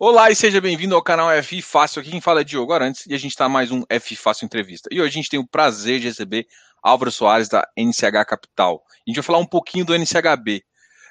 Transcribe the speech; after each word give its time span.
Olá 0.00 0.30
e 0.30 0.36
seja 0.36 0.60
bem-vindo 0.60 0.94
ao 0.94 1.02
canal 1.02 1.28
F 1.32 1.60
Fácil. 1.60 1.98
Aqui 1.98 2.12
quem 2.12 2.20
fala 2.20 2.42
é 2.42 2.44
Diogo 2.44 2.72
Arantes 2.72 3.04
e 3.08 3.14
a 3.14 3.18
gente 3.18 3.32
está 3.32 3.48
mais 3.48 3.72
um 3.72 3.82
F 3.88 4.14
Fácil 4.14 4.44
Entrevista. 4.44 4.88
E 4.92 5.00
hoje 5.00 5.08
a 5.08 5.12
gente 5.12 5.28
tem 5.28 5.40
o 5.40 5.46
prazer 5.46 5.98
de 5.98 6.06
receber 6.06 6.46
Álvaro 6.80 7.10
Soares 7.10 7.48
da 7.48 7.66
NCH 7.76 8.24
Capital. 8.24 8.84
A 8.86 9.10
gente 9.10 9.16
vai 9.16 9.24
falar 9.24 9.38
um 9.38 9.44
pouquinho 9.44 9.84
do 9.84 9.92
NCHB. 9.92 10.62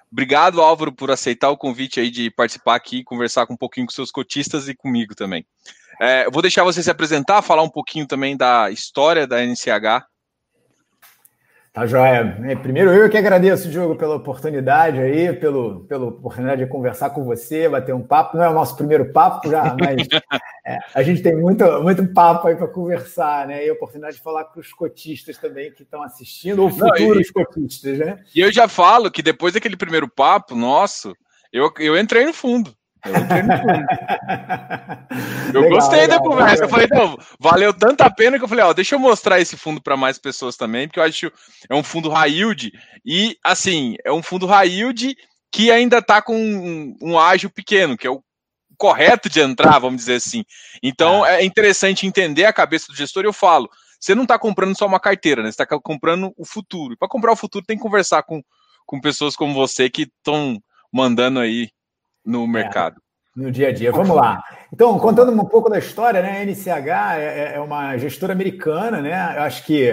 Obrigado, 0.10 0.62
Álvaro, 0.62 0.94
por 0.94 1.12
aceitar 1.12 1.50
o 1.50 1.58
convite 1.58 2.00
aí 2.00 2.10
de 2.10 2.32
participar 2.32 2.76
aqui, 2.76 3.04
conversar 3.04 3.46
com 3.46 3.56
um 3.56 3.58
pouquinho 3.58 3.88
com 3.88 3.92
seus 3.92 4.10
cotistas 4.10 4.70
e 4.70 4.74
comigo 4.74 5.14
também. 5.14 5.46
É, 6.00 6.30
vou 6.30 6.42
deixar 6.42 6.64
você 6.64 6.82
se 6.82 6.90
apresentar, 6.90 7.42
falar 7.42 7.64
um 7.64 7.70
pouquinho 7.70 8.08
também 8.08 8.38
da 8.38 8.72
história 8.72 9.28
da 9.28 9.46
NCH 9.46 10.08
Tá 11.78 11.86
joia. 11.86 12.36
É, 12.44 12.56
primeiro, 12.56 12.92
eu 12.92 13.08
que 13.08 13.18
agradeço, 13.18 13.70
Diogo, 13.70 13.96
pela 13.96 14.16
oportunidade 14.16 15.00
aí, 15.00 15.32
pelo, 15.32 15.82
pela 15.82 16.08
oportunidade 16.08 16.66
de 16.66 16.72
conversar 16.72 17.12
com 17.12 17.24
você, 17.24 17.70
bater 17.70 17.94
um 17.94 18.02
papo. 18.02 18.36
Não 18.36 18.44
é 18.44 18.50
o 18.50 18.54
nosso 18.54 18.76
primeiro 18.76 19.14
papo 19.14 19.48
já, 19.48 19.62
mas 19.80 20.08
é, 20.66 20.80
a 20.96 21.04
gente 21.04 21.22
tem 21.22 21.36
muito, 21.36 21.64
muito 21.84 22.04
papo 22.16 22.48
aí 22.48 22.56
para 22.56 22.68
conversar, 22.68 23.46
né? 23.46 23.64
E 23.64 23.70
a 23.70 23.74
oportunidade 23.74 24.16
de 24.16 24.24
falar 24.24 24.46
com 24.46 24.60
os 24.60 24.74
cotistas 24.74 25.38
também 25.38 25.72
que 25.72 25.84
estão 25.84 26.02
assistindo, 26.02 26.64
ou 26.64 26.72
futuros 26.72 27.32
Não, 27.36 27.42
e, 27.44 27.46
cotistas, 27.46 28.00
né? 28.00 28.24
E 28.34 28.40
eu 28.40 28.52
já 28.52 28.68
falo 28.68 29.12
que 29.12 29.22
depois 29.22 29.54
daquele 29.54 29.78
primeiro 29.78 30.10
papo 30.10 30.56
nosso, 30.56 31.16
eu, 31.54 31.72
eu 31.78 31.96
entrei 31.96 32.26
no 32.26 32.34
fundo. 32.34 32.74
Eu, 35.54 35.62
legal, 35.62 35.80
gostei 35.80 36.02
legal, 36.02 36.20
da 36.20 36.24
conversa. 36.24 36.64
Legal. 36.64 36.64
Eu 36.64 36.70
falei, 36.70 36.88
não, 36.92 37.18
valeu 37.40 37.74
tanta 37.74 38.06
a 38.06 38.10
pena 38.10 38.38
que 38.38 38.44
eu 38.44 38.48
falei, 38.48 38.66
ó, 38.66 38.74
deixa 38.74 38.96
eu 38.96 39.00
mostrar 39.00 39.40
esse 39.40 39.56
fundo 39.56 39.82
para 39.82 39.96
mais 39.96 40.18
pessoas 40.18 40.58
também, 40.58 40.88
porque 40.88 41.00
eu 41.00 41.04
acho 41.04 41.30
que 41.30 41.38
é 41.70 41.76
um 41.76 41.84
fundo 41.84 42.10
high 42.10 42.32
yield 42.32 42.72
e 43.06 43.38
assim, 43.44 43.96
é 44.04 44.12
um 44.12 44.22
fundo 44.22 44.46
high 44.46 44.70
yield 44.70 45.16
que 45.52 45.72
ainda 45.72 46.00
está 46.00 46.22
com 46.22 46.36
um, 46.36 46.96
um 47.02 47.18
ágio 47.18 47.50
pequeno, 47.50 47.98
que 47.98 48.06
é 48.06 48.10
o 48.10 48.22
correto 48.78 49.30
de 49.30 49.40
entrar, 49.40 49.80
vamos 49.80 49.98
dizer 49.98 50.16
assim. 50.16 50.44
Então 50.84 51.26
é, 51.26 51.42
é 51.42 51.46
interessante 51.46 52.06
entender 52.06 52.46
a 52.46 52.54
cabeça 52.54 52.88
do 52.88 52.96
gestor 52.96 53.24
e 53.24 53.28
eu 53.28 53.34
falo, 53.34 53.70
você 54.00 54.14
não 54.14 54.24
está 54.24 54.38
comprando 54.38 54.78
só 54.78 54.86
uma 54.86 55.00
carteira, 55.00 55.42
né? 55.42 55.52
Você 55.52 55.62
está 55.62 55.80
comprando 55.80 56.34
o 56.38 56.46
futuro. 56.46 56.96
Para 56.98 57.08
comprar 57.08 57.32
o 57.32 57.38
futuro 57.38 57.66
tem 57.66 57.78
que 57.78 57.84
conversar 57.84 58.24
com, 58.24 58.44
com 58.86 59.02
pessoas 59.02 59.36
como 59.36 59.54
você 59.54 59.90
que 59.90 60.04
estão 60.04 60.62
mandando 60.92 61.40
aí 61.40 61.70
no 62.28 62.44
é, 62.44 62.48
mercado. 62.48 62.98
É, 63.36 63.42
no 63.42 63.52
dia 63.52 63.70
a 63.70 63.72
dia. 63.72 63.92
Vamos 63.92 64.16
lá. 64.16 64.44
Então, 64.74 64.98
contando 65.00 65.32
um 65.32 65.46
pouco 65.46 65.70
da 65.70 65.80
história, 65.80 66.22
né? 66.22 66.42
A 66.42 66.46
NCH 66.46 67.18
é, 67.18 67.22
é, 67.22 67.52
é 67.56 67.60
uma 67.60 67.98
gestora 67.98 68.34
americana, 68.34 69.02
né? 69.02 69.36
Eu 69.38 69.44
acho 69.44 69.64
que 69.64 69.90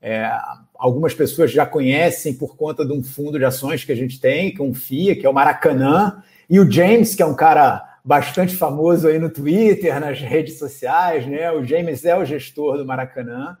é, 0.00 0.38
algumas 0.74 1.14
pessoas 1.14 1.52
já 1.52 1.64
conhecem 1.64 2.34
por 2.34 2.56
conta 2.56 2.84
de 2.84 2.92
um 2.92 3.02
fundo 3.02 3.38
de 3.38 3.44
ações 3.44 3.84
que 3.84 3.92
a 3.92 3.96
gente 3.96 4.20
tem, 4.20 4.52
que 4.52 4.60
é 4.60 4.64
um 4.64 4.74
FIA, 4.74 5.16
que 5.16 5.26
é 5.26 5.28
o 5.28 5.34
Maracanã, 5.34 6.22
e 6.48 6.58
o 6.58 6.70
James, 6.70 7.14
que 7.14 7.22
é 7.22 7.26
um 7.26 7.34
cara 7.34 7.84
bastante 8.04 8.56
famoso 8.56 9.06
aí 9.06 9.18
no 9.18 9.28
Twitter, 9.28 10.00
nas 10.00 10.18
redes 10.20 10.58
sociais, 10.58 11.26
né? 11.26 11.50
O 11.52 11.62
James 11.62 12.04
é 12.04 12.16
o 12.16 12.24
gestor 12.24 12.78
do 12.78 12.86
Maracanã. 12.86 13.56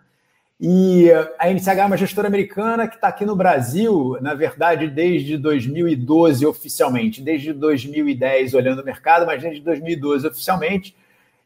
E 0.60 1.08
a 1.38 1.48
NCH 1.48 1.68
é 1.68 1.84
uma 1.84 1.96
gestora 1.96 2.26
americana 2.26 2.88
que 2.88 2.96
está 2.96 3.06
aqui 3.06 3.24
no 3.24 3.36
Brasil, 3.36 4.18
na 4.20 4.34
verdade, 4.34 4.88
desde 4.88 5.38
2012 5.38 6.44
oficialmente, 6.44 7.22
desde 7.22 7.52
2010 7.52 8.54
olhando 8.54 8.82
o 8.82 8.84
mercado, 8.84 9.24
mas 9.24 9.40
desde 9.40 9.60
2012 9.60 10.26
oficialmente. 10.26 10.96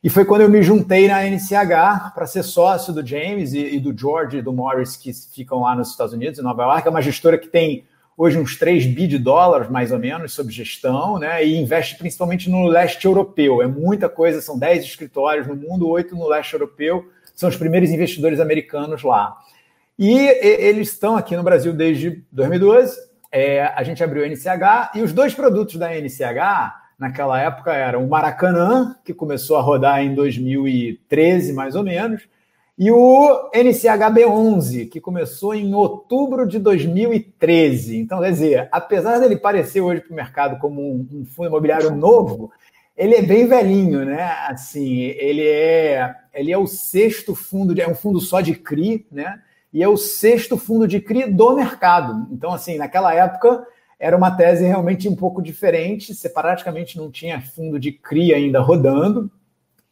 E 0.02 0.08
foi 0.08 0.24
quando 0.24 0.40
eu 0.40 0.48
me 0.48 0.62
juntei 0.62 1.08
na 1.08 1.26
NCH 1.26 2.14
para 2.14 2.26
ser 2.26 2.42
sócio 2.42 2.90
do 2.92 3.06
James 3.06 3.52
e, 3.52 3.76
e, 3.76 3.80
do 3.80 3.96
George 3.96 4.38
e 4.38 4.42
do 4.42 4.52
Morris, 4.52 4.96
que 4.96 5.12
ficam 5.12 5.60
lá 5.60 5.76
nos 5.76 5.90
Estados 5.90 6.14
Unidos, 6.14 6.38
em 6.38 6.42
Nova 6.42 6.62
York. 6.62 6.88
É 6.88 6.90
uma 6.90 7.02
gestora 7.02 7.36
que 7.36 7.48
tem 7.48 7.84
hoje 8.16 8.38
uns 8.38 8.56
3 8.56 8.86
bi 8.86 9.06
de 9.06 9.18
dólares, 9.18 9.68
mais 9.68 9.92
ou 9.92 9.98
menos, 9.98 10.32
sob 10.32 10.50
gestão, 10.50 11.18
né? 11.18 11.44
E 11.44 11.60
investe 11.60 11.98
principalmente 11.98 12.48
no 12.48 12.66
leste 12.66 13.04
europeu. 13.04 13.60
É 13.60 13.66
muita 13.66 14.08
coisa, 14.08 14.40
são 14.40 14.58
10 14.58 14.84
escritórios 14.84 15.46
no 15.46 15.54
mundo, 15.54 15.86
8 15.86 16.16
no 16.16 16.26
leste 16.26 16.54
europeu 16.54 17.06
são 17.42 17.50
os 17.50 17.56
primeiros 17.56 17.90
investidores 17.90 18.40
americanos 18.40 19.02
lá. 19.02 19.36
E 19.98 20.16
eles 20.16 20.88
estão 20.88 21.16
aqui 21.16 21.36
no 21.36 21.42
Brasil 21.42 21.72
desde 21.72 22.22
2012. 22.32 22.96
É, 23.30 23.64
a 23.64 23.82
gente 23.82 24.02
abriu 24.02 24.24
a 24.24 24.28
NCH 24.28 24.92
e 24.94 25.02
os 25.02 25.12
dois 25.12 25.34
produtos 25.34 25.76
da 25.76 25.94
NCH 25.94 26.80
naquela 26.98 27.40
época 27.40 27.72
eram 27.72 28.04
o 28.04 28.08
Maracanã, 28.08 28.94
que 29.04 29.12
começou 29.12 29.56
a 29.56 29.60
rodar 29.60 30.02
em 30.04 30.14
2013, 30.14 31.52
mais 31.52 31.74
ou 31.74 31.82
menos, 31.82 32.22
e 32.78 32.90
o 32.90 33.50
NCHB11, 33.52 34.88
que 34.88 35.00
começou 35.00 35.54
em 35.54 35.74
outubro 35.74 36.46
de 36.46 36.58
2013. 36.58 37.98
Então, 37.98 38.20
quer 38.20 38.30
dizer, 38.30 38.68
apesar 38.70 39.18
dele 39.18 39.36
parecer 39.36 39.80
hoje 39.80 40.00
para 40.00 40.12
o 40.12 40.16
mercado 40.16 40.58
como 40.58 40.80
um, 40.80 41.06
um 41.12 41.24
fundo 41.24 41.48
imobiliário 41.48 41.90
novo, 41.94 42.52
ele 43.02 43.16
é 43.16 43.22
bem 43.22 43.48
velhinho, 43.48 44.04
né? 44.04 44.22
Assim, 44.46 45.00
ele 45.00 45.44
é, 45.44 46.14
ele 46.32 46.52
é 46.52 46.56
o 46.56 46.68
sexto 46.68 47.34
fundo, 47.34 47.78
é 47.80 47.88
um 47.88 47.96
fundo 47.96 48.20
só 48.20 48.40
de 48.40 48.54
CRI, 48.54 49.04
né? 49.10 49.40
E 49.72 49.82
é 49.82 49.88
o 49.88 49.96
sexto 49.96 50.56
fundo 50.56 50.86
de 50.86 51.00
CRI 51.00 51.28
do 51.28 51.56
mercado. 51.56 52.28
Então, 52.30 52.52
assim, 52.52 52.78
naquela 52.78 53.12
época 53.12 53.66
era 53.98 54.16
uma 54.16 54.30
tese 54.30 54.64
realmente 54.64 55.08
um 55.08 55.16
pouco 55.16 55.42
diferente. 55.42 56.14
Você 56.14 56.28
praticamente 56.28 56.96
não 56.96 57.10
tinha 57.10 57.40
fundo 57.40 57.76
de 57.76 57.90
CRI 57.90 58.34
ainda 58.34 58.60
rodando. 58.60 59.28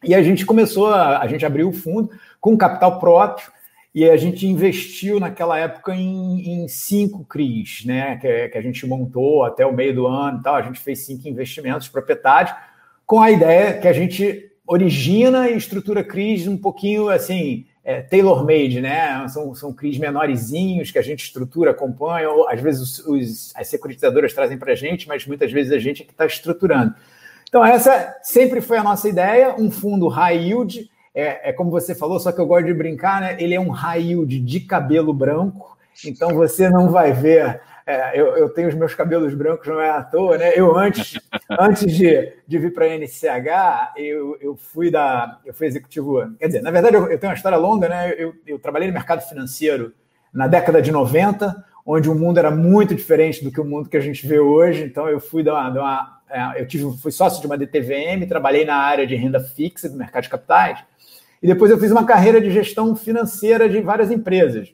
E 0.01 0.15
a 0.15 0.23
gente 0.23 0.45
começou, 0.45 0.87
a, 0.87 1.19
a 1.19 1.27
gente 1.27 1.45
abriu 1.45 1.67
o 1.67 1.73
fundo 1.73 2.11
com 2.39 2.57
capital 2.57 2.97
próprio 2.97 3.51
e 3.93 4.09
a 4.09 4.15
gente 4.15 4.47
investiu 4.47 5.19
naquela 5.19 5.57
época 5.57 5.93
em, 5.93 6.63
em 6.63 6.67
cinco 6.69 7.25
CRIs, 7.25 7.83
né? 7.83 8.15
Que, 8.15 8.47
que, 8.47 8.57
a 8.57 8.61
gente 8.61 8.87
montou 8.87 9.43
até 9.43 9.65
o 9.65 9.73
meio 9.73 9.93
do 9.93 10.07
ano 10.07 10.39
e 10.39 10.43
tal. 10.43 10.55
A 10.55 10.61
gente 10.61 10.79
fez 10.79 10.99
cinco 10.99 11.27
investimentos 11.27 11.89
proprietários 11.89 12.55
com 13.11 13.21
a 13.21 13.29
ideia 13.29 13.73
que 13.73 13.89
a 13.89 13.91
gente 13.91 14.53
origina 14.65 15.49
e 15.49 15.57
estrutura 15.57 16.01
CRIs 16.01 16.47
um 16.47 16.55
pouquinho 16.55 17.09
assim, 17.09 17.65
é, 17.83 18.01
tailor-made, 18.01 18.79
né? 18.79 19.27
São, 19.27 19.53
são 19.53 19.73
CRIs 19.73 19.97
menorzinhos 19.97 20.91
que 20.91 20.97
a 20.97 21.01
gente 21.01 21.25
estrutura, 21.25 21.71
acompanha, 21.71 22.29
ou 22.29 22.47
às 22.47 22.61
vezes 22.61 22.79
os, 22.79 22.99
os, 23.05 23.53
as 23.53 23.67
securitizadoras 23.67 24.33
trazem 24.33 24.57
para 24.57 24.71
a 24.71 24.75
gente, 24.75 25.09
mas 25.09 25.27
muitas 25.27 25.51
vezes 25.51 25.73
a 25.73 25.77
gente 25.77 26.03
é 26.03 26.05
que 26.05 26.13
está 26.13 26.25
estruturando. 26.25 26.95
Então, 27.49 27.65
essa 27.65 28.17
sempre 28.23 28.61
foi 28.61 28.77
a 28.77 28.83
nossa 28.83 29.09
ideia, 29.09 29.55
um 29.59 29.69
fundo 29.69 30.07
high 30.07 30.37
yield, 30.37 30.89
é, 31.13 31.49
é, 31.49 31.51
como 31.51 31.69
você 31.69 31.93
falou, 31.93 32.17
só 32.17 32.31
que 32.31 32.39
eu 32.39 32.47
gosto 32.47 32.67
de 32.67 32.73
brincar, 32.73 33.19
né? 33.19 33.35
Ele 33.37 33.53
é 33.53 33.59
um 33.59 33.71
high 33.71 34.01
yield 34.01 34.39
de 34.39 34.61
cabelo 34.61 35.13
branco, 35.13 35.77
então 36.05 36.33
você 36.33 36.69
não 36.69 36.89
vai 36.89 37.11
ver 37.11 37.59
é, 37.85 38.19
eu, 38.19 38.37
eu, 38.37 38.49
tenho 38.49 38.67
os 38.67 38.75
meus 38.75 38.93
cabelos 38.93 39.33
brancos, 39.33 39.67
não 39.67 39.81
é 39.81 39.89
à 39.89 40.03
toa, 40.03 40.37
né? 40.37 40.53
Eu 40.55 40.77
antes, 40.77 41.19
antes 41.49 41.91
de, 41.91 42.33
de 42.47 42.57
vir 42.59 42.73
para 42.73 42.85
a 42.85 42.97
NCH, 42.97 43.97
eu, 43.97 44.37
eu 44.39 44.55
fui 44.55 44.91
da. 44.91 45.39
Eu 45.43 45.53
fui 45.53 45.67
executivo. 45.67 46.21
Quer 46.37 46.47
dizer, 46.47 46.61
na 46.61 46.71
verdade, 46.71 46.95
eu, 46.95 47.09
eu 47.09 47.17
tenho 47.17 47.31
uma 47.31 47.35
história 47.35 47.57
longa, 47.57 47.89
né? 47.89 48.13
Eu, 48.17 48.33
eu, 48.45 48.59
trabalhei 48.59 48.87
no 48.87 48.93
mercado 48.93 49.21
financeiro 49.21 49.93
na 50.31 50.47
década 50.47 50.81
de 50.81 50.91
90, 50.91 51.63
onde 51.85 52.09
o 52.09 52.15
mundo 52.15 52.37
era 52.37 52.51
muito 52.51 52.93
diferente 52.93 53.43
do 53.43 53.51
que 53.51 53.59
o 53.59 53.65
mundo 53.65 53.89
que 53.89 53.97
a 53.97 54.01
gente 54.01 54.25
vê 54.27 54.39
hoje. 54.39 54.83
Então, 54.83 55.09
eu 55.09 55.19
fui 55.19 55.43
da 55.43 55.53
uma. 55.53 55.69
uma 55.71 56.21
é, 56.29 56.61
eu 56.61 56.67
tive, 56.67 56.97
fui 56.97 57.11
sócio 57.11 57.41
de 57.41 57.47
uma 57.47 57.57
DTVM, 57.57 58.27
trabalhei 58.27 58.63
na 58.63 58.75
área 58.75 59.07
de 59.07 59.15
renda 59.15 59.39
fixa 59.39 59.89
do 59.89 59.97
mercado 59.97 60.23
de 60.23 60.29
capitais, 60.29 60.79
e 61.41 61.47
depois 61.47 61.71
eu 61.71 61.79
fiz 61.79 61.91
uma 61.91 62.05
carreira 62.05 62.39
de 62.39 62.51
gestão 62.51 62.95
financeira 62.95 63.67
de 63.67 63.81
várias 63.81 64.11
empresas. 64.11 64.73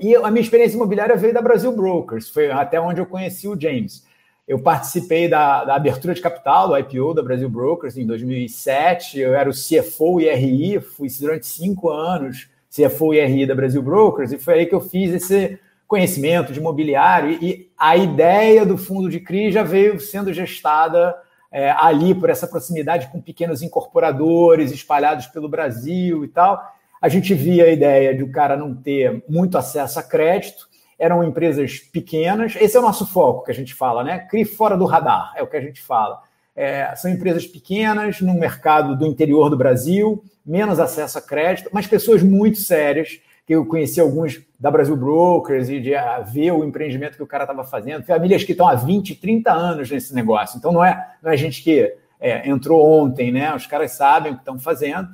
E 0.00 0.16
a 0.16 0.30
minha 0.30 0.40
experiência 0.40 0.76
imobiliária 0.76 1.14
veio 1.14 1.34
da 1.34 1.42
Brasil 1.42 1.70
Brokers, 1.72 2.30
foi 2.30 2.50
até 2.50 2.80
onde 2.80 3.00
eu 3.00 3.06
conheci 3.06 3.46
o 3.46 3.60
James. 3.60 4.02
Eu 4.48 4.58
participei 4.58 5.28
da, 5.28 5.62
da 5.62 5.74
abertura 5.76 6.14
de 6.14 6.22
capital, 6.22 6.68
do 6.68 6.78
IPO 6.78 7.12
da 7.12 7.22
Brasil 7.22 7.50
Brokers 7.50 7.98
em 7.98 8.06
2007. 8.06 9.20
Eu 9.20 9.34
era 9.34 9.48
o 9.48 9.52
CFO 9.52 10.18
e 10.18 10.32
RI, 10.34 10.80
fui 10.80 11.08
durante 11.20 11.46
cinco 11.46 11.90
anos 11.90 12.48
CFO 12.74 13.12
e 13.12 13.24
RI 13.24 13.46
da 13.46 13.54
Brasil 13.54 13.82
Brokers, 13.82 14.32
e 14.32 14.38
foi 14.38 14.54
aí 14.54 14.66
que 14.66 14.74
eu 14.74 14.80
fiz 14.80 15.12
esse 15.12 15.58
conhecimento 15.86 16.52
de 16.52 16.60
imobiliário. 16.60 17.32
E 17.32 17.70
a 17.76 17.96
ideia 17.96 18.64
do 18.64 18.78
fundo 18.78 19.10
de 19.10 19.20
CRI 19.20 19.52
já 19.52 19.62
veio 19.62 20.00
sendo 20.00 20.32
gestada 20.32 21.14
é, 21.52 21.72
ali 21.72 22.14
por 22.14 22.30
essa 22.30 22.46
proximidade 22.46 23.08
com 23.08 23.20
pequenos 23.20 23.60
incorporadores 23.60 24.72
espalhados 24.72 25.26
pelo 25.26 25.48
Brasil 25.48 26.24
e 26.24 26.28
tal 26.28 26.79
a 27.00 27.08
gente 27.08 27.34
via 27.34 27.64
a 27.64 27.70
ideia 27.70 28.14
de 28.14 28.22
o 28.22 28.30
cara 28.30 28.56
não 28.56 28.74
ter 28.74 29.24
muito 29.28 29.56
acesso 29.56 29.98
a 29.98 30.02
crédito, 30.02 30.68
eram 30.98 31.24
empresas 31.24 31.78
pequenas. 31.78 32.54
Esse 32.60 32.76
é 32.76 32.80
o 32.80 32.82
nosso 32.82 33.06
foco 33.06 33.44
que 33.44 33.50
a 33.50 33.54
gente 33.54 33.74
fala, 33.74 34.04
né? 34.04 34.18
CRI 34.18 34.44
fora 34.44 34.76
do 34.76 34.84
radar, 34.84 35.32
é 35.34 35.42
o 35.42 35.46
que 35.46 35.56
a 35.56 35.60
gente 35.60 35.80
fala. 35.80 36.20
É, 36.54 36.94
são 36.94 37.10
empresas 37.10 37.46
pequenas, 37.46 38.20
no 38.20 38.34
mercado 38.34 38.94
do 38.94 39.06
interior 39.06 39.48
do 39.48 39.56
Brasil, 39.56 40.22
menos 40.44 40.78
acesso 40.78 41.16
a 41.16 41.22
crédito, 41.22 41.70
mas 41.72 41.86
pessoas 41.86 42.22
muito 42.22 42.58
sérias, 42.58 43.18
que 43.46 43.54
eu 43.54 43.64
conheci 43.64 43.98
alguns 43.98 44.40
da 44.58 44.70
Brasil 44.70 44.96
Brokers 44.96 45.70
e 45.70 45.80
de 45.80 45.94
uh, 45.94 46.24
ver 46.30 46.52
o 46.52 46.62
empreendimento 46.62 47.16
que 47.16 47.22
o 47.22 47.26
cara 47.26 47.44
estava 47.44 47.64
fazendo, 47.64 48.04
famílias 48.04 48.44
que 48.44 48.52
estão 48.52 48.68
há 48.68 48.74
20, 48.74 49.14
30 49.16 49.50
anos 49.50 49.90
nesse 49.90 50.14
negócio. 50.14 50.58
Então 50.58 50.70
não 50.70 50.84
é, 50.84 51.14
não 51.22 51.32
é 51.32 51.36
gente 51.36 51.62
que 51.62 51.94
é, 52.20 52.48
entrou 52.48 52.86
ontem, 52.86 53.32
né? 53.32 53.54
Os 53.54 53.66
caras 53.66 53.92
sabem 53.92 54.32
o 54.32 54.34
que 54.34 54.42
estão 54.42 54.58
fazendo. 54.58 55.08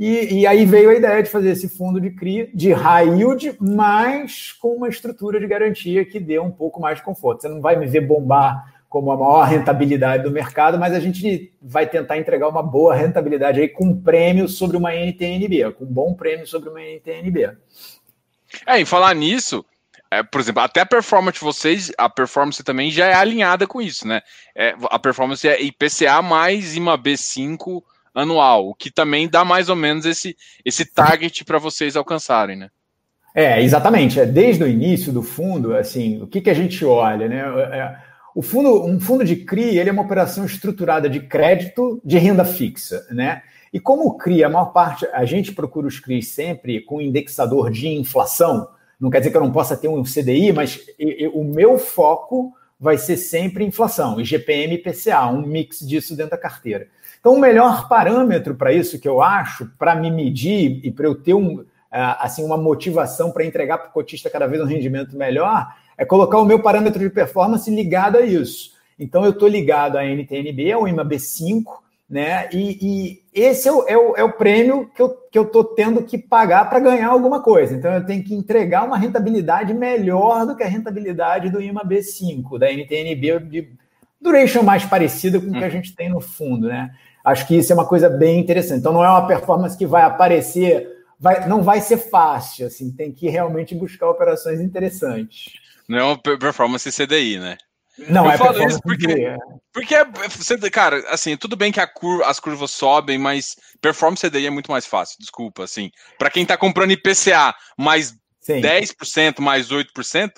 E, 0.00 0.40
e, 0.40 0.46
aí 0.46 0.64
veio 0.64 0.88
a 0.88 0.94
ideia 0.94 1.22
de 1.22 1.28
fazer 1.28 1.50
esse 1.50 1.68
fundo 1.68 2.00
de 2.00 2.08
CRI 2.08 2.50
de 2.54 2.72
high 2.72 3.06
yield, 3.06 3.54
mas 3.60 4.50
com 4.50 4.74
uma 4.74 4.88
estrutura 4.88 5.38
de 5.38 5.46
garantia 5.46 6.06
que 6.06 6.18
dê 6.18 6.38
um 6.38 6.50
pouco 6.50 6.80
mais 6.80 6.96
de 6.96 7.04
conforto. 7.04 7.42
Você 7.42 7.50
não 7.50 7.60
vai 7.60 7.76
me 7.76 7.86
ver 7.86 8.00
bombar 8.00 8.80
como 8.88 9.12
a 9.12 9.16
maior 9.18 9.42
rentabilidade 9.42 10.22
do 10.22 10.30
mercado, 10.30 10.78
mas 10.78 10.94
a 10.94 11.00
gente 11.00 11.52
vai 11.60 11.86
tentar 11.86 12.16
entregar 12.16 12.48
uma 12.48 12.62
boa 12.62 12.94
rentabilidade 12.94 13.60
aí 13.60 13.68
com 13.68 13.94
prêmio 13.94 14.48
sobre 14.48 14.78
uma 14.78 14.94
NTNB, 14.94 15.72
com 15.72 15.84
um 15.84 15.92
bom 15.92 16.14
prêmio 16.14 16.46
sobre 16.46 16.70
uma 16.70 16.80
NTNB. 16.80 17.58
É, 18.66 18.80
em 18.80 18.86
falar 18.86 19.14
nisso, 19.14 19.62
é, 20.10 20.22
por 20.22 20.40
exemplo, 20.40 20.62
até 20.62 20.80
a 20.80 20.86
performance 20.86 21.38
de 21.38 21.44
vocês, 21.44 21.92
a 21.98 22.08
performance 22.08 22.64
também 22.64 22.90
já 22.90 23.04
é 23.06 23.12
alinhada 23.12 23.66
com 23.66 23.82
isso, 23.82 24.08
né? 24.08 24.22
É, 24.56 24.74
a 24.84 24.98
performance 24.98 25.46
é 25.46 25.60
IPCA 25.62 26.22
mais 26.22 26.74
IMA 26.74 26.96
B5 26.96 27.82
anual, 28.14 28.68
o 28.68 28.74
que 28.74 28.90
também 28.90 29.28
dá 29.28 29.44
mais 29.44 29.68
ou 29.68 29.76
menos 29.76 30.04
esse, 30.04 30.36
esse 30.64 30.84
target 30.84 31.44
para 31.44 31.58
vocês 31.58 31.96
alcançarem, 31.96 32.56
né? 32.56 32.68
É, 33.34 33.62
exatamente. 33.62 34.18
É, 34.18 34.26
desde 34.26 34.64
o 34.64 34.68
início 34.68 35.12
do 35.12 35.22
fundo, 35.22 35.74
assim, 35.74 36.20
o 36.20 36.26
que, 36.26 36.40
que 36.40 36.50
a 36.50 36.54
gente 36.54 36.84
olha, 36.84 37.28
né? 37.28 37.38
É, 37.38 37.96
o 38.34 38.42
fundo, 38.42 38.84
um 38.84 39.00
fundo 39.00 39.24
de 39.24 39.36
CRI, 39.36 39.78
ele 39.78 39.90
é 39.90 39.92
uma 39.92 40.02
operação 40.02 40.44
estruturada 40.44 41.08
de 41.08 41.20
crédito 41.20 42.00
de 42.04 42.18
renda 42.18 42.44
fixa, 42.44 43.06
né? 43.10 43.42
E 43.72 43.78
como 43.78 44.06
o 44.06 44.16
CRI, 44.16 44.42
a 44.42 44.48
maior 44.48 44.72
parte, 44.72 45.06
a 45.12 45.24
gente 45.24 45.52
procura 45.52 45.86
os 45.86 46.00
CRIs 46.00 46.28
sempre 46.28 46.80
com 46.80 47.00
indexador 47.00 47.70
de 47.70 47.88
inflação, 47.88 48.68
não 49.00 49.10
quer 49.10 49.18
dizer 49.18 49.30
que 49.30 49.36
eu 49.36 49.42
não 49.42 49.52
possa 49.52 49.76
ter 49.76 49.88
um 49.88 50.02
CDI, 50.02 50.52
mas 50.52 50.80
o 51.32 51.42
meu 51.42 51.78
foco 51.78 52.52
vai 52.78 52.98
ser 52.98 53.16
sempre 53.16 53.64
inflação, 53.64 54.20
IGPM 54.20 54.74
e 54.74 54.78
PCA, 54.78 55.26
um 55.26 55.46
mix 55.46 55.80
disso 55.80 56.16
dentro 56.16 56.32
da 56.32 56.38
carteira. 56.38 56.88
Então, 57.20 57.34
o 57.34 57.38
melhor 57.38 57.86
parâmetro 57.86 58.54
para 58.54 58.72
isso 58.72 58.98
que 58.98 59.06
eu 59.06 59.22
acho, 59.22 59.70
para 59.78 59.94
me 59.94 60.10
medir 60.10 60.80
e 60.82 60.90
para 60.90 61.06
eu 61.06 61.14
ter 61.14 61.34
um, 61.34 61.64
assim, 61.90 62.42
uma 62.42 62.56
motivação 62.56 63.30
para 63.30 63.44
entregar 63.44 63.78
para 63.78 63.90
o 63.90 63.92
cotista 63.92 64.30
cada 64.30 64.46
vez 64.46 64.62
um 64.62 64.66
rendimento 64.66 65.16
melhor, 65.16 65.68
é 65.98 66.04
colocar 66.04 66.38
o 66.38 66.46
meu 66.46 66.60
parâmetro 66.60 66.98
de 66.98 67.10
performance 67.10 67.70
ligado 67.70 68.16
a 68.16 68.22
isso. 68.22 68.72
Então, 68.98 69.24
eu 69.24 69.30
estou 69.30 69.48
ligado 69.48 69.96
à 69.96 70.04
NTNB, 70.04 70.72
ao 70.72 70.84
IMAB5, 70.84 71.64
né? 72.10 72.48
E, 72.52 72.78
e 72.82 73.22
esse 73.32 73.68
é 73.68 73.72
o, 73.72 73.84
é, 73.86 73.96
o, 73.96 74.16
é 74.16 74.24
o, 74.24 74.32
prêmio 74.32 74.90
que 74.92 75.00
eu 75.00 75.06
estou 75.06 75.30
que 75.30 75.58
eu 75.58 75.64
tendo 75.64 76.02
que 76.02 76.18
pagar 76.18 76.68
para 76.68 76.80
ganhar 76.80 77.08
alguma 77.08 77.40
coisa. 77.40 77.76
Então 77.76 77.94
eu 77.94 78.04
tenho 78.04 78.24
que 78.24 78.34
entregar 78.34 78.84
uma 78.84 78.98
rentabilidade 78.98 79.72
melhor 79.72 80.44
do 80.44 80.56
que 80.56 80.64
a 80.64 80.66
rentabilidade 80.66 81.50
do 81.50 81.62
IMA 81.62 81.84
B5, 81.84 82.58
da 82.58 82.72
NTNB, 82.72 83.38
de 83.40 83.68
duration 84.20 84.64
mais 84.64 84.84
parecida 84.84 85.40
com 85.40 85.46
o 85.46 85.52
que 85.52 85.64
a 85.64 85.68
hum. 85.68 85.70
gente 85.70 85.94
tem 85.94 86.08
no 86.08 86.20
fundo, 86.20 86.66
né? 86.66 86.90
Acho 87.24 87.46
que 87.46 87.56
isso 87.56 87.72
é 87.72 87.74
uma 87.74 87.86
coisa 87.86 88.08
bem 88.08 88.40
interessante. 88.40 88.80
Então 88.80 88.92
não 88.92 89.04
é 89.04 89.08
uma 89.08 89.26
performance 89.26 89.76
que 89.76 89.86
vai 89.86 90.02
aparecer, 90.02 90.88
vai, 91.18 91.46
não 91.48 91.62
vai 91.62 91.80
ser 91.80 91.98
fácil, 91.98 92.66
assim, 92.66 92.90
tem 92.90 93.12
que 93.12 93.28
realmente 93.28 93.74
buscar 93.74 94.08
operações 94.08 94.60
interessantes. 94.60 95.52
Não 95.88 95.98
é 95.98 96.04
uma 96.04 96.18
performance 96.18 96.90
CDI, 96.90 97.38
né? 97.38 97.58
Não, 98.08 98.24
eu 98.24 98.30
é 98.30 98.38
falo 98.38 98.66
isso 98.66 98.80
porque, 98.82 99.36
porque 99.72 99.94
é, 99.94 100.06
cara, 100.70 101.04
assim, 101.10 101.36
tudo 101.36 101.56
bem 101.56 101.70
que 101.70 101.84
curva, 101.88 102.26
as 102.26 102.40
curvas 102.40 102.70
sobem, 102.70 103.18
mas 103.18 103.56
performance 103.80 104.26
CDI 104.26 104.46
é 104.46 104.50
muito 104.50 104.70
mais 104.70 104.86
fácil, 104.86 105.16
desculpa, 105.18 105.64
assim. 105.64 105.90
Para 106.18 106.30
quem 106.30 106.46
tá 106.46 106.56
comprando 106.56 106.92
IPCA 106.92 107.54
mais 107.76 108.14
Sim. 108.40 108.60
10%, 108.60 109.40
mais 109.40 109.68
8%, 109.68 110.32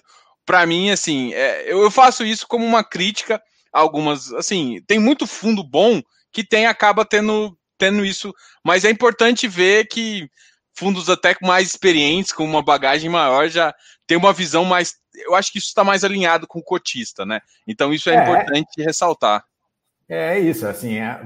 para 0.45 0.67
mim, 0.67 0.91
assim, 0.91 1.33
é, 1.35 1.73
eu, 1.73 1.83
eu 1.83 1.91
faço 1.91 2.25
isso 2.25 2.47
como 2.49 2.65
uma 2.65 2.83
crítica 2.83 3.41
a 3.73 3.81
algumas, 3.81 4.33
assim, 4.33 4.83
tem 4.87 4.99
muito 4.99 5.27
fundo 5.27 5.63
bom 5.63 6.03
que 6.33 6.45
tem 6.45 6.67
acaba 6.67 7.05
tendo 7.05 7.57
tendo 7.79 8.05
isso, 8.05 8.33
mas 8.65 8.85
é 8.85 8.91
importante 8.91 9.49
ver 9.49 9.89
que 9.89 10.29
fundos 10.73 11.11
até 11.11 11.37
mais 11.43 11.69
experientes, 11.69 12.33
com 12.33 12.45
uma 12.45 12.63
bagagem 12.63 13.11
maior, 13.11 13.49
já 13.49 13.75
tem 14.07 14.17
uma 14.17 14.33
visão 14.33 14.65
mais 14.65 14.95
eu 15.15 15.35
acho 15.35 15.53
que 15.53 15.59
isso 15.59 15.69
está 15.69 15.85
mais 15.85 16.05
alinhado 16.05 16.47
com 16.47 16.59
o 16.59 16.65
cotista, 16.65 17.27
né? 17.27 17.41
Então 17.67 17.93
isso 17.93 18.09
é, 18.09 18.17
é 18.17 18.23
importante 18.23 18.83
ressaltar. 18.83 19.45
É 20.09 20.39
isso, 20.39 20.67
assim, 20.67 20.97
é, 20.97 21.21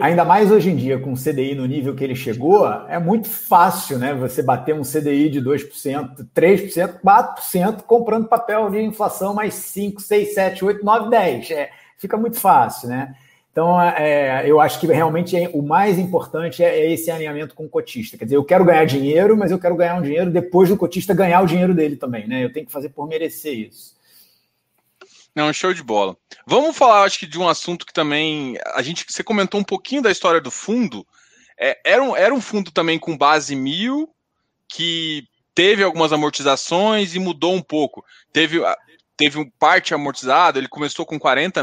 ainda 0.00 0.24
mais 0.24 0.52
hoje 0.52 0.70
em 0.70 0.76
dia, 0.76 0.98
com 0.98 1.12
o 1.12 1.16
CDI 1.16 1.56
no 1.56 1.66
nível 1.66 1.94
que 1.94 2.04
ele 2.04 2.14
chegou, 2.14 2.70
é 2.88 2.98
muito 2.98 3.28
fácil, 3.28 3.98
né? 3.98 4.14
Você 4.14 4.42
bater 4.42 4.74
um 4.74 4.82
CDI 4.82 5.28
de 5.28 5.42
2%, 5.42 6.24
3%, 6.32 7.00
4%, 7.00 7.82
comprando 7.82 8.28
papel 8.28 8.70
de 8.70 8.80
inflação 8.80 9.34
mais 9.34 9.54
5, 9.54 10.00
6, 10.00 10.34
7, 10.34 10.64
8, 10.64 10.84
9, 10.84 11.10
10. 11.10 11.50
É, 11.50 11.70
fica 11.96 12.16
muito 12.16 12.38
fácil, 12.38 12.88
né? 12.88 13.14
Então, 13.58 13.82
é, 13.82 14.48
eu 14.48 14.60
acho 14.60 14.78
que 14.78 14.86
realmente 14.86 15.36
é, 15.36 15.50
o 15.52 15.60
mais 15.60 15.98
importante 15.98 16.62
é, 16.62 16.78
é, 16.78 16.92
esse 16.92 17.10
alinhamento 17.10 17.56
com 17.56 17.64
o 17.64 17.68
cotista. 17.68 18.16
Quer 18.16 18.22
dizer, 18.22 18.36
eu 18.36 18.44
quero 18.44 18.64
ganhar 18.64 18.84
dinheiro, 18.84 19.36
mas 19.36 19.50
eu 19.50 19.58
quero 19.58 19.74
ganhar 19.74 19.96
um 19.96 20.02
dinheiro 20.02 20.30
depois 20.30 20.68
do 20.68 20.76
cotista 20.76 21.12
ganhar 21.12 21.40
o 21.40 21.46
dinheiro 21.46 21.74
dele 21.74 21.96
também, 21.96 22.28
né? 22.28 22.44
Eu 22.44 22.52
tenho 22.52 22.66
que 22.66 22.70
fazer 22.70 22.90
por 22.90 23.08
merecer 23.08 23.52
isso. 23.52 23.96
Não, 25.34 25.52
show 25.52 25.74
de 25.74 25.82
bola. 25.82 26.16
Vamos 26.46 26.76
falar, 26.76 27.02
acho 27.02 27.18
que, 27.18 27.26
de 27.26 27.36
um 27.36 27.48
assunto 27.48 27.84
que 27.84 27.92
também 27.92 28.56
a 28.76 28.80
gente. 28.80 29.04
Você 29.08 29.24
comentou 29.24 29.58
um 29.58 29.64
pouquinho 29.64 30.02
da 30.02 30.12
história 30.12 30.40
do 30.40 30.52
fundo. 30.52 31.04
É, 31.58 31.80
era, 31.84 32.00
um, 32.00 32.14
era 32.14 32.32
um 32.32 32.40
fundo 32.40 32.70
também 32.70 32.96
com 32.96 33.18
base 33.18 33.56
mil, 33.56 34.08
que 34.68 35.24
teve 35.52 35.82
algumas 35.82 36.12
amortizações 36.12 37.16
e 37.16 37.18
mudou 37.18 37.54
um 37.54 37.62
pouco. 37.62 38.04
Teve, 38.32 38.60
teve 39.16 39.50
parte 39.58 39.92
amortizada, 39.92 40.60
ele 40.60 40.68
começou 40.68 41.04
com 41.04 41.18
40, 41.18 41.60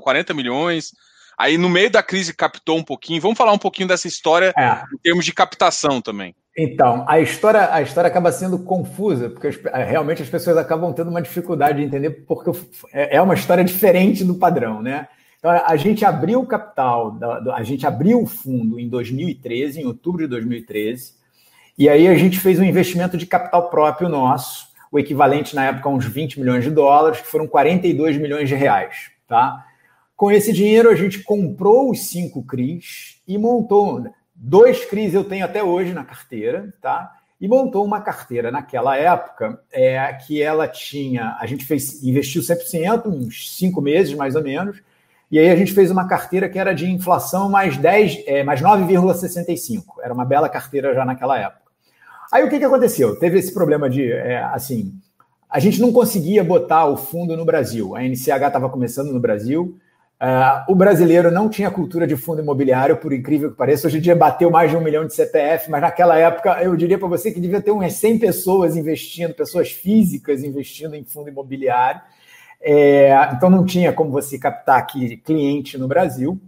40 0.00 0.34
milhões 0.34 0.92
Aí 1.38 1.56
no 1.58 1.68
meio 1.68 1.90
da 1.90 2.02
crise 2.02 2.34
captou 2.34 2.76
um 2.78 2.84
pouquinho. 2.84 3.20
Vamos 3.20 3.38
falar 3.38 3.52
um 3.52 3.58
pouquinho 3.58 3.88
dessa 3.88 4.06
história 4.06 4.52
é. 4.56 4.82
em 4.94 4.98
termos 5.02 5.24
de 5.24 5.32
captação 5.32 6.00
também. 6.00 6.34
Então, 6.56 7.04
a 7.08 7.18
história, 7.18 7.72
a 7.72 7.80
história 7.80 8.08
acaba 8.08 8.30
sendo 8.30 8.58
confusa, 8.58 9.30
porque 9.30 9.48
realmente 9.86 10.22
as 10.22 10.28
pessoas 10.28 10.58
acabam 10.58 10.92
tendo 10.92 11.10
uma 11.10 11.22
dificuldade 11.22 11.78
de 11.78 11.84
entender, 11.86 12.10
porque 12.26 12.50
é, 12.92 13.16
é 13.16 13.22
uma 13.22 13.34
história 13.34 13.64
diferente 13.64 14.22
do 14.22 14.34
padrão, 14.34 14.82
né? 14.82 15.08
Então, 15.38 15.50
a 15.50 15.76
gente 15.76 16.04
abriu 16.04 16.40
o 16.40 16.46
capital, 16.46 17.18
a 17.54 17.62
gente 17.62 17.86
abriu 17.86 18.22
o 18.22 18.26
fundo 18.26 18.78
em 18.78 18.88
2013, 18.88 19.80
em 19.80 19.86
outubro 19.86 20.22
de 20.22 20.28
2013, 20.28 21.14
e 21.76 21.88
aí 21.88 22.06
a 22.06 22.14
gente 22.14 22.38
fez 22.38 22.60
um 22.60 22.64
investimento 22.64 23.16
de 23.16 23.26
capital 23.26 23.70
próprio 23.70 24.08
nosso, 24.08 24.68
o 24.90 24.98
equivalente 24.98 25.56
na 25.56 25.64
época 25.64 25.88
a 25.88 25.92
uns 25.92 26.04
20 26.04 26.38
milhões 26.38 26.62
de 26.62 26.70
dólares, 26.70 27.22
que 27.22 27.26
foram 27.26 27.48
42 27.48 28.18
milhões 28.18 28.48
de 28.48 28.54
reais, 28.54 29.10
tá? 29.26 29.66
Com 30.16 30.30
esse 30.30 30.52
dinheiro, 30.52 30.90
a 30.90 30.94
gente 30.94 31.22
comprou 31.22 31.90
os 31.90 32.08
cinco 32.08 32.42
CRIs 32.44 33.20
e 33.26 33.36
montou. 33.38 34.04
Dois 34.34 34.84
CRIs 34.84 35.14
eu 35.14 35.24
tenho 35.24 35.44
até 35.44 35.62
hoje 35.62 35.92
na 35.92 36.04
carteira, 36.04 36.72
tá? 36.80 37.12
E 37.40 37.48
montou 37.48 37.84
uma 37.84 38.00
carteira 38.00 38.50
naquela 38.50 38.96
época 38.96 39.60
é, 39.72 40.12
que 40.12 40.40
ela 40.40 40.68
tinha. 40.68 41.36
A 41.40 41.46
gente 41.46 41.64
fez, 41.64 42.02
investiu 42.02 42.40
100%, 42.40 43.06
uns 43.06 43.56
cinco 43.56 43.80
meses 43.80 44.14
mais 44.14 44.36
ou 44.36 44.42
menos, 44.42 44.80
e 45.32 45.38
aí 45.38 45.48
a 45.48 45.56
gente 45.56 45.72
fez 45.72 45.90
uma 45.90 46.06
carteira 46.06 46.48
que 46.48 46.58
era 46.58 46.74
de 46.74 46.88
inflação 46.90 47.48
mais 47.48 47.78
10, 47.78 48.24
é, 48.26 48.44
mais 48.44 48.60
9,65. 48.60 49.82
Era 50.02 50.12
uma 50.12 50.26
bela 50.26 50.48
carteira 50.48 50.94
já 50.94 51.06
naquela 51.06 51.38
época. 51.38 51.62
Aí 52.30 52.44
o 52.44 52.50
que, 52.50 52.58
que 52.58 52.64
aconteceu? 52.64 53.18
Teve 53.18 53.38
esse 53.38 53.52
problema 53.52 53.88
de, 53.88 54.12
é, 54.12 54.42
assim, 54.44 54.94
a 55.48 55.58
gente 55.58 55.80
não 55.80 55.92
conseguia 55.92 56.44
botar 56.44 56.86
o 56.86 56.96
fundo 56.96 57.36
no 57.36 57.44
Brasil. 57.44 57.96
A 57.96 58.02
NCH 58.02 58.28
estava 58.28 58.70
começando 58.70 59.12
no 59.12 59.20
Brasil, 59.20 59.78
Uh, 60.22 60.70
o 60.70 60.74
brasileiro 60.76 61.32
não 61.32 61.48
tinha 61.48 61.68
cultura 61.68 62.06
de 62.06 62.14
fundo 62.14 62.40
imobiliário, 62.40 62.96
por 62.96 63.12
incrível 63.12 63.50
que 63.50 63.56
pareça. 63.56 63.88
Hoje 63.88 63.98
em 63.98 64.00
dia 64.00 64.14
bateu 64.14 64.52
mais 64.52 64.70
de 64.70 64.76
um 64.76 64.80
milhão 64.80 65.04
de 65.04 65.12
CPF, 65.12 65.68
mas 65.68 65.80
naquela 65.80 66.16
época 66.16 66.62
eu 66.62 66.76
diria 66.76 66.96
para 66.96 67.08
você 67.08 67.32
que 67.32 67.40
devia 67.40 67.60
ter 67.60 67.72
umas 67.72 67.94
100 67.94 68.20
pessoas 68.20 68.76
investindo, 68.76 69.34
pessoas 69.34 69.72
físicas 69.72 70.44
investindo 70.44 70.94
em 70.94 71.02
fundo 71.02 71.28
imobiliário. 71.28 72.00
É, 72.60 73.12
então 73.32 73.50
não 73.50 73.64
tinha 73.66 73.92
como 73.92 74.12
você 74.12 74.38
captar 74.38 74.78
aqui 74.78 75.16
cliente 75.16 75.76
no 75.76 75.88
Brasil. 75.88 76.40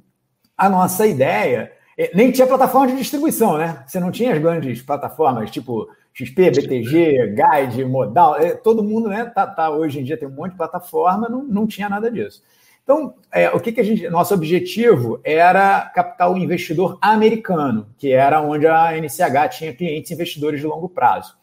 A 0.56 0.68
nossa 0.68 1.04
ideia 1.04 1.72
é, 1.98 2.12
nem 2.14 2.30
tinha 2.30 2.46
plataforma 2.46 2.86
de 2.86 2.96
distribuição, 2.96 3.58
né? 3.58 3.82
Você 3.88 3.98
não 3.98 4.12
tinha 4.12 4.34
as 4.34 4.38
grandes 4.38 4.82
plataformas 4.82 5.50
tipo 5.50 5.88
XP, 6.12 6.48
BTG, 6.52 7.34
Guide, 7.34 7.84
Modal. 7.84 8.36
É, 8.36 8.54
todo 8.54 8.84
mundo, 8.84 9.08
né? 9.08 9.24
Tá, 9.24 9.48
tá, 9.48 9.68
hoje 9.70 9.98
em 9.98 10.04
dia 10.04 10.16
tem 10.16 10.28
um 10.28 10.30
monte 10.30 10.52
de 10.52 10.58
plataforma, 10.58 11.28
não, 11.28 11.42
não 11.42 11.66
tinha 11.66 11.88
nada 11.88 12.08
disso. 12.08 12.40
Então, 12.84 13.14
é, 13.32 13.48
o 13.50 13.58
que, 13.58 13.72
que 13.72 13.80
a 13.80 13.84
gente. 13.84 14.08
Nosso 14.10 14.34
objetivo 14.34 15.18
era 15.24 15.90
captar 15.94 16.30
o 16.30 16.36
investidor 16.36 16.98
americano, 17.00 17.88
que 17.98 18.12
era 18.12 18.40
onde 18.42 18.66
a 18.66 18.96
NCH 18.96 19.56
tinha 19.56 19.74
clientes 19.74 20.12
investidores 20.12 20.60
de 20.60 20.66
longo 20.66 20.88
prazo. 20.88 21.34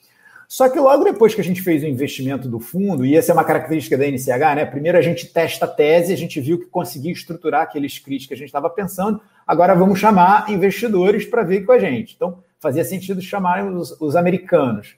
Só 0.48 0.70
que 0.70 0.80
logo 0.80 1.04
depois 1.04 1.34
que 1.34 1.42
a 1.42 1.44
gente 1.44 1.62
fez 1.62 1.82
o 1.82 1.88
investimento 1.88 2.48
do 2.48 2.60
fundo, 2.60 3.06
e 3.06 3.16
essa 3.16 3.32
é 3.32 3.34
uma 3.34 3.44
característica 3.44 3.98
da 3.98 4.06
NCH, 4.06 4.56
né? 4.56 4.66
Primeiro 4.66 4.98
a 4.98 5.02
gente 5.02 5.26
testa 5.28 5.66
a 5.66 5.68
tese, 5.68 6.14
a 6.14 6.18
gente 6.18 6.40
viu 6.42 6.60
que 6.60 6.66
conseguia 6.66 7.12
estruturar 7.12 7.64
aqueles 7.64 7.98
CRIs 7.98 8.28
que 8.28 8.34
a 8.34 8.38
gente 8.38 8.48
estava 8.48 8.70
pensando, 8.70 9.22
agora 9.48 9.74
vamos 9.74 9.98
chamar 9.98 10.50
investidores 10.52 11.26
para 11.26 11.44
vir 11.44 11.66
com 11.66 11.72
a 11.72 11.80
gente. 11.80 12.16
Então, 12.16 12.44
fazia 12.60 12.84
sentido 12.84 13.22
chamar 13.22 13.66
os, 13.66 14.00
os 14.00 14.16
americanos. 14.16 14.96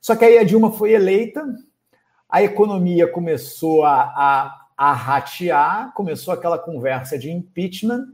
Só 0.00 0.14
que 0.14 0.24
aí 0.24 0.38
a 0.38 0.44
Dilma 0.44 0.70
foi 0.70 0.92
eleita, 0.92 1.44
a 2.28 2.42
economia 2.42 3.08
começou 3.08 3.84
a, 3.84 4.00
a 4.00 4.63
a 4.76 4.92
ratear, 4.92 5.92
começou 5.94 6.34
aquela 6.34 6.58
conversa 6.58 7.18
de 7.18 7.30
impeachment, 7.30 8.06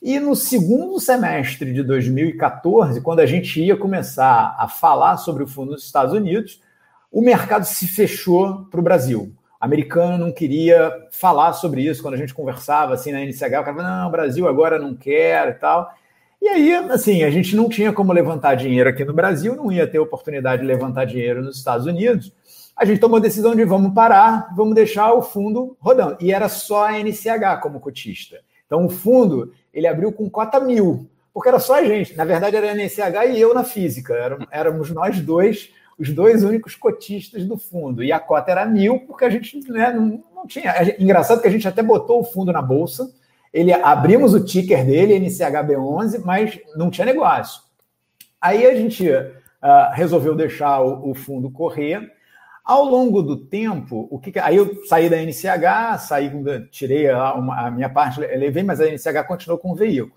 e 0.00 0.20
no 0.20 0.36
segundo 0.36 1.00
semestre 1.00 1.72
de 1.72 1.82
2014, 1.82 3.00
quando 3.00 3.20
a 3.20 3.26
gente 3.26 3.60
ia 3.60 3.76
começar 3.76 4.54
a 4.58 4.68
falar 4.68 5.16
sobre 5.16 5.42
o 5.42 5.46
fundo 5.46 5.72
dos 5.72 5.84
Estados 5.84 6.14
Unidos, 6.14 6.62
o 7.10 7.20
mercado 7.20 7.64
se 7.64 7.86
fechou 7.86 8.66
para 8.70 8.78
o 8.78 8.82
Brasil. 8.82 9.34
americano 9.60 10.26
não 10.26 10.32
queria 10.32 10.92
falar 11.10 11.52
sobre 11.54 11.82
isso 11.82 12.00
quando 12.00 12.14
a 12.14 12.18
gente 12.18 12.32
conversava 12.32 12.94
assim 12.94 13.10
na 13.10 13.24
NCH, 13.24 13.42
o 13.42 13.50
cara 13.50 13.64
falava, 13.64 13.82
não, 13.82 14.08
o 14.08 14.12
Brasil 14.12 14.46
agora 14.46 14.78
não 14.78 14.94
quer 14.94 15.48
e 15.48 15.54
tal. 15.54 15.92
E 16.40 16.46
aí, 16.46 16.72
assim, 16.74 17.24
a 17.24 17.30
gente 17.30 17.56
não 17.56 17.68
tinha 17.68 17.92
como 17.92 18.12
levantar 18.12 18.54
dinheiro 18.54 18.88
aqui 18.88 19.04
no 19.04 19.12
Brasil, 19.12 19.56
não 19.56 19.72
ia 19.72 19.86
ter 19.88 19.98
oportunidade 19.98 20.62
de 20.62 20.68
levantar 20.68 21.04
dinheiro 21.04 21.42
nos 21.42 21.56
Estados 21.56 21.86
Unidos. 21.86 22.32
A 22.78 22.84
gente 22.84 23.00
tomou 23.00 23.16
a 23.16 23.20
decisão 23.20 23.54
de 23.56 23.64
vamos 23.64 23.92
parar, 23.92 24.54
vamos 24.54 24.74
deixar 24.74 25.12
o 25.12 25.22
fundo 25.22 25.76
rodando. 25.80 26.16
E 26.20 26.32
era 26.32 26.48
só 26.48 26.86
a 26.86 26.92
NCH 26.92 27.60
como 27.60 27.80
cotista. 27.80 28.38
Então, 28.66 28.86
o 28.86 28.88
fundo, 28.88 29.52
ele 29.74 29.86
abriu 29.86 30.12
com 30.12 30.30
cota 30.30 30.60
mil, 30.60 31.10
porque 31.34 31.48
era 31.48 31.58
só 31.58 31.74
a 31.74 31.84
gente. 31.84 32.16
Na 32.16 32.24
verdade, 32.24 32.54
era 32.54 32.70
a 32.70 32.74
NCH 32.74 33.34
e 33.34 33.40
eu 33.40 33.52
na 33.52 33.64
física. 33.64 34.14
Éramos 34.50 34.90
nós 34.90 35.20
dois, 35.20 35.70
os 35.98 36.10
dois 36.10 36.44
únicos 36.44 36.76
cotistas 36.76 37.44
do 37.44 37.58
fundo. 37.58 38.04
E 38.04 38.12
a 38.12 38.20
cota 38.20 38.52
era 38.52 38.64
mil, 38.64 39.00
porque 39.00 39.24
a 39.24 39.30
gente 39.30 39.58
né, 39.70 39.92
não, 39.92 40.22
não 40.34 40.46
tinha. 40.46 40.72
Engraçado 41.00 41.40
que 41.40 41.48
a 41.48 41.50
gente 41.50 41.66
até 41.66 41.82
botou 41.82 42.20
o 42.20 42.24
fundo 42.24 42.52
na 42.52 42.62
bolsa, 42.62 43.12
ele 43.52 43.72
abrimos 43.72 44.34
o 44.34 44.44
ticker 44.44 44.84
dele, 44.84 45.18
NCHB11, 45.18 46.22
mas 46.24 46.60
não 46.76 46.90
tinha 46.90 47.06
negócio. 47.06 47.62
Aí 48.40 48.66
a 48.66 48.74
gente 48.74 49.08
uh, 49.10 49.92
resolveu 49.92 50.34
deixar 50.34 50.80
o, 50.80 51.10
o, 51.10 51.14
fundo 51.14 51.50
correr. 51.50 52.12
Ao 52.68 52.84
longo 52.84 53.22
do 53.22 53.34
tempo, 53.34 54.06
o 54.10 54.18
que, 54.18 54.38
aí 54.38 54.56
eu 54.56 54.84
saí 54.84 55.08
da 55.08 55.16
NCH, 55.16 56.00
saí, 56.00 56.30
tirei 56.70 57.08
a, 57.08 57.32
uma, 57.32 57.66
a 57.66 57.70
minha 57.70 57.88
parte, 57.88 58.20
levei, 58.20 58.62
mas 58.62 58.78
a 58.78 58.84
NCH 58.84 59.26
continuou 59.26 59.58
com 59.58 59.72
o 59.72 59.74
veículo. 59.74 60.12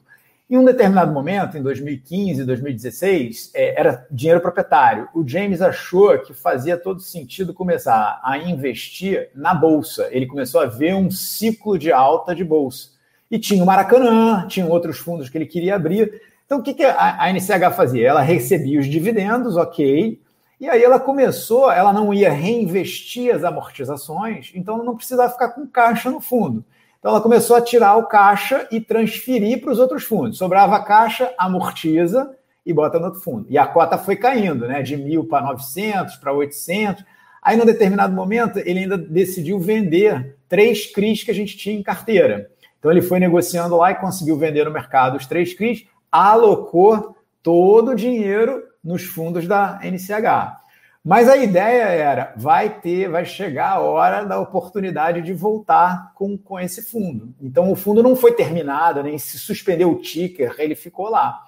Em 0.50 0.58
um 0.58 0.66
determinado 0.66 1.14
momento, 1.14 1.58
em 1.58 1.64
2015, 1.64 2.44
2016, 2.44 3.52
é, 3.54 3.80
era 3.80 4.06
dinheiro 4.12 4.42
proprietário. 4.42 5.08
O 5.16 5.26
James 5.26 5.62
achou 5.62 6.20
que 6.20 6.34
fazia 6.34 6.76
todo 6.76 7.00
sentido 7.00 7.54
começar 7.54 8.20
a 8.22 8.38
investir 8.38 9.30
na 9.34 9.54
bolsa. 9.54 10.10
Ele 10.12 10.26
começou 10.26 10.60
a 10.60 10.66
ver 10.66 10.94
um 10.94 11.10
ciclo 11.10 11.80
de 11.80 11.90
alta 11.90 12.36
de 12.36 12.44
bolsa. 12.44 12.90
E 13.32 13.40
tinha 13.40 13.64
o 13.64 13.66
Maracanã, 13.66 14.46
tinha 14.50 14.66
outros 14.66 14.98
fundos 14.98 15.30
que 15.30 15.38
ele 15.38 15.46
queria 15.46 15.78
abrir. 15.78 16.22
Então, 16.46 16.60
o 16.60 16.62
que, 16.62 16.74
que 16.74 16.84
a, 16.84 17.24
a 17.24 17.32
NCH 17.32 17.74
fazia? 17.78 18.10
Ela 18.10 18.22
recebia 18.22 18.78
os 18.78 18.88
dividendos, 18.88 19.56
ok, 19.56 20.20
e 20.62 20.70
aí 20.70 20.84
ela 20.84 21.00
começou, 21.00 21.72
ela 21.72 21.92
não 21.92 22.14
ia 22.14 22.32
reinvestir 22.32 23.34
as 23.34 23.44
amortizações, 23.44 24.52
então 24.54 24.76
ela 24.76 24.84
não 24.84 24.96
precisava 24.96 25.34
ficar 25.34 25.50
com 25.50 25.66
caixa 25.66 26.12
no 26.12 26.22
fundo. 26.22 26.64
Então 27.00 27.10
ela 27.10 27.20
começou 27.20 27.56
a 27.56 27.62
tirar 27.62 27.98
o 27.98 28.06
caixa 28.06 28.68
e 28.72 28.80
transferir 28.80 29.60
para 29.60 29.72
os 29.72 29.80
outros 29.80 30.04
fundos. 30.04 30.38
Sobrava 30.38 30.80
caixa, 30.84 31.34
amortiza 31.36 32.38
e 32.64 32.72
bota 32.72 33.00
no 33.00 33.06
outro 33.06 33.22
fundo. 33.22 33.48
E 33.50 33.58
a 33.58 33.66
cota 33.66 33.98
foi 33.98 34.16
caindo, 34.16 34.68
né? 34.68 34.84
De 34.84 34.96
mil 34.96 35.26
para 35.26 35.44
900, 35.48 36.18
para 36.18 36.32
800. 36.32 37.04
Aí, 37.42 37.58
num 37.58 37.66
determinado 37.66 38.14
momento, 38.14 38.60
ele 38.60 38.82
ainda 38.82 39.00
decidiu 39.00 39.60
vender 39.60 40.38
três 40.48 40.94
CRIs 40.94 41.24
que 41.24 41.32
a 41.32 41.34
gente 41.34 41.58
tinha 41.58 41.76
em 41.76 41.82
carteira. 41.82 42.52
Então 42.78 42.92
ele 42.92 43.02
foi 43.02 43.20
negociando 43.20 43.78
lá 43.78 43.90
e 43.90 43.96
conseguiu 43.96 44.38
vender 44.38 44.66
no 44.66 44.72
mercado 44.72 45.18
os 45.18 45.26
três 45.26 45.56
CRIs, 45.56 45.88
alocou 46.12 47.16
todo 47.42 47.94
o 47.94 47.96
dinheiro 47.96 48.70
nos 48.84 49.04
fundos 49.04 49.48
da 49.48 49.80
NCH. 49.84 50.62
Mas 51.04 51.28
a 51.28 51.36
ideia 51.36 51.84
era, 51.84 52.34
vai 52.38 52.80
ter, 52.80 53.10
vai 53.10 53.26
chegar 53.26 53.72
a 53.72 53.80
hora 53.80 54.24
da 54.24 54.40
oportunidade 54.40 55.22
de 55.22 55.34
voltar 55.34 56.14
com, 56.14 56.38
com 56.38 56.60
esse 56.60 56.84
fundo. 56.84 57.34
Então 57.42 57.72
o 57.72 57.76
fundo 57.76 58.04
não 58.04 58.16
foi 58.16 58.34
terminado, 58.34 59.02
nem 59.02 59.18
se 59.18 59.40
suspendeu 59.40 59.92
o 59.92 60.00
ticker, 60.00 60.54
ele 60.60 60.76
ficou 60.76 61.10
lá. 61.10 61.42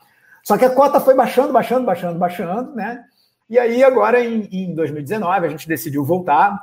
Só 0.44 0.58
que 0.58 0.66
a 0.66 0.72
cota 0.72 1.00
foi 1.00 1.14
baixando, 1.14 1.54
baixando, 1.54 1.86
baixando, 1.86 2.18
baixando, 2.18 2.76
né? 2.76 3.04
E 3.48 3.60
aí 3.60 3.84
agora 3.84 4.24
em, 4.24 4.50
em 4.52 4.74
2019 4.74 5.46
a 5.46 5.50
gente 5.50 5.68
decidiu 5.68 6.04
voltar. 6.04 6.60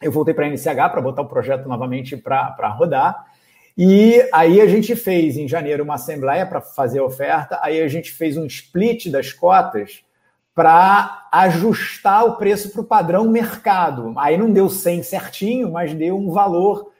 Eu 0.00 0.12
voltei 0.12 0.32
para 0.32 0.46
a 0.46 0.48
NCH 0.48 0.92
para 0.92 1.00
botar 1.00 1.22
o 1.22 1.28
projeto 1.28 1.68
novamente 1.68 2.16
para 2.16 2.68
rodar. 2.68 3.26
E 3.76 4.24
aí 4.32 4.60
a 4.60 4.66
gente 4.66 4.94
fez 4.94 5.36
em 5.36 5.48
janeiro 5.48 5.82
uma 5.82 5.94
assembleia 5.94 6.46
para 6.46 6.60
fazer 6.60 7.00
a 7.00 7.04
oferta, 7.04 7.58
aí 7.62 7.80
a 7.80 7.86
gente 7.86 8.12
fez 8.12 8.36
um 8.36 8.46
split 8.46 9.08
das 9.08 9.32
cotas 9.32 10.04
para 10.58 11.28
ajustar 11.30 12.24
o 12.24 12.32
preço 12.34 12.72
para 12.72 12.80
o 12.80 12.84
padrão 12.84 13.28
mercado. 13.28 14.12
Aí 14.16 14.36
não 14.36 14.52
deu 14.52 14.68
100 14.68 15.04
certinho, 15.04 15.70
mas 15.70 15.94
deu 15.94 16.18
um 16.18 16.32
valor 16.32 16.90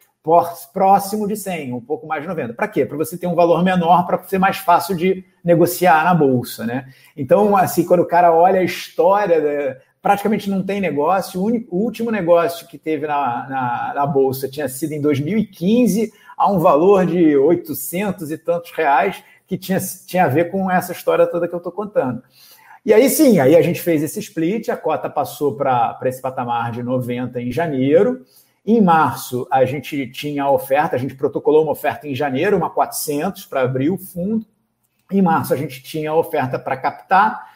próximo 0.73 1.27
de 1.27 1.35
100, 1.35 1.73
um 1.73 1.81
pouco 1.81 2.07
mais 2.07 2.23
de 2.23 2.29
90. 2.29 2.55
Para 2.55 2.69
quê? 2.69 2.87
Para 2.87 2.97
você 2.97 3.19
ter 3.19 3.27
um 3.27 3.35
valor 3.35 3.65
menor, 3.65 4.07
para 4.07 4.23
ser 4.23 4.39
mais 4.39 4.59
fácil 4.59 4.95
de 4.95 5.25
negociar 5.43 6.05
na 6.05 6.15
bolsa, 6.15 6.65
né? 6.65 6.87
Então, 7.17 7.57
assim, 7.57 7.85
quando 7.85 8.01
o 8.01 8.07
cara 8.07 8.33
olha 8.33 8.61
a 8.61 8.65
história, 8.65 9.83
praticamente 10.01 10.49
não 10.49 10.63
tem 10.63 10.81
negócio. 10.81 11.41
O, 11.41 11.45
único, 11.45 11.75
o 11.75 11.81
último 11.81 12.13
negócio 12.13 12.69
que 12.69 12.79
teve 12.79 13.09
na, 13.09 13.49
na, 13.49 13.93
na 13.93 14.07
bolsa 14.07 14.49
tinha 14.49 14.69
sido 14.69 14.93
em 14.93 15.01
2015 15.01 16.13
a 16.37 16.49
um 16.49 16.61
valor 16.61 17.05
de 17.05 17.37
800 17.37 18.31
e 18.31 18.39
tantos 18.39 18.71
reais, 18.71 19.21
que 19.49 19.59
tinha, 19.59 19.81
tinha 20.07 20.27
a 20.27 20.29
ver 20.29 20.49
com 20.49 20.71
essa 20.71 20.93
história 20.93 21.27
toda 21.27 21.49
que 21.49 21.55
eu 21.55 21.59
estou 21.59 21.73
contando. 21.73 22.23
E 22.89 22.95
aí 22.95 23.11
sim, 23.11 23.39
aí 23.39 23.55
a 23.55 23.61
gente 23.61 23.83
fez 23.83 24.03
esse 24.03 24.19
split, 24.19 24.71
a 24.71 24.77
cota 24.77 25.11
passou 25.11 25.55
para 25.55 26.01
esse 26.07 26.23
patamar 26.23 26.73
de 26.73 26.83
90 26.83 27.39
em 27.39 27.53
janeiro. 27.53 28.25
Em 28.65 28.81
março, 28.81 29.47
a 29.51 29.63
gente 29.67 30.07
tinha 30.07 30.45
a 30.45 30.51
oferta, 30.51 30.97
a 30.97 30.99
gente 30.99 31.15
protocolou 31.15 31.65
uma 31.65 31.73
oferta 31.73 32.09
em 32.09 32.15
janeiro, 32.15 32.57
uma 32.57 32.71
400 32.71 33.45
para 33.45 33.61
abrir 33.61 33.91
o 33.91 33.99
fundo. 33.99 34.47
Em 35.13 35.21
março, 35.21 35.53
a 35.53 35.57
gente 35.59 35.83
tinha 35.83 36.13
a 36.13 36.17
oferta 36.17 36.59
para 36.59 36.79
captar. 36.79 37.51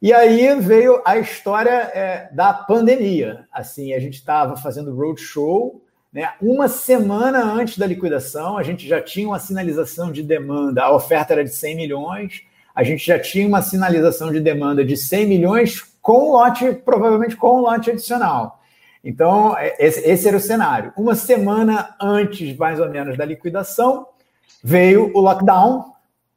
E 0.00 0.10
aí 0.10 0.58
veio 0.58 1.02
a 1.04 1.18
história 1.18 1.90
é, 1.92 2.30
da 2.32 2.54
pandemia. 2.54 3.44
Assim, 3.52 3.92
a 3.92 4.00
gente 4.00 4.14
estava 4.14 4.56
fazendo 4.56 4.96
roadshow 4.96 5.82
né? 6.10 6.32
Uma 6.40 6.66
semana 6.68 7.44
antes 7.44 7.76
da 7.76 7.86
liquidação, 7.86 8.56
a 8.56 8.62
gente 8.62 8.88
já 8.88 9.02
tinha 9.02 9.28
uma 9.28 9.38
sinalização 9.38 10.10
de 10.10 10.22
demanda, 10.22 10.82
a 10.82 10.94
oferta 10.94 11.34
era 11.34 11.44
de 11.44 11.50
100 11.50 11.76
milhões, 11.76 12.47
a 12.78 12.84
gente 12.84 13.04
já 13.04 13.18
tinha 13.18 13.44
uma 13.44 13.60
sinalização 13.60 14.30
de 14.30 14.38
demanda 14.38 14.84
de 14.84 14.96
100 14.96 15.26
milhões 15.26 15.82
com 16.00 16.30
lote, 16.30 16.72
provavelmente 16.72 17.34
com 17.34 17.60
lote 17.60 17.90
adicional. 17.90 18.60
Então, 19.02 19.58
é, 19.58 19.74
esse, 19.80 20.28
era 20.28 20.36
o 20.36 20.40
cenário. 20.40 20.92
Uma 20.96 21.16
semana 21.16 21.96
antes, 22.00 22.56
mais 22.56 22.78
ou 22.78 22.88
menos, 22.88 23.18
da 23.18 23.24
liquidação, 23.24 24.06
veio 24.62 25.10
o 25.12 25.18
lockdown 25.18 25.92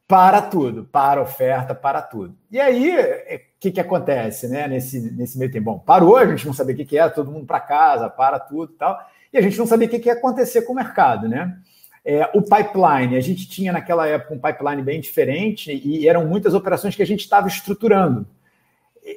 para 0.08 0.42
tudo, 0.42 0.84
para 0.84 1.22
oferta, 1.22 1.76
para 1.76 2.02
tudo. 2.02 2.36
E 2.52 2.60
aí, 2.60 2.90
o 2.90 3.00
é, 3.00 3.42
que, 3.60 3.70
que 3.70 3.80
acontece 3.80 4.48
né, 4.48 4.68
nesse, 4.68 5.00
nesse 5.12 5.38
meio 5.38 5.52
tempo? 5.52 5.66
Bom, 5.66 5.78
parou, 5.78 6.18
a 6.18 6.26
gente 6.26 6.48
não 6.48 6.56
sabia 6.56 6.74
o 6.74 6.78
que, 6.80 6.86
que 6.86 6.98
era, 6.98 7.12
todo 7.12 7.30
mundo 7.30 7.46
para 7.46 7.60
casa, 7.60 8.10
para 8.10 8.40
tudo 8.40 8.74
e 8.74 8.78
tal 8.80 9.00
e 9.34 9.38
a 9.38 9.42
gente 9.42 9.58
não 9.58 9.66
sabia 9.66 9.88
o 9.88 9.90
que 9.90 10.06
ia 10.06 10.14
acontecer 10.14 10.64
com 10.64 10.74
o 10.74 10.76
mercado, 10.76 11.28
né? 11.28 11.58
É, 12.04 12.30
o 12.34 12.42
pipeline, 12.42 13.16
a 13.16 13.22
gente 13.22 13.48
tinha 13.48 13.72
naquela 13.72 14.08
época 14.08 14.34
um 14.34 14.40
pipeline 14.40 14.82
bem 14.82 15.00
diferente 15.00 15.72
e 15.72 16.08
eram 16.08 16.26
muitas 16.26 16.54
operações 16.54 16.96
que 16.96 17.04
a 17.04 17.06
gente 17.06 17.22
estava 17.22 17.48
estruturando. 17.48 18.26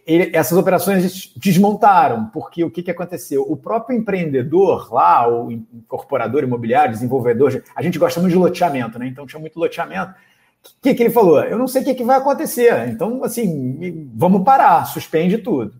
E 0.07 0.31
essas 0.33 0.57
operações 0.57 1.33
desmontaram, 1.37 2.27
porque 2.27 2.65
o 2.65 2.71
que, 2.71 2.83
que 2.83 2.91
aconteceu? 2.91 3.43
O 3.43 3.57
próprio 3.57 3.97
empreendedor 3.97 4.93
lá, 4.93 5.29
o 5.29 5.51
incorporador 5.51 6.43
imobiliário, 6.43 6.93
desenvolvedor, 6.93 7.63
a 7.77 7.83
gente 7.83 7.99
gosta 7.99 8.19
muito 8.19 8.33
de 8.33 8.39
loteamento, 8.39 8.99
né? 8.99 9.07
Então 9.07 9.27
tinha 9.27 9.41
muito 9.41 9.59
loteamento. 9.59 10.13
O 10.13 10.83
que, 10.83 10.95
que 10.95 11.03
ele 11.03 11.11
falou? 11.11 11.43
Eu 11.43 11.59
não 11.59 11.69
sei 11.69 11.83
o 11.83 11.85
que, 11.85 11.95
que 11.95 12.05
vai 12.05 12.17
acontecer. 12.17 12.89
Então, 12.89 13.23
assim, 13.23 14.11
vamos 14.15 14.43
parar, 14.43 14.87
suspende 14.87 15.37
tudo. 15.37 15.75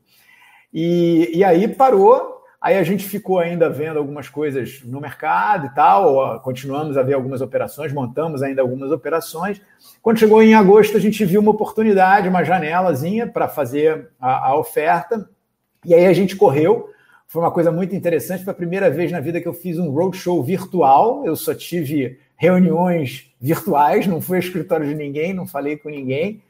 E, 0.73 1.31
e 1.35 1.43
aí 1.43 1.67
parou, 1.67 2.34
Aí 2.65 2.79
a 2.79 2.83
gente 2.83 3.07
ficou 3.07 3.39
ainda 3.39 3.69
vendo 3.69 3.99
algumas 3.99 4.27
coisas 4.27 4.81
no 4.85 4.99
mercado 4.99 5.67
e 5.67 5.75
tal, 5.75 6.41
continuamos 6.41 6.97
a 6.97 7.03
ver 7.03 7.13
algumas 7.13 7.43
operações, 7.43 7.93
montamos 7.93 8.43
ainda 8.43 8.63
algumas 8.63 8.91
operações. 8.91 9.61
Quando 10.01 10.19
chegou 10.19 10.43
em 10.43 10.55
agosto, 10.55 10.97
a 10.97 11.01
gente 11.01 11.23
viu 11.27 11.43
uma 11.43 11.51
oportunidade, 11.51 12.27
uma 12.27 12.43
janelazinha 12.43 13.27
para 13.27 13.49
fazer 13.49 14.09
a, 14.19 14.49
a, 14.49 14.59
oferta, 14.59 15.29
e 15.85 15.93
aí 15.93 16.07
a 16.07 16.13
gente 16.15 16.37
correu. 16.37 16.89
Foi 17.27 17.43
uma 17.43 17.51
coisa 17.51 17.71
muito 17.71 17.95
interessante, 17.95 18.45
foi 18.45 18.53
a 18.53 18.57
primeira 18.57 18.89
vez 18.89 19.13
na 19.13 19.21
vida 19.21 19.43
que 19.43 19.47
eu 19.47 19.53
fiz 19.53 19.79
um 19.79 19.91
roadshow 19.91 20.43
virtual. 20.43 21.23
Eu 21.27 21.37
só 21.37 21.55
tive 21.55 22.19
reuniões 22.35 23.31
virtuais, 23.39 24.07
não 24.07 24.23
fui 24.23 24.39
ao 24.39 24.43
escritório 24.43 24.87
de 24.87 24.95
ninguém, 24.95 25.35
não 25.35 25.47
falei 25.47 25.77
com 25.77 25.91
ninguém. 25.91 26.41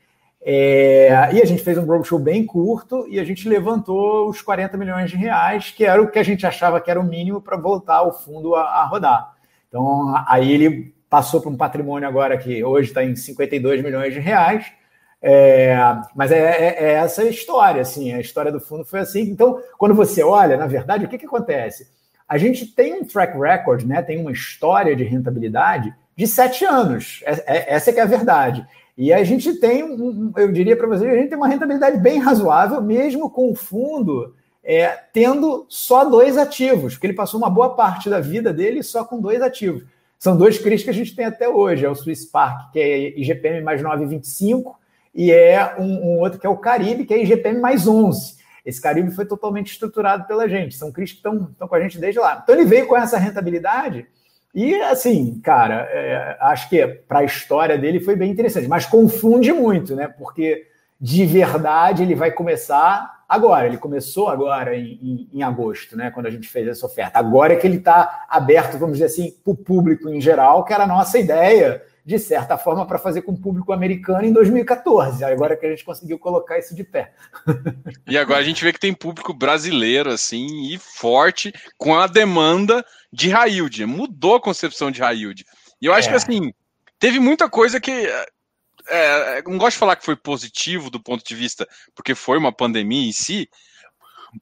É, 0.46 1.30
e 1.32 1.40
a 1.40 1.44
gente 1.46 1.62
fez 1.62 1.78
um 1.78 1.86
roadshow 1.86 2.18
bem 2.18 2.44
curto 2.44 3.06
e 3.08 3.18
a 3.18 3.24
gente 3.24 3.48
levantou 3.48 4.28
os 4.28 4.42
40 4.42 4.76
milhões 4.76 5.10
de 5.10 5.16
reais, 5.16 5.70
que 5.70 5.86
era 5.86 6.02
o 6.02 6.10
que 6.10 6.18
a 6.18 6.22
gente 6.22 6.46
achava 6.46 6.78
que 6.82 6.90
era 6.90 7.00
o 7.00 7.04
mínimo 7.04 7.40
para 7.40 7.56
voltar 7.56 8.02
o 8.02 8.12
fundo 8.12 8.54
a, 8.54 8.62
a, 8.62 8.84
rodar. 8.84 9.34
Então, 9.66 10.14
aí 10.28 10.52
ele 10.52 10.94
passou 11.08 11.40
para 11.40 11.50
um 11.50 11.56
patrimônio 11.56 12.06
agora 12.06 12.36
que 12.36 12.62
hoje 12.62 12.88
está 12.88 13.02
em 13.02 13.16
52 13.16 13.82
milhões 13.82 14.12
de 14.12 14.20
reais. 14.20 14.66
É, 15.22 15.74
mas 16.14 16.30
é, 16.30 16.38
é, 16.38 16.84
é, 16.84 16.92
essa 16.96 17.24
história, 17.24 17.80
assim, 17.80 18.12
a 18.12 18.20
história 18.20 18.52
do 18.52 18.60
fundo 18.60 18.84
foi 18.84 19.00
assim. 19.00 19.22
Então, 19.22 19.58
quando 19.78 19.94
você 19.94 20.22
olha, 20.22 20.58
na 20.58 20.66
verdade, 20.66 21.06
o 21.06 21.08
que, 21.08 21.16
que 21.16 21.24
acontece? 21.24 21.88
A 22.28 22.36
gente 22.36 22.66
tem 22.66 22.92
um 22.92 23.04
track 23.04 23.38
record, 23.38 23.84
né? 23.84 24.02
Tem 24.02 24.20
uma 24.20 24.32
história 24.32 24.94
de 24.94 25.04
rentabilidade 25.04 25.94
de 26.14 26.26
sete 26.26 26.66
anos. 26.66 27.22
É, 27.24 27.32
é, 27.46 27.74
essa 27.74 27.88
é 27.88 27.92
que 27.94 28.00
é 28.00 28.02
a 28.02 28.06
verdade. 28.06 28.66
E 28.96 29.12
a 29.12 29.24
gente 29.24 29.54
tem, 29.54 29.82
um, 29.82 30.32
eu 30.36 30.52
diria 30.52 30.76
para 30.76 30.86
vocês, 30.86 31.10
a 31.10 31.16
gente 31.16 31.28
tem 31.28 31.38
uma 31.38 31.48
rentabilidade 31.48 31.98
bem 31.98 32.18
razoável, 32.18 32.80
mesmo 32.80 33.28
com 33.28 33.50
o 33.50 33.54
fundo 33.54 34.34
é, 34.62 34.88
tendo 35.12 35.66
só 35.68 36.04
dois 36.04 36.38
ativos, 36.38 36.94
porque 36.94 37.08
ele 37.08 37.14
passou 37.14 37.38
uma 37.38 37.50
boa 37.50 37.74
parte 37.74 38.08
da 38.08 38.20
vida 38.20 38.52
dele 38.52 38.82
só 38.82 39.04
com 39.04 39.20
dois 39.20 39.42
ativos. 39.42 39.84
São 40.18 40.36
dois 40.36 40.58
CRIs 40.58 40.82
que 40.82 40.90
a 40.90 40.94
gente 40.94 41.14
tem 41.14 41.26
até 41.26 41.48
hoje, 41.48 41.84
é 41.84 41.90
o 41.90 41.94
Swiss 41.94 42.24
Park, 42.24 42.72
que 42.72 42.78
é 42.78 43.20
IGPM 43.20 43.60
mais 43.62 43.82
9,25, 43.82 44.74
e 45.14 45.30
é 45.30 45.74
um, 45.78 46.14
um, 46.14 46.18
outro 46.20 46.38
que 46.38 46.46
é 46.46 46.50
o 46.50 46.56
Caribe, 46.56 47.04
que 47.04 47.12
é 47.12 47.22
IGPM 47.22 47.60
mais 47.60 47.86
11. 47.86 48.36
Esse 48.64 48.80
Caribe 48.80 49.10
foi 49.10 49.26
totalmente 49.26 49.72
estruturado 49.72 50.26
pela 50.26 50.48
gente, 50.48 50.74
são 50.74 50.90
CRIs 50.90 51.12
que 51.12 51.18
estão 51.18 51.48
com 51.58 51.74
a 51.74 51.80
gente 51.80 51.98
desde 51.98 52.18
lá. 52.18 52.40
Então 52.42 52.54
ele 52.54 52.64
veio 52.64 52.86
com 52.86 52.96
essa 52.96 53.18
rentabilidade 53.18 54.06
e, 54.54 54.80
assim, 54.82 55.40
cara, 55.40 55.88
é, 55.90 56.36
acho 56.40 56.68
que 56.68 56.86
para 56.86 57.20
a 57.20 57.24
história 57.24 57.76
dele 57.76 57.98
foi 57.98 58.14
bem 58.14 58.30
interessante, 58.30 58.68
mas 58.68 58.86
confunde 58.86 59.52
muito, 59.52 59.96
né? 59.96 60.06
Porque 60.06 60.68
de 61.00 61.26
verdade 61.26 62.04
ele 62.04 62.14
vai 62.14 62.30
começar 62.30 63.24
agora. 63.28 63.66
Ele 63.66 63.76
começou 63.76 64.28
agora 64.28 64.76
em, 64.76 64.92
em, 65.02 65.28
em 65.34 65.42
agosto, 65.42 65.96
né? 65.96 66.12
Quando 66.12 66.26
a 66.26 66.30
gente 66.30 66.48
fez 66.48 66.68
essa 66.68 66.86
oferta. 66.86 67.18
Agora 67.18 67.52
é 67.52 67.56
que 67.56 67.66
ele 67.66 67.78
está 67.78 68.26
aberto, 68.28 68.78
vamos 68.78 68.98
dizer 68.98 69.06
assim, 69.06 69.34
para 69.42 69.52
o 69.52 69.56
público 69.56 70.08
em 70.08 70.20
geral, 70.20 70.64
que 70.64 70.72
era 70.72 70.84
a 70.84 70.88
nossa 70.88 71.18
ideia, 71.18 71.82
de 72.04 72.18
certa 72.18 72.58
forma, 72.58 72.86
para 72.86 72.98
fazer 72.98 73.22
com 73.22 73.32
o 73.32 73.40
público 73.40 73.72
americano 73.72 74.26
em 74.26 74.32
2014. 74.32 75.24
Agora 75.24 75.56
que 75.56 75.64
a 75.64 75.70
gente 75.70 75.84
conseguiu 75.84 76.18
colocar 76.18 76.58
isso 76.58 76.74
de 76.74 76.84
pé. 76.84 77.12
E 78.06 78.18
agora 78.18 78.40
a 78.40 78.44
gente 78.44 78.62
vê 78.62 78.72
que 78.72 78.78
tem 78.78 78.92
público 78.92 79.32
brasileiro, 79.32 80.10
assim, 80.10 80.68
e 80.70 80.78
forte, 80.78 81.52
com 81.78 81.96
a 81.98 82.06
demanda 82.06 82.84
de 83.10 83.30
Railde. 83.30 83.86
Mudou 83.86 84.34
a 84.34 84.40
concepção 84.40 84.90
de 84.90 85.00
Railde. 85.00 85.46
E 85.80 85.86
eu 85.86 85.94
acho 85.94 86.08
é. 86.08 86.10
que, 86.10 86.16
assim, 86.16 86.52
teve 86.98 87.18
muita 87.18 87.48
coisa 87.48 87.80
que 87.80 87.90
é, 88.88 89.42
não 89.46 89.56
gosto 89.56 89.72
de 89.72 89.78
falar 89.78 89.96
que 89.96 90.04
foi 90.04 90.16
positivo 90.16 90.90
do 90.90 91.00
ponto 91.00 91.24
de 91.24 91.34
vista, 91.34 91.66
porque 91.94 92.14
foi 92.14 92.36
uma 92.36 92.52
pandemia 92.52 93.08
em 93.08 93.12
si, 93.12 93.48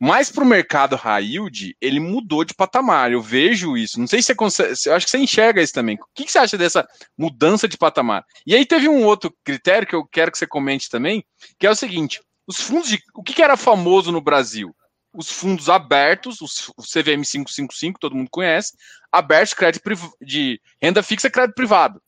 mas 0.01 0.31
para 0.31 0.45
o 0.45 0.47
mercado 0.47 0.97
high 0.97 1.25
yield, 1.25 1.77
ele 1.81 2.01
mudou 2.01 2.45
de 2.45 2.55
patamar. 2.55 3.13
Eu 3.13 3.21
vejo 3.21 3.77
isso. 3.77 3.99
Não 3.99 4.07
sei 4.07 4.23
se 4.23 4.27
você 4.27 4.35
consegue. 4.35 4.75
Eu 4.87 4.95
acho 4.95 5.07
que 5.07 5.11
você 5.11 5.19
enxerga 5.19 5.63
isso 5.63 5.73
também. 5.73 5.97
O 5.97 6.07
que, 6.15 6.31
você 6.31 6.39
acha 6.39 6.57
dessa 6.57 6.87
mudança 7.17 7.69
de 7.69 7.77
patamar? 7.77 8.25
E 8.47 8.55
aí 8.55 8.65
teve 8.65 8.89
um 8.89 9.05
outro 9.05 9.35
critério 9.45 9.87
que 9.87 9.95
eu 9.95 10.07
quero 10.07 10.31
que 10.31 10.39
você 10.39 10.47
comente 10.47 10.89
também, 10.89 11.25
que 11.59 11.67
é 11.67 11.71
o 11.71 11.75
seguinte: 11.75 12.21
os 12.47 12.61
fundos 12.61 12.89
de. 12.89 13.01
O 13.15 13.23
que, 13.23 13.43
era 13.43 13.57
famoso 13.57 14.11
no 14.13 14.21
Brasil? 14.21 14.75
Os 15.15 15.31
fundos 15.31 15.69
abertos, 15.69 16.41
os, 16.41 16.69
o 16.71 16.83
CVM 16.83 17.23
555, 17.23 18.01
todo 18.01 18.17
mundo 18.17 18.31
conhece, 18.31 18.73
abertos 19.11 19.53
crédito 19.53 19.83
de 20.23 20.59
renda 20.81 21.03
fixa 21.03 21.29
crédito 21.29 21.55
privado. 21.55 22.01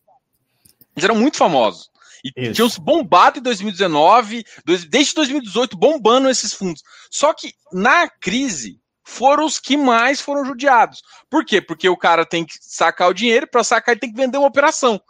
Eles 0.97 1.05
eram 1.05 1.17
muito 1.17 1.37
famosos. 1.37 1.91
E 2.25 2.33
Isso. 2.37 2.52
tinham 2.54 2.71
se 2.71 2.81
bombado 2.81 3.38
em 3.38 3.43
2019, 3.43 4.45
desde 4.64 5.14
2018, 5.14 5.76
bombando 5.76 6.31
esses 6.31 6.54
fundos. 6.54 6.83
Só 7.11 7.35
que 7.35 7.52
na 7.71 8.09
crise 8.09 8.81
foram 9.04 9.45
os 9.45 9.59
que 9.59 9.76
mais 9.76 10.21
foram 10.21 10.45
judiados. 10.45 11.02
Por 11.28 11.45
quê? 11.45 11.61
Porque 11.61 11.88
o 11.88 11.97
cara 11.97 12.25
tem 12.25 12.45
que 12.45 12.54
sacar 12.61 13.11
o 13.11 13.14
dinheiro, 13.14 13.47
para 13.47 13.62
sacar 13.62 13.93
ele 13.93 14.00
tem 14.00 14.11
que 14.11 14.16
vender 14.16 14.38
uma 14.38 14.49
operação 14.49 15.00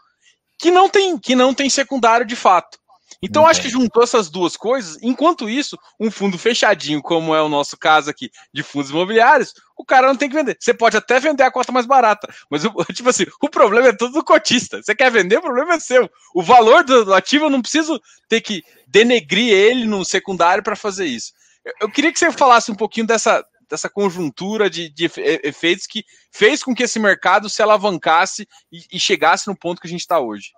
que 0.58 0.70
não 0.70 0.88
tem, 0.88 1.18
que 1.18 1.34
não 1.34 1.54
tem 1.54 1.68
secundário 1.68 2.26
de 2.26 2.36
fato. 2.36 2.78
Então, 3.24 3.46
acho 3.46 3.62
que 3.62 3.68
juntou 3.68 4.02
essas 4.02 4.28
duas 4.28 4.56
coisas. 4.56 4.98
Enquanto 5.02 5.48
isso, 5.48 5.78
um 5.98 6.10
fundo 6.10 6.38
fechadinho, 6.38 7.00
como 7.00 7.34
é 7.34 7.42
o 7.42 7.48
nosso 7.48 7.76
caso 7.76 8.10
aqui 8.10 8.30
de 8.52 8.62
fundos 8.62 8.90
imobiliários, 8.90 9.54
o 9.76 9.84
cara 9.84 10.06
não 10.06 10.16
tem 10.16 10.28
que 10.28 10.34
vender. 10.34 10.56
Você 10.60 10.74
pode 10.74 10.96
até 10.96 11.18
vender 11.18 11.42
a 11.42 11.50
cota 11.50 11.72
mais 11.72 11.86
barata, 11.86 12.32
mas, 12.50 12.62
tipo 12.94 13.08
assim, 13.08 13.24
o 13.40 13.48
problema 13.48 13.88
é 13.88 13.92
todo 13.92 14.12
do 14.12 14.24
cotista. 14.24 14.82
Você 14.82 14.94
quer 14.94 15.10
vender, 15.10 15.38
o 15.38 15.42
problema 15.42 15.74
é 15.74 15.80
seu. 15.80 16.08
O 16.34 16.42
valor 16.42 16.84
do 16.84 17.14
ativo 17.14 17.46
eu 17.46 17.50
não 17.50 17.62
preciso 17.62 18.00
ter 18.28 18.40
que 18.40 18.62
denegrir 18.86 19.52
ele 19.52 19.86
no 19.86 20.04
secundário 20.04 20.62
para 20.62 20.76
fazer 20.76 21.06
isso. 21.06 21.32
Eu 21.80 21.90
queria 21.90 22.12
que 22.12 22.18
você 22.18 22.30
falasse 22.30 22.70
um 22.70 22.74
pouquinho 22.74 23.06
dessa, 23.06 23.42
dessa 23.68 23.88
conjuntura 23.88 24.68
de, 24.68 24.90
de, 24.90 25.10
efeitos 25.42 25.86
que 25.86 26.04
fez 26.30 26.62
com 26.62 26.74
que 26.74 26.82
esse 26.82 26.98
mercado 26.98 27.48
se 27.48 27.62
alavancasse 27.62 28.46
e, 28.70 28.84
e 28.92 29.00
chegasse 29.00 29.46
no 29.46 29.56
ponto 29.56 29.80
que 29.80 29.86
a 29.86 29.90
gente 29.90 30.00
está 30.00 30.20
hoje. 30.20 30.52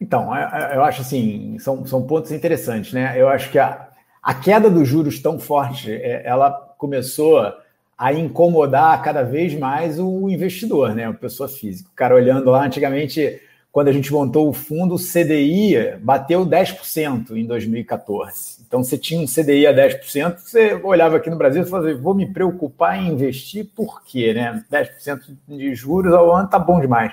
Então, 0.00 0.34
é, 0.34 0.72
é, 0.72 0.76
eu 0.76 0.82
acho 0.82 1.02
assim, 1.02 1.58
são, 1.58 1.84
são 1.84 2.02
pontos 2.02 2.32
interessantes, 2.32 2.92
né? 2.92 3.14
Eu 3.16 3.28
acho 3.28 3.50
que 3.50 3.58
a, 3.58 3.88
a 4.22 4.32
queda 4.32 4.70
dos 4.70 4.88
juros 4.88 5.20
tão 5.20 5.38
forte, 5.38 5.92
é, 5.92 6.22
ela 6.24 6.50
começou 6.78 7.52
a 7.98 8.12
incomodar 8.14 9.02
cada 9.02 9.22
vez 9.22 9.52
mais 9.58 9.98
o 9.98 10.30
investidor, 10.30 10.94
né? 10.94 11.04
A 11.04 11.12
pessoa 11.12 11.48
física. 11.48 11.90
O 11.92 11.94
cara 11.94 12.14
olhando 12.14 12.50
lá, 12.50 12.64
antigamente, 12.64 13.38
quando 13.70 13.88
a 13.88 13.92
gente 13.92 14.10
montou 14.10 14.48
o 14.48 14.54
fundo, 14.54 14.94
o 14.94 14.98
CDI 14.98 15.98
bateu 16.00 16.46
10% 16.46 17.32
em 17.32 17.44
2014. 17.44 18.60
Então, 18.66 18.82
você 18.82 18.96
tinha 18.96 19.20
um 19.20 19.26
CDI 19.26 19.66
a 19.66 19.74
10%, 19.74 20.38
você 20.38 20.80
olhava 20.82 21.18
aqui 21.18 21.28
no 21.28 21.36
Brasil 21.36 21.62
e 21.62 21.66
falava, 21.66 21.94
vou 21.94 22.14
me 22.14 22.32
preocupar 22.32 22.98
em 22.98 23.08
investir, 23.08 23.66
por 23.76 24.02
quê? 24.02 24.32
Né? 24.32 24.64
10% 24.72 25.20
de 25.46 25.74
juros 25.74 26.14
ao 26.14 26.34
ano 26.34 26.48
tá 26.48 26.58
bom 26.58 26.80
demais. 26.80 27.12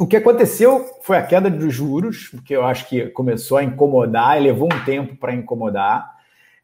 O 0.00 0.06
que 0.06 0.16
aconteceu 0.16 0.86
foi 1.02 1.16
a 1.16 1.22
queda 1.22 1.50
dos 1.50 1.74
juros, 1.74 2.28
porque 2.28 2.54
eu 2.54 2.64
acho 2.64 2.88
que 2.88 3.08
começou 3.08 3.58
a 3.58 3.64
incomodar 3.64 4.40
levou 4.40 4.68
um 4.72 4.84
tempo 4.84 5.16
para 5.16 5.34
incomodar. 5.34 6.14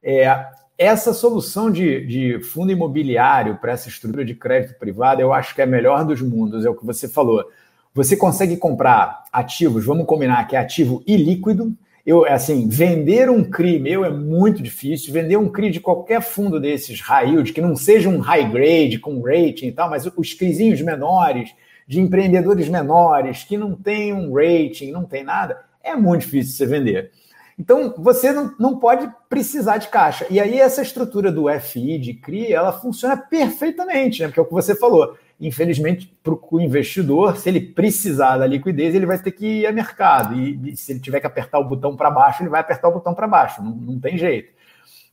É, 0.00 0.46
essa 0.78 1.12
solução 1.12 1.68
de, 1.68 2.06
de 2.06 2.40
fundo 2.44 2.70
imobiliário 2.70 3.56
para 3.56 3.72
essa 3.72 3.88
estrutura 3.88 4.24
de 4.24 4.36
crédito 4.36 4.78
privado, 4.78 5.20
eu 5.20 5.32
acho 5.32 5.52
que 5.52 5.60
é 5.60 5.64
a 5.64 5.66
melhor 5.66 6.04
dos 6.04 6.22
mundos, 6.22 6.64
é 6.64 6.70
o 6.70 6.76
que 6.76 6.86
você 6.86 7.08
falou. 7.08 7.44
Você 7.92 8.16
consegue 8.16 8.56
comprar 8.56 9.24
ativos, 9.32 9.84
vamos 9.84 10.06
combinar 10.06 10.46
que 10.46 10.54
é 10.54 10.60
ativo 10.60 11.02
ilíquido. 11.04 11.76
Eu, 12.06 12.24
assim, 12.26 12.68
vender 12.68 13.28
um 13.28 13.42
CRI 13.42 13.80
meu 13.80 14.04
é 14.04 14.10
muito 14.10 14.62
difícil. 14.62 15.12
Vender 15.12 15.38
um 15.38 15.48
CRI 15.48 15.70
de 15.70 15.80
qualquer 15.80 16.22
fundo 16.22 16.60
desses 16.60 17.00
high 17.00 17.30
yield, 17.30 17.52
que 17.52 17.60
não 17.60 17.74
seja 17.74 18.08
um 18.08 18.18
high 18.18 18.48
grade 18.48 19.00
com 19.00 19.20
rating 19.22 19.66
e 19.66 19.72
tal, 19.72 19.90
mas 19.90 20.06
os 20.06 20.34
CRIzinhos 20.34 20.80
menores, 20.82 21.50
de 21.86 22.00
empreendedores 22.00 22.68
menores 22.68 23.44
que 23.44 23.56
não 23.56 23.74
tem 23.74 24.12
um 24.12 24.32
rating, 24.32 24.90
não 24.90 25.04
tem 25.04 25.22
nada, 25.22 25.64
é 25.82 25.94
muito 25.94 26.22
difícil 26.22 26.54
você 26.56 26.66
vender. 26.66 27.12
Então, 27.58 27.94
você 27.96 28.32
não, 28.32 28.52
não 28.58 28.78
pode 28.78 29.08
precisar 29.28 29.76
de 29.76 29.88
caixa. 29.88 30.26
E 30.28 30.40
aí, 30.40 30.58
essa 30.58 30.82
estrutura 30.82 31.30
do 31.30 31.44
FI, 31.60 31.98
de 31.98 32.14
CRI, 32.14 32.52
ela 32.52 32.72
funciona 32.72 33.16
perfeitamente, 33.16 34.22
né? 34.22 34.28
Porque 34.28 34.40
é 34.40 34.42
o 34.42 34.46
que 34.46 34.52
você 34.52 34.74
falou. 34.74 35.16
Infelizmente, 35.40 36.12
para 36.22 36.34
o 36.34 36.60
investidor, 36.60 37.36
se 37.36 37.48
ele 37.48 37.60
precisar 37.60 38.38
da 38.38 38.46
liquidez, 38.46 38.94
ele 38.94 39.06
vai 39.06 39.18
ter 39.18 39.30
que 39.30 39.60
ir 39.60 39.66
ao 39.66 39.72
mercado. 39.72 40.34
E, 40.34 40.72
e 40.72 40.76
se 40.76 40.92
ele 40.92 41.00
tiver 41.00 41.20
que 41.20 41.26
apertar 41.26 41.60
o 41.60 41.64
botão 41.64 41.96
para 41.96 42.10
baixo, 42.10 42.42
ele 42.42 42.50
vai 42.50 42.60
apertar 42.60 42.88
o 42.88 42.92
botão 42.92 43.14
para 43.14 43.28
baixo. 43.28 43.62
Não, 43.62 43.70
não 43.70 44.00
tem 44.00 44.18
jeito. 44.18 44.52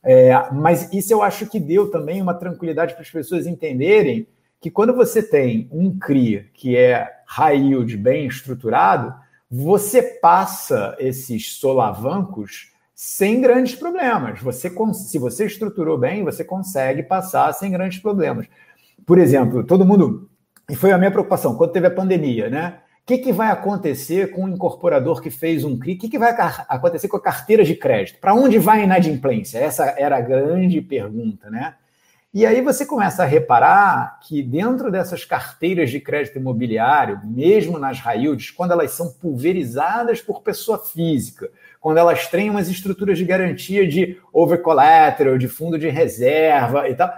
É, 0.02 0.32
mas 0.52 0.92
isso 0.92 1.12
eu 1.12 1.22
acho 1.22 1.46
que 1.46 1.60
deu 1.60 1.90
também 1.90 2.20
uma 2.20 2.34
tranquilidade 2.34 2.94
para 2.94 3.02
as 3.02 3.10
pessoas 3.10 3.46
entenderem 3.46 4.26
que 4.62 4.70
quando 4.70 4.94
você 4.94 5.20
tem 5.20 5.68
um 5.72 5.98
CRI 5.98 6.48
que 6.54 6.76
é 6.76 7.10
high 7.26 7.58
yield 7.58 7.96
bem 7.96 8.26
estruturado, 8.28 9.12
você 9.50 10.00
passa 10.00 10.96
esses 11.00 11.56
solavancos 11.56 12.70
sem 12.94 13.40
grandes 13.40 13.74
problemas. 13.74 14.40
Você, 14.40 14.72
se 14.94 15.18
você 15.18 15.46
estruturou 15.46 15.98
bem, 15.98 16.22
você 16.22 16.44
consegue 16.44 17.02
passar 17.02 17.52
sem 17.52 17.72
grandes 17.72 17.98
problemas. 17.98 18.46
Por 19.04 19.18
exemplo, 19.18 19.64
todo 19.64 19.84
mundo. 19.84 20.30
E 20.70 20.76
foi 20.76 20.92
a 20.92 20.98
minha 20.98 21.10
preocupação 21.10 21.56
quando 21.56 21.72
teve 21.72 21.88
a 21.88 21.90
pandemia, 21.90 22.48
né? 22.48 22.78
O 23.02 23.04
que, 23.04 23.18
que 23.18 23.32
vai 23.32 23.50
acontecer 23.50 24.30
com 24.30 24.44
o 24.44 24.48
incorporador 24.48 25.20
que 25.20 25.28
fez 25.28 25.64
um 25.64 25.76
CRI? 25.76 25.94
O 25.94 25.98
que, 25.98 26.08
que 26.08 26.18
vai 26.20 26.32
acontecer 26.68 27.08
com 27.08 27.16
a 27.16 27.22
carteira 27.22 27.64
de 27.64 27.74
crédito? 27.74 28.20
Para 28.20 28.32
onde 28.32 28.60
vai 28.60 28.82
a 28.82 28.84
inadimplência? 28.84 29.58
Essa 29.58 29.86
era 29.98 30.18
a 30.18 30.20
grande 30.20 30.80
pergunta, 30.80 31.50
né? 31.50 31.74
E 32.34 32.46
aí 32.46 32.62
você 32.62 32.86
começa 32.86 33.22
a 33.22 33.26
reparar 33.26 34.18
que 34.22 34.42
dentro 34.42 34.90
dessas 34.90 35.22
carteiras 35.22 35.90
de 35.90 36.00
crédito 36.00 36.38
imobiliário, 36.38 37.20
mesmo 37.24 37.78
nas 37.78 38.00
raildes, 38.00 38.50
quando 38.50 38.70
elas 38.70 38.92
são 38.92 39.12
pulverizadas 39.12 40.22
por 40.22 40.40
pessoa 40.40 40.78
física, 40.78 41.50
quando 41.78 41.98
elas 41.98 42.26
têm 42.28 42.48
umas 42.48 42.70
estruturas 42.70 43.18
de 43.18 43.26
garantia 43.26 43.86
de 43.86 44.18
over 44.32 44.62
collateral, 44.62 45.36
de 45.36 45.46
fundo 45.46 45.78
de 45.78 45.90
reserva 45.90 46.88
e 46.88 46.94
tal, 46.94 47.12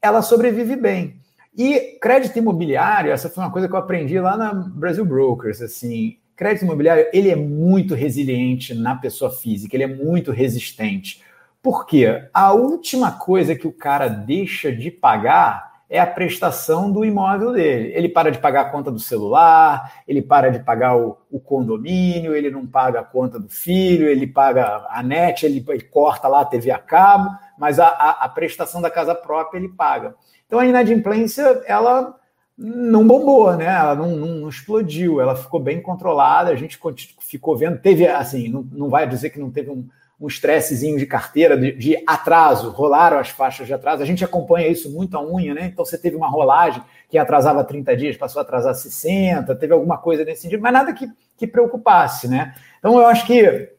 ela 0.00 0.22
sobrevive 0.22 0.74
bem. 0.74 1.20
E 1.54 1.98
crédito 2.00 2.38
imobiliário, 2.38 3.12
essa 3.12 3.28
foi 3.28 3.44
uma 3.44 3.52
coisa 3.52 3.68
que 3.68 3.74
eu 3.74 3.78
aprendi 3.78 4.18
lá 4.18 4.38
na 4.38 4.54
Brasil 4.54 5.04
Brokers, 5.04 5.60
assim, 5.60 6.16
crédito 6.34 6.64
imobiliário, 6.64 7.06
ele 7.12 7.28
é 7.30 7.36
muito 7.36 7.94
resiliente 7.94 8.72
na 8.72 8.94
pessoa 8.94 9.30
física, 9.30 9.76
ele 9.76 9.84
é 9.84 9.86
muito 9.86 10.32
resistente. 10.32 11.22
Porque 11.66 12.28
a 12.32 12.52
última 12.52 13.10
coisa 13.10 13.56
que 13.56 13.66
o 13.66 13.72
cara 13.72 14.06
deixa 14.06 14.70
de 14.70 14.88
pagar 14.88 15.82
é 15.90 15.98
a 15.98 16.06
prestação 16.06 16.92
do 16.92 17.04
imóvel 17.04 17.54
dele. 17.54 17.90
Ele 17.92 18.08
para 18.08 18.30
de 18.30 18.38
pagar 18.38 18.60
a 18.60 18.70
conta 18.70 18.88
do 18.88 19.00
celular, 19.00 19.92
ele 20.06 20.22
para 20.22 20.48
de 20.48 20.60
pagar 20.60 20.96
o, 20.96 21.18
o 21.28 21.40
condomínio, 21.40 22.36
ele 22.36 22.52
não 22.52 22.64
paga 22.64 23.00
a 23.00 23.04
conta 23.04 23.40
do 23.40 23.48
filho, 23.48 24.06
ele 24.06 24.28
paga 24.28 24.86
a 24.88 25.02
net, 25.02 25.44
ele, 25.44 25.64
ele 25.68 25.82
corta 25.82 26.28
lá 26.28 26.42
a 26.42 26.44
TV 26.44 26.70
a 26.70 26.78
cabo, 26.78 27.36
mas 27.58 27.80
a, 27.80 27.88
a, 27.88 28.10
a 28.10 28.28
prestação 28.28 28.80
da 28.80 28.88
casa 28.88 29.12
própria 29.12 29.58
ele 29.58 29.68
paga. 29.68 30.14
Então 30.46 30.60
a 30.60 30.66
inadimplência, 30.66 31.64
ela 31.66 32.14
não 32.56 33.04
bombou, 33.04 33.56
né? 33.56 33.66
Ela 33.66 33.96
não, 33.96 34.14
não, 34.14 34.28
não, 34.36 34.48
explodiu, 34.48 35.20
ela 35.20 35.34
ficou 35.34 35.58
bem 35.58 35.82
controlada, 35.82 36.52
a 36.52 36.54
gente 36.54 36.78
ficou 37.18 37.56
vendo, 37.56 37.80
teve 37.80 38.06
assim, 38.06 38.48
não, 38.48 38.62
não 38.70 38.88
vai 38.88 39.08
dizer 39.08 39.30
que 39.30 39.40
não 39.40 39.50
teve 39.50 39.68
um, 39.68 39.84
um 40.18 40.26
estressezinho 40.26 40.98
de 40.98 41.04
carteira, 41.04 41.56
de, 41.56 41.72
de, 41.72 42.02
atraso, 42.06 42.70
rolaram 42.70 43.18
as 43.18 43.28
faixas 43.28 43.66
de 43.66 43.74
atraso. 43.74 44.02
A 44.02 44.06
gente 44.06 44.24
acompanha 44.24 44.66
isso 44.66 44.90
muito 44.90 45.16
a 45.16 45.22
unha, 45.22 45.54
né? 45.54 45.66
Então 45.66 45.84
você 45.84 45.98
teve 45.98 46.16
uma 46.16 46.28
rolagem 46.28 46.82
que 47.08 47.18
atrasava 47.18 47.62
30 47.62 47.96
dias, 47.96 48.16
passou 48.16 48.40
a 48.40 48.42
atrasar 48.42 48.74
60, 48.74 49.54
teve 49.56 49.74
alguma 49.74 49.98
coisa 49.98 50.24
nesse 50.24 50.42
sentido, 50.42 50.62
mas 50.62 50.72
nada 50.72 50.92
que, 50.94 51.06
que 51.36 51.46
preocupasse, 51.46 52.28
né? 52.28 52.54
Então 52.78 52.98
eu 52.98 53.06
acho 53.06 53.26
que 53.26 53.70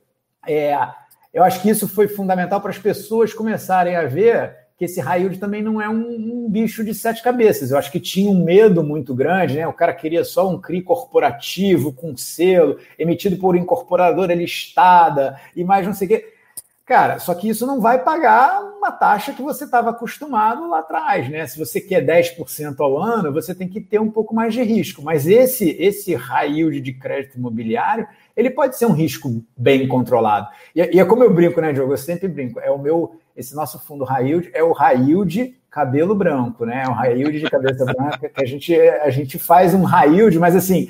é, 0.48 0.78
eu 1.34 1.44
acho 1.44 1.62
que 1.62 1.70
isso 1.70 1.88
foi 1.88 2.08
fundamental 2.08 2.62
para 2.62 2.70
as 2.70 2.78
pessoas 2.78 3.34
começarem 3.34 3.96
a 3.96 4.06
ver 4.06 4.67
que 4.78 4.86
esse 4.86 5.02
Railde 5.02 5.40
também 5.40 5.64
não 5.64 5.82
é 5.82 5.90
um, 5.90 6.46
um, 6.46 6.50
bicho 6.50 6.84
de 6.84 6.94
sete 6.94 7.24
cabeças. 7.24 7.72
Eu 7.72 7.80
acho 7.80 7.92
que 7.92 8.00
tinha 8.00 8.30
um 8.30 8.44
medo 8.44 8.84
muito 8.84 9.16
grande, 9.16 9.56
né? 9.56 9.68
O 9.68 9.74
cara 9.74 9.92
queria 9.92 10.24
só 10.24 10.48
um 10.48 10.62
CRI 10.62 10.84
corporativo 10.84 11.92
com 11.92 12.16
selo, 12.16 12.78
emitido 12.98 13.38
por 13.38 13.56
incorporadora 13.56 14.36
listada 14.36 15.40
e 15.56 15.64
mais 15.64 15.86
não 15.86 15.94
sei 15.94 16.06
o 16.06 16.10
quê. 16.10 16.34
Cara, 16.86 17.20
só 17.20 17.34
que 17.34 17.50
isso 17.50 17.68
não 17.68 17.82
vai 17.82 18.02
pagar 18.02 18.64
uma 18.78 18.92
taxa 18.92 19.34
que 19.34 19.42
você 19.42 19.66
estava 19.66 19.90
acostumado 19.90 20.70
lá 20.70 20.80
atrás, 20.80 21.30
né? 21.30 21.46
Se 21.46 21.60
você 21.60 21.82
quer 21.82 22.06
10% 22.06 22.80
ao 22.80 22.98
ano, 22.98 23.34
você 23.34 23.54
tem 23.54 23.68
que 23.68 23.82
ter 23.82 24.00
um 24.00 24.10
pouco 24.10 24.34
mais 24.34 24.54
de 24.54 24.64
risco. 24.64 25.02
Mas 25.02 25.28
esse 25.28 25.72
esse 25.80 26.16
high 26.16 26.50
yield 26.50 26.80
de 26.80 26.94
crédito 26.94 27.38
imobiliário, 27.38 28.08
ele 28.38 28.50
pode 28.52 28.78
ser 28.78 28.86
um 28.86 28.94
risco 28.94 29.44
bem 29.58 29.86
controlado. 29.88 30.48
E, 30.74 30.80
e 30.96 31.00
é 31.00 31.04
como 31.04 31.26
eu 31.26 31.34
brinco, 31.34 31.60
né, 31.60 31.74
Diogo? 31.74 31.92
Eu 31.92 31.98
sempre 31.98 32.28
brinco. 32.30 32.60
É 32.62 32.72
o 32.72 32.80
meu 32.80 33.20
esse 33.38 33.56
nosso 33.56 33.80
fundo 33.80 34.04
yield 34.20 34.50
é 34.52 34.64
o 34.64 34.74
yield 34.94 35.56
cabelo 35.70 36.16
branco, 36.16 36.66
né? 36.66 36.84
É 36.86 36.90
o 36.90 36.94
high 36.94 37.20
yield 37.20 37.40
de 37.40 37.50
cabeça 37.50 37.86
branca 37.94 38.28
que 38.28 38.44
a 38.44 38.46
gente 38.46 38.76
a 38.76 39.12
gente 39.12 39.38
faz 39.38 39.76
um 39.76 39.86
yield, 40.12 40.40
mas 40.40 40.56
assim, 40.56 40.90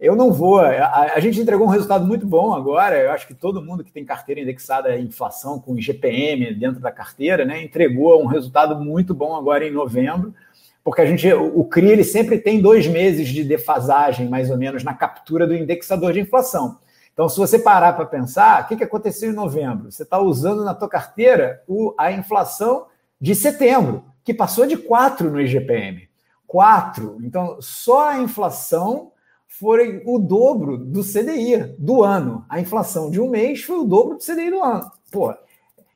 eu 0.00 0.16
não 0.16 0.32
vou. 0.32 0.58
A, 0.58 1.12
a, 1.14 1.20
gente 1.20 1.40
entregou 1.40 1.66
um 1.66 1.70
resultado 1.70 2.04
muito 2.04 2.26
bom 2.26 2.52
agora. 2.52 2.98
Eu 2.98 3.12
acho 3.12 3.28
que 3.28 3.34
todo 3.34 3.62
mundo 3.62 3.84
que 3.84 3.92
tem 3.92 4.04
carteira 4.04 4.40
indexada 4.40 4.88
à 4.88 4.98
inflação 4.98 5.60
com 5.60 5.78
IGPM 5.78 6.52
dentro 6.54 6.80
da 6.80 6.90
carteira, 6.90 7.44
né, 7.44 7.62
entregou 7.62 8.20
um 8.20 8.26
resultado 8.26 8.74
muito 8.84 9.14
bom 9.14 9.36
agora 9.36 9.64
em 9.64 9.70
novembro, 9.70 10.34
porque 10.82 11.00
a 11.00 11.06
gente, 11.06 11.32
o, 11.32 11.60
o 11.60 11.64
CRI 11.64 11.92
ele 11.92 12.04
sempre 12.04 12.38
tem 12.38 12.60
dois 12.60 12.88
meses 12.88 13.28
de 13.28 13.44
defasagem, 13.44 14.28
mais 14.28 14.50
ou 14.50 14.58
menos, 14.58 14.82
na 14.82 14.94
captura 14.94 15.46
do 15.46 15.54
indexador 15.54 16.12
de 16.12 16.20
inflação. 16.20 16.78
Então, 17.14 17.28
se 17.28 17.38
você 17.38 17.60
parar 17.60 17.92
para 17.92 18.04
pensar, 18.04 18.62
o 18.62 18.66
que, 18.66 18.76
que 18.76 18.84
aconteceu 18.84 19.30
em 19.30 19.34
novembro? 19.34 19.90
Você 19.90 20.02
está 20.02 20.20
usando 20.20 20.64
na 20.64 20.74
tua 20.74 20.88
carteira 20.88 21.62
a 21.96 22.10
inflação 22.10 22.86
de 23.20 23.36
setembro, 23.36 24.04
que 24.24 24.34
passou 24.34 24.66
de 24.66 24.76
4 24.76 25.30
no 25.30 25.40
IGPM. 25.40 26.08
4. 26.44 27.18
Então, 27.22 27.56
só 27.60 28.10
a 28.10 28.18
inflação 28.18 29.12
foi 29.46 30.02
o 30.04 30.18
dobro 30.18 30.76
do 30.76 31.02
CDI 31.02 31.76
do 31.78 32.02
ano. 32.02 32.44
A 32.48 32.60
inflação 32.60 33.08
de 33.08 33.20
um 33.20 33.30
mês 33.30 33.62
foi 33.62 33.78
o 33.78 33.84
dobro 33.84 34.16
do 34.16 34.24
CDI 34.24 34.50
do 34.50 34.60
ano. 34.60 34.90
Pô, 35.12 35.32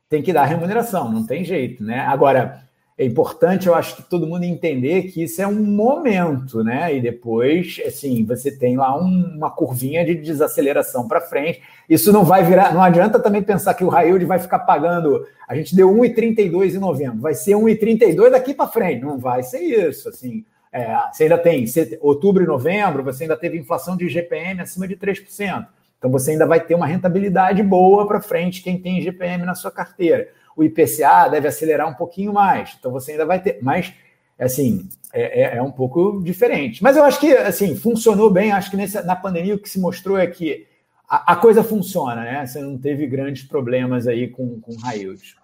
tem 0.07 0.23
que 0.23 0.31
dar 0.31 0.45
remuneração, 0.45 1.11
não 1.11 1.25
tem 1.25 1.43
jeito, 1.43 1.83
né? 1.83 1.99
Agora, 1.99 2.63
é 2.99 3.05
importante, 3.05 3.65
eu 3.65 3.73
acho 3.73 3.95
que 3.95 4.03
todo 4.03 4.27
mundo 4.27 4.43
entender 4.43 5.03
que 5.03 5.23
isso 5.23 5.41
é 5.41 5.47
um 5.47 5.63
momento, 5.63 6.61
né? 6.61 6.93
E 6.93 6.99
depois, 6.99 7.81
assim, 7.87 8.25
você 8.25 8.51
tem 8.51 8.75
lá 8.75 8.93
um, 8.93 9.37
uma 9.37 9.49
curvinha 9.49 10.03
de 10.03 10.15
desaceleração 10.15 11.07
para 11.07 11.21
frente. 11.21 11.61
Isso 11.89 12.11
não 12.11 12.25
vai 12.25 12.43
virar, 12.43 12.73
não 12.73 12.83
adianta 12.83 13.17
também 13.17 13.41
pensar 13.41 13.73
que 13.73 13.85
o 13.85 13.87
Railde 13.87 14.25
vai 14.25 14.37
ficar 14.37 14.59
pagando. 14.59 15.25
A 15.47 15.55
gente 15.55 15.73
deu 15.77 15.89
1,32 15.89 16.75
em 16.75 16.77
novembro, 16.77 17.21
vai 17.21 17.33
ser 17.33 17.53
1,32 17.53 18.31
daqui 18.31 18.53
para 18.53 18.67
frente. 18.67 19.01
Não 19.01 19.17
vai 19.17 19.43
ser 19.43 19.61
isso, 19.61 20.09
assim. 20.09 20.43
É, 20.69 20.93
você 21.09 21.23
ainda 21.23 21.37
tem 21.37 21.65
outubro 22.01 22.43
e 22.43 22.47
novembro, 22.47 23.01
você 23.01 23.23
ainda 23.23 23.37
teve 23.37 23.57
inflação 23.57 23.95
de 23.95 24.07
IGPM 24.07 24.59
acima 24.59 24.85
de 24.85 24.97
3%. 24.97 25.65
Então 25.97 26.11
você 26.11 26.31
ainda 26.31 26.45
vai 26.45 26.59
ter 26.59 26.75
uma 26.75 26.85
rentabilidade 26.85 27.63
boa 27.63 28.05
para 28.05 28.19
frente 28.19 28.61
quem 28.61 28.77
tem 28.77 28.99
IGPM 28.99 29.45
na 29.45 29.55
sua 29.55 29.71
carteira 29.71 30.27
o 30.59 30.63
IPCA 30.63 31.29
deve 31.29 31.47
acelerar 31.47 31.87
um 31.87 31.93
pouquinho 31.93 32.33
mais. 32.33 32.75
Então 32.77 32.91
você 32.91 33.13
ainda 33.13 33.25
vai 33.25 33.41
ter. 33.41 33.59
Mas, 33.61 33.93
assim, 34.37 34.89
é, 35.13 35.43
é, 35.43 35.57
é 35.57 35.61
um 35.61 35.71
pouco 35.71 36.21
diferente. 36.21 36.83
Mas 36.83 36.97
eu 36.97 37.05
acho 37.05 37.17
que, 37.17 37.31
assim, 37.31 37.77
funcionou 37.77 38.29
bem. 38.29 38.51
Acho 38.51 38.69
que 38.69 38.75
nessa, 38.75 39.01
na 39.01 39.15
pandemia 39.15 39.55
o 39.55 39.59
que 39.59 39.69
se 39.69 39.79
mostrou 39.79 40.17
é 40.17 40.27
que 40.27 40.67
a, 41.07 41.31
a 41.31 41.35
coisa 41.37 41.63
funciona, 41.63 42.23
né? 42.23 42.45
Você 42.45 42.59
não 42.59 42.77
teve 42.77 43.07
grandes 43.07 43.43
problemas 43.43 44.05
aí 44.05 44.27
com, 44.27 44.59
com 44.59 44.75
Railde. 44.75 45.37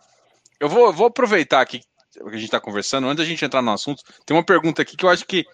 Eu 0.60 0.68
vou, 0.68 0.92
vou 0.92 1.08
aproveitar 1.08 1.62
aqui 1.62 1.80
que 1.80 2.22
a 2.22 2.32
gente 2.32 2.46
está 2.46 2.60
conversando, 2.60 3.08
antes 3.08 3.24
da 3.24 3.30
gente 3.30 3.44
entrar 3.44 3.62
no 3.62 3.72
assunto, 3.72 4.04
tem 4.26 4.36
uma 4.36 4.44
pergunta 4.44 4.82
aqui 4.82 4.96
que 4.96 5.06
eu 5.06 5.10
acho 5.10 5.26
que 5.26 5.46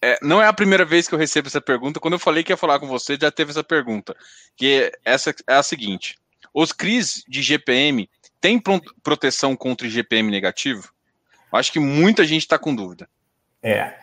é, 0.00 0.18
não 0.22 0.42
é 0.42 0.46
a 0.46 0.52
primeira 0.52 0.84
vez 0.84 1.06
que 1.06 1.14
eu 1.14 1.18
recebo 1.18 1.48
essa 1.48 1.60
pergunta. 1.60 2.00
Quando 2.00 2.14
eu 2.14 2.18
falei 2.18 2.42
que 2.42 2.52
ia 2.52 2.56
falar 2.56 2.78
com 2.78 2.86
você, 2.86 3.16
já 3.20 3.30
teve 3.30 3.50
essa 3.50 3.62
pergunta. 3.62 4.16
Que 4.56 4.90
essa 5.04 5.34
é 5.46 5.54
a 5.54 5.62
seguinte: 5.62 6.18
os 6.52 6.72
CRIs 6.72 7.24
de 7.28 7.40
GPM 7.40 8.08
tem 8.42 8.60
proteção 9.02 9.54
contra 9.54 9.86
IGPM 9.86 10.28
negativo? 10.28 10.90
Acho 11.52 11.72
que 11.72 11.78
muita 11.78 12.24
gente 12.24 12.42
está 12.42 12.58
com 12.58 12.74
dúvida. 12.74 13.08
É. 13.62 13.94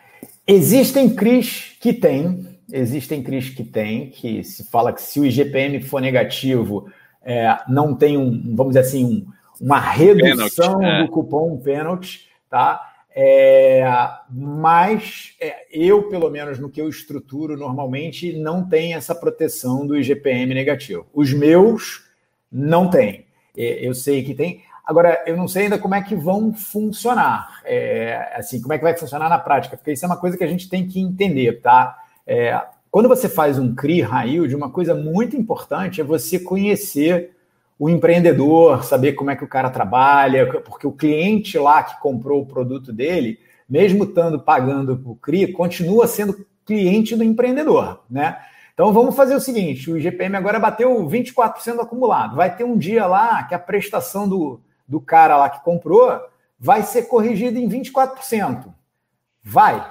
Existem 0.46 1.14
CRIs 1.14 1.76
que 1.78 1.92
têm, 1.92 2.58
existem 2.72 3.22
CRIs 3.22 3.50
que 3.50 3.62
têm, 3.62 4.08
que 4.10 4.42
se 4.42 4.64
fala 4.70 4.94
que 4.94 5.02
se 5.02 5.20
o 5.20 5.26
IGPM 5.26 5.82
for 5.82 6.00
negativo, 6.00 6.90
é, 7.22 7.54
não 7.68 7.94
tem 7.94 8.16
um, 8.16 8.54
vamos 8.56 8.74
dizer 8.74 8.80
assim, 8.80 9.04
um, 9.04 9.26
uma 9.60 9.78
redução 9.78 10.78
penalty, 10.78 10.86
é. 10.86 11.02
do 11.04 11.10
cupom 11.10 11.58
pênalti, 11.58 12.28
tá? 12.48 12.80
É, 13.14 13.84
mas 14.30 15.34
é, 15.38 15.66
eu, 15.70 16.08
pelo 16.08 16.30
menos 16.30 16.58
no 16.58 16.70
que 16.70 16.80
eu 16.80 16.88
estruturo 16.88 17.56
normalmente, 17.56 18.32
não 18.38 18.66
tem 18.66 18.94
essa 18.94 19.14
proteção 19.14 19.86
do 19.86 19.98
IGPM 19.98 20.54
negativo. 20.54 21.06
Os 21.12 21.32
meus 21.34 22.06
não 22.50 22.88
têm. 22.88 23.26
Eu 23.56 23.94
sei 23.94 24.22
que 24.22 24.34
tem. 24.34 24.62
Agora, 24.86 25.22
eu 25.26 25.36
não 25.36 25.46
sei 25.46 25.64
ainda 25.64 25.78
como 25.78 25.94
é 25.94 26.02
que 26.02 26.16
vão 26.16 26.52
funcionar, 26.52 27.60
é, 27.64 28.32
assim, 28.34 28.60
como 28.60 28.72
é 28.72 28.78
que 28.78 28.82
vai 28.82 28.96
funcionar 28.96 29.28
na 29.28 29.38
prática, 29.38 29.76
porque 29.76 29.92
isso 29.92 30.04
é 30.04 30.08
uma 30.08 30.16
coisa 30.16 30.36
que 30.36 30.42
a 30.42 30.48
gente 30.48 30.68
tem 30.68 30.84
que 30.86 30.98
entender, 30.98 31.60
tá? 31.60 31.96
É, 32.26 32.60
quando 32.90 33.08
você 33.08 33.28
faz 33.28 33.56
um 33.56 33.72
CRI 33.72 34.00
raio 34.00 34.48
de 34.48 34.56
uma 34.56 34.68
coisa 34.68 34.94
muito 34.94 35.36
importante 35.36 36.00
é 36.00 36.04
você 36.04 36.40
conhecer 36.40 37.36
o 37.78 37.88
empreendedor, 37.88 38.82
saber 38.82 39.12
como 39.12 39.30
é 39.30 39.36
que 39.36 39.44
o 39.44 39.48
cara 39.48 39.70
trabalha, 39.70 40.60
porque 40.62 40.86
o 40.86 40.92
cliente 40.92 41.56
lá 41.56 41.82
que 41.82 42.00
comprou 42.00 42.42
o 42.42 42.46
produto 42.46 42.92
dele, 42.92 43.38
mesmo 43.68 44.04
estando 44.04 44.40
pagando 44.40 45.00
o 45.06 45.14
CRI, 45.14 45.52
continua 45.52 46.08
sendo 46.08 46.44
cliente 46.66 47.14
do 47.14 47.22
empreendedor, 47.22 48.02
né? 48.10 48.38
Então 48.80 48.94
vamos 48.94 49.14
fazer 49.14 49.34
o 49.34 49.40
seguinte: 49.40 49.90
o 49.90 49.98
IGPM 49.98 50.34
agora 50.38 50.58
bateu 50.58 51.06
24% 51.06 51.80
acumulado. 51.80 52.34
Vai 52.34 52.56
ter 52.56 52.64
um 52.64 52.78
dia 52.78 53.06
lá 53.06 53.42
que 53.42 53.54
a 53.54 53.58
prestação 53.58 54.26
do, 54.26 54.58
do 54.88 54.98
cara 54.98 55.36
lá 55.36 55.50
que 55.50 55.62
comprou 55.62 56.18
vai 56.58 56.82
ser 56.82 57.02
corrigida 57.02 57.58
em 57.58 57.68
24%. 57.68 58.72
Vai. 59.44 59.86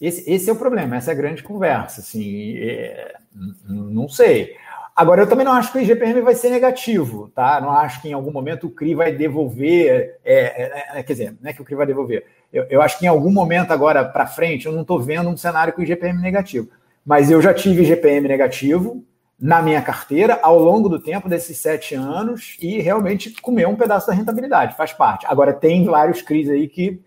Esse, 0.00 0.28
esse 0.28 0.50
é 0.50 0.52
o 0.52 0.56
problema, 0.56 0.96
essa 0.96 1.12
é 1.12 1.14
a 1.14 1.16
grande 1.16 1.44
conversa. 1.44 2.00
Assim, 2.00 2.56
é, 2.58 3.14
não 3.68 4.08
sei. 4.08 4.56
Agora, 4.96 5.22
eu 5.22 5.28
também 5.28 5.44
não 5.44 5.52
acho 5.52 5.70
que 5.70 5.78
o 5.78 5.80
IGPM 5.80 6.20
vai 6.20 6.34
ser 6.34 6.50
negativo, 6.50 7.30
tá? 7.32 7.60
Não 7.60 7.70
acho 7.70 8.02
que 8.02 8.08
em 8.08 8.14
algum 8.14 8.32
momento 8.32 8.66
o 8.66 8.70
CRI 8.72 8.96
vai 8.96 9.12
devolver. 9.12 10.18
É, 10.24 10.34
é, 10.34 10.98
é, 10.98 11.02
quer 11.04 11.12
dizer, 11.12 11.36
não 11.40 11.50
é 11.50 11.52
que 11.52 11.62
o 11.62 11.64
CRI 11.64 11.76
vai 11.76 11.86
devolver. 11.86 12.26
Eu, 12.52 12.64
eu 12.64 12.82
acho 12.82 12.98
que 12.98 13.04
em 13.04 13.08
algum 13.08 13.30
momento 13.30 13.70
agora 13.70 14.04
para 14.04 14.26
frente, 14.26 14.66
eu 14.66 14.72
não 14.72 14.82
estou 14.82 15.00
vendo 15.00 15.28
um 15.28 15.36
cenário 15.36 15.72
com 15.72 15.80
o 15.80 15.84
IGPM 15.84 16.20
negativo. 16.20 16.68
Mas 17.04 17.30
eu 17.30 17.40
já 17.42 17.52
tive 17.52 17.84
GPM 17.84 18.26
negativo 18.26 19.04
na 19.38 19.60
minha 19.60 19.82
carteira 19.82 20.38
ao 20.42 20.58
longo 20.58 20.88
do 20.88 20.98
tempo 20.98 21.28
desses 21.28 21.58
sete 21.58 21.94
anos 21.94 22.56
e 22.60 22.80
realmente 22.80 23.30
comeu 23.42 23.68
um 23.68 23.76
pedaço 23.76 24.06
da 24.06 24.14
rentabilidade, 24.14 24.76
faz 24.76 24.92
parte. 24.92 25.26
Agora, 25.26 25.52
tem 25.52 25.84
vários 25.84 26.22
CRIs 26.22 26.48
aí 26.48 26.68
que 26.68 27.00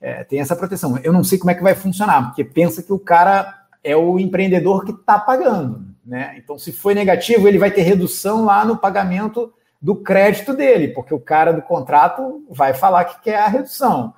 é, 0.00 0.24
tem 0.24 0.40
essa 0.40 0.56
proteção. 0.56 0.98
Eu 0.98 1.12
não 1.12 1.22
sei 1.22 1.38
como 1.38 1.50
é 1.50 1.54
que 1.54 1.62
vai 1.62 1.74
funcionar, 1.74 2.26
porque 2.26 2.42
pensa 2.42 2.82
que 2.82 2.92
o 2.92 2.98
cara 2.98 3.66
é 3.82 3.96
o 3.96 4.18
empreendedor 4.18 4.84
que 4.84 4.92
está 4.92 5.18
pagando. 5.18 5.86
Né? 6.04 6.34
Então, 6.38 6.58
se 6.58 6.72
foi 6.72 6.94
negativo, 6.94 7.46
ele 7.46 7.58
vai 7.58 7.70
ter 7.70 7.82
redução 7.82 8.44
lá 8.44 8.64
no 8.64 8.76
pagamento 8.76 9.52
do 9.80 9.94
crédito 9.94 10.54
dele, 10.54 10.88
porque 10.88 11.14
o 11.14 11.20
cara 11.20 11.52
do 11.52 11.62
contrato 11.62 12.44
vai 12.50 12.74
falar 12.74 13.04
que 13.04 13.20
quer 13.22 13.36
a 13.36 13.46
redução. 13.46 14.14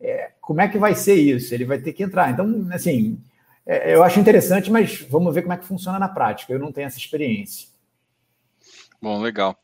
É, 0.00 0.30
como 0.40 0.60
é 0.60 0.68
que 0.68 0.78
vai 0.78 0.94
ser 0.94 1.14
isso? 1.14 1.54
Ele 1.54 1.64
vai 1.64 1.78
ter 1.78 1.92
que 1.92 2.02
entrar. 2.02 2.30
Então, 2.30 2.66
assim, 2.72 3.18
é, 3.66 3.94
eu 3.94 4.02
acho 4.04 4.20
interessante, 4.20 4.70
mas 4.70 5.00
vamos 5.02 5.34
ver 5.34 5.42
como 5.42 5.54
é 5.54 5.56
que 5.56 5.66
funciona 5.66 5.98
na 5.98 6.08
prática. 6.08 6.52
Eu 6.52 6.58
não 6.58 6.70
tenho 6.70 6.86
essa 6.86 6.98
experiência. 6.98 7.68
Bom, 9.02 9.20
legal. 9.20 9.58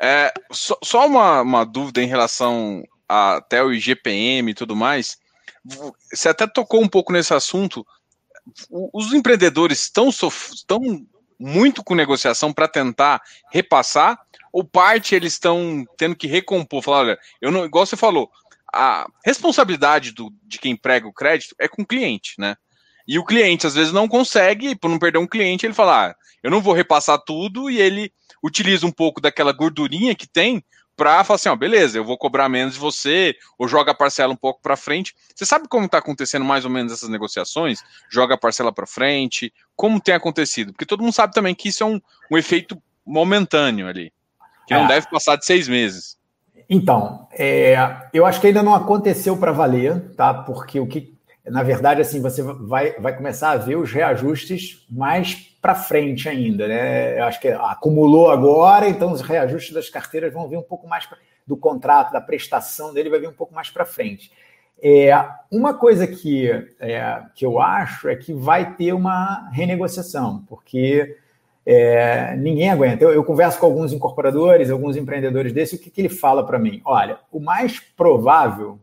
É, 0.00 0.32
só, 0.50 0.76
só 0.82 1.06
uma, 1.06 1.42
uma, 1.42 1.64
dúvida 1.64 2.02
em 2.02 2.06
relação 2.06 2.82
a, 3.08 3.36
até 3.36 3.62
o 3.62 3.72
IGPM 3.72 4.50
e 4.50 4.54
tudo 4.54 4.74
mais. 4.74 5.18
Você 6.10 6.28
até 6.28 6.46
tocou 6.46 6.82
um 6.82 6.88
pouco 6.88 7.12
nesse 7.12 7.34
assunto. 7.34 7.86
Os 8.70 9.12
empreendedores 9.12 9.80
estão, 9.80 10.10
muito 11.38 11.82
com 11.82 11.94
negociação 11.94 12.52
para 12.52 12.68
tentar 12.68 13.22
repassar, 13.50 14.18
ou 14.52 14.62
parte 14.62 15.14
eles 15.14 15.32
estão 15.32 15.84
tendo 15.96 16.14
que 16.14 16.26
recompor? 16.26 16.82
Falar, 16.82 16.98
olha, 16.98 17.18
eu 17.40 17.50
não, 17.50 17.64
igual 17.64 17.86
você 17.86 17.96
falou, 17.96 18.30
a 18.72 19.06
responsabilidade 19.24 20.12
do, 20.12 20.32
de 20.42 20.58
quem 20.58 20.72
emprega 20.72 21.08
o 21.08 21.12
crédito 21.12 21.54
é 21.58 21.66
com 21.66 21.82
o 21.82 21.86
cliente, 21.86 22.34
né? 22.38 22.56
E 23.06 23.18
o 23.18 23.24
cliente 23.24 23.66
às 23.66 23.74
vezes 23.74 23.92
não 23.92 24.08
consegue, 24.08 24.74
por 24.74 24.88
não 24.88 24.98
perder 24.98 25.18
um 25.18 25.26
cliente, 25.26 25.66
ele 25.66 25.74
fala: 25.74 26.08
ah, 26.08 26.14
eu 26.42 26.50
não 26.50 26.60
vou 26.60 26.74
repassar 26.74 27.18
tudo, 27.18 27.70
e 27.70 27.80
ele 27.80 28.12
utiliza 28.42 28.86
um 28.86 28.92
pouco 28.92 29.20
daquela 29.20 29.52
gordurinha 29.52 30.14
que 30.14 30.26
tem 30.26 30.62
para 30.96 31.24
falar 31.24 31.36
assim, 31.36 31.48
ó, 31.48 31.56
beleza, 31.56 31.98
eu 31.98 32.04
vou 32.04 32.16
cobrar 32.16 32.48
menos 32.48 32.74
de 32.74 32.80
você, 32.80 33.34
ou 33.58 33.66
joga 33.66 33.92
a 33.92 33.94
parcela 33.94 34.32
um 34.32 34.36
pouco 34.36 34.60
para 34.62 34.76
frente. 34.76 35.14
Você 35.34 35.44
sabe 35.44 35.66
como 35.68 35.86
está 35.86 35.98
acontecendo 35.98 36.44
mais 36.44 36.64
ou 36.64 36.70
menos 36.70 36.92
essas 36.92 37.08
negociações? 37.08 37.82
Joga 38.08 38.34
a 38.34 38.38
parcela 38.38 38.72
para 38.72 38.86
frente, 38.86 39.52
como 39.74 40.00
tem 40.00 40.14
acontecido? 40.14 40.72
Porque 40.72 40.86
todo 40.86 41.02
mundo 41.02 41.12
sabe 41.12 41.32
também 41.32 41.54
que 41.54 41.68
isso 41.68 41.82
é 41.82 41.86
um, 41.86 42.00
um 42.30 42.38
efeito 42.38 42.80
momentâneo 43.04 43.88
ali, 43.88 44.12
que 44.66 44.74
não 44.74 44.84
é. 44.84 44.88
deve 44.88 45.10
passar 45.10 45.36
de 45.36 45.44
seis 45.44 45.66
meses. 45.68 46.16
Então, 46.68 47.28
é, 47.32 47.76
eu 48.12 48.24
acho 48.24 48.40
que 48.40 48.46
ainda 48.46 48.62
não 48.62 48.74
aconteceu 48.74 49.36
para 49.36 49.52
valer, 49.52 50.14
tá? 50.14 50.32
Porque 50.32 50.80
o 50.80 50.86
que, 50.86 51.13
na 51.46 51.62
verdade, 51.62 52.00
assim, 52.00 52.20
você 52.22 52.42
vai, 52.42 52.92
vai 52.92 53.14
começar 53.14 53.50
a 53.50 53.56
ver 53.56 53.76
os 53.76 53.92
reajustes 53.92 54.86
mais 54.90 55.34
para 55.60 55.74
frente 55.74 56.28
ainda, 56.28 56.66
né? 56.66 57.18
Eu 57.18 57.24
acho 57.24 57.40
que 57.40 57.48
acumulou 57.48 58.30
agora, 58.30 58.88
então 58.88 59.12
os 59.12 59.20
reajustes 59.20 59.72
das 59.72 59.90
carteiras 59.90 60.32
vão 60.32 60.48
vir 60.48 60.56
um 60.56 60.62
pouco 60.62 60.88
mais 60.88 61.06
pra, 61.06 61.18
do 61.46 61.56
contrato, 61.56 62.12
da 62.12 62.20
prestação 62.20 62.94
dele, 62.94 63.10
vai 63.10 63.20
vir 63.20 63.28
um 63.28 63.34
pouco 63.34 63.54
mais 63.54 63.70
para 63.70 63.84
frente. 63.84 64.30
É, 64.82 65.12
uma 65.50 65.74
coisa 65.74 66.06
que, 66.06 66.50
é, 66.80 67.22
que 67.34 67.44
eu 67.44 67.60
acho 67.60 68.08
é 68.08 68.16
que 68.16 68.32
vai 68.32 68.74
ter 68.74 68.92
uma 68.92 69.48
renegociação, 69.50 70.44
porque 70.48 71.16
é, 71.64 72.36
ninguém 72.36 72.70
aguenta. 72.70 73.04
Eu, 73.04 73.12
eu, 73.12 73.24
converso 73.24 73.58
com 73.58 73.66
alguns 73.66 73.92
incorporadores, 73.92 74.70
alguns 74.70 74.96
empreendedores 74.96 75.52
desse, 75.52 75.76
o 75.76 75.78
que, 75.78 75.90
que 75.90 76.00
ele 76.00 76.08
fala 76.08 76.44
para 76.44 76.58
mim? 76.58 76.80
Olha, 76.84 77.18
o 77.30 77.40
mais 77.40 77.80
provável 77.80 78.78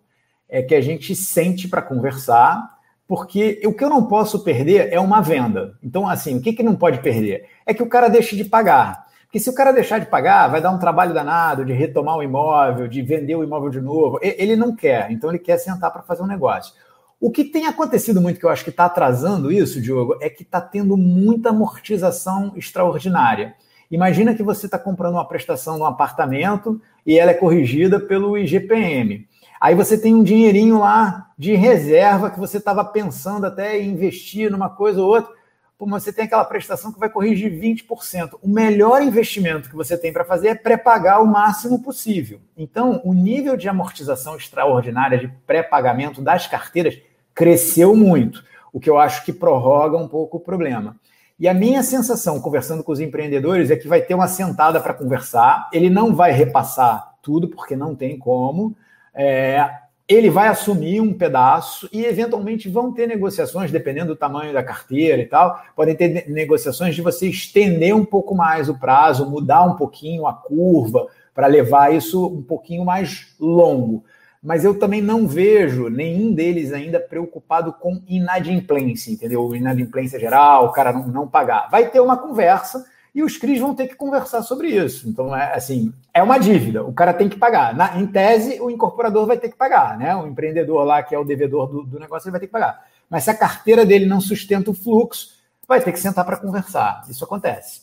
é 0.51 0.61
que 0.61 0.75
a 0.75 0.81
gente 0.81 1.15
sente 1.15 1.69
para 1.69 1.81
conversar, 1.81 2.77
porque 3.07 3.61
o 3.65 3.73
que 3.73 3.83
eu 3.83 3.89
não 3.89 4.05
posso 4.05 4.43
perder 4.43 4.91
é 4.91 4.99
uma 4.99 5.21
venda. 5.21 5.77
Então, 5.81 6.05
assim, 6.07 6.37
o 6.37 6.41
que, 6.41 6.51
que 6.51 6.61
não 6.61 6.75
pode 6.75 6.99
perder? 6.99 7.45
É 7.65 7.73
que 7.73 7.81
o 7.81 7.87
cara 7.87 8.09
deixe 8.09 8.35
de 8.35 8.43
pagar. 8.43 9.05
Porque 9.23 9.39
se 9.39 9.49
o 9.49 9.55
cara 9.55 9.71
deixar 9.71 9.97
de 9.99 10.07
pagar, 10.07 10.49
vai 10.49 10.61
dar 10.61 10.71
um 10.71 10.77
trabalho 10.77 11.13
danado 11.13 11.63
de 11.63 11.71
retomar 11.71 12.17
o 12.17 12.23
imóvel, 12.23 12.85
de 12.85 13.01
vender 13.01 13.33
o 13.33 13.43
imóvel 13.45 13.69
de 13.69 13.79
novo. 13.79 14.19
Ele 14.21 14.57
não 14.57 14.75
quer, 14.75 15.09
então 15.09 15.29
ele 15.29 15.39
quer 15.39 15.57
sentar 15.57 15.89
para 15.89 16.01
fazer 16.01 16.21
um 16.21 16.27
negócio. 16.27 16.73
O 17.17 17.31
que 17.31 17.45
tem 17.45 17.65
acontecido 17.65 18.19
muito, 18.19 18.37
que 18.37 18.45
eu 18.45 18.49
acho 18.49 18.65
que 18.65 18.71
está 18.71 18.85
atrasando 18.85 19.49
isso, 19.49 19.79
Diogo, 19.79 20.17
é 20.19 20.29
que 20.29 20.43
está 20.43 20.59
tendo 20.59 20.97
muita 20.97 21.49
amortização 21.49 22.51
extraordinária. 22.57 23.55
Imagina 23.89 24.33
que 24.33 24.43
você 24.43 24.65
está 24.65 24.77
comprando 24.77 25.13
uma 25.13 25.27
prestação 25.27 25.75
de 25.75 25.81
um 25.81 25.85
apartamento 25.85 26.81
e 27.05 27.17
ela 27.17 27.31
é 27.31 27.35
corrigida 27.35 28.01
pelo 28.01 28.37
IGPM. 28.37 29.27
Aí 29.62 29.76
você 29.76 29.95
tem 29.95 30.15
um 30.15 30.24
dinheirinho 30.24 30.80
lá 30.80 31.30
de 31.38 31.54
reserva 31.54 32.32
que 32.32 32.39
você 32.39 32.58
estava 32.58 32.84
pensando 32.84 33.45
até 33.45 33.80
em 33.80 33.91
investir 33.91 34.50
numa 34.50 34.71
coisa 34.71 35.00
ou 35.00 35.08
outra. 35.08 35.32
Pô, 35.78 35.86
mas 35.86 36.02
você 36.02 36.12
tem 36.12 36.26
aquela 36.26 36.43
prestação 36.43 36.91
que 36.91 37.00
vai 37.00 37.12
corrigir 37.12 37.52
20%. 37.52 38.39
O 38.41 38.50
melhor 38.50 39.04
investimento 39.04 39.69
que 39.69 39.76
você 39.76 39.95
tem 39.95 40.12
para 40.12 40.26
fazer 40.26 40.47
é 40.47 40.56
pré-pagar 40.56 41.21
o 41.21 41.28
máximo 41.28 41.80
possível. 41.80 42.39
Então, 42.58 43.02
o 43.04 43.13
nível 43.13 43.56
de 43.56 43.69
amortização 43.69 44.36
extraordinária 44.36 45.19
de 45.19 45.28
pré-pagamento 45.45 46.24
das 46.24 46.47
carteiras 46.47 46.97
cresceu 47.36 47.95
muito, 47.95 48.43
o 48.74 48.80
que 48.80 48.89
eu 48.89 48.97
acho 48.97 49.24
que 49.24 49.32
prorroga 49.32 49.95
um 49.95 50.08
pouco 50.08 50.38
o 50.38 50.41
problema. 50.41 50.95
E 51.39 51.47
a 51.47 51.54
minha 51.54 51.84
sensação, 51.84 52.39
conversando 52.39 52.84
com 52.84 52.91
os 52.91 53.00
empreendedores, 53.00 53.69
é 53.69 53.76
que 53.76 53.88
vai 53.88 54.02
ter 54.02 54.15
uma 54.15 54.28
sentada 54.28 54.82
para 54.82 54.93
conversar. 54.93 55.69
Ele 55.71 55.89
não 55.89 56.15
vai 56.15 56.32
repassar 56.32 57.13
tudo, 57.21 57.47
porque 57.47 57.76
não 57.76 57.95
tem 57.95 58.17
como. 58.17 58.76
É, 59.13 59.69
ele 60.08 60.30
vai 60.30 60.47
assumir 60.47 61.00
um 61.00 61.13
pedaço 61.13 61.89
e, 61.91 62.06
eventualmente, 62.06 62.69
vão 62.69 62.91
ter 62.91 63.08
negociações, 63.08 63.71
dependendo 63.71 64.13
do 64.13 64.15
tamanho 64.15 64.54
da 64.54 64.63
carteira 64.63 65.21
e 65.21 65.26
tal. 65.26 65.62
Podem 65.76 65.95
ter 65.95 66.30
negociações 66.30 66.95
de 66.95 67.02
você 67.02 67.28
estender 67.28 67.95
um 67.95 68.06
pouco 68.06 68.36
mais 68.36 68.67
o 68.69 68.78
prazo, 68.78 69.30
mudar 69.30 69.63
um 69.63 69.76
pouquinho 69.76 70.28
a 70.28 70.34
curva, 70.34 71.08
para 71.34 71.47
levar 71.47 71.93
isso 71.93 72.28
um 72.28 72.41
pouquinho 72.41 72.84
mais 72.84 73.34
longo 73.39 74.04
mas 74.41 74.65
eu 74.65 74.78
também 74.80 75.02
não 75.02 75.28
vejo 75.28 75.88
nenhum 75.88 76.34
deles 76.34 76.74
ainda 76.74 77.00
preocupado 77.00 77.71
com 77.74 78.02
inadimplência, 78.08 79.12
entendeu? 79.12 79.56
Inadimplência 79.56 80.19
geral, 80.19 80.65
o 80.65 80.71
cara 80.71 80.91
não, 80.91 81.08
não 81.08 81.28
pagar. 81.28 81.69
Vai 81.69 81.89
ter 81.89 82.00
uma 82.00 82.17
conversa 82.17 82.84
e 83.13 83.24
os 83.24 83.38
CRIs 83.38 83.60
vão 83.60 83.76
ter 83.76 83.88
que 83.88 83.95
conversar 83.95 84.41
sobre 84.41 84.69
isso. 84.69 85.08
Então, 85.08 85.36
é 85.36 85.54
assim, 85.54 85.93
é 86.13 86.24
uma 86.24 86.38
dívida, 86.38 86.84
o 86.84 86.93
cara 86.93 87.13
tem 87.13 87.28
que 87.28 87.38
pagar. 87.38 87.76
Na, 87.76 88.00
em 88.00 88.08
tese, 88.08 88.60
o 88.62 88.69
incorporador 88.69 89.26
vai 89.26 89.38
ter 89.38 89.50
que 89.50 89.58
pagar, 89.58 89.97
né? 89.97 90.15
O 90.15 90.28
empreendedor 90.28 90.84
lá, 90.86 91.04
que 91.04 91.13
é 91.13 91.19
o 91.19 91.26
devedor 91.26 91.67
do, 91.67 91.84
do 91.84 92.00
negócio, 92.00 92.28
ele 92.28 92.32
vai 92.32 92.39
ter 92.39 92.47
que 92.47 92.54
pagar. 92.54 92.88
Mas 93.10 93.26
se 93.26 93.30
a 93.30 93.38
carteira 93.38 93.86
dele 93.86 94.06
não 94.06 94.21
sustenta 94.21 94.71
o 94.71 94.74
fluxo, 94.74 95.38
vai 95.67 95.82
ter 95.82 95.91
que 95.91 96.00
sentar 96.00 96.26
para 96.26 96.38
conversar. 96.38 97.04
Isso 97.10 97.24
acontece. 97.24 97.82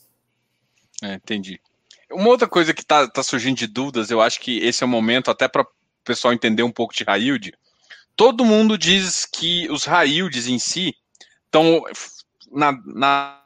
É, 1.03 1.15
entendi. 1.15 1.61
Uma 2.11 2.29
outra 2.29 2.49
coisa 2.49 2.73
que 2.73 2.81
está 2.81 3.07
tá 3.07 3.23
surgindo 3.23 3.57
de 3.57 3.67
dúvidas, 3.67 4.11
eu 4.11 4.21
acho 4.21 4.41
que 4.41 4.59
esse 4.59 4.83
é 4.83 4.87
o 4.87 4.89
momento 4.89 5.31
até 5.31 5.47
para 5.47 5.67
pessoal 6.09 6.33
entender 6.33 6.63
um 6.63 6.73
pouco 6.73 6.95
de 6.95 7.05
Railde, 7.05 7.53
todo 8.17 8.45
mundo 8.45 8.79
diz 8.79 9.27
que 9.27 9.71
os 9.71 9.85
Raildes 9.85 10.47
em 10.47 10.59
si 10.59 10.95
estão 11.45 11.83
na, 12.51 12.73
na, 12.87 13.38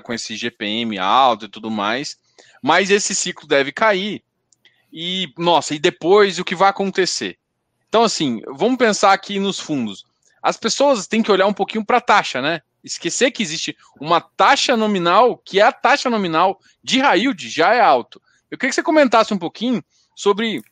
com 0.00 0.12
esse 0.12 0.36
GPM 0.36 0.98
alto 0.98 1.46
e 1.46 1.48
tudo 1.48 1.70
mais, 1.70 2.16
mas 2.62 2.90
esse 2.90 3.14
ciclo 3.14 3.46
deve 3.46 3.72
cair. 3.72 4.22
E, 4.92 5.32
nossa, 5.36 5.74
e 5.74 5.78
depois 5.78 6.38
o 6.38 6.44
que 6.44 6.54
vai 6.54 6.70
acontecer? 6.70 7.38
Então, 7.88 8.02
assim, 8.02 8.40
vamos 8.46 8.78
pensar 8.78 9.12
aqui 9.12 9.38
nos 9.38 9.58
fundos. 9.58 10.04
As 10.42 10.56
pessoas 10.56 11.06
têm 11.06 11.22
que 11.22 11.30
olhar 11.30 11.46
um 11.46 11.52
pouquinho 11.52 11.84
para 11.84 11.98
a 11.98 12.00
taxa, 12.00 12.40
né? 12.40 12.60
Esquecer 12.82 13.30
que 13.30 13.42
existe 13.42 13.76
uma 14.00 14.20
taxa 14.20 14.76
nominal, 14.76 15.36
que 15.38 15.60
é 15.60 15.62
a 15.62 15.72
taxa 15.72 16.08
nominal 16.08 16.60
de 16.82 17.00
Railde, 17.00 17.48
já 17.48 17.74
é 17.74 17.80
alto. 17.80 18.22
Eu 18.50 18.56
queria 18.56 18.70
que 18.70 18.74
você 18.74 18.82
comentasse 18.82 19.34
um 19.34 19.38
pouquinho 19.38 19.82
sobre 20.14 20.62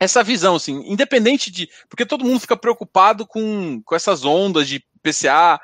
essa 0.00 0.24
visão, 0.24 0.56
assim, 0.56 0.82
independente 0.90 1.50
de. 1.50 1.68
Porque 1.88 2.06
todo 2.06 2.24
mundo 2.24 2.40
fica 2.40 2.56
preocupado 2.56 3.26
com, 3.26 3.80
com 3.84 3.94
essas 3.94 4.24
ondas 4.24 4.66
de 4.66 4.84
PCA. 5.02 5.60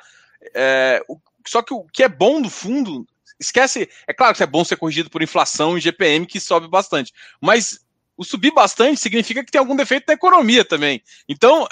É, 0.54 1.02
o, 1.08 1.18
só 1.48 1.62
que 1.62 1.74
o 1.74 1.84
que 1.92 2.02
é 2.02 2.08
bom 2.08 2.40
do 2.40 2.50
fundo, 2.50 3.06
esquece. 3.38 3.88
É 4.06 4.12
claro 4.12 4.34
que 4.34 4.42
é 4.42 4.46
bom 4.46 4.64
ser 4.64 4.76
corrigido 4.76 5.10
por 5.10 5.22
inflação 5.22 5.76
e 5.76 5.80
GPM, 5.80 6.26
que 6.26 6.40
sobe 6.40 6.68
bastante. 6.68 7.12
Mas 7.40 7.80
o 8.16 8.24
subir 8.24 8.52
bastante 8.52 9.00
significa 9.00 9.44
que 9.44 9.52
tem 9.52 9.58
algum 9.58 9.76
defeito 9.76 10.04
na 10.08 10.14
economia 10.14 10.64
também. 10.64 11.02
Então, 11.28 11.66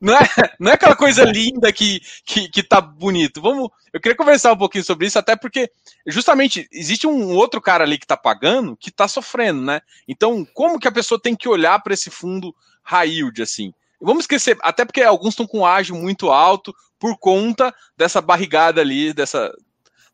não 0.00 0.16
é, 0.16 0.18
não 0.58 0.70
é 0.70 0.74
aquela 0.74 0.96
coisa 0.96 1.24
linda 1.24 1.72
que, 1.72 2.00
que, 2.24 2.48
que 2.48 2.62
tá 2.62 2.80
bonito. 2.80 3.40
Vamos, 3.40 3.70
eu 3.92 4.00
queria 4.00 4.16
conversar 4.16 4.52
um 4.52 4.58
pouquinho 4.58 4.84
sobre 4.84 5.06
isso, 5.06 5.18
até 5.18 5.36
porque 5.36 5.70
justamente 6.06 6.68
existe 6.72 7.06
um 7.06 7.34
outro 7.34 7.60
cara 7.60 7.84
ali 7.84 7.98
que 7.98 8.06
tá 8.06 8.16
pagando 8.16 8.76
que 8.76 8.90
tá 8.90 9.06
sofrendo, 9.06 9.62
né? 9.62 9.80
Então, 10.08 10.44
como 10.52 10.78
que 10.78 10.88
a 10.88 10.92
pessoa 10.92 11.20
tem 11.20 11.36
que 11.36 11.48
olhar 11.48 11.78
para 11.80 11.94
esse 11.94 12.10
fundo 12.10 12.54
high 12.82 13.08
yield 13.08 13.42
assim? 13.42 13.72
Vamos 14.00 14.24
esquecer, 14.24 14.58
até 14.60 14.84
porque 14.84 15.02
alguns 15.02 15.30
estão 15.30 15.46
com 15.46 15.64
ágio 15.64 15.94
muito 15.94 16.30
alto 16.30 16.74
por 16.98 17.18
conta 17.18 17.72
dessa 17.96 18.20
barrigada 18.20 18.80
ali, 18.80 19.12
dessa, 19.12 19.52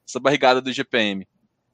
dessa 0.07 0.21
barrigada 0.21 0.61
do 0.61 0.73
GPM. 0.73 1.27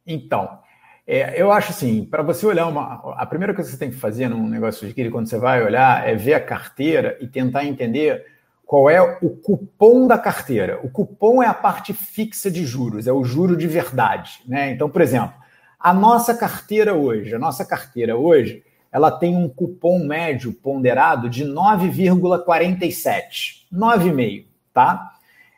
Então, 0.07 0.59
é, 1.07 1.41
eu 1.41 1.51
acho 1.51 1.71
assim, 1.71 2.05
para 2.05 2.23
você 2.23 2.47
olhar 2.47 2.67
uma. 2.67 3.15
A 3.17 3.25
primeira 3.25 3.55
coisa 3.55 3.71
que 3.71 3.77
você 3.77 3.81
tem 3.81 3.91
que 3.91 3.97
fazer 3.97 4.29
num 4.29 4.47
negócio 4.47 4.87
de 4.87 5.11
quando 5.11 5.27
você 5.27 5.39
vai 5.39 5.63
olhar, 5.63 6.07
é 6.07 6.15
ver 6.15 6.35
a 6.35 6.41
carteira 6.41 7.17
e 7.21 7.27
tentar 7.27 7.65
entender 7.65 8.27
qual 8.67 8.91
é 8.91 9.01
o 9.01 9.31
cupom 9.31 10.07
da 10.07 10.19
carteira. 10.19 10.79
O 10.83 10.91
cupom 10.91 11.43
é 11.43 11.47
a 11.47 11.55
parte 11.55 11.95
fixa 11.95 12.51
de 12.51 12.67
juros, 12.67 13.07
é 13.07 13.13
o 13.13 13.25
juro 13.25 13.57
de 13.57 13.67
verdade. 13.67 14.43
Né? 14.47 14.73
Então, 14.73 14.91
por 14.91 15.01
exemplo, 15.01 15.33
a 15.81 15.95
nossa 15.95 16.35
carteira 16.35 16.93
hoje, 16.93 17.35
a 17.35 17.39
nossa 17.39 17.65
carteira 17.65 18.15
hoje, 18.15 18.63
ela 18.93 19.11
tem 19.11 19.35
um 19.35 19.49
cupom 19.49 20.05
médio 20.05 20.53
ponderado 20.53 21.31
de 21.31 21.47
9,47, 21.47 23.65
9,5, 23.73 24.48
tá? 24.79 25.15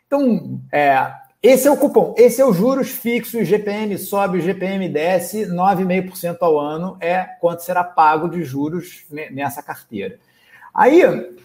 Então, 0.06 0.58
é, 0.72 1.12
esse 1.42 1.68
é 1.68 1.70
o 1.70 1.76
cupom, 1.76 2.14
esse 2.16 2.40
é 2.40 2.44
o 2.44 2.54
juros 2.54 2.88
fixo, 2.88 3.38
o 3.38 3.44
GPM 3.44 3.98
sobe, 3.98 4.40
GPM 4.40 4.88
desce, 4.88 5.44
9,5% 5.44 6.38
ao 6.40 6.58
ano 6.58 6.96
é 7.00 7.24
quanto 7.38 7.62
será 7.62 7.84
pago 7.84 8.30
de 8.30 8.42
juros 8.42 9.04
nessa 9.30 9.62
carteira. 9.62 10.18
Aí, 10.72 11.02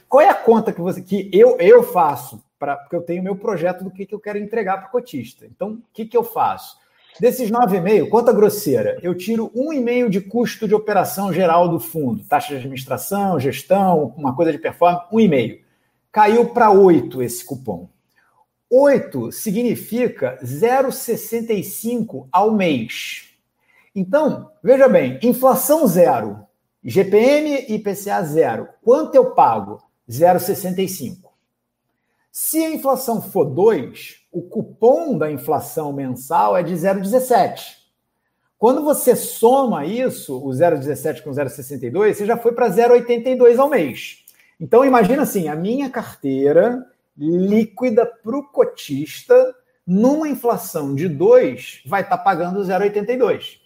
qual 0.08 0.22
é 0.22 0.30
a 0.30 0.34
conta 0.34 0.72
que 0.72 0.80
você 0.80 1.02
que 1.02 1.30
eu, 1.34 1.58
eu 1.60 1.84
faço? 1.84 2.42
Pra, 2.58 2.78
porque 2.78 2.96
eu 2.96 3.02
tenho 3.02 3.22
meu 3.22 3.36
projeto 3.36 3.84
do 3.84 3.92
que, 3.92 4.06
que 4.06 4.16
eu 4.16 4.20
quero 4.20 4.40
entregar 4.40 4.78
para 4.78 4.88
o 4.88 4.92
cotista. 4.92 5.46
Então, 5.46 5.72
o 5.72 5.82
que, 5.94 6.06
que 6.06 6.16
eu 6.16 6.24
faço? 6.24 6.78
Desses 7.20 7.52
9,5, 7.52 8.08
conta 8.08 8.32
grosseira, 8.32 8.98
eu 9.02 9.14
tiro 9.14 9.52
1,5 9.54 10.10
de 10.10 10.22
custo 10.22 10.66
de 10.66 10.74
operação 10.74 11.34
geral 11.34 11.68
do 11.68 11.80
fundo, 11.80 12.24
taxa 12.24 12.50
de 12.50 12.56
administração, 12.56 13.38
gestão, 13.38 14.14
uma 14.16 14.34
coisa 14.34 14.54
de 14.54 14.60
performance, 14.60 15.06
1,5. 15.12 15.65
Caiu 16.16 16.46
para 16.46 16.72
8 16.72 17.22
esse 17.24 17.44
cupom. 17.44 17.90
8 18.72 19.34
significa 19.34 20.40
0,65 20.42 22.30
ao 22.32 22.52
mês. 22.52 23.32
Então, 23.94 24.50
veja 24.64 24.88
bem, 24.88 25.20
inflação 25.22 25.86
zero, 25.86 26.40
GPM 26.82 27.66
e 27.68 27.76
IPCA 27.76 28.24
zero. 28.24 28.70
Quanto 28.82 29.16
eu 29.16 29.32
pago? 29.32 29.84
0,65. 30.10 31.18
Se 32.32 32.64
a 32.64 32.74
inflação 32.74 33.22
for 33.22 33.44
2, 33.44 34.22
o 34.32 34.42
cupom 34.42 35.18
da 35.18 35.30
inflação 35.30 35.92
mensal 35.92 36.56
é 36.56 36.64
de 36.64 36.76
0,17. 36.76 37.76
Quando 38.58 38.86
você 38.86 39.18
soma 39.18 39.86
isso, 39.86 40.38
o 40.38 40.48
0,17 40.52 41.22
com 41.24 41.32
0,62, 41.32 42.14
você 42.14 42.26
já 42.26 42.38
foi 42.38 42.54
para 42.54 42.70
0,82 42.70 43.60
ao 43.60 43.70
mês. 43.70 44.24
Então 44.60 44.86
imagina 44.86 45.24
assim, 45.24 45.48
a 45.48 45.56
minha 45.56 45.90
carteira 45.90 46.86
líquida 47.18 48.06
para 48.06 48.38
o 48.38 48.44
cotista, 48.44 49.56
numa 49.86 50.28
inflação 50.28 50.94
de 50.94 51.08
2, 51.08 51.84
vai 51.86 52.02
estar 52.02 52.18
tá 52.18 52.24
pagando 52.24 52.60
0,82. 52.62 53.60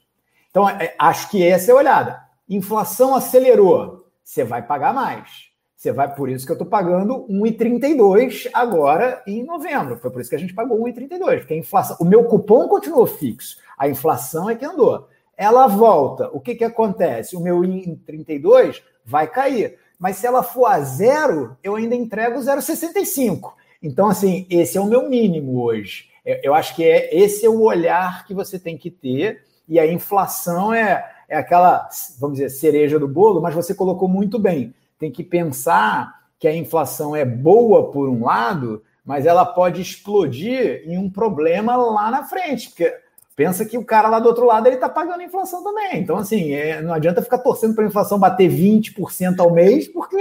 Então, 0.49 0.67
é, 0.67 0.95
acho 0.97 1.29
que 1.29 1.45
essa 1.45 1.71
é 1.71 1.73
a 1.73 1.77
olhada. 1.77 2.21
Inflação 2.47 3.15
acelerou, 3.15 4.07
você 4.23 4.43
vai 4.43 4.61
pagar 4.61 4.93
mais. 4.93 5.49
Você 5.75 5.93
vai, 5.93 6.13
por 6.13 6.27
isso 6.27 6.45
que 6.45 6.51
eu 6.51 6.55
estou 6.55 6.67
pagando 6.67 7.25
1,32 7.29 8.49
agora 8.53 9.23
em 9.25 9.45
novembro. 9.45 9.97
Foi 9.97 10.11
por 10.11 10.19
isso 10.19 10.29
que 10.29 10.35
a 10.35 10.39
gente 10.39 10.53
pagou 10.53 10.77
1,32, 10.83 11.39
porque 11.39 11.53
a 11.53 11.57
inflação, 11.57 11.95
o 12.01 12.05
meu 12.05 12.25
cupom 12.25 12.67
continuou 12.67 13.07
fixo, 13.07 13.57
a 13.77 13.87
inflação 13.87 14.49
é 14.49 14.55
que 14.55 14.65
andou. 14.65 15.07
Ela 15.37 15.67
volta, 15.67 16.29
o 16.33 16.41
que, 16.41 16.55
que 16.55 16.65
acontece? 16.65 17.37
O 17.37 17.39
meu 17.39 17.61
1,32 17.61 18.81
vai 19.05 19.25
cair, 19.25 19.79
mas 19.99 20.15
se 20.15 20.25
ela 20.25 20.41
for 20.41 20.65
a 20.65 20.79
zero, 20.79 21.57
eu 21.61 21.75
ainda 21.75 21.93
entrego 21.93 22.39
0,65. 22.39 23.53
Então, 23.83 24.07
assim, 24.07 24.47
esse 24.49 24.77
é 24.77 24.81
o 24.81 24.85
meu 24.85 25.09
mínimo 25.09 25.61
hoje. 25.61 26.09
Eu 26.43 26.53
acho 26.53 26.75
que 26.75 26.83
é, 26.83 27.15
esse 27.15 27.45
é 27.45 27.49
o 27.49 27.61
olhar 27.61 28.25
que 28.25 28.33
você 28.33 28.57
tem 28.57 28.77
que 28.77 28.89
ter, 28.89 29.43
e 29.67 29.79
a 29.79 29.91
inflação 29.91 30.73
é, 30.73 31.05
é 31.27 31.37
aquela, 31.37 31.87
vamos 32.19 32.37
dizer, 32.37 32.49
cereja 32.49 32.97
do 32.97 33.07
bolo, 33.07 33.41
mas 33.41 33.53
você 33.53 33.75
colocou 33.75 34.07
muito 34.07 34.39
bem 34.39 34.73
tem 34.99 35.09
que 35.09 35.23
pensar 35.23 36.19
que 36.37 36.47
a 36.47 36.55
inflação 36.55 37.15
é 37.15 37.23
boa 37.23 37.89
por 37.89 38.09
um 38.09 38.25
lado, 38.25 38.83
mas 39.03 39.25
ela 39.25 39.45
pode 39.45 39.81
explodir 39.81 40.83
em 40.85 40.97
um 40.97 41.09
problema 41.09 41.75
lá 41.75 42.11
na 42.11 42.25
frente, 42.25 42.69
porque 42.69 42.93
pensa 43.39 43.63
que 43.63 43.77
o 43.77 43.85
cara 43.85 44.09
lá 44.09 44.19
do 44.19 44.27
outro 44.27 44.45
lado 44.45 44.67
ele 44.67 44.75
está 44.75 44.89
pagando 44.89 45.21
a 45.21 45.23
inflação 45.23 45.63
também. 45.63 46.01
Então, 46.01 46.17
assim, 46.17 46.51
é, 46.51 46.81
não 46.81 46.93
adianta 46.93 47.21
ficar 47.21 47.37
torcendo 47.37 47.73
para 47.73 47.85
a 47.85 47.87
inflação 47.87 48.19
bater 48.19 48.51
20% 48.51 49.39
ao 49.39 49.53
mês, 49.53 49.87
porque 49.87 50.17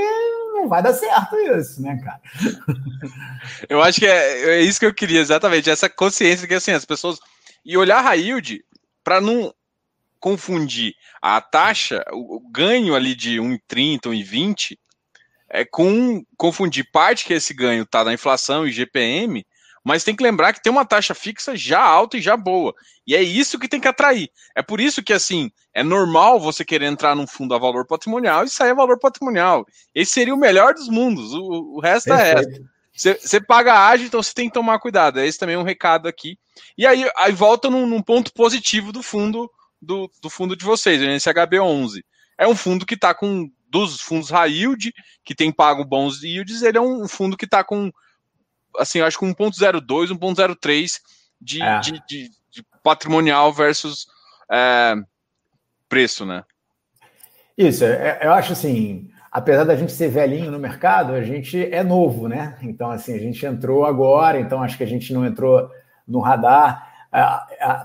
não 0.52 0.68
vai 0.68 0.80
dar 0.80 0.94
certo 0.94 1.34
isso, 1.36 1.82
né, 1.82 2.00
cara? 2.00 2.20
Eu 3.68 3.82
acho 3.82 3.98
que 3.98 4.06
é, 4.06 4.50
é 4.50 4.60
isso 4.60 4.78
que 4.78 4.86
eu 4.86 4.94
queria, 4.94 5.18
exatamente, 5.18 5.68
essa 5.68 5.88
consciência 5.88 6.46
que 6.46 6.54
assim, 6.54 6.70
as 6.70 6.84
pessoas. 6.84 7.18
E 7.64 7.76
olhar 7.76 8.06
a 8.06 8.12
yield 8.12 8.64
para 9.02 9.20
não 9.20 9.52
confundir 10.20 10.94
a 11.20 11.40
taxa, 11.40 12.04
o, 12.12 12.40
ganho 12.48 12.94
ali 12.94 13.16
de 13.16 13.38
1,30, 13.38 14.02
1,20, 14.02 14.78
é 15.50 15.64
com 15.64 16.24
confundir 16.36 16.88
parte 16.92 17.24
que 17.24 17.34
esse 17.34 17.52
ganho 17.52 17.82
está 17.82 18.04
na 18.04 18.14
inflação 18.14 18.64
e 18.64 18.70
GPM, 18.70 19.44
mas 19.88 20.04
tem 20.04 20.14
que 20.14 20.22
lembrar 20.22 20.52
que 20.52 20.62
tem 20.62 20.70
uma 20.70 20.84
taxa 20.84 21.14
fixa 21.14 21.56
já 21.56 21.80
alta 21.82 22.18
e 22.18 22.20
já 22.20 22.36
boa. 22.36 22.74
E 23.06 23.16
é 23.16 23.22
isso 23.22 23.58
que 23.58 23.66
tem 23.66 23.80
que 23.80 23.88
atrair. 23.88 24.30
É 24.54 24.60
por 24.60 24.82
isso 24.82 25.02
que, 25.02 25.14
assim, 25.14 25.50
é 25.72 25.82
normal 25.82 26.38
você 26.38 26.62
querer 26.62 26.84
entrar 26.84 27.16
num 27.16 27.26
fundo 27.26 27.54
a 27.54 27.58
valor 27.58 27.86
patrimonial 27.86 28.44
e 28.44 28.50
sair 28.50 28.72
a 28.72 28.74
valor 28.74 28.98
patrimonial. 28.98 29.66
Esse 29.94 30.12
seria 30.12 30.34
o 30.34 30.38
melhor 30.38 30.74
dos 30.74 30.90
mundos. 30.90 31.32
O, 31.32 31.76
o 31.76 31.80
resto 31.80 32.12
é 32.12 32.34
resto. 32.34 32.68
Você 32.92 33.40
paga 33.40 33.88
ágil, 33.88 34.08
então 34.08 34.22
você 34.22 34.34
tem 34.34 34.48
que 34.48 34.52
tomar 34.52 34.78
cuidado. 34.78 35.20
Esse 35.20 35.38
também 35.38 35.54
é 35.54 35.58
um 35.58 35.62
recado 35.62 36.06
aqui. 36.06 36.38
E 36.76 36.86
aí, 36.86 37.10
aí 37.16 37.32
volta 37.32 37.70
num, 37.70 37.86
num 37.86 38.02
ponto 38.02 38.30
positivo 38.34 38.92
do 38.92 39.02
fundo 39.02 39.50
do, 39.80 40.10
do 40.20 40.28
fundo 40.28 40.54
de 40.54 40.66
vocês, 40.66 41.00
o 41.00 41.06
NSHB11. 41.06 42.04
É 42.36 42.46
um 42.46 42.54
fundo 42.54 42.84
que 42.84 42.94
está 42.94 43.14
com, 43.14 43.50
dos 43.70 44.02
fundos 44.02 44.28
high 44.28 44.52
yield, 44.52 44.92
que 45.24 45.34
tem 45.34 45.50
pago 45.50 45.82
bons 45.82 46.22
yields, 46.22 46.60
ele 46.60 46.76
é 46.76 46.80
um 46.80 47.08
fundo 47.08 47.38
que 47.38 47.46
está 47.46 47.64
com, 47.64 47.90
assim, 48.76 49.00
acho 49.00 49.18
que 49.18 49.24
1.02, 49.24 50.08
1.03 50.08 51.00
de, 51.40 51.62
é. 51.62 51.80
de, 51.80 51.92
de, 52.06 52.30
de, 52.50 52.64
patrimonial 52.82 53.52
versus 53.52 54.06
é, 54.50 54.94
preço, 55.88 56.26
né? 56.26 56.44
Isso, 57.56 57.84
é, 57.84 58.20
eu 58.22 58.32
acho 58.32 58.52
assim, 58.52 59.10
apesar 59.30 59.64
da 59.64 59.76
gente 59.76 59.92
ser 59.92 60.08
velhinho 60.08 60.50
no 60.50 60.58
mercado, 60.58 61.12
a 61.12 61.22
gente 61.22 61.72
é 61.72 61.82
novo, 61.82 62.28
né? 62.28 62.58
Então, 62.62 62.90
assim, 62.90 63.14
a 63.14 63.18
gente 63.18 63.44
entrou 63.44 63.84
agora, 63.84 64.40
então 64.40 64.62
acho 64.62 64.76
que 64.76 64.84
a 64.84 64.88
gente 64.88 65.12
não 65.12 65.24
entrou 65.24 65.70
no 66.06 66.20
radar 66.20 66.88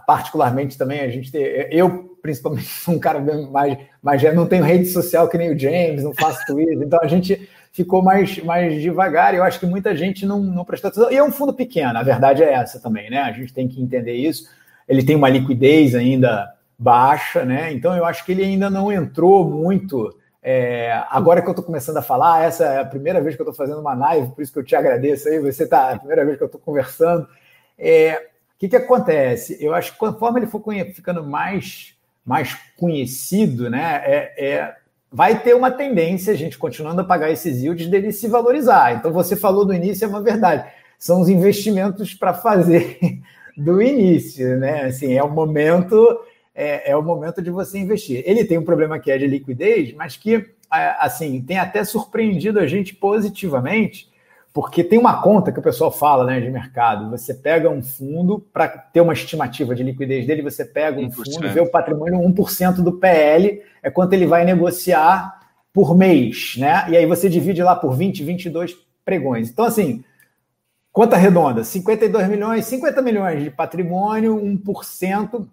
particularmente 0.05 0.77
também 0.77 0.99
a 0.99 1.09
gente 1.09 1.31
eu 1.71 2.17
principalmente 2.21 2.67
sou 2.83 2.93
um 2.93 2.99
cara 2.99 3.23
mais 3.51 4.21
já 4.21 4.33
não 4.33 4.45
tenho 4.45 4.63
rede 4.63 4.87
social 4.87 5.29
que 5.29 5.37
nem 5.37 5.53
o 5.53 5.57
James 5.57 6.03
não 6.03 6.13
faço 6.13 6.45
Twitter 6.45 6.77
então 6.81 6.99
a 7.01 7.07
gente 7.07 7.49
ficou 7.73 8.01
mais 8.01 8.37
mais 8.43 8.81
devagar. 8.81 9.35
Eu 9.35 9.43
acho 9.43 9.59
que 9.59 9.65
muita 9.65 9.95
gente 9.95 10.25
não, 10.25 10.41
não 10.41 10.63
prestou 10.63 10.89
atenção. 10.89 11.11
E 11.11 11.17
é 11.17 11.23
um 11.23 11.31
fundo 11.31 11.53
pequeno 11.53 11.97
a 11.99 12.03
verdade 12.03 12.43
é 12.43 12.53
essa 12.53 12.79
também 12.79 13.09
né? 13.09 13.19
A 13.19 13.31
gente 13.31 13.53
tem 13.53 13.67
que 13.67 13.81
entender 13.81 14.13
isso. 14.13 14.47
Ele 14.87 15.03
tem 15.03 15.15
uma 15.15 15.29
liquidez 15.29 15.95
ainda 15.95 16.53
baixa 16.79 17.43
né? 17.43 17.73
Então 17.73 17.95
eu 17.95 18.05
acho 18.05 18.23
que 18.25 18.31
ele 18.31 18.43
ainda 18.43 18.69
não 18.69 18.91
entrou 18.91 19.49
muito 19.49 20.17
é, 20.41 21.03
agora 21.09 21.41
que 21.41 21.47
eu 21.47 21.51
estou 21.51 21.65
começando 21.65 21.97
a 21.97 22.01
falar 22.01 22.43
essa 22.43 22.65
é 22.65 22.79
a 22.81 22.85
primeira 22.85 23.21
vez 23.21 23.35
que 23.35 23.41
eu 23.41 23.49
estou 23.49 23.55
fazendo 23.55 23.79
uma 23.79 23.93
live 23.93 24.33
por 24.33 24.41
isso 24.41 24.51
que 24.51 24.59
eu 24.59 24.63
te 24.63 24.75
agradeço 24.75 25.29
aí 25.29 25.39
você 25.39 25.65
tá 25.65 25.91
é 25.91 25.93
a 25.93 25.99
primeira 25.99 26.25
vez 26.25 26.37
que 26.37 26.43
eu 26.43 26.47
estou 26.47 26.61
conversando. 26.61 27.27
É, 27.77 28.29
que, 28.63 28.69
que 28.69 28.75
acontece? 28.77 29.57
Eu 29.59 29.73
acho 29.73 29.91
que 29.91 29.97
conforme 29.97 30.39
ele 30.39 30.47
for 30.47 30.63
ficando 30.93 31.21
mais, 31.21 31.97
mais 32.25 32.55
conhecido, 32.77 33.69
né, 33.69 34.01
é, 34.05 34.33
é, 34.37 34.75
vai 35.13 35.39
ter 35.39 35.53
uma 35.53 35.69
tendência, 35.69 36.33
a 36.33 36.35
gente 36.35 36.57
continuando 36.57 37.01
a 37.01 37.03
pagar 37.03 37.29
esses 37.29 37.61
yields, 37.61 37.87
dele 37.87 38.11
se 38.11 38.27
valorizar. 38.27 38.95
Então, 38.95 39.13
você 39.13 39.35
falou 39.35 39.63
no 39.63 39.73
início, 39.73 40.05
é 40.05 40.07
uma 40.07 40.21
verdade. 40.21 40.65
São 40.97 41.21
os 41.21 41.29
investimentos 41.29 42.15
para 42.15 42.33
fazer 42.33 42.97
do 43.55 43.79
início, 43.79 44.57
né? 44.57 44.85
Assim, 44.85 45.13
é 45.13 45.23
o 45.23 45.29
momento 45.29 46.19
é, 46.55 46.91
é, 46.91 46.95
o 46.95 47.01
momento 47.01 47.41
de 47.41 47.49
você 47.49 47.77
investir. 47.77 48.23
Ele 48.25 48.43
tem 48.43 48.57
um 48.57 48.63
problema 48.63 48.99
que 48.99 49.11
é 49.11 49.17
de 49.17 49.27
liquidez, 49.27 49.93
mas 49.93 50.17
que 50.17 50.49
assim 50.69 51.39
tem 51.39 51.59
até 51.59 51.83
surpreendido 51.83 52.59
a 52.59 52.65
gente 52.65 52.95
positivamente, 52.95 54.09
porque 54.53 54.83
tem 54.83 54.99
uma 54.99 55.19
conta 55.19 55.51
que 55.51 55.59
o 55.59 55.63
pessoal 55.63 55.91
fala 55.91 56.25
né, 56.25 56.39
de 56.39 56.49
mercado. 56.51 57.09
Você 57.09 57.33
pega 57.33 57.67
um 57.67 57.81
fundo 57.81 58.39
para 58.53 58.67
ter 58.67 59.01
uma 59.01 59.13
estimativa 59.13 59.73
de 59.73 59.81
liquidez 59.81 60.27
dele, 60.27 60.43
você 60.43 60.63
pega 60.63 60.99
um 60.99 61.09
1%. 61.09 61.11
fundo, 61.11 61.49
vê 61.49 61.59
o 61.59 61.71
patrimônio 61.71 62.19
1% 62.19 62.75
do 62.75 62.91
PL, 62.93 63.63
é 63.81 63.89
quanto 63.89 64.13
ele 64.13 64.27
vai 64.27 64.45
negociar 64.45 65.41
por 65.73 65.97
mês, 65.97 66.53
né? 66.59 66.85
E 66.89 66.95
aí 66.95 67.05
você 67.07 67.27
divide 67.27 67.63
lá 67.63 67.75
por 67.75 67.95
20, 67.95 68.23
22 68.23 68.77
pregões. 69.03 69.49
Então, 69.49 69.65
assim, 69.65 70.03
conta 70.91 71.17
redonda: 71.17 71.63
52 71.63 72.29
milhões, 72.29 72.65
50 72.65 73.01
milhões 73.01 73.43
de 73.43 73.49
patrimônio, 73.49 74.35
1% 74.35 75.47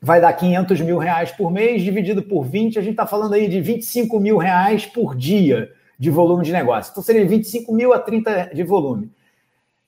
vai 0.00 0.22
dar 0.22 0.32
500 0.32 0.80
mil 0.80 0.96
reais 0.96 1.30
por 1.32 1.50
mês, 1.50 1.82
dividido 1.82 2.22
por 2.22 2.44
20, 2.44 2.78
a 2.78 2.82
gente 2.82 2.92
está 2.92 3.06
falando 3.06 3.34
aí 3.34 3.46
de 3.46 3.60
25 3.60 4.18
mil 4.18 4.38
reais 4.38 4.86
por 4.86 5.14
dia 5.14 5.70
de 5.98 6.10
volume 6.10 6.44
de 6.44 6.52
negócio. 6.52 6.90
Então 6.90 7.02
seria 7.02 7.26
25 7.26 7.72
mil 7.72 7.92
a 7.92 7.98
30 7.98 8.50
de 8.54 8.62
volume. 8.62 9.10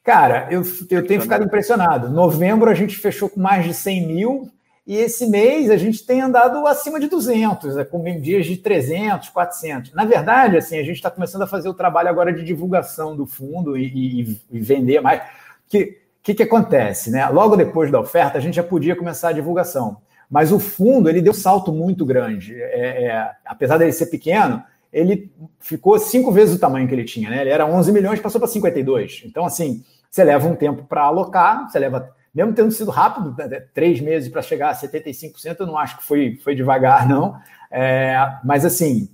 Cara, 0.03 0.49
eu, 0.51 0.63
eu 0.91 1.07
tenho 1.07 1.21
ficado 1.21 1.45
impressionado. 1.45 2.09
Novembro 2.09 2.71
a 2.71 2.75
gente 2.75 2.97
fechou 2.97 3.29
com 3.29 3.41
mais 3.41 3.65
de 3.65 3.75
100 3.75 4.07
mil 4.07 4.51
e 4.87 4.97
esse 4.97 5.27
mês 5.29 5.71
a 5.71 5.77
gente 5.77 6.05
tem 6.05 6.21
andado 6.21 6.67
acima 6.67 6.99
de 6.99 7.07
200, 7.07 7.77
né, 7.77 7.85
com 7.85 8.03
dias 8.21 8.47
de 8.47 8.57
300, 8.57 9.29
400. 9.29 9.93
Na 9.93 10.05
verdade, 10.05 10.57
assim, 10.57 10.79
a 10.79 10.83
gente 10.83 10.97
está 10.97 11.11
começando 11.11 11.43
a 11.43 11.47
fazer 11.47 11.69
o 11.69 11.75
trabalho 11.75 12.09
agora 12.09 12.33
de 12.33 12.43
divulgação 12.43 13.15
do 13.15 13.27
fundo 13.27 13.77
e, 13.77 14.23
e, 14.23 14.41
e 14.51 14.59
vender 14.59 15.01
mais. 15.01 15.23
Que 15.69 16.01
que, 16.23 16.35
que 16.35 16.43
acontece, 16.43 17.11
né? 17.11 17.27
Logo 17.29 17.57
depois 17.57 17.91
da 17.91 18.01
oferta, 18.01 18.39
a 18.39 18.41
gente 18.41 18.55
já 18.55 18.63
podia 18.63 18.95
começar 18.95 19.29
a 19.29 19.33
divulgação. 19.33 19.99
Mas 20.31 20.53
o 20.53 20.61
fundo 20.61 21.09
ele 21.09 21.23
deu 21.23 21.33
um 21.33 21.35
salto 21.35 21.73
muito 21.73 22.05
grande. 22.05 22.55
É, 22.55 23.05
é, 23.05 23.31
apesar 23.45 23.79
dele 23.79 23.93
ser 23.93 24.07
pequeno, 24.07 24.63
ele 24.93 25.31
ficou 25.59 25.99
cinco 25.99 26.33
vezes 26.33 26.55
o 26.55 26.59
tamanho 26.59 26.89
que 26.89 26.95
ele 26.95 27.05
tinha, 27.05 27.31
né? 27.31 27.41
Ele 27.41 27.51
era 27.51 27.67
11 27.67 27.93
milhões, 27.93 28.21
passou 28.21 28.41
para 28.41 28.49
52. 28.49 29.23
Então, 29.25 29.45
assim, 29.45 29.85
você 30.11 30.25
leva 30.25 30.49
um 30.49 30.57
tempo 30.57 30.85
para 30.85 31.03
alocar, 31.03 31.71
você 31.71 31.79
leva, 31.79 32.11
mesmo 32.35 32.53
tendo 32.53 32.73
sido 32.73 32.91
rápido, 32.91 33.35
né, 33.37 33.65
três 33.73 34.01
meses 34.01 34.29
para 34.29 34.43
chegar 34.43 34.71
a 34.71 34.75
75%, 34.75 35.61
eu 35.61 35.67
não 35.67 35.79
acho 35.79 35.99
que 35.99 36.05
foi, 36.05 36.37
foi 36.43 36.55
devagar, 36.55 37.09
não. 37.09 37.37
É, 37.71 38.17
mas, 38.45 38.65
assim, 38.65 39.09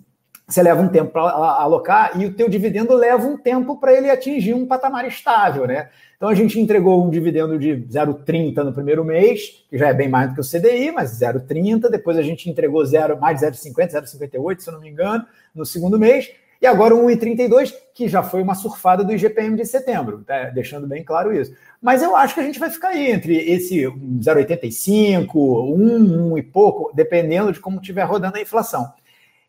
você 0.49 0.63
leva 0.63 0.81
um 0.81 0.89
tempo 0.89 1.13
para 1.13 1.23
alocar 1.23 2.19
e 2.21 2.25
o 2.25 2.33
teu 2.33 2.49
dividendo 2.49 2.95
leva 2.95 3.27
um 3.27 3.37
tempo 3.37 3.79
para 3.79 3.93
ele 3.93 4.11
atingir 4.11 4.55
um 4.55 4.67
patamar 4.67 5.07
estável, 5.07 5.67
né? 5.67 5.91
Então 6.17 6.31
a 6.31 6.35
gente 6.35 6.59
entregou 6.59 7.05
um 7.05 7.11
dividendo 7.11 7.59
de 7.59 7.77
0,30 7.91 8.65
no 8.65 8.73
primeiro 8.73 9.05
mês, 9.05 9.65
que 9.69 9.77
já 9.77 9.89
é 9.89 9.95
bem 9.95 10.09
mais 10.09 10.31
do 10.31 10.35
que 10.35 10.41
o 10.41 10.45
CDI, 10.45 10.91
mas 10.91 11.21
0,30. 11.21 11.91
Depois 11.91 12.17
a 12.17 12.23
gente 12.23 12.49
entregou 12.49 12.85
0, 12.85 13.21
mais 13.21 13.41
de 13.41 13.47
0,50, 13.47 14.03
0,58, 14.03 14.61
se 14.61 14.69
eu 14.69 14.73
não 14.73 14.81
me 14.81 14.89
engano, 14.89 15.27
no 15.55 15.67
segundo 15.67 15.99
mês. 15.99 16.31
E 16.61 16.67
agora 16.67 16.95
1,32, 16.95 17.75
que 17.95 18.09
já 18.09 18.23
foi 18.23 18.41
uma 18.43 18.55
surfada 18.55 19.05
do 19.05 19.13
IGPM 19.13 19.57
de 19.57 19.67
setembro, 19.67 20.25
tá? 20.27 20.45
deixando 20.45 20.87
bem 20.87 21.05
claro 21.05 21.39
isso. 21.39 21.55
Mas 21.83 22.03
eu 22.03 22.17
acho 22.17 22.33
que 22.33 22.41
a 22.41 22.45
gente 22.45 22.59
vai 22.59 22.71
ficar 22.71 22.89
aí 22.89 23.11
entre 23.11 23.37
esse 23.37 23.83
0,85, 23.85 25.35
1, 25.35 26.33
1 26.33 26.39
e 26.39 26.43
pouco, 26.43 26.91
dependendo 26.95 27.53
de 27.53 27.61
como 27.61 27.79
estiver 27.79 28.05
rodando 28.05 28.39
a 28.39 28.41
inflação. 28.41 28.91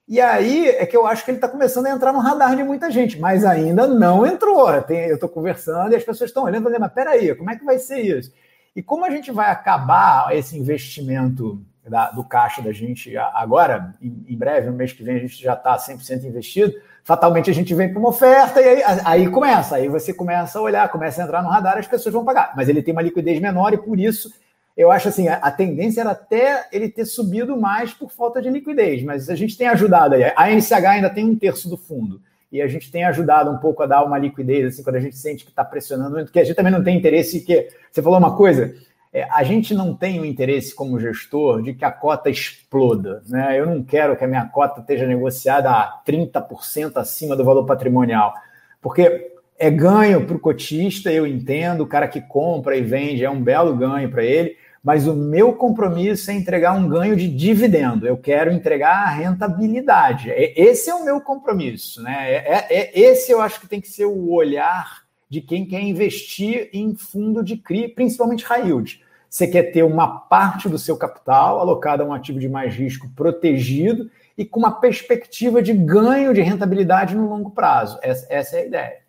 E 0.07 0.21
aí 0.21 0.69
é 0.69 0.85
que 0.85 0.95
eu 0.95 1.05
acho 1.05 1.25
que 1.25 1.31
ele 1.31 1.37
está 1.37 1.49
começando 1.49 1.87
a 1.87 1.91
entrar 1.91 2.13
no 2.13 2.19
radar 2.19 2.55
de 2.55 2.63
muita 2.63 2.89
gente, 2.89 3.19
mas 3.19 3.43
ainda 3.43 3.85
não 3.85 4.25
entrou. 4.25 4.69
eu 4.71 5.15
estou 5.15 5.27
conversando 5.27 5.91
e 5.91 5.95
as 5.95 6.03
pessoas 6.03 6.29
estão 6.29 6.43
olhando 6.43 6.61
e 6.61 6.63
falando, 6.63 6.79
mas 6.79 6.93
peraí, 6.93 7.35
como 7.35 7.51
é 7.51 7.57
que 7.57 7.65
vai 7.65 7.77
ser 7.77 7.99
isso? 7.99 8.31
E 8.73 8.81
como 8.81 9.03
a 9.03 9.09
gente 9.09 9.31
vai 9.31 9.51
acabar 9.51 10.33
esse 10.33 10.57
investimento 10.57 11.61
da, 11.85 12.09
do 12.11 12.23
caixa 12.23 12.61
da 12.61 12.71
gente 12.71 13.17
agora, 13.17 13.93
em, 14.01 14.25
em, 14.29 14.37
breve, 14.37 14.69
no 14.69 14.77
mês 14.77 14.93
que 14.93 15.03
vem, 15.03 15.17
a 15.17 15.19
gente 15.19 15.41
já 15.41 15.53
está 15.53 15.75
100% 15.75 16.23
investido, 16.23 16.73
fatalmente 17.03 17.49
a 17.49 17.53
gente 17.53 17.73
vem 17.73 17.91
com 17.91 17.99
uma 17.99 18.09
oferta 18.09 18.61
e 18.61 18.65
aí, 18.65 19.01
aí 19.03 19.29
começa, 19.29 19.75
aí 19.75 19.89
você 19.89 20.13
começa 20.13 20.59
a 20.59 20.61
olhar, 20.61 20.89
começa 20.89 21.21
a 21.21 21.25
entrar 21.25 21.41
no 21.41 21.49
radar, 21.49 21.77
as 21.77 21.87
pessoas 21.87 22.13
vão 22.13 22.23
pagar. 22.23 22.53
Mas 22.55 22.69
ele 22.69 22.81
tem 22.81 22.93
uma 22.93 23.01
liquidez 23.01 23.41
menor 23.41 23.73
e 23.73 23.77
por 23.77 23.99
isso 23.99 24.31
eu 24.78 24.91
acho 24.91 25.07
assim, 25.07 25.28
a, 25.28 25.49
tendência 25.49 26.01
era 26.01 26.11
até 26.11 26.67
ele 26.71 26.88
ter 26.88 27.05
subido 27.05 27.57
mais 27.57 27.95
por 27.95 28.11
falta 28.11 28.39
de 28.39 28.47
liquidez, 28.47 29.01
mas 29.01 29.28
a 29.28 29.36
gente 29.36 29.57
tem 29.57 29.67
ajudado 29.67 30.13
aí. 30.13 30.32
A 30.36 30.51
NCH 30.51 30.86
ainda 30.86 31.09
tem 31.09 31.25
um 31.25 31.36
terço 31.36 31.67
do 31.67 31.75
fundo. 31.75 32.21
E 32.51 32.61
a 32.61 32.67
gente 32.67 32.91
tem 32.91 33.03
ajudado 33.03 33.49
um 33.49 33.57
pouco 33.57 33.82
a 33.82 33.88
dar 33.88 34.03
uma 34.03 34.19
liquidez, 34.19 34.65
assim, 34.65 34.84
quando 34.84 34.97
a 34.97 34.99
gente 34.99 35.17
sente 35.17 35.43
que 35.43 35.49
está 35.49 35.65
pressionando 35.65 36.11
muito, 36.11 36.28
porque 36.28 36.39
a 36.39 36.43
gente 36.43 36.55
também 36.55 36.71
não 36.71 36.84
tem 36.84 36.95
interesse 36.95 37.41
que. 37.41 37.67
Você 37.91 38.01
falou 38.01 38.19
uma 38.19 38.38
coisa, 38.38 38.73
é, 39.11 39.23
a 39.32 39.43
gente 39.43 39.73
não 39.73 39.95
tem 39.95 40.19
o 40.19 40.25
interesse 40.25 40.75
como 40.75 40.99
gestor 40.99 41.61
de 41.61 41.73
que 41.73 41.84
a 41.84 41.91
cota 41.91 42.30
exploda. 42.30 43.23
Né? 43.28 43.59
Eu 43.59 43.65
não 43.65 43.84
quero 43.84 44.15
que 44.15 44.23
a 44.23 44.28
minha 44.28 44.45
cota 44.45 44.80
esteja 44.80 45.07
negociada 45.07 45.71
a 45.71 46.01
30% 46.07 46.97
acima 46.97 47.36
do 47.36 47.43
valor 47.43 47.65
patrimonial, 47.65 48.34
porque 48.80 49.32
é 49.57 49.71
ganho 49.71 50.25
para 50.25 50.36
o 50.36 50.39
cotista, 50.39 51.11
eu 51.11 51.25
entendo, 51.25 51.82
o 51.82 51.88
cara 51.88 52.07
que 52.07 52.21
compra 52.21 52.78
e 52.78 52.82
vende 52.82 53.25
é 53.25 53.30
um 53.30 53.41
belo 53.41 53.75
ganho 53.75 54.09
para 54.09 54.23
ele, 54.23 54.55
mas 54.84 55.07
o 55.07 55.13
meu 55.13 55.53
compromisso 55.53 56.32
é 56.32 56.34
entregar 56.34 56.73
um 56.73 56.88
ganho 56.88 57.15
de 57.15 57.28
dividendo. 57.28 58.07
Eu 58.07 58.17
quero 58.17 58.51
entregar 58.51 59.03
a 59.03 59.09
rentabilidade. 59.09 60.30
Esse 60.30 60.89
é 60.89 60.95
o 60.95 61.03
meu 61.03 61.19
compromisso, 61.19 62.01
né? 62.01 62.34
É, 62.34 62.36
é, 62.36 62.67
é, 62.69 62.99
esse 62.99 63.32
eu 63.32 63.41
acho 63.41 63.59
que 63.59 63.67
tem 63.67 63.82
que 63.82 63.89
ser 63.89 64.05
o 64.05 64.32
olhar 64.32 65.03
de 65.30 65.41
quem 65.41 65.65
quer 65.65 65.82
investir 65.82 66.69
em 66.71 66.95
fundo 66.95 67.43
de 67.43 67.57
CRI, 67.57 67.89
principalmente 67.89 68.45
high 68.45 68.65
yield. 68.67 69.01
Você 69.30 69.45
quer 69.45 69.71
ter 69.71 69.84
uma 69.84 70.07
parte 70.07 70.69
do 70.69 70.80
seu 70.80 70.95
capital 70.95 71.59
alocada 71.59 72.03
a 72.03 72.05
um 72.05 72.13
ativo 72.13 72.39
de 72.39 72.47
mais 72.47 72.73
risco 72.73 73.09
protegido 73.15 74.09
e 74.38 74.45
com 74.45 74.59
uma 74.59 74.80
perspectiva 74.80 75.61
de 75.61 75.73
ganho 75.73 76.34
de 76.34 76.41
rentabilidade 76.41 77.15
no 77.15 77.28
longo 77.28 77.51
prazo. 77.51 77.99
Essa, 78.01 78.25
essa 78.30 78.57
é 78.57 78.61
a 78.61 78.65
ideia. 78.65 79.06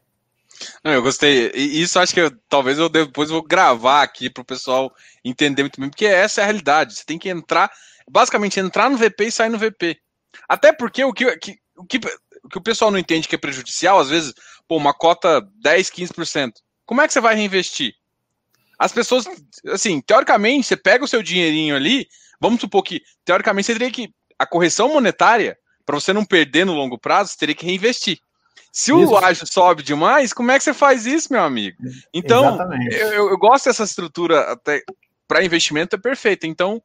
Não, 0.84 0.92
eu 0.92 1.02
gostei. 1.02 1.50
E 1.54 1.80
isso 1.80 1.98
acho 1.98 2.12
que 2.12 2.20
eu, 2.20 2.30
talvez 2.48 2.78
eu 2.78 2.88
depois 2.88 3.30
vou 3.30 3.42
gravar 3.42 4.02
aqui 4.02 4.28
para 4.28 4.42
o 4.42 4.44
pessoal 4.44 4.92
entender 5.24 5.62
muito 5.62 5.80
bem, 5.80 5.90
porque 5.90 6.06
essa 6.06 6.40
é 6.40 6.44
a 6.44 6.46
realidade. 6.46 6.94
Você 6.94 7.04
tem 7.04 7.18
que 7.18 7.28
entrar, 7.28 7.70
basicamente 8.10 8.58
entrar 8.58 8.90
no 8.90 8.96
VP 8.96 9.26
e 9.26 9.32
sair 9.32 9.50
no 9.50 9.58
VP. 9.58 9.98
Até 10.48 10.72
porque 10.72 11.04
o 11.04 11.12
que, 11.12 11.36
que, 11.36 11.58
o 11.76 11.84
que, 11.84 12.00
o 12.42 12.48
que 12.48 12.58
o 12.58 12.62
pessoal 12.62 12.90
não 12.90 12.98
entende 12.98 13.28
que 13.28 13.34
é 13.34 13.38
prejudicial, 13.38 13.98
às 13.98 14.08
vezes, 14.08 14.34
pô, 14.66 14.76
uma 14.76 14.94
cota 14.94 15.46
10, 15.62 15.90
15%. 15.90 16.52
Como 16.84 17.00
é 17.00 17.06
que 17.06 17.12
você 17.12 17.20
vai 17.20 17.34
reinvestir? 17.34 17.94
As 18.78 18.92
pessoas, 18.92 19.26
assim, 19.66 20.00
teoricamente, 20.00 20.66
você 20.66 20.76
pega 20.76 21.04
o 21.04 21.08
seu 21.08 21.22
dinheirinho 21.22 21.74
ali, 21.74 22.06
vamos 22.40 22.60
supor 22.60 22.82
que, 22.82 23.02
teoricamente, 23.24 23.66
você 23.66 23.72
teria 23.74 23.90
que. 23.90 24.12
A 24.40 24.46
correção 24.46 24.88
monetária, 24.92 25.58
para 25.84 25.98
você 25.98 26.12
não 26.12 26.24
perder 26.24 26.64
no 26.64 26.72
longo 26.72 26.96
prazo, 26.96 27.32
você 27.32 27.38
teria 27.38 27.56
que 27.56 27.66
reinvestir. 27.66 28.20
Se 28.72 28.92
o 28.92 29.16
ágio 29.16 29.46
sobe 29.46 29.82
demais, 29.82 30.32
como 30.32 30.50
é 30.50 30.58
que 30.58 30.64
você 30.64 30.74
faz 30.74 31.06
isso, 31.06 31.32
meu 31.32 31.42
amigo? 31.42 31.76
Então, 32.12 32.58
eu, 32.90 33.30
eu, 33.30 33.38
gosto 33.38 33.64
dessa 33.64 33.84
estrutura 33.84 34.52
até 34.52 34.82
para 35.26 35.44
investimento 35.44 35.96
é 35.96 35.98
perfeita. 35.98 36.46
Então, 36.46 36.82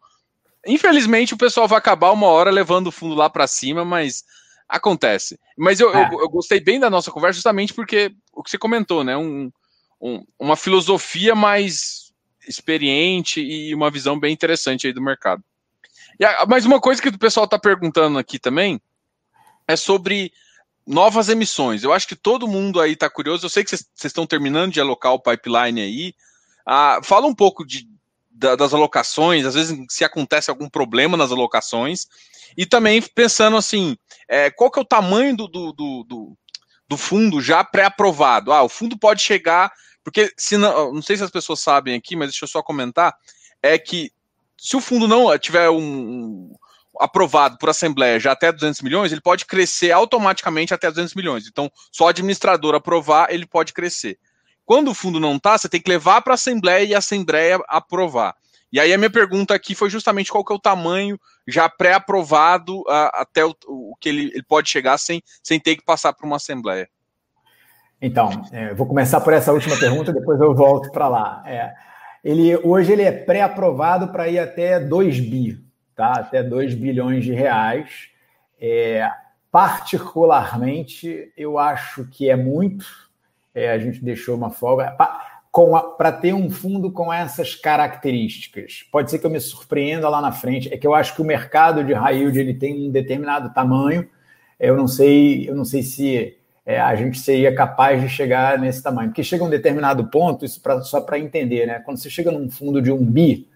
infelizmente, 0.65 1.33
o 1.33 1.37
pessoal 1.37 1.67
vai 1.67 1.77
acabar 1.77 2.11
uma 2.11 2.27
hora 2.27 2.49
levando 2.49 2.87
o 2.87 2.91
fundo 2.91 3.15
lá 3.15 3.29
para 3.29 3.47
cima, 3.47 3.85
mas 3.85 4.23
acontece. 4.67 5.39
Mas 5.57 5.79
eu, 5.79 5.93
é. 5.95 6.09
eu, 6.11 6.21
eu, 6.21 6.29
gostei 6.29 6.59
bem 6.59 6.79
da 6.79 6.89
nossa 6.89 7.11
conversa 7.11 7.35
justamente 7.35 7.73
porque 7.73 8.13
o 8.33 8.41
que 8.41 8.49
você 8.49 8.57
comentou, 8.57 9.03
né? 9.03 9.15
Um, 9.15 9.51
um, 10.01 10.25
uma 10.39 10.55
filosofia 10.55 11.35
mais 11.35 12.11
experiente 12.47 13.41
e 13.41 13.73
uma 13.73 13.89
visão 13.89 14.19
bem 14.19 14.33
interessante 14.33 14.87
aí 14.87 14.93
do 14.93 15.01
mercado. 15.01 15.43
E, 16.19 16.25
mas 16.47 16.65
uma 16.65 16.79
coisa 16.79 17.01
que 17.01 17.09
o 17.09 17.19
pessoal 17.19 17.45
está 17.45 17.57
perguntando 17.57 18.17
aqui 18.17 18.39
também 18.39 18.81
é 19.67 19.75
sobre 19.75 20.33
novas 20.85 21.29
emissões. 21.29 21.83
Eu 21.83 21.93
acho 21.93 22.07
que 22.07 22.15
todo 22.15 22.47
mundo 22.47 22.79
aí 22.79 22.93
está 22.93 23.09
curioso. 23.09 23.45
Eu 23.45 23.49
sei 23.49 23.63
que 23.63 23.69
vocês 23.69 23.87
estão 24.03 24.25
terminando 24.25 24.71
de 24.71 24.81
alocar 24.81 25.13
o 25.13 25.19
pipeline 25.19 25.81
aí. 25.81 26.15
Ah, 26.65 26.99
fala 27.03 27.27
um 27.27 27.35
pouco 27.35 27.65
de, 27.65 27.87
da, 28.31 28.55
das 28.55 28.73
alocações, 28.73 29.45
às 29.45 29.53
vezes 29.53 29.77
se 29.89 30.03
acontece 30.03 30.49
algum 30.49 30.69
problema 30.69 31.17
nas 31.17 31.31
alocações. 31.31 32.07
E 32.57 32.65
também 32.65 33.01
pensando 33.01 33.57
assim, 33.57 33.97
é, 34.27 34.49
qual 34.51 34.69
que 34.69 34.79
é 34.79 34.81
o 34.81 34.85
tamanho 34.85 35.35
do, 35.35 35.47
do, 35.47 35.73
do, 35.73 36.37
do 36.87 36.97
fundo 36.97 37.41
já 37.41 37.63
pré-aprovado? 37.63 38.51
Ah, 38.51 38.63
o 38.63 38.69
fundo 38.69 38.97
pode 38.97 39.21
chegar. 39.21 39.71
Porque 40.03 40.33
se 40.37 40.57
não, 40.57 40.93
não 40.93 41.01
sei 41.01 41.15
se 41.15 41.23
as 41.23 41.31
pessoas 41.31 41.61
sabem 41.61 41.95
aqui, 41.95 42.15
mas 42.15 42.29
deixa 42.29 42.43
eu 42.43 42.49
só 42.49 42.61
comentar, 42.61 43.15
é 43.61 43.77
que 43.77 44.11
se 44.57 44.75
o 44.75 44.81
fundo 44.81 45.07
não 45.07 45.37
tiver 45.37 45.69
um, 45.69 46.53
aprovado 46.99 47.57
por 47.57 47.69
assembleia 47.69 48.19
já 48.19 48.31
até 48.31 48.51
200 48.51 48.81
milhões, 48.81 49.11
ele 49.11 49.21
pode 49.21 49.45
crescer 49.45 49.91
automaticamente 49.91 50.73
até 50.73 50.89
200 50.89 51.15
milhões. 51.15 51.47
Então, 51.47 51.71
só 51.91 52.05
o 52.05 52.07
administrador 52.07 52.75
aprovar, 52.75 53.27
ele 53.31 53.45
pode 53.45 53.73
crescer. 53.73 54.17
Quando 54.65 54.91
o 54.91 54.93
fundo 54.93 55.19
não 55.19 55.35
está, 55.35 55.57
você 55.57 55.67
tem 55.67 55.81
que 55.81 55.89
levar 55.89 56.21
para 56.21 56.33
a 56.33 56.35
assembleia 56.35 56.85
e 56.85 56.95
a 56.95 56.99
assembleia 56.99 57.59
aprovar. 57.67 58.35
E 58.71 58.79
aí 58.79 58.91
a 58.91 58.97
minha 58.97 59.09
pergunta 59.09 59.53
aqui 59.53 59.75
foi 59.75 59.89
justamente 59.89 60.31
qual 60.31 60.43
que 60.43 60.51
é 60.51 60.55
o 60.55 60.59
tamanho 60.59 61.19
já 61.47 61.69
pré-aprovado 61.69 62.83
até 62.87 63.45
o, 63.45 63.53
o, 63.67 63.95
que 63.99 64.09
ele, 64.09 64.31
ele 64.33 64.43
pode 64.43 64.69
chegar 64.69 64.97
sem, 64.97 65.21
sem 65.43 65.59
ter 65.59 65.75
que 65.75 65.83
passar 65.83 66.13
por 66.13 66.25
uma 66.25 66.37
assembleia. 66.37 66.89
Então, 68.01 68.29
é, 68.51 68.73
vou 68.73 68.87
começar 68.87 69.21
por 69.21 69.31
essa 69.31 69.53
última 69.53 69.77
pergunta, 69.77 70.11
depois 70.11 70.39
eu 70.41 70.55
volto 70.55 70.91
para 70.91 71.07
lá. 71.07 71.43
É, 71.45 71.71
ele, 72.23 72.57
hoje 72.57 72.91
ele 72.91 73.03
é 73.03 73.11
pré-aprovado 73.11 74.07
para 74.07 74.27
ir 74.27 74.39
até 74.39 74.79
2 74.79 75.19
bi, 75.19 75.62
tá? 75.95 76.13
até 76.13 76.43
2 76.43 76.73
bilhões 76.75 77.23
de 77.23 77.33
reais. 77.33 78.09
É, 78.59 79.09
particularmente, 79.51 81.31
eu 81.37 81.57
acho 81.59 82.05
que 82.05 82.29
é 82.29 82.35
muito. 82.35 82.85
É, 83.53 83.71
a 83.71 83.77
gente 83.77 84.03
deixou 84.03 84.35
uma 84.35 84.49
folga. 84.49 84.95
Para 85.97 86.11
ter 86.11 86.33
um 86.33 86.49
fundo 86.49 86.91
com 86.91 87.13
essas 87.13 87.53
características. 87.53 88.83
Pode 88.91 89.11
ser 89.11 89.19
que 89.19 89.25
eu 89.25 89.29
me 89.29 89.39
surpreenda 89.39 90.09
lá 90.09 90.19
na 90.19 90.31
frente. 90.31 90.73
É 90.73 90.77
que 90.77 90.87
eu 90.87 90.95
acho 90.95 91.15
que 91.15 91.21
o 91.21 91.25
mercado 91.25 91.83
de 91.83 91.93
high 91.93 92.23
ele 92.23 92.53
tem 92.53 92.87
um 92.87 92.91
determinado 92.91 93.53
tamanho. 93.53 94.09
Eu 94.59 94.75
não 94.75 94.87
sei, 94.87 95.47
eu 95.47 95.55
não 95.55 95.65
sei 95.65 95.83
se 95.83 96.35
é, 96.65 96.79
a 96.79 96.95
gente 96.95 97.19
seria 97.19 97.53
capaz 97.53 98.01
de 98.01 98.09
chegar 98.09 98.57
nesse 98.57 98.81
tamanho. 98.81 99.09
Porque 99.09 99.23
chega 99.23 99.43
um 99.43 99.49
determinado 99.49 100.07
ponto, 100.07 100.45
isso 100.45 100.61
pra, 100.61 100.81
só 100.81 101.01
para 101.01 101.19
entender, 101.19 101.67
né? 101.67 101.79
Quando 101.79 101.97
você 101.97 102.09
chega 102.09 102.31
num 102.31 102.49
fundo 102.49 102.81
de 102.81 102.91
um 102.91 103.03
bi, 103.03 103.47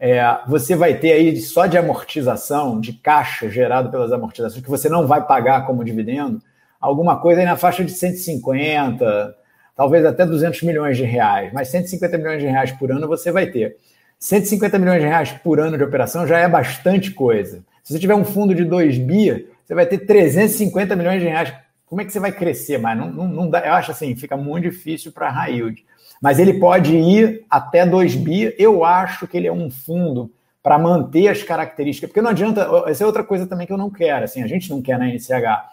é, 0.00 0.22
você 0.46 0.76
vai 0.76 0.94
ter 0.94 1.12
aí 1.12 1.36
só 1.40 1.66
de 1.66 1.76
amortização, 1.76 2.80
de 2.80 2.92
caixa 2.92 3.50
gerado 3.50 3.90
pelas 3.90 4.12
amortizações, 4.12 4.62
que 4.62 4.70
você 4.70 4.88
não 4.88 5.06
vai 5.06 5.26
pagar 5.26 5.66
como 5.66 5.84
dividendo, 5.84 6.40
alguma 6.80 7.20
coisa 7.20 7.40
aí 7.40 7.46
na 7.46 7.56
faixa 7.56 7.84
de 7.84 7.90
150, 7.90 9.34
talvez 9.74 10.04
até 10.04 10.24
200 10.24 10.62
milhões 10.62 10.96
de 10.96 11.02
reais, 11.02 11.52
mas 11.52 11.68
150 11.68 12.16
milhões 12.16 12.40
de 12.40 12.46
reais 12.46 12.70
por 12.72 12.92
ano 12.92 13.08
você 13.08 13.32
vai 13.32 13.46
ter. 13.46 13.76
150 14.20 14.78
milhões 14.78 15.00
de 15.00 15.06
reais 15.06 15.32
por 15.32 15.60
ano 15.60 15.76
de 15.76 15.84
operação 15.84 16.26
já 16.26 16.38
é 16.38 16.48
bastante 16.48 17.10
coisa. 17.10 17.64
Se 17.82 17.92
você 17.92 17.98
tiver 17.98 18.14
um 18.14 18.24
fundo 18.24 18.54
de 18.54 18.64
2 18.64 18.98
bi, 18.98 19.48
você 19.64 19.74
vai 19.74 19.86
ter 19.86 19.98
350 19.98 20.94
milhões 20.96 21.20
de 21.20 21.28
reais. 21.28 21.52
Como 21.86 22.00
é 22.00 22.04
que 22.04 22.12
você 22.12 22.20
vai 22.20 22.32
crescer? 22.32 22.78
Mas 22.78 22.98
não, 22.98 23.10
não, 23.10 23.28
não 23.28 23.50
dá, 23.50 23.60
eu 23.66 23.72
acho 23.72 23.90
assim, 23.90 24.14
fica 24.14 24.36
muito 24.36 24.64
difícil 24.64 25.10
para 25.12 25.30
high 25.30 25.54
yield 25.54 25.84
mas 26.20 26.38
ele 26.38 26.54
pode 26.54 26.96
ir 26.96 27.44
até 27.48 27.86
2 27.86 28.14
bi. 28.16 28.54
Eu 28.58 28.84
acho 28.84 29.26
que 29.26 29.36
ele 29.36 29.46
é 29.46 29.52
um 29.52 29.70
fundo 29.70 30.32
para 30.62 30.78
manter 30.78 31.28
as 31.28 31.42
características, 31.42 32.10
porque 32.10 32.20
não 32.20 32.30
adianta, 32.30 32.68
essa 32.86 33.04
é 33.04 33.06
outra 33.06 33.24
coisa 33.24 33.46
também 33.46 33.66
que 33.66 33.72
eu 33.72 33.78
não 33.78 33.90
quero, 33.90 34.24
assim, 34.24 34.42
a 34.42 34.46
gente 34.46 34.68
não 34.68 34.82
quer 34.82 34.98
na 34.98 35.06
NCH. 35.08 35.70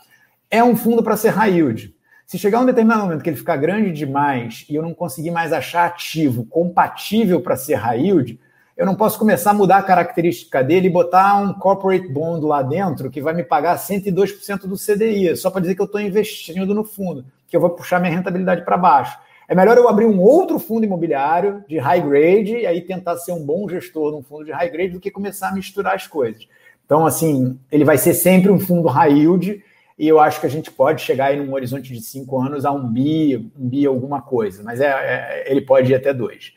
É 0.50 0.64
um 0.64 0.76
fundo 0.76 1.04
para 1.04 1.18
ser 1.18 1.30
high 1.30 1.54
yield. 1.54 1.93
Se 2.26 2.39
chegar 2.39 2.60
um 2.60 2.66
determinado 2.66 3.04
momento 3.04 3.22
que 3.22 3.30
ele 3.30 3.38
ficar 3.38 3.58
grande 3.58 3.91
demais 3.91 4.66
e 4.70 4.76
eu 4.76 4.82
não 4.82 4.93
conseguir 4.93 5.32
mais 5.32 5.54
achar 5.54 5.86
ativo 5.86 6.46
compatível 6.46 7.41
para 7.41 7.56
ser 7.56 7.76
high 7.76 8.00
yield, 8.00 8.39
eu 8.78 8.86
não 8.86 8.96
posso 8.96 9.18
começar 9.18 9.52
a 9.52 9.54
mudar 9.54 9.78
a 9.78 9.84
característica 9.84 10.64
dele 10.64 10.88
e 10.88 10.91
botar 10.91 11.36
um 11.38 11.54
corporate 11.54 12.08
bond 12.08 12.46
lá 12.46 12.62
dentro 12.62 13.10
que 13.10 13.22
vai 13.22 13.34
me 13.34 13.43
pagar 13.43 13.78
102% 13.78 14.62
do 14.62 14.76
CDI, 14.76 15.36
só 15.38 15.50
para 15.50 15.62
dizer 15.62 15.76
que 15.76 15.82
eu 15.82 15.86
estou 15.86 16.02
investindo 16.02 16.74
no 16.74 16.84
fundo, 16.84 17.26
que 17.48 17.56
eu 17.56 17.62
vou 17.62 17.70
puxar 17.70 18.00
minha 18.00 18.14
rentabilidade 18.14 18.66
para 18.66 18.78
baixo. 18.78 19.18
É 19.48 19.56
melhor 19.56 19.78
eu 19.78 19.88
abrir 19.88 20.06
um 20.06 20.20
outro 20.20 20.60
fundo 20.60 20.86
imobiliário 20.86 21.64
de 21.68 21.78
high 21.78 22.02
grade 22.02 22.58
e 22.58 22.66
aí 22.66 22.82
tentar 22.82 23.18
ser 23.18 23.32
um 23.32 23.46
bom 23.46 23.68
gestor 23.70 24.12
num 24.12 24.24
fundo 24.24 24.46
de 24.46 24.52
high 24.52 24.70
grade 24.70 24.93
do 24.93 25.00
que 25.00 25.12
começar 25.12 25.50
a 25.50 25.54
misturar 25.54 25.96
as 25.96 26.08
coisas. 26.08 26.48
Então, 26.86 27.06
assim, 27.06 27.60
ele 27.72 27.84
vai 27.84 27.98
ser 27.98 28.14
sempre 28.14 28.52
um 28.52 28.60
fundo 28.60 28.88
high 28.88 29.12
yield 29.12 29.64
e 29.98 30.08
eu 30.08 30.20
acho 30.20 30.39
que 30.39 30.48
a 30.48 30.50
gente 30.50 30.72
pode 30.72 31.02
chegar 31.02 31.28
aí 31.28 31.38
num 31.38 31.54
horizonte 31.54 31.93
de 31.93 32.02
cinco 32.02 32.39
anos 32.39 32.66
a 32.66 32.72
um 32.72 32.88
bi, 32.88 33.38
um 33.38 33.68
bi 33.68 33.86
alguma 33.86 34.22
coisa, 34.22 34.64
mas 34.64 34.82
é, 34.82 34.88
é 34.88 35.52
ele 35.52 35.62
pode 35.62 35.91
ir 35.91 35.96
até 35.96 36.14
dois. 36.14 36.54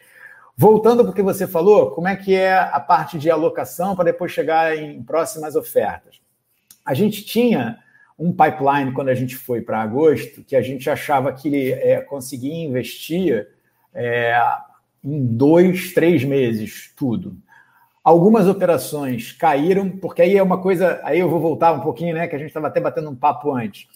Voltando 0.57 1.05
para 1.05 1.13
o 1.13 1.15
que 1.15 1.23
você 1.23 1.47
falou, 1.47 1.93
como 1.93 2.09
é 2.09 2.17
que 2.17 2.35
é 2.35 2.55
a 2.59 2.81
parte 2.81 3.19
de 3.19 3.31
alocação 3.31 3.95
para 3.95 4.07
depois 4.07 4.33
chegar 4.33 4.77
em 4.77 5.03
próximas 5.03 5.55
ofertas? 5.55 6.19
a 6.89 6.95
gente 6.95 7.23
tinha 7.23 7.79
um 8.19 8.33
pipeline 8.33 8.93
quando 8.93 9.09
a 9.09 9.15
gente 9.15 9.37
foi 9.37 9.61
para 9.61 9.81
agosto, 9.81 10.43
que 10.43 10.57
a 10.57 10.63
gente 10.63 10.91
achava 10.91 11.33
que 11.33 11.49
ele 11.49 11.71
é, 11.73 12.01
conseguia 12.01 12.65
investir 12.65 13.49
é, 13.95 14.37
em 15.05 15.25
dois, 15.25 15.93
três 15.93 16.25
meses, 16.25 16.93
tudo. 16.97 17.37
Algumas 18.03 18.49
operações 18.49 19.33
caíram, 19.33 19.91
porque 19.91 20.23
aí 20.23 20.37
é 20.37 20.43
uma 20.43 20.59
coisa. 20.59 21.01
Aí 21.05 21.21
eu 21.21 21.29
vou 21.29 21.39
voltar 21.39 21.73
um 21.73 21.81
pouquinho, 21.81 22.15
né? 22.15 22.27
Que 22.27 22.35
a 22.35 22.39
gente 22.39 22.49
estava 22.49 22.69
até 22.69 22.81
batendo 22.81 23.11
um 23.11 23.15
papo 23.15 23.53
antes. 23.53 23.87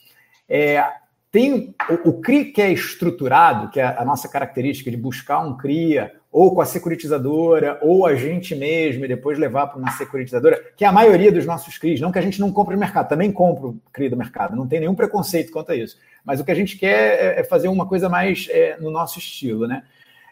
É, 0.49 0.85
tem 1.33 1.75
o, 1.89 2.11
o, 2.11 2.21
CRI 2.21 2.53
que 2.53 2.61
é 2.61 2.71
estruturado, 2.71 3.71
que 3.71 3.81
é 3.81 3.85
a 3.85 4.05
nossa 4.05 4.29
característica 4.29 4.91
de 4.91 4.99
buscar 4.99 5.41
um 5.41 5.57
CRIA, 5.57 6.13
ou 6.31 6.55
com 6.55 6.61
a 6.61 6.67
securitizadora, 6.67 7.79
ou 7.83 8.07
a 8.07 8.15
gente 8.15 8.55
mesmo, 8.55 9.05
e 9.05 9.09
depois 9.09 9.39
levar 9.39 9.67
para 9.67 9.79
uma 9.79 9.91
securitizadora, 9.93 10.63
que 10.77 10.85
é 10.85 10.89
a 10.89 10.93
maioria 10.93 11.33
dos 11.33 11.47
nossos 11.47 11.79
CRIs, 11.79 12.01
não 12.01 12.13
que 12.13 12.19
a 12.19 12.23
gente 12.23 12.39
não 12.39 12.53
compre 12.53 12.75
no 12.75 12.81
mercado, 12.81 13.09
também 13.09 13.33
compro 13.33 13.71
o 13.71 13.81
CRI 13.93 14.11
do 14.11 14.17
mercado, 14.17 14.55
não 14.55 14.67
tem 14.67 14.81
nenhum 14.81 14.95
preconceito 14.95 15.51
quanto 15.51 15.73
a 15.73 15.77
isso. 15.77 15.99
Mas 16.23 16.39
o 16.39 16.45
que 16.45 16.51
a 16.51 16.55
gente 16.55 16.77
quer 16.77 17.37
é, 17.37 17.41
é 17.41 17.45
fazer 17.45 17.69
uma 17.69 17.87
coisa 17.87 18.11
mais 18.11 18.47
é, 18.51 18.77
no 18.79 18.91
nosso 18.91 19.19
estilo, 19.19 19.67
né? 19.67 19.85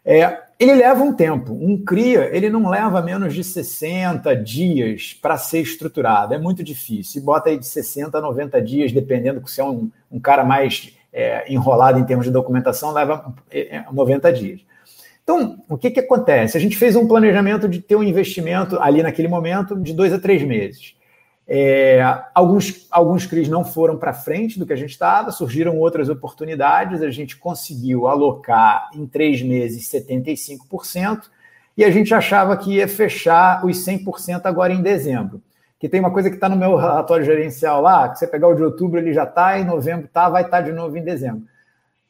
É, 0.05 0.38
ele 0.59 0.74
leva 0.74 1.03
um 1.03 1.14
tempo. 1.14 1.53
Um 1.53 1.82
CRIA, 1.82 2.28
ele 2.32 2.51
não 2.51 2.68
leva 2.68 3.01
menos 3.01 3.34
de 3.34 3.42
60 3.42 4.34
dias 4.36 5.16
para 5.20 5.36
ser 5.36 5.61
estruturado. 5.61 6.34
É 6.34 6.38
muito 6.38 6.62
difícil. 6.62 7.20
E 7.20 7.24
bota 7.24 7.48
aí 7.48 7.59
de 7.59 7.66
60 7.66 8.16
a 8.16 8.20
90 8.20 8.61
dias, 8.61 8.92
dependendo 8.92 9.46
se 9.48 9.61
é 9.61 9.64
um, 9.64 9.90
um 10.11 10.20
cara 10.20 10.44
mais 10.44 10.94
é, 11.12 11.51
enrolado 11.53 11.98
em 11.98 12.05
termos 12.05 12.26
de 12.26 12.32
documentação, 12.32 12.92
leva 12.92 13.34
90 13.92 14.28
é, 14.28 14.32
dias. 14.32 14.61
Então, 15.22 15.62
o 15.68 15.78
que, 15.78 15.90
que 15.90 16.01
acontece? 16.01 16.57
A 16.57 16.61
gente 16.61 16.76
fez 16.76 16.96
um 16.96 17.07
planejamento 17.07 17.68
de 17.68 17.80
ter 17.80 17.94
um 17.94 18.03
investimento 18.03 18.80
ali 18.80 19.03
naquele 19.03 19.28
momento 19.28 19.76
de 19.76 19.92
dois 19.92 20.12
a 20.12 20.18
três 20.18 20.42
meses. 20.42 20.94
É, 21.53 22.01
alguns, 22.32 22.86
alguns 22.92 23.26
CRIs 23.26 23.48
não 23.48 23.64
foram 23.64 23.98
para 23.98 24.14
frente 24.14 24.57
do 24.57 24.64
que 24.64 24.72
a 24.72 24.76
gente 24.76 24.90
estava, 24.90 25.32
surgiram 25.32 25.76
outras 25.78 26.09
oportunidades, 26.09 27.03
a 27.03 27.11
gente 27.11 27.36
conseguiu 27.36 28.07
alocar 28.07 28.88
em 28.94 29.05
três 29.05 29.42
meses 29.42 29.90
75%, 29.90 31.22
e 31.76 31.84
a 31.84 31.90
gente 31.90 32.14
achava 32.14 32.57
que 32.57 32.74
ia 32.74 32.86
fechar 32.86 33.66
os 33.66 33.84
100% 33.84 34.42
agora 34.44 34.72
em 34.72 34.80
dezembro. 34.80 35.42
Que 35.76 35.88
tem 35.88 35.98
uma 35.98 36.12
coisa 36.12 36.30
que 36.30 36.36
está 36.36 36.48
no 36.48 36.55
meu 36.55 36.76
relatório 36.76 37.24
gerencial 37.24 37.82
lá, 37.82 38.09
que 38.09 38.20
você 38.20 38.28
pegar 38.28 38.46
o 38.46 38.55
de 38.55 38.62
outubro 38.62 39.01
ele 39.01 39.12
já 39.12 39.24
está, 39.24 39.59
em 39.59 39.64
novembro 39.64 40.07
está, 40.07 40.28
vai 40.28 40.44
estar 40.44 40.59
tá 40.59 40.62
de 40.62 40.70
novo 40.70 40.96
em 40.96 41.03
dezembro. 41.03 41.48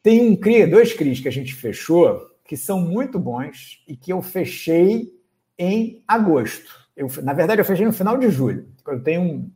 Tem 0.03 0.29
um 0.29 0.35
CRI, 0.35 0.67
dois 0.67 0.93
CRIs 0.93 1.19
que 1.19 1.27
a 1.27 1.31
gente 1.31 1.55
fechou, 1.55 2.27
que 2.45 2.55
são 2.55 2.79
muito 2.79 3.17
bons 3.17 3.83
e 3.87 3.95
que 3.95 4.13
eu 4.13 4.21
fechei 4.21 5.11
em 5.57 6.03
agosto. 6.07 6.80
Eu, 7.01 7.09
na 7.23 7.33
verdade, 7.33 7.59
eu 7.59 7.65
fechei 7.65 7.83
no 7.83 7.91
final 7.91 8.15
de 8.15 8.29
julho. 8.29 8.67
Eu 8.85 9.01
tenho 9.01 9.21
um, 9.21 9.49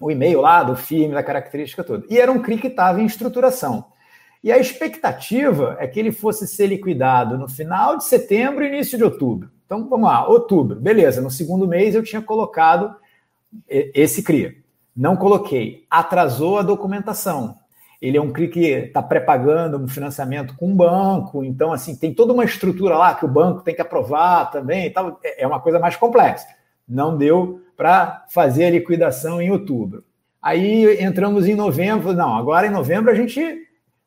um 0.00 0.10
e-mail 0.10 0.40
lá 0.40 0.64
do 0.64 0.74
firme, 0.74 1.14
da 1.14 1.22
característica 1.22 1.84
toda. 1.84 2.04
E 2.10 2.18
era 2.18 2.32
um 2.32 2.42
CRI 2.42 2.58
que 2.58 2.66
estava 2.66 3.00
em 3.00 3.06
estruturação. 3.06 3.84
E 4.42 4.50
a 4.50 4.58
expectativa 4.58 5.76
é 5.78 5.86
que 5.86 6.00
ele 6.00 6.10
fosse 6.10 6.48
ser 6.48 6.66
liquidado 6.66 7.38
no 7.38 7.48
final 7.48 7.96
de 7.96 8.04
setembro 8.04 8.64
e 8.64 8.68
início 8.68 8.98
de 8.98 9.04
outubro. 9.04 9.48
Então, 9.64 9.88
vamos 9.88 10.08
lá, 10.08 10.26
outubro, 10.26 10.80
beleza. 10.80 11.20
No 11.20 11.30
segundo 11.30 11.68
mês 11.68 11.94
eu 11.94 12.02
tinha 12.02 12.20
colocado 12.20 12.96
esse 13.68 14.24
CRI. 14.24 14.60
Não 14.96 15.14
coloquei. 15.14 15.86
Atrasou 15.88 16.58
a 16.58 16.62
documentação. 16.62 17.56
Ele 18.02 18.16
é 18.16 18.20
um 18.20 18.32
CRI 18.32 18.48
que 18.48 18.66
está 18.66 19.00
pré-pagando 19.00 19.78
um 19.78 19.86
financiamento 19.86 20.56
com 20.56 20.66
um 20.66 20.74
banco, 20.74 21.44
então, 21.44 21.72
assim, 21.72 21.94
tem 21.94 22.12
toda 22.12 22.32
uma 22.32 22.44
estrutura 22.44 22.96
lá 22.96 23.14
que 23.14 23.24
o 23.24 23.28
banco 23.28 23.62
tem 23.62 23.76
que 23.76 23.82
aprovar 23.82 24.50
também 24.50 24.86
e 24.86 24.90
tal. 24.90 25.20
É 25.22 25.46
uma 25.46 25.60
coisa 25.60 25.78
mais 25.78 25.94
complexa 25.94 26.46
não 26.90 27.16
deu 27.16 27.62
para 27.76 28.26
fazer 28.28 28.64
a 28.64 28.70
liquidação 28.70 29.40
em 29.40 29.50
outubro. 29.50 30.04
Aí 30.42 31.02
entramos 31.02 31.46
em 31.46 31.54
novembro, 31.54 32.12
não, 32.12 32.36
agora 32.36 32.66
em 32.66 32.70
novembro 32.70 33.10
a 33.10 33.14
gente 33.14 33.40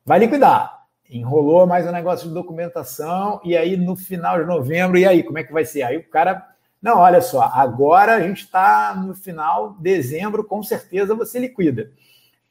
vai 0.04 0.18
liquidar. 0.18 0.84
Enrolou 1.08 1.66
mais 1.66 1.86
um 1.86 1.92
negócio 1.92 2.28
de 2.28 2.34
documentação, 2.34 3.40
e 3.44 3.56
aí 3.56 3.76
no 3.76 3.96
final 3.96 4.38
de 4.40 4.46
novembro, 4.46 4.98
e 4.98 5.06
aí, 5.06 5.22
como 5.22 5.38
é 5.38 5.44
que 5.44 5.52
vai 5.52 5.64
ser? 5.64 5.82
Aí 5.82 5.96
o 5.96 6.08
cara, 6.08 6.46
não, 6.82 6.98
olha 6.98 7.20
só, 7.20 7.50
agora 7.54 8.16
a 8.16 8.20
gente 8.20 8.42
está 8.42 8.94
no 8.94 9.14
final, 9.14 9.76
dezembro, 9.80 10.44
com 10.44 10.62
certeza 10.62 11.14
você 11.14 11.38
liquida. 11.38 11.90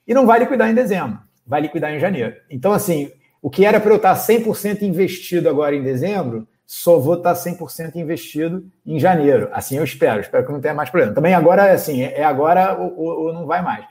E 0.07 0.13
não 0.13 0.25
vai 0.25 0.39
liquidar 0.39 0.69
em 0.69 0.73
dezembro, 0.73 1.19
vai 1.45 1.61
liquidar 1.61 1.91
em 1.91 1.99
janeiro. 1.99 2.35
Então, 2.49 2.71
assim, 2.71 3.11
o 3.41 3.49
que 3.49 3.65
era 3.65 3.79
para 3.79 3.91
eu 3.91 3.97
estar 3.97 4.15
100% 4.15 4.81
investido 4.83 5.49
agora 5.49 5.75
em 5.75 5.83
dezembro, 5.83 6.47
só 6.65 6.97
vou 6.97 7.15
estar 7.15 7.33
100% 7.33 7.95
investido 7.95 8.65
em 8.85 8.99
janeiro. 8.99 9.49
Assim 9.51 9.77
eu 9.77 9.83
espero, 9.83 10.21
espero 10.21 10.45
que 10.45 10.51
não 10.51 10.61
tenha 10.61 10.73
mais 10.73 10.89
problema. 10.89 11.13
Também 11.13 11.33
agora, 11.33 11.71
assim, 11.71 12.01
é 12.01 12.23
agora 12.23 12.77
ou, 12.77 12.97
ou 12.97 13.33
não 13.33 13.45
vai 13.45 13.61
mais. 13.61 13.85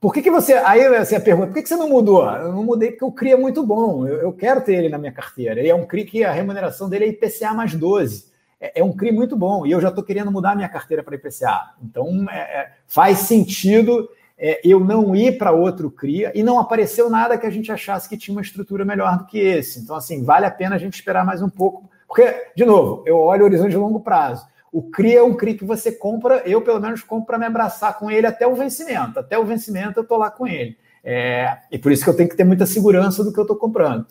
Por 0.00 0.14
que, 0.14 0.22
que 0.22 0.30
você. 0.30 0.54
Aí 0.54 0.88
você 0.98 1.20
pergunta, 1.20 1.48
por 1.48 1.54
que, 1.54 1.62
que 1.62 1.68
você 1.68 1.76
não 1.76 1.88
mudou? 1.88 2.24
Eu 2.24 2.52
não 2.52 2.64
mudei 2.64 2.90
porque 2.90 3.04
o 3.04 3.12
CRI 3.12 3.32
é 3.32 3.36
muito 3.36 3.62
bom. 3.64 4.06
Eu, 4.06 4.18
eu 4.18 4.32
quero 4.32 4.62
ter 4.62 4.76
ele 4.76 4.88
na 4.88 4.96
minha 4.96 5.12
carteira. 5.12 5.60
E 5.60 5.68
é 5.68 5.74
um 5.74 5.84
CRI 5.84 6.04
que 6.04 6.24
a 6.24 6.32
remuneração 6.32 6.88
dele 6.88 7.04
é 7.04 7.08
IPCA 7.08 7.52
mais 7.52 7.74
12. 7.74 8.30
É, 8.58 8.80
é 8.80 8.84
um 8.84 8.94
CRI 8.94 9.12
muito 9.12 9.36
bom. 9.36 9.66
E 9.66 9.72
eu 9.72 9.80
já 9.80 9.88
estou 9.88 10.02
querendo 10.02 10.32
mudar 10.32 10.52
a 10.52 10.56
minha 10.56 10.70
carteira 10.70 11.02
para 11.02 11.16
IPCA. 11.16 11.74
Então 11.82 12.26
é, 12.30 12.38
é, 12.38 12.72
faz 12.86 13.18
sentido 13.18 14.08
é, 14.38 14.58
eu 14.64 14.80
não 14.80 15.14
ir 15.14 15.36
para 15.36 15.52
outro 15.52 15.90
CRI 15.90 16.30
e 16.34 16.42
não 16.42 16.58
apareceu 16.58 17.10
nada 17.10 17.36
que 17.36 17.46
a 17.46 17.50
gente 17.50 17.70
achasse 17.70 18.08
que 18.08 18.16
tinha 18.16 18.34
uma 18.34 18.40
estrutura 18.40 18.86
melhor 18.86 19.18
do 19.18 19.26
que 19.26 19.38
esse. 19.38 19.80
Então, 19.80 19.94
assim, 19.94 20.24
vale 20.24 20.46
a 20.46 20.50
pena 20.50 20.76
a 20.76 20.78
gente 20.78 20.94
esperar 20.94 21.26
mais 21.26 21.42
um 21.42 21.50
pouco 21.50 21.90
porque, 22.10 22.50
de 22.56 22.64
novo, 22.64 23.04
eu 23.06 23.16
olho 23.16 23.42
o 23.42 23.44
horizonte 23.44 23.70
de 23.70 23.76
longo 23.76 24.00
prazo. 24.00 24.44
O 24.72 24.90
CRI 24.90 25.18
é 25.18 25.22
um 25.22 25.32
CRI 25.32 25.54
que 25.54 25.64
você 25.64 25.92
compra, 25.92 26.42
eu 26.44 26.60
pelo 26.60 26.80
menos 26.80 27.04
compro 27.04 27.24
para 27.24 27.38
me 27.38 27.46
abraçar 27.46 27.96
com 27.96 28.10
ele 28.10 28.26
até 28.26 28.44
o 28.48 28.54
vencimento. 28.56 29.20
Até 29.20 29.38
o 29.38 29.44
vencimento 29.44 30.00
eu 30.00 30.02
estou 30.02 30.18
lá 30.18 30.28
com 30.28 30.44
ele. 30.44 30.76
É, 31.04 31.58
e 31.70 31.78
por 31.78 31.92
isso 31.92 32.02
que 32.02 32.10
eu 32.10 32.16
tenho 32.16 32.28
que 32.28 32.36
ter 32.36 32.42
muita 32.42 32.66
segurança 32.66 33.22
do 33.22 33.32
que 33.32 33.38
eu 33.38 33.44
estou 33.44 33.56
comprando. 33.56 34.08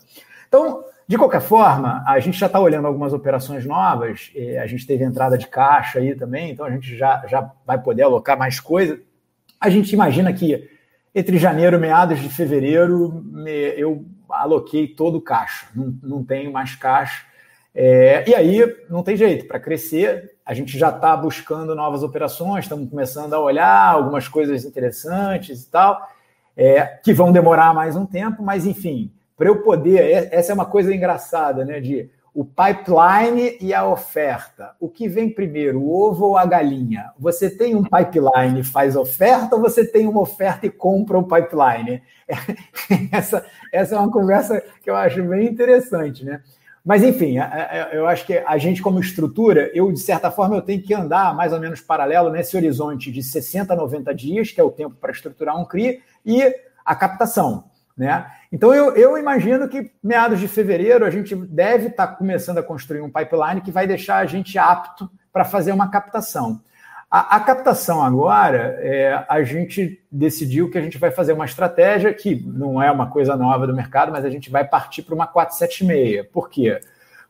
Então, 0.48 0.82
de 1.06 1.18
qualquer 1.18 1.42
forma, 1.42 2.02
a 2.06 2.18
gente 2.20 2.38
já 2.38 2.46
está 2.46 2.58
olhando 2.58 2.86
algumas 2.86 3.12
operações 3.12 3.66
novas, 3.66 4.32
a 4.62 4.66
gente 4.66 4.86
teve 4.86 5.04
entrada 5.04 5.36
de 5.36 5.46
caixa 5.46 5.98
aí 5.98 6.14
também, 6.14 6.52
então 6.52 6.64
a 6.64 6.70
gente 6.70 6.96
já, 6.96 7.26
já 7.26 7.52
vai 7.66 7.78
poder 7.82 8.04
alocar 8.04 8.38
mais 8.38 8.58
coisa. 8.58 8.98
A 9.60 9.68
gente 9.68 9.92
imagina 9.92 10.32
que 10.32 10.70
entre 11.14 11.36
janeiro 11.36 11.76
e 11.76 11.80
meados 11.80 12.18
de 12.18 12.30
fevereiro 12.30 13.22
eu 13.76 14.06
aloquei 14.30 14.88
todo 14.88 15.18
o 15.18 15.20
caixa, 15.20 15.66
não, 15.74 15.94
não 16.02 16.24
tenho 16.24 16.50
mais 16.50 16.74
caixa. 16.74 17.28
É, 17.74 18.28
e 18.28 18.34
aí, 18.34 18.76
não 18.88 19.02
tem 19.02 19.16
jeito, 19.16 19.46
para 19.46 19.60
crescer, 19.60 20.32
a 20.44 20.52
gente 20.52 20.76
já 20.76 20.90
está 20.90 21.16
buscando 21.16 21.74
novas 21.74 22.02
operações, 22.02 22.64
estamos 22.64 22.90
começando 22.90 23.34
a 23.34 23.40
olhar 23.40 23.92
algumas 23.92 24.26
coisas 24.26 24.64
interessantes 24.64 25.62
e 25.62 25.70
tal, 25.70 26.00
é, 26.56 26.82
que 26.82 27.12
vão 27.12 27.30
demorar 27.30 27.72
mais 27.72 27.94
um 27.94 28.04
tempo, 28.04 28.42
mas 28.42 28.66
enfim, 28.66 29.12
para 29.36 29.48
eu 29.48 29.62
poder, 29.62 30.00
é, 30.00 30.28
essa 30.32 30.52
é 30.52 30.54
uma 30.54 30.66
coisa 30.66 30.94
engraçada, 30.94 31.64
né? 31.64 31.80
De 31.80 32.10
o 32.34 32.44
pipeline 32.44 33.56
e 33.60 33.74
a 33.74 33.86
oferta. 33.86 34.74
O 34.78 34.88
que 34.88 35.08
vem 35.08 35.30
primeiro, 35.30 35.80
o 35.80 35.90
ovo 35.90 36.26
ou 36.26 36.36
a 36.36 36.46
galinha? 36.46 37.10
Você 37.18 37.50
tem 37.50 37.74
um 37.74 37.82
pipeline 37.82 38.60
e 38.60 38.64
faz 38.64 38.94
oferta 38.94 39.56
ou 39.56 39.62
você 39.62 39.84
tem 39.84 40.06
uma 40.06 40.20
oferta 40.20 40.66
e 40.66 40.70
compra 40.70 41.18
o 41.18 41.24
pipeline? 41.24 42.02
Essa, 43.10 43.44
essa 43.72 43.96
é 43.96 43.98
uma 43.98 44.10
conversa 44.10 44.62
que 44.82 44.88
eu 44.88 44.94
acho 44.94 45.22
bem 45.24 45.48
interessante, 45.48 46.24
né? 46.24 46.40
Mas, 46.84 47.02
enfim, 47.02 47.36
eu 47.92 48.06
acho 48.06 48.24
que 48.24 48.38
a 48.38 48.56
gente, 48.56 48.80
como 48.80 49.00
estrutura, 49.00 49.70
eu, 49.74 49.92
de 49.92 50.00
certa 50.00 50.30
forma, 50.30 50.56
eu 50.56 50.62
tenho 50.62 50.82
que 50.82 50.94
andar 50.94 51.34
mais 51.34 51.52
ou 51.52 51.60
menos 51.60 51.80
paralelo 51.80 52.30
nesse 52.30 52.56
horizonte 52.56 53.12
de 53.12 53.22
60 53.22 53.72
a 53.72 53.76
90 53.76 54.14
dias, 54.14 54.50
que 54.50 54.60
é 54.60 54.64
o 54.64 54.70
tempo 54.70 54.96
para 54.98 55.12
estruturar 55.12 55.60
um 55.60 55.64
CRI, 55.64 56.02
e 56.24 56.42
a 56.84 56.94
captação. 56.94 57.64
Né? 57.96 58.26
Então, 58.50 58.72
eu, 58.72 58.96
eu 58.96 59.18
imagino 59.18 59.68
que 59.68 59.92
meados 60.02 60.40
de 60.40 60.48
fevereiro 60.48 61.04
a 61.04 61.10
gente 61.10 61.36
deve 61.36 61.88
estar 61.88 62.06
tá 62.06 62.14
começando 62.14 62.58
a 62.58 62.62
construir 62.62 63.02
um 63.02 63.10
pipeline 63.10 63.60
que 63.60 63.70
vai 63.70 63.86
deixar 63.86 64.16
a 64.16 64.26
gente 64.26 64.58
apto 64.58 65.10
para 65.30 65.44
fazer 65.44 65.72
uma 65.72 65.90
captação. 65.90 66.62
A, 67.10 67.36
a 67.36 67.40
captação 67.40 68.00
agora, 68.00 68.78
é, 68.80 69.24
a 69.28 69.42
gente 69.42 70.00
decidiu 70.12 70.70
que 70.70 70.78
a 70.78 70.80
gente 70.80 70.96
vai 70.96 71.10
fazer 71.10 71.32
uma 71.32 71.44
estratégia 71.44 72.14
que 72.14 72.36
não 72.36 72.80
é 72.80 72.88
uma 72.90 73.10
coisa 73.10 73.36
nova 73.36 73.66
do 73.66 73.74
mercado, 73.74 74.12
mas 74.12 74.24
a 74.24 74.30
gente 74.30 74.48
vai 74.48 74.64
partir 74.64 75.02
para 75.02 75.14
uma 75.14 75.26
476. 75.26 76.28
Por 76.32 76.48
quê? 76.48 76.80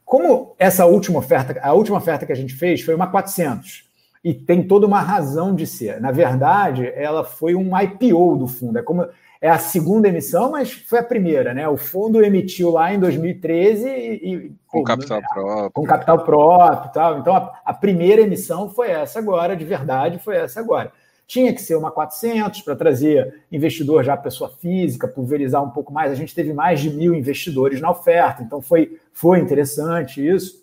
Como 0.05 0.55
essa 0.59 0.85
última 0.85 1.19
oferta, 1.19 1.59
a 1.63 1.73
última 1.73 1.97
oferta 1.97 2.27
que 2.27 2.33
a 2.33 2.37
gente 2.37 2.53
fez 2.53 2.83
foi 2.83 2.95
uma 2.95 3.07
400 3.07 3.89
e 4.23 4.35
tem 4.35 4.63
toda 4.63 4.87
uma 4.87 5.01
razão 5.01 5.55
de 5.55 5.67
ser. 5.67 5.99
Na 5.99 6.13
verdade, 6.13 6.93
ela 6.95 7.25
foi 7.25 7.55
um 7.55 7.71
IPO 7.79 8.37
do 8.37 8.47
fundo. 8.47 8.79
É 8.79 8.83
como 8.83 9.09
é 9.41 9.49
a 9.49 9.59
segunda 9.59 10.09
emissão, 10.09 10.51
mas 10.51 10.71
foi 10.71 10.99
a 10.99 11.03
primeira, 11.05 11.55
né? 11.55 11.67
O 11.67 11.77
fundo 11.77 12.23
emitiu 12.23 12.71
lá 12.71 12.93
em 12.93 13.01
2013 13.01 13.89
e. 13.89 14.35
e 14.35 14.53
com 14.67 14.81
pô, 14.81 14.85
capital 14.85 15.21
né? 15.21 15.27
próprio. 15.33 15.71
Com 15.71 15.85
capital 15.85 16.25
próprio 16.25 16.91
e 16.91 16.93
tal. 16.93 17.19
Então, 17.19 17.35
a, 17.35 17.61
a, 17.65 17.73
primeira 17.73 18.21
emissão 18.21 18.69
foi 18.69 18.91
essa 18.91 19.19
agora, 19.19 19.57
de 19.57 19.65
verdade, 19.65 20.19
foi 20.19 20.37
essa 20.37 20.61
agora. 20.61 20.93
Tinha 21.27 21.55
que 21.55 21.63
ser 21.63 21.77
uma 21.77 21.91
400 21.91 22.61
para 22.61 22.77
trazer 22.77 23.43
investidor 23.51 24.05
já 24.05 24.17
pessoa 24.17 24.51
física, 24.61 25.09
pulverizar 25.09 25.63
um 25.65 25.71
pouco 25.71 25.93
mais. 25.93 26.13
A 26.13 26.17
gente 26.17 26.35
teve 26.35 26.53
mais 26.53 26.81
de 26.81 26.91
mil 26.91 27.15
investidores 27.15 27.81
na 27.81 27.91
oferta, 27.91 28.43
então 28.43 28.61
foi, 28.61 28.99
foi 29.13 29.39
interessante 29.39 30.27
isso. 30.27 30.63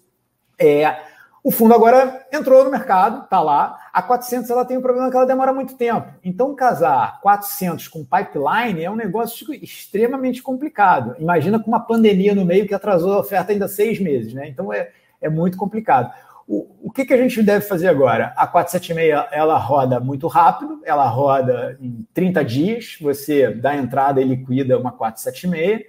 É, 0.60 0.98
o 1.44 1.50
fundo 1.50 1.74
agora 1.74 2.28
entrou 2.32 2.64
no 2.64 2.70
mercado, 2.70 3.24
está 3.24 3.42
lá. 3.42 3.87
A 3.98 4.02
400 4.04 4.48
ela 4.52 4.64
tem 4.64 4.78
um 4.78 4.82
problema 4.82 5.10
que 5.10 5.18
ela 5.18 5.26
demora 5.26 5.52
muito 5.52 5.74
tempo. 5.74 6.14
Então, 6.24 6.54
casar 6.54 7.20
400 7.20 7.88
com 7.88 8.06
pipeline 8.06 8.84
é 8.84 8.92
um 8.92 8.96
negócio 8.96 9.52
extremamente 9.56 10.44
complicado. 10.44 11.16
Imagina 11.18 11.60
com 11.60 11.68
uma 11.68 11.80
pandemia 11.80 12.36
no 12.36 12.46
meio 12.46 12.68
que 12.68 12.76
atrasou 12.76 13.14
a 13.14 13.20
oferta 13.22 13.54
ainda 13.54 13.68
seis 13.68 14.00
meses, 14.00 14.36
né? 14.36 14.48
Então 14.50 14.72
é, 14.72 14.92
é 15.20 15.28
muito 15.30 15.58
complicado. 15.58 16.14
O, 16.48 16.68
o 16.84 16.92
que, 16.92 17.06
que 17.06 17.14
a 17.16 17.18
gente 17.18 17.42
deve 17.42 17.66
fazer 17.66 17.88
agora? 17.88 18.36
A 18.38 18.46
476 18.46 19.30
ela 19.32 19.58
roda 19.58 20.00
muito 20.00 20.28
rápido, 20.28 20.80
ela 20.86 21.08
roda 21.08 21.76
em 21.82 22.06
30 22.14 22.46
dias, 22.46 22.98
você 23.02 23.50
dá 23.50 23.76
entrada 23.76 24.22
e 24.22 24.26
liquida 24.26 24.78
uma 24.78 24.92
476. 24.92 25.88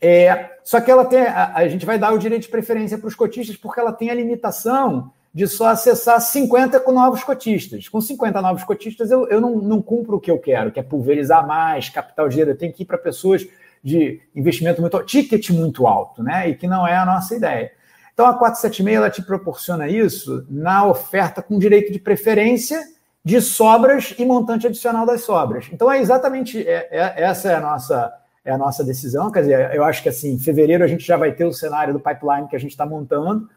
É, 0.00 0.50
só 0.62 0.80
que 0.80 0.88
ela 0.88 1.04
tem, 1.04 1.22
a, 1.22 1.50
a 1.52 1.66
gente 1.66 1.84
vai 1.84 1.98
dar 1.98 2.12
o 2.12 2.18
direito 2.18 2.42
de 2.42 2.48
preferência 2.48 2.96
para 2.96 3.08
os 3.08 3.16
cotistas 3.16 3.56
porque 3.56 3.80
ela 3.80 3.92
tem 3.92 4.08
a 4.08 4.14
limitação 4.14 5.10
de 5.32 5.46
só 5.46 5.68
acessar 5.68 6.20
50 6.20 6.80
com 6.80 6.92
novos 6.92 7.22
cotistas. 7.22 7.88
Com 7.88 8.00
50 8.00 8.42
novos 8.42 8.64
cotistas, 8.64 9.10
eu, 9.10 9.28
eu 9.28 9.40
não, 9.40 9.56
não 9.56 9.80
cumpro 9.80 10.16
o 10.16 10.20
que 10.20 10.30
eu 10.30 10.38
quero, 10.38 10.72
que 10.72 10.80
é 10.80 10.82
pulverizar 10.82 11.46
mais, 11.46 11.88
capital 11.88 12.28
dinheiro. 12.28 12.50
Eu 12.50 12.58
tenho 12.58 12.72
que 12.72 12.82
ir 12.82 12.86
para 12.86 12.98
pessoas 12.98 13.46
de 13.82 14.20
investimento 14.34 14.80
muito 14.80 15.02
ticket 15.04 15.50
muito 15.50 15.86
alto, 15.86 16.22
né? 16.22 16.48
E 16.48 16.54
que 16.54 16.66
não 16.66 16.86
é 16.86 16.96
a 16.96 17.06
nossa 17.06 17.34
ideia. 17.34 17.72
Então 18.12 18.26
a 18.26 18.34
476 18.34 18.96
ela 18.96 19.10
te 19.10 19.22
proporciona 19.22 19.88
isso 19.88 20.44
na 20.50 20.84
oferta 20.86 21.40
com 21.40 21.58
direito 21.58 21.92
de 21.92 21.98
preferência 21.98 22.82
de 23.24 23.40
sobras 23.40 24.14
e 24.18 24.24
montante 24.24 24.66
adicional 24.66 25.06
das 25.06 25.22
sobras. 25.22 25.68
Então 25.72 25.90
é 25.90 26.00
exatamente 26.00 26.66
é, 26.66 26.88
é, 26.90 27.22
essa 27.22 27.50
é 27.50 27.54
a 27.54 27.60
nossa 27.60 28.12
é 28.44 28.50
a 28.50 28.58
nossa 28.58 28.82
decisão. 28.82 29.30
Quer 29.30 29.40
dizer, 29.40 29.74
eu 29.74 29.84
acho 29.84 30.02
que 30.02 30.08
assim, 30.08 30.32
em 30.32 30.38
fevereiro 30.38 30.82
a 30.82 30.86
gente 30.86 31.06
já 31.06 31.16
vai 31.16 31.32
ter 31.32 31.44
o 31.44 31.52
cenário 31.52 31.92
do 31.92 32.00
pipeline 32.00 32.48
que 32.48 32.56
a 32.56 32.60
gente 32.60 32.70
está 32.70 32.86
montando. 32.86 33.48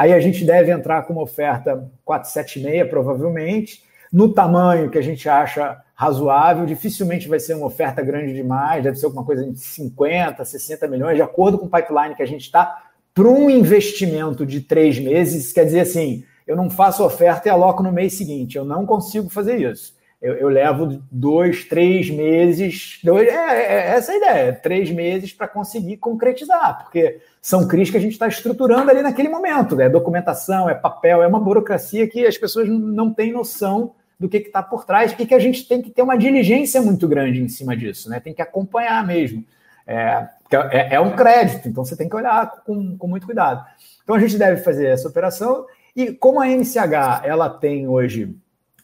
Aí 0.00 0.14
a 0.14 0.18
gente 0.18 0.46
deve 0.46 0.72
entrar 0.72 1.02
com 1.02 1.12
uma 1.12 1.20
oferta 1.20 1.86
476, 2.06 2.88
provavelmente, 2.88 3.82
no 4.10 4.32
tamanho 4.32 4.88
que 4.88 4.96
a 4.96 5.02
gente 5.02 5.28
acha 5.28 5.78
razoável. 5.94 6.64
Dificilmente 6.64 7.28
vai 7.28 7.38
ser 7.38 7.52
uma 7.52 7.66
oferta 7.66 8.00
grande 8.00 8.32
demais, 8.32 8.82
deve 8.82 8.96
ser 8.96 9.04
alguma 9.04 9.26
coisa 9.26 9.44
de 9.44 9.58
50, 9.58 10.42
60 10.42 10.88
milhões, 10.88 11.16
de 11.16 11.22
acordo 11.22 11.58
com 11.58 11.66
o 11.66 11.70
pipeline 11.70 12.14
que 12.14 12.22
a 12.22 12.26
gente 12.26 12.46
está, 12.46 12.82
para 13.12 13.28
um 13.28 13.50
investimento 13.50 14.46
de 14.46 14.62
três 14.62 14.98
meses. 14.98 15.52
Quer 15.52 15.66
dizer 15.66 15.80
assim, 15.80 16.24
eu 16.46 16.56
não 16.56 16.70
faço 16.70 17.04
oferta 17.04 17.48
e 17.48 17.50
aloco 17.50 17.82
no 17.82 17.92
mês 17.92 18.14
seguinte. 18.14 18.56
Eu 18.56 18.64
não 18.64 18.86
consigo 18.86 19.28
fazer 19.28 19.60
isso. 19.60 19.92
Eu, 20.20 20.34
eu 20.34 20.48
levo 20.48 21.02
dois, 21.10 21.64
três 21.64 22.10
meses. 22.10 22.98
Dois, 23.02 23.26
é, 23.26 23.32
é, 23.32 23.72
é 23.72 23.86
essa 23.96 24.12
a 24.12 24.16
ideia, 24.16 24.52
três 24.52 24.90
meses 24.90 25.32
para 25.32 25.48
conseguir 25.48 25.96
concretizar, 25.96 26.82
porque 26.82 27.20
são 27.40 27.66
CRIs 27.66 27.90
que 27.90 27.96
a 27.96 28.00
gente 28.00 28.12
está 28.12 28.28
estruturando 28.28 28.90
ali 28.90 29.00
naquele 29.00 29.30
momento. 29.30 29.80
É 29.80 29.88
documentação, 29.88 30.68
é 30.68 30.74
papel, 30.74 31.22
é 31.22 31.26
uma 31.26 31.40
burocracia 31.40 32.06
que 32.06 32.26
as 32.26 32.36
pessoas 32.36 32.68
não 32.68 33.14
têm 33.14 33.32
noção 33.32 33.94
do 34.18 34.28
que 34.28 34.36
está 34.36 34.62
por 34.62 34.84
trás 34.84 35.16
e 35.18 35.26
que 35.26 35.34
a 35.34 35.38
gente 35.38 35.66
tem 35.66 35.80
que 35.80 35.90
ter 35.90 36.02
uma 36.02 36.18
diligência 36.18 36.82
muito 36.82 37.08
grande 37.08 37.40
em 37.40 37.48
cima 37.48 37.74
disso, 37.74 38.10
né? 38.10 38.20
Tem 38.20 38.34
que 38.34 38.42
acompanhar 38.42 39.06
mesmo. 39.06 39.42
É, 39.86 40.28
é, 40.70 40.96
é 40.96 41.00
um 41.00 41.16
crédito, 41.16 41.66
então 41.66 41.82
você 41.82 41.96
tem 41.96 42.10
que 42.10 42.14
olhar 42.14 42.62
com, 42.66 42.98
com 42.98 43.08
muito 43.08 43.24
cuidado. 43.24 43.64
Então 44.04 44.14
a 44.14 44.18
gente 44.18 44.36
deve 44.36 44.62
fazer 44.62 44.88
essa 44.88 45.08
operação 45.08 45.64
e 45.96 46.12
como 46.12 46.40
a 46.42 46.46
NCH 46.46 47.22
ela 47.24 47.48
tem 47.48 47.88
hoje 47.88 48.36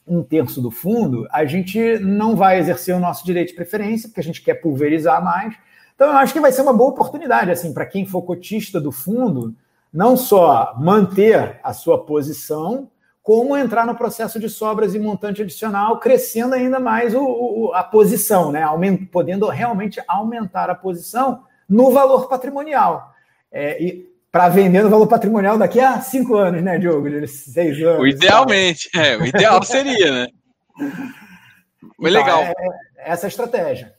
um 0.06 0.22
terço 0.22 0.60
do 0.60 0.70
fundo, 0.70 1.26
a 1.32 1.44
gente 1.44 1.98
não 1.98 2.36
vai 2.36 2.58
exercer 2.58 2.94
o 2.94 3.00
nosso 3.00 3.24
direito 3.24 3.48
de 3.48 3.54
preferência, 3.54 4.08
porque 4.08 4.20
a 4.20 4.24
gente 4.24 4.42
quer 4.42 4.54
pulverizar 4.54 5.22
mais, 5.24 5.54
então, 5.96 6.08
eu 6.08 6.16
acho 6.18 6.34
que 6.34 6.40
vai 6.40 6.52
ser 6.52 6.60
uma 6.60 6.74
boa 6.74 6.90
oportunidade, 6.90 7.50
assim, 7.50 7.72
para 7.72 7.86
quem 7.86 8.04
for 8.04 8.20
cotista 8.20 8.78
do 8.78 8.92
fundo, 8.92 9.54
não 9.90 10.14
só 10.14 10.74
manter 10.78 11.58
a 11.62 11.72
sua 11.72 12.04
posição, 12.04 12.90
como 13.22 13.56
entrar 13.56 13.86
no 13.86 13.94
processo 13.94 14.38
de 14.38 14.48
sobras 14.48 14.94
e 14.94 14.98
montante 14.98 15.40
adicional, 15.40 15.98
crescendo 15.98 16.54
ainda 16.54 16.78
mais 16.78 17.14
o, 17.14 17.24
o, 17.24 17.72
a 17.72 17.82
posição, 17.82 18.52
né? 18.52 18.62
Aument, 18.62 19.06
podendo 19.10 19.48
realmente 19.48 19.98
aumentar 20.06 20.68
a 20.68 20.74
posição 20.74 21.44
no 21.66 21.90
valor 21.90 22.28
patrimonial. 22.28 23.14
É, 23.50 23.82
e 23.82 24.15
para 24.36 24.50
vender 24.50 24.82
no 24.82 24.90
valor 24.90 25.06
patrimonial 25.06 25.56
daqui 25.56 25.80
a 25.80 25.98
cinco 26.02 26.36
anos, 26.36 26.62
né, 26.62 26.78
Diogo? 26.78 27.08
Seis 27.26 27.80
anos. 27.80 28.02
O 28.02 28.06
idealmente, 28.06 28.90
é, 28.94 29.16
o 29.16 29.24
ideal 29.24 29.62
seria, 29.64 30.12
né? 30.12 30.26
Mas 31.98 32.12
então, 32.12 32.20
legal. 32.20 32.42
É, 32.42 32.50
é 32.50 32.52
essa 33.12 33.24
é 33.24 33.28
a 33.28 33.30
estratégia. 33.30 33.94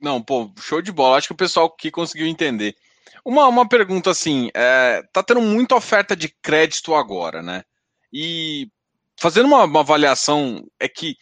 Não, 0.00 0.20
pô, 0.20 0.50
show 0.58 0.82
de 0.82 0.90
bola. 0.90 1.18
Acho 1.18 1.28
que 1.28 1.34
o 1.34 1.36
pessoal 1.36 1.66
aqui 1.66 1.88
conseguiu 1.88 2.26
entender. 2.26 2.74
Uma, 3.24 3.46
uma 3.46 3.68
pergunta 3.68 4.10
assim: 4.10 4.50
é, 4.52 5.04
tá 5.12 5.22
tendo 5.22 5.40
muita 5.40 5.76
oferta 5.76 6.16
de 6.16 6.28
crédito 6.42 6.96
agora, 6.96 7.40
né? 7.40 7.62
E 8.12 8.68
fazendo 9.16 9.46
uma, 9.46 9.62
uma 9.62 9.80
avaliação, 9.80 10.66
é 10.80 10.88
que 10.88 11.16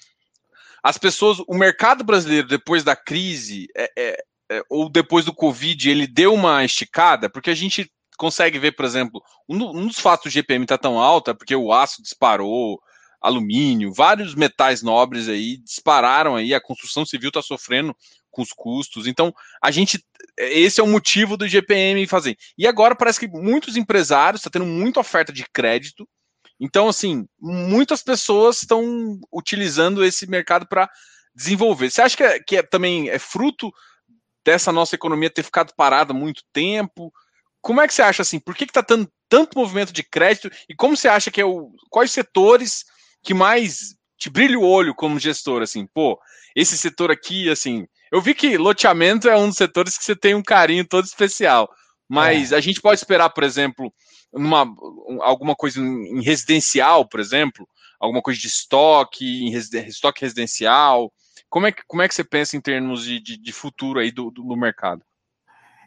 as 0.83 0.97
pessoas, 0.97 1.37
o 1.47 1.55
mercado 1.55 2.03
brasileiro, 2.03 2.49
depois 2.49 2.83
da 2.83 2.97
crise, 2.97 3.69
é, 3.77 3.93
é, 3.95 4.25
ou 4.69 4.89
depois 4.89 5.25
do 5.25 5.35
Covid, 5.35 5.91
ele 5.91 6.07
deu 6.07 6.33
uma 6.35 6.65
esticada, 6.65 7.29
porque 7.29 7.51
a 7.51 7.55
gente 7.55 7.91
consegue 8.17 8.59
ver, 8.59 8.73
por 8.73 8.85
exemplo, 8.85 9.23
um, 9.49 9.87
dos 9.87 9.99
fatos 9.99 10.31
do 10.31 10.35
GPM 10.35 10.65
está 10.65 10.79
tão 10.79 10.99
alto 10.99 11.31
é 11.31 11.35
porque 11.35 11.55
o 11.55 11.73
aço 11.73 12.03
disparou, 12.03 12.81
alumínio, 13.21 13.93
vários 13.93 14.35
metais 14.35 14.83
nobres 14.83 15.29
aí 15.29 15.59
dispararam 15.59 16.37
aí, 16.37 16.55
a 16.55 16.61
construção 16.61 17.05
civil 17.05 17.29
está 17.29 17.43
sofrendo 17.43 17.95
com 18.31 18.43
os 18.43 18.53
custos. 18.53 19.07
Então, 19.07 19.35
a 19.63 19.71
gente. 19.71 20.05
Esse 20.39 20.81
é 20.81 20.85
o 20.85 20.87
motivo 20.87 21.37
do 21.37 21.49
GPM 21.49 22.07
fazer. 22.07 22.37
E 22.59 22.67
agora 22.67 22.95
parece 22.95 23.21
que 23.21 23.29
muitos 23.29 23.77
empresários 23.77 24.41
estão 24.41 24.51
tá 24.51 24.59
tendo 24.59 24.71
muita 24.71 25.01
oferta 25.01 25.33
de 25.33 25.45
crédito. 25.51 26.07
Então, 26.61 26.89
assim, 26.89 27.27
muitas 27.41 28.03
pessoas 28.03 28.59
estão 28.59 29.19
utilizando 29.33 30.05
esse 30.05 30.27
mercado 30.29 30.67
para 30.69 30.89
desenvolver. 31.35 31.91
Você 31.91 32.03
acha 32.03 32.17
que, 32.17 32.23
é, 32.23 32.41
que 32.41 32.57
é, 32.57 32.63
também 32.63 33.09
é 33.09 33.19
fruto 33.19 33.73
dessa 34.47 34.71
nossa 34.71 34.95
economia 34.95 35.29
ter 35.29 35.43
ficado 35.43 35.75
parada 35.77 36.13
há 36.13 36.17
muito 36.17 36.45
tempo? 36.53 37.13
Como 37.61 37.81
é 37.81 37.89
que 37.89 37.93
você 37.93 38.03
acha 38.03 38.23
assim? 38.23 38.39
Por 38.39 38.55
que 38.55 38.63
está 38.63 38.81
tendo 38.81 39.11
tanto 39.29 39.59
movimento 39.59 39.93
de 39.93 40.05
crédito? 40.05 40.49
E 40.69 40.75
como 40.75 40.97
você 40.97 41.09
acha 41.09 41.33
que 41.33 41.41
é 41.41 41.45
o. 41.45 41.73
Quais 41.91 42.13
setores 42.13 42.85
que 43.25 43.35
mais 43.35 43.97
te 44.17 44.31
brilha 44.31 44.57
o 44.57 44.65
olho 44.65 44.95
como 44.95 45.19
gestor? 45.19 45.63
Assim, 45.63 45.85
pô, 45.93 46.17
esse 46.55 46.79
setor 46.79 47.11
aqui, 47.11 47.51
assim, 47.51 47.89
eu 48.13 48.23
vi 48.23 48.35
que 48.35 48.57
loteamento 48.57 49.29
é 49.29 49.37
um 49.37 49.49
dos 49.49 49.57
setores 49.57 49.99
que 49.99 50.05
você 50.05 50.15
tem 50.15 50.37
um 50.37 50.43
carinho 50.43 50.87
todo 50.87 51.05
especial. 51.05 51.69
Mas 52.09 52.53
é. 52.53 52.57
a 52.57 52.61
gente 52.61 52.81
pode 52.81 53.01
esperar, 53.01 53.31
por 53.31 53.43
exemplo, 53.43 53.93
numa, 54.33 54.65
alguma 55.23 55.57
coisa 55.57 55.81
em 55.81 56.23
residencial, 56.23 57.09
por 57.09 57.19
exemplo, 57.19 57.69
alguma 57.99 58.23
coisa 58.23 58.39
de 58.39 58.47
estoque, 58.47 59.45
em 59.45 59.53
estoque 59.53 60.21
residencial. 60.21 61.13
Como 61.49 61.67
é, 61.67 61.73
que, 61.73 61.83
como 61.87 62.03
é 62.03 62.09
que 62.09 62.15
você 62.15 62.25
pensa 62.25 62.57
em 62.57 62.61
termos 62.61 63.05
de, 63.05 63.21
de, 63.21 63.37
de 63.37 63.53
futuro 63.53 63.99
aí 63.99 64.11
do, 64.11 64.31
do, 64.31 64.43
do 64.43 64.57
mercado? 64.57 65.03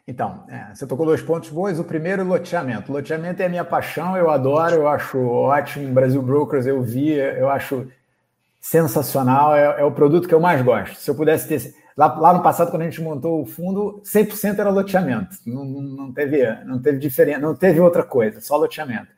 Então, 0.06 0.44
é, 0.48 0.74
você 0.74 0.86
tocou 0.86 1.06
dois 1.06 1.22
pontos 1.22 1.50
bons. 1.50 1.78
O 1.78 1.84
primeiro, 1.84 2.24
loteamento. 2.24 2.92
Loteamento 2.92 3.42
é 3.42 3.46
a 3.46 3.48
minha 3.48 3.64
paixão, 3.64 4.16
eu 4.16 4.30
adoro, 4.30 4.74
eu 4.74 4.88
acho 4.88 5.18
ótimo. 5.18 5.92
Brasil 5.92 6.20
Brokers 6.22 6.66
eu 6.66 6.82
vi, 6.82 7.10
eu 7.10 7.48
acho 7.48 7.86
sensacional, 8.60 9.54
é, 9.54 9.80
é 9.80 9.84
o 9.84 9.92
produto 9.92 10.26
que 10.26 10.34
eu 10.34 10.40
mais 10.40 10.60
gosto. 10.62 10.96
Se 10.96 11.10
eu 11.10 11.14
pudesse 11.14 11.48
ter 11.48 11.80
Lá, 12.00 12.18
lá 12.18 12.32
no 12.32 12.42
passado, 12.42 12.70
quando 12.70 12.80
a 12.80 12.84
gente 12.86 13.02
montou 13.02 13.42
o 13.42 13.44
fundo, 13.44 14.00
100% 14.02 14.58
era 14.58 14.70
loteamento. 14.70 15.36
Não, 15.44 15.66
não, 15.66 15.82
não, 15.82 16.12
teve, 16.12 16.50
não 16.64 16.80
teve 16.80 16.98
diferença, 16.98 17.40
não 17.40 17.54
teve 17.54 17.78
outra 17.78 18.02
coisa, 18.02 18.40
só 18.40 18.56
loteamento. 18.56 19.08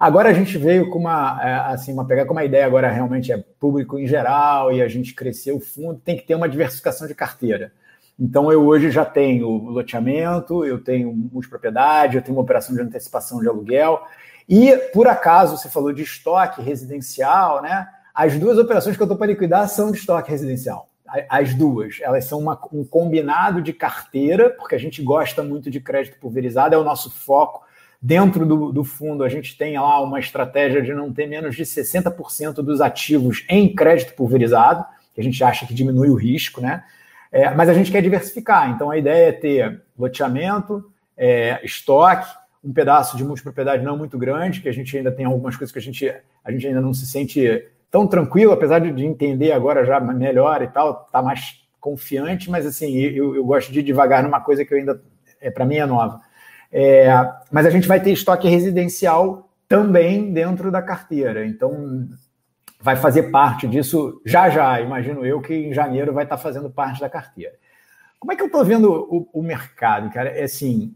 Agora 0.00 0.30
a 0.30 0.32
gente 0.32 0.56
veio 0.56 0.88
com 0.88 0.98
uma, 0.98 1.38
é, 1.42 1.54
assim, 1.74 1.92
uma 1.92 2.06
pegar 2.06 2.24
como 2.24 2.40
a 2.40 2.44
ideia 2.44 2.64
agora 2.64 2.90
realmente 2.90 3.30
é 3.30 3.36
público 3.36 3.98
em 3.98 4.06
geral 4.06 4.72
e 4.72 4.80
a 4.80 4.88
gente 4.88 5.14
cresceu 5.14 5.56
o 5.56 5.60
fundo, 5.60 6.00
tem 6.02 6.16
que 6.16 6.22
ter 6.22 6.34
uma 6.34 6.48
diversificação 6.48 7.06
de 7.06 7.14
carteira. 7.14 7.70
Então 8.18 8.50
eu 8.50 8.66
hoje 8.66 8.90
já 8.90 9.04
tenho 9.04 9.48
loteamento, 9.48 10.64
eu 10.64 10.82
tenho 10.82 11.12
multipropriedade, 11.12 12.16
eu 12.16 12.22
tenho 12.22 12.34
uma 12.34 12.42
operação 12.42 12.74
de 12.74 12.80
antecipação 12.80 13.40
de 13.40 13.48
aluguel. 13.48 14.00
E 14.48 14.74
por 14.94 15.06
acaso 15.06 15.58
você 15.58 15.68
falou 15.68 15.92
de 15.92 16.02
estoque 16.02 16.62
residencial, 16.62 17.60
né? 17.60 17.86
As 18.14 18.38
duas 18.38 18.56
operações 18.56 18.96
que 18.96 19.02
eu 19.02 19.04
estou 19.04 19.18
para 19.18 19.26
liquidar 19.26 19.68
são 19.68 19.92
de 19.92 19.98
estoque 19.98 20.30
residencial 20.30 20.90
as 21.28 21.54
duas. 21.54 21.98
Elas 22.00 22.24
são 22.24 22.38
uma, 22.38 22.58
um 22.72 22.84
combinado 22.84 23.60
de 23.60 23.72
carteira, 23.72 24.50
porque 24.50 24.74
a 24.74 24.78
gente 24.78 25.02
gosta 25.02 25.42
muito 25.42 25.70
de 25.70 25.80
crédito 25.80 26.18
pulverizado, 26.20 26.74
é 26.74 26.78
o 26.78 26.84
nosso 26.84 27.10
foco. 27.10 27.64
Dentro 28.02 28.46
do, 28.46 28.72
do 28.72 28.82
fundo, 28.82 29.22
a 29.22 29.28
gente 29.28 29.58
tem 29.58 29.78
lá 29.78 30.00
uma 30.02 30.18
estratégia 30.18 30.80
de 30.80 30.94
não 30.94 31.12
ter 31.12 31.26
menos 31.26 31.54
de 31.54 31.64
60% 31.64 32.54
dos 32.54 32.80
ativos 32.80 33.44
em 33.48 33.74
crédito 33.74 34.14
pulverizado, 34.14 34.84
que 35.14 35.20
a 35.20 35.24
gente 35.24 35.42
acha 35.44 35.66
que 35.66 35.74
diminui 35.74 36.08
o 36.08 36.14
risco, 36.14 36.60
né? 36.60 36.82
É, 37.30 37.50
mas 37.54 37.68
a 37.68 37.74
gente 37.74 37.92
quer 37.92 38.02
diversificar. 38.02 38.70
Então, 38.70 38.90
a 38.90 38.96
ideia 38.96 39.28
é 39.28 39.32
ter 39.32 39.82
loteamento, 39.98 40.90
é, 41.16 41.60
estoque, 41.62 42.26
um 42.64 42.72
pedaço 42.72 43.16
de 43.16 43.24
multipropriedade 43.24 43.84
não 43.84 43.96
muito 43.96 44.18
grande, 44.18 44.60
que 44.60 44.68
a 44.68 44.72
gente 44.72 44.96
ainda 44.96 45.12
tem 45.12 45.24
algumas 45.24 45.56
coisas 45.56 45.72
que 45.72 45.78
a 45.78 45.82
gente, 45.82 46.14
a 46.44 46.50
gente 46.50 46.66
ainda 46.66 46.80
não 46.80 46.92
se 46.92 47.06
sente 47.06 47.66
tão 47.90 48.06
tranquilo, 48.06 48.52
apesar 48.52 48.78
de, 48.78 49.04
entender 49.04 49.52
agora 49.52 49.84
já 49.84 49.98
melhor 50.00 50.62
e 50.62 50.68
tal, 50.68 51.08
tá 51.10 51.20
mais 51.20 51.64
confiante, 51.80 52.50
mas 52.50 52.66
assim, 52.66 52.96
eu, 52.98 53.34
eu 53.34 53.44
gosto 53.44 53.72
de 53.72 53.80
ir 53.80 53.82
devagar 53.82 54.22
numa 54.22 54.40
coisa 54.40 54.64
que 54.64 54.72
eu 54.72 54.78
ainda, 54.78 55.02
é, 55.40 55.50
para 55.50 55.64
mim, 55.64 55.76
é 55.76 55.86
nova. 55.86 56.20
É, 56.72 57.08
mas 57.50 57.66
a 57.66 57.70
gente 57.70 57.88
vai 57.88 58.00
ter 58.00 58.12
estoque 58.12 58.48
residencial 58.48 59.50
também 59.68 60.32
dentro 60.32 60.70
da 60.70 60.82
carteira. 60.82 61.46
Então, 61.46 62.08
vai 62.80 62.96
fazer 62.96 63.24
parte 63.24 63.68
disso 63.68 64.20
já 64.24 64.48
já, 64.48 64.80
imagino 64.80 65.24
eu, 65.24 65.40
que 65.40 65.54
em 65.54 65.72
janeiro 65.72 66.12
vai 66.12 66.24
estar 66.24 66.38
fazendo 66.38 66.70
parte 66.70 67.00
da 67.00 67.08
carteira. 67.08 67.54
Como 68.18 68.32
é 68.32 68.36
que 68.36 68.42
eu 68.42 68.46
estou 68.46 68.64
vendo 68.64 68.90
o, 68.90 69.28
o, 69.32 69.42
mercado, 69.42 70.10
cara? 70.10 70.30
É 70.30 70.44
assim, 70.44 70.94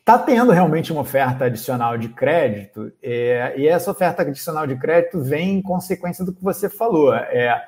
está 0.00 0.18
tendo 0.18 0.52
realmente 0.52 0.92
uma 0.92 1.02
oferta 1.02 1.44
adicional 1.44 1.96
de 1.96 2.08
crédito, 2.08 2.92
é, 3.02 3.54
e 3.56 3.68
essa 3.68 3.90
oferta 3.90 4.22
adicional 4.22 4.66
de 4.66 4.76
crédito 4.76 5.20
vem 5.20 5.58
em 5.58 5.62
consequência 5.62 6.24
do 6.24 6.32
que 6.32 6.42
você 6.42 6.68
falou. 6.68 7.14
É, 7.14 7.64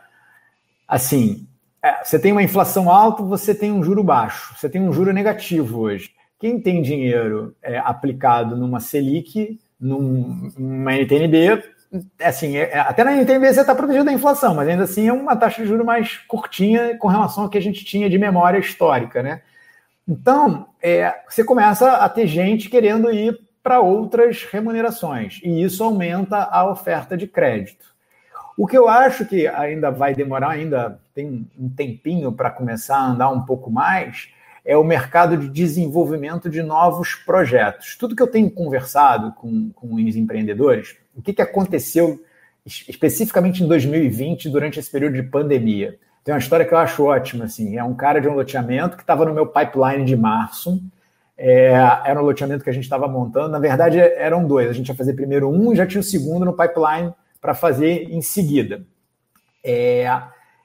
assim, 0.88 1.46
é, 1.82 2.02
você 2.02 2.18
tem 2.18 2.32
uma 2.32 2.42
inflação 2.42 2.90
alta, 2.90 3.22
você 3.22 3.54
tem 3.54 3.70
um 3.70 3.84
juro 3.84 4.02
baixo, 4.02 4.54
você 4.56 4.68
tem 4.68 4.80
um 4.80 4.92
juro 4.92 5.12
negativo 5.12 5.80
hoje. 5.80 6.10
Quem 6.38 6.60
tem 6.60 6.82
dinheiro 6.82 7.56
é, 7.62 7.78
aplicado 7.78 8.56
numa 8.56 8.80
Selic, 8.80 9.58
num, 9.80 10.50
numa 10.58 10.94
NTNB, 10.94 11.62
assim, 12.20 12.56
é, 12.56 12.78
até 12.78 13.04
na 13.04 13.12
NTNB 13.12 13.52
você 13.52 13.60
está 13.60 13.74
protegido 13.74 14.04
da 14.04 14.12
inflação, 14.12 14.54
mas 14.54 14.68
ainda 14.68 14.84
assim 14.84 15.08
é 15.08 15.12
uma 15.12 15.36
taxa 15.36 15.62
de 15.62 15.68
juros 15.68 15.86
mais 15.86 16.18
curtinha 16.28 16.96
com 16.98 17.08
relação 17.08 17.44
ao 17.44 17.50
que 17.50 17.58
a 17.58 17.62
gente 17.62 17.84
tinha 17.84 18.10
de 18.10 18.18
memória 18.18 18.58
histórica, 18.58 19.22
né? 19.22 19.42
Então, 20.06 20.68
é, 20.82 21.14
você 21.28 21.42
começa 21.42 21.92
a 21.92 22.08
ter 22.08 22.26
gente 22.26 22.68
querendo 22.68 23.10
ir 23.10 23.38
para 23.62 23.80
outras 23.80 24.44
remunerações, 24.44 25.40
e 25.42 25.62
isso 25.62 25.82
aumenta 25.82 26.36
a 26.36 26.70
oferta 26.70 27.16
de 27.16 27.26
crédito. 27.26 27.94
O 28.56 28.66
que 28.66 28.76
eu 28.76 28.88
acho 28.88 29.24
que 29.24 29.48
ainda 29.48 29.90
vai 29.90 30.14
demorar, 30.14 30.50
ainda 30.50 31.00
tem 31.14 31.48
um 31.58 31.68
tempinho 31.68 32.30
para 32.30 32.50
começar 32.50 32.96
a 32.96 33.06
andar 33.06 33.30
um 33.30 33.40
pouco 33.40 33.70
mais, 33.70 34.28
é 34.64 34.76
o 34.76 34.84
mercado 34.84 35.36
de 35.36 35.48
desenvolvimento 35.48 36.48
de 36.48 36.62
novos 36.62 37.14
projetos. 37.14 37.96
Tudo 37.96 38.16
que 38.16 38.22
eu 38.22 38.26
tenho 38.26 38.50
conversado 38.50 39.32
com, 39.32 39.70
com 39.70 39.94
os 39.94 40.16
empreendedores, 40.16 40.96
o 41.14 41.20
que, 41.20 41.34
que 41.34 41.42
aconteceu 41.42 42.22
especificamente 42.64 43.62
em 43.62 43.68
2020, 43.68 44.48
durante 44.48 44.78
esse 44.78 44.90
período 44.90 45.14
de 45.14 45.22
pandemia? 45.22 45.98
Tem 46.24 46.32
uma 46.32 46.40
história 46.40 46.64
que 46.64 46.72
eu 46.72 46.78
acho 46.78 47.04
ótima, 47.04 47.44
assim, 47.44 47.76
é 47.76 47.84
um 47.84 47.94
cara 47.94 48.18
de 48.18 48.26
um 48.26 48.32
loteamento 48.32 48.96
que 48.96 49.02
estava 49.02 49.26
no 49.26 49.34
meu 49.34 49.46
pipeline 49.46 50.06
de 50.06 50.16
março, 50.16 50.82
é, 51.36 51.74
era 52.04 52.18
um 52.18 52.24
loteamento 52.24 52.64
que 52.64 52.70
a 52.70 52.72
gente 52.72 52.84
estava 52.84 53.06
montando, 53.06 53.50
na 53.50 53.58
verdade 53.58 53.98
eram 53.98 54.46
dois, 54.46 54.70
a 54.70 54.72
gente 54.72 54.88
ia 54.88 54.94
fazer 54.94 55.12
primeiro 55.12 55.50
um 55.50 55.72
e 55.72 55.76
já 55.76 55.86
tinha 55.86 56.00
o 56.00 56.04
segundo 56.04 56.46
no 56.46 56.56
pipeline 56.56 57.12
para 57.40 57.52
fazer 57.52 58.04
em 58.10 58.22
seguida. 58.22 58.86
É, 59.62 60.06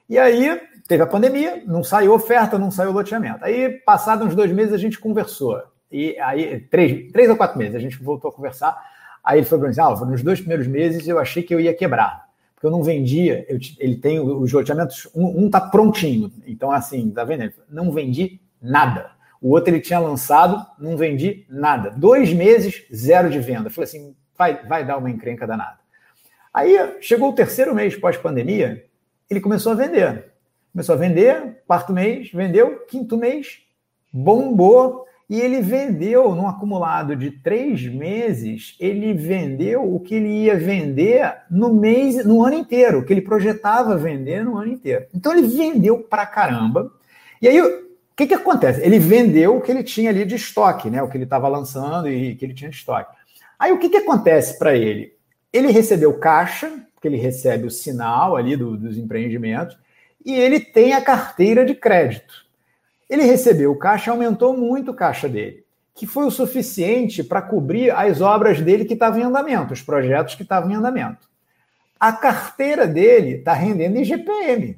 e 0.08 0.18
aí 0.18 0.58
teve 0.90 1.04
a 1.04 1.06
pandemia, 1.06 1.62
não 1.68 1.84
saiu 1.84 2.12
oferta, 2.12 2.58
não 2.58 2.68
saiu 2.68 2.90
loteamento. 2.90 3.44
Aí, 3.44 3.70
passados 3.86 4.26
uns 4.26 4.34
dois 4.34 4.50
meses, 4.50 4.74
a 4.74 4.76
gente 4.76 4.98
conversou. 4.98 5.62
E 5.88 6.18
aí, 6.18 6.58
três, 6.68 7.12
três 7.12 7.30
ou 7.30 7.36
quatro 7.36 7.56
meses, 7.56 7.76
a 7.76 7.78
gente 7.78 8.02
voltou 8.02 8.28
a 8.28 8.34
conversar. 8.34 8.76
Aí 9.22 9.38
ele 9.38 9.46
falou 9.46 9.66
para 9.66 9.70
mim, 9.70 9.76
ah, 9.78 10.04
nos 10.04 10.20
dois 10.20 10.40
primeiros 10.40 10.66
meses 10.66 11.06
eu 11.06 11.20
achei 11.20 11.44
que 11.44 11.54
eu 11.54 11.60
ia 11.60 11.72
quebrar. 11.72 12.28
Porque 12.56 12.66
eu 12.66 12.72
não 12.72 12.82
vendia, 12.82 13.46
eu, 13.48 13.56
ele 13.78 13.98
tem 13.98 14.18
os 14.18 14.52
loteamentos, 14.52 15.08
um, 15.14 15.44
um 15.44 15.48
tá 15.48 15.60
prontinho. 15.60 16.32
Então, 16.44 16.72
assim, 16.72 17.08
tá 17.12 17.22
vendo? 17.22 17.52
Não 17.68 17.92
vendi 17.92 18.40
nada. 18.60 19.12
O 19.40 19.50
outro 19.50 19.72
ele 19.72 19.80
tinha 19.80 20.00
lançado, 20.00 20.66
não 20.76 20.96
vendi 20.96 21.46
nada. 21.48 21.90
Dois 21.90 22.32
meses, 22.32 22.84
zero 22.92 23.30
de 23.30 23.38
venda. 23.38 23.68
Eu 23.68 23.70
falei 23.70 23.86
assim, 23.86 24.16
vai, 24.36 24.66
vai 24.66 24.84
dar 24.84 24.96
uma 24.96 25.08
encrenca 25.08 25.46
danada. 25.46 25.78
Aí 26.52 26.76
chegou 27.00 27.30
o 27.30 27.34
terceiro 27.34 27.76
mês 27.76 27.94
pós-pandemia, 27.94 28.84
ele 29.30 29.40
começou 29.40 29.70
a 29.70 29.76
vender. 29.76 30.29
Começou 30.72 30.94
a 30.94 30.98
vender, 30.98 31.62
quarto 31.66 31.92
mês, 31.92 32.30
vendeu, 32.32 32.80
quinto 32.86 33.16
mês, 33.16 33.58
bombou. 34.12 35.06
E 35.28 35.40
ele 35.40 35.60
vendeu, 35.60 36.34
num 36.34 36.48
acumulado 36.48 37.14
de 37.14 37.30
três 37.30 37.86
meses, 37.86 38.74
ele 38.80 39.14
vendeu 39.14 39.94
o 39.94 40.00
que 40.00 40.16
ele 40.16 40.28
ia 40.28 40.58
vender 40.58 41.32
no 41.48 41.72
mês, 41.72 42.24
no 42.24 42.44
ano 42.44 42.56
inteiro, 42.56 42.98
o 42.98 43.04
que 43.04 43.12
ele 43.12 43.20
projetava 43.20 43.96
vender 43.96 44.44
no 44.44 44.58
ano 44.58 44.72
inteiro. 44.72 45.06
Então 45.14 45.32
ele 45.32 45.46
vendeu 45.46 45.98
pra 45.98 46.26
caramba. 46.26 46.92
E 47.40 47.46
aí, 47.46 47.60
o 47.62 47.84
que, 48.16 48.26
que 48.26 48.34
acontece? 48.34 48.82
Ele 48.82 48.98
vendeu 48.98 49.56
o 49.56 49.60
que 49.60 49.70
ele 49.70 49.84
tinha 49.84 50.10
ali 50.10 50.24
de 50.24 50.34
estoque, 50.34 50.90
né? 50.90 51.00
O 51.00 51.08
que 51.08 51.16
ele 51.16 51.24
estava 51.24 51.46
lançando 51.46 52.08
e 52.08 52.34
que 52.34 52.44
ele 52.44 52.54
tinha 52.54 52.68
de 52.68 52.76
estoque. 52.76 53.14
Aí 53.56 53.70
o 53.70 53.78
que, 53.78 53.88
que 53.88 53.98
acontece 53.98 54.58
para 54.58 54.76
ele? 54.76 55.12
Ele 55.52 55.70
recebeu 55.70 56.12
caixa, 56.14 56.72
porque 56.94 57.06
ele 57.06 57.16
recebe 57.16 57.66
o 57.66 57.70
sinal 57.70 58.36
ali 58.36 58.56
do, 58.56 58.76
dos 58.76 58.98
empreendimentos, 58.98 59.78
e 60.24 60.34
ele 60.34 60.60
tem 60.60 60.92
a 60.92 61.00
carteira 61.00 61.64
de 61.64 61.74
crédito. 61.74 62.46
Ele 63.08 63.24
recebeu 63.24 63.72
o 63.72 63.78
caixa, 63.78 64.10
aumentou 64.10 64.56
muito 64.56 64.92
o 64.92 64.94
caixa 64.94 65.28
dele, 65.28 65.64
que 65.94 66.06
foi 66.06 66.24
o 66.24 66.30
suficiente 66.30 67.24
para 67.24 67.42
cobrir 67.42 67.90
as 67.90 68.20
obras 68.20 68.60
dele 68.60 68.84
que 68.84 68.94
estavam 68.94 69.20
em 69.20 69.24
andamento, 69.24 69.72
os 69.72 69.82
projetos 69.82 70.34
que 70.34 70.42
estavam 70.42 70.70
em 70.70 70.74
andamento. 70.74 71.28
A 71.98 72.12
carteira 72.12 72.86
dele 72.86 73.36
está 73.36 73.52
rendendo 73.52 73.98
IGPM. 73.98 74.76